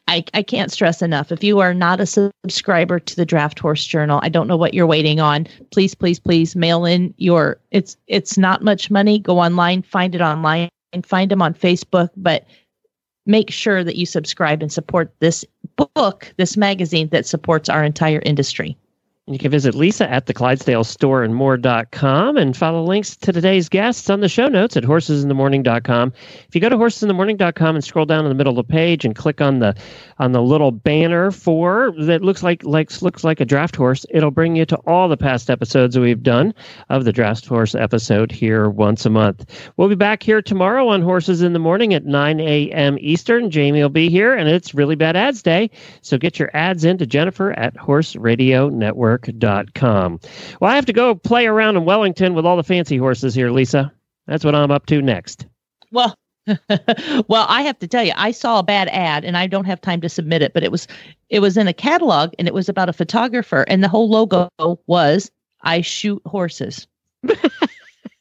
I, 0.09 0.25
I 0.35 0.43
can't 0.43 0.73
stress 0.73 1.03
enough. 1.03 1.31
If 1.31 1.45
you 1.45 1.61
are 1.61 1.73
not 1.73 2.01
a 2.01 2.07
subscriber 2.07 2.99
to 2.99 3.17
the 3.17 3.25
Draft 3.25 3.61
Horse 3.61 3.87
Journal, 3.87 4.19
I 4.23 4.29
don't 4.29 4.49
know 4.49 4.57
what 4.57 4.75
you're 4.75 4.87
waiting 4.87 5.21
on. 5.21 5.47
Please, 5.71 5.95
please, 5.95 6.19
please 6.19 6.57
mail 6.57 6.85
in 6.85 7.15
your. 7.17 7.59
It's 7.71 7.97
it's 8.09 8.37
not 8.37 8.65
much 8.65 8.91
money. 8.91 9.21
Go 9.21 9.39
online, 9.39 9.83
find 9.83 10.15
it 10.15 10.21
online, 10.21 10.69
and 10.93 11.07
find 11.07 11.31
them 11.31 11.43
on 11.43 11.55
Facebook. 11.55 12.09
But 12.17 12.45
make 13.25 13.53
sure 13.53 13.85
that 13.85 13.97
you 13.97 14.05
subscribe 14.05 14.63
and 14.63 14.73
support 14.73 15.15
this 15.21 15.45
book, 15.77 16.33
this 16.37 16.57
magazine 16.57 17.09
that 17.11 17.27
supports 17.27 17.69
our 17.69 17.85
entire 17.85 18.23
industry. 18.25 18.77
You 19.31 19.39
can 19.39 19.53
visit 19.53 19.77
Lisa 19.77 20.11
at 20.11 20.27
the 20.27 20.35
Clydesdale 20.35 20.83
store 20.83 21.23
and 21.23 21.33
more.com 21.35 22.37
and 22.37 22.57
follow 22.57 22.83
links 22.83 23.17
to 23.19 23.33
today's 23.33 23.69
guests 23.69 24.11
on 24.11 24.21
the 24.21 24.29
show 24.29 24.49
notes 24.49 24.77
at 24.77 24.83
horsesinthemorning.com. 24.83 26.13
If 26.49 26.55
you 26.55 26.61
go 26.61 26.69
to 26.69 26.77
horsesinthemorning.com 26.77 27.77
and 27.77 27.85
scroll 27.85 28.07
down 28.07 28.25
in 28.25 28.29
the 28.29 28.35
middle 28.35 28.59
of 28.59 28.67
the 28.67 28.73
page 28.73 29.05
and 29.05 29.15
click 29.15 29.41
on 29.41 29.61
the 29.61 29.77
on 30.19 30.33
the 30.33 30.43
little 30.43 30.73
banner 30.73 31.31
for 31.31 31.93
that 32.01 32.23
looks 32.23 32.43
like 32.43 32.65
like 32.65 33.01
looks 33.03 33.23
like 33.23 33.41
a 33.41 33.45
draft 33.45 33.77
horse, 33.77 34.05
it'll 34.11 34.33
bring 34.33 34.57
you 34.57 34.67
to 34.67 34.77
all 34.79 35.09
the 35.09 35.17
past 35.17 35.49
episodes 35.49 35.95
that 35.95 36.01
we've 36.01 36.25
done 36.25 36.53
of 36.89 37.05
the 37.05 37.13
draft 37.13 37.47
horse 37.47 37.77
episode 37.77 38.33
here 38.33 38.69
once 38.69 39.07
a 39.07 39.11
month. 39.11 39.71
We'll 39.77 39.89
be 39.89 39.95
back 39.95 40.25
here 40.25 40.43
tomorrow 40.43 40.89
on 40.89 41.03
Horses 41.03 41.41
in 41.41 41.53
the 41.53 41.61
Morning 41.61 41.95
at 41.95 42.05
9 42.05 42.41
a.m. 42.41 42.99
Eastern. 43.01 43.51
Jamie 43.51 43.81
will 43.81 43.89
be 43.89 44.11
here, 44.11 44.35
and 44.35 44.49
it's 44.49 44.75
really 44.75 44.97
bad 44.97 45.15
ads 45.15 45.41
day. 45.41 45.71
So 46.03 46.19
get 46.19 46.39
your 46.39 46.51
ads 46.53 46.85
into 46.85 47.07
Jennifer 47.07 47.53
at 47.53 47.77
horseradionetwork.com. 49.21 50.21
Well, 50.61 50.71
I 50.71 50.75
have 50.75 50.87
to 50.87 50.93
go 50.93 51.15
play 51.15 51.47
around 51.47 51.77
in 51.77 51.85
Wellington 51.85 52.35
with 52.35 52.47
all 52.47 52.57
the 52.57 52.65
fancy 52.65 52.97
horses 52.97 53.35
here, 53.35 53.51
Lisa. 53.51 53.93
That's 54.27 54.45
what 54.45 54.55
I'm 54.55 54.71
up 54.71 54.87
to 54.87 55.03
next. 55.03 55.47
Well, 55.91 56.15
well, 57.29 57.47
I 57.49 57.63
have 57.63 57.79
to 57.81 57.87
tell 57.89 58.05
you, 58.05 58.13
I 58.17 58.31
saw 58.31 58.59
a 58.61 58.63
bad 58.63 58.89
ad 58.89 59.25
and 59.25 59.37
I 59.37 59.47
don't 59.47 59.67
have 59.67 59.81
time 59.81 60.01
to 60.01 60.09
submit 60.09 60.43
it, 60.43 60.53
but 60.55 60.63
it 60.63 60.73
was 60.73 60.87
it 61.29 61.41
was 61.41 61.57
in 61.57 61.69
a 61.69 61.73
catalog 61.73 62.33
and 62.39 62.49
it 62.49 62.55
was 62.55 62.69
about 62.69 62.89
a 62.89 62.93
photographer 62.93 63.63
and 63.69 63.85
the 63.85 63.89
whole 63.89 64.09
logo 64.09 64.49
was 64.87 65.31
I 65.63 65.81
shoot 65.83 66.21
horses. 66.27 66.87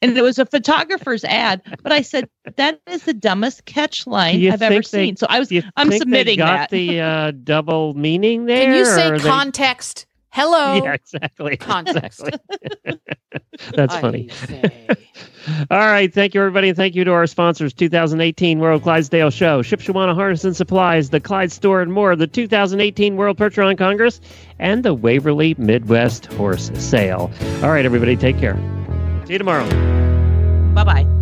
and 0.01 0.17
it 0.17 0.21
was 0.21 0.38
a 0.38 0.45
photographer's 0.45 1.23
ad, 1.23 1.61
but 1.81 1.91
I 1.91 2.01
said 2.01 2.30
that 2.55 2.81
is 2.88 3.03
the 3.03 3.13
dumbest 3.13 3.65
catch 3.65 4.05
line 4.05 4.39
you 4.39 4.51
I've 4.51 4.61
ever 4.61 4.76
they- 4.76 4.81
seen. 4.81 5.15
So 5.15 5.26
I 5.30 5.39
was 5.39 5.51
you 5.51 5.63
I'm 5.77 5.89
think 5.89 5.99
they 5.99 5.99
submitting 5.99 6.38
got 6.38 6.69
that. 6.69 6.71
the 6.71 6.99
uh, 7.01 7.31
double 7.43 7.93
meaning 7.93 8.45
there? 8.45 8.65
Can 8.65 8.76
you 8.76 8.85
say 8.85 9.09
or 9.09 9.17
they- 9.17 9.27
context? 9.30 10.05
Hello. 10.31 10.76
Yeah, 10.84 10.93
exactly. 10.93 11.57
Context. 11.57 12.22
Exactly. 12.22 12.99
That's 13.76 13.95
funny. 13.97 14.30
All 15.72 15.77
right. 15.77 16.14
Thank 16.14 16.34
you, 16.34 16.41
everybody. 16.41 16.69
And 16.69 16.77
thank 16.77 16.95
you 16.95 17.03
to 17.03 17.11
our 17.11 17.27
sponsors 17.27 17.73
2018 17.73 18.60
World 18.60 18.84
Clydesdale 18.84 19.31
Show, 19.31 19.61
Shipshawana 19.61 20.14
Harness 20.15 20.43
and 20.45 20.56
Supplies, 20.56 21.10
the 21.10 21.19
Clyde 21.19 21.51
Store 21.51 21.81
and 21.81 21.91
more, 21.91 22.15
the 22.15 22.27
2018 22.27 23.15
World 23.15 23.38
Percheron 23.38 23.77
Congress, 23.77 24.22
and 24.60 24.84
the 24.84 24.93
Waverly 24.93 25.56
Midwest 25.57 26.27
Horse 26.34 26.72
Sale. 26.76 27.31
All 27.64 27.69
right, 27.72 27.85
everybody. 27.85 28.15
Take 28.15 28.38
care. 28.38 28.56
See 29.26 29.34
you 29.34 29.39
tomorrow. 29.39 29.68
Bye 30.73 30.84
bye. 30.84 31.18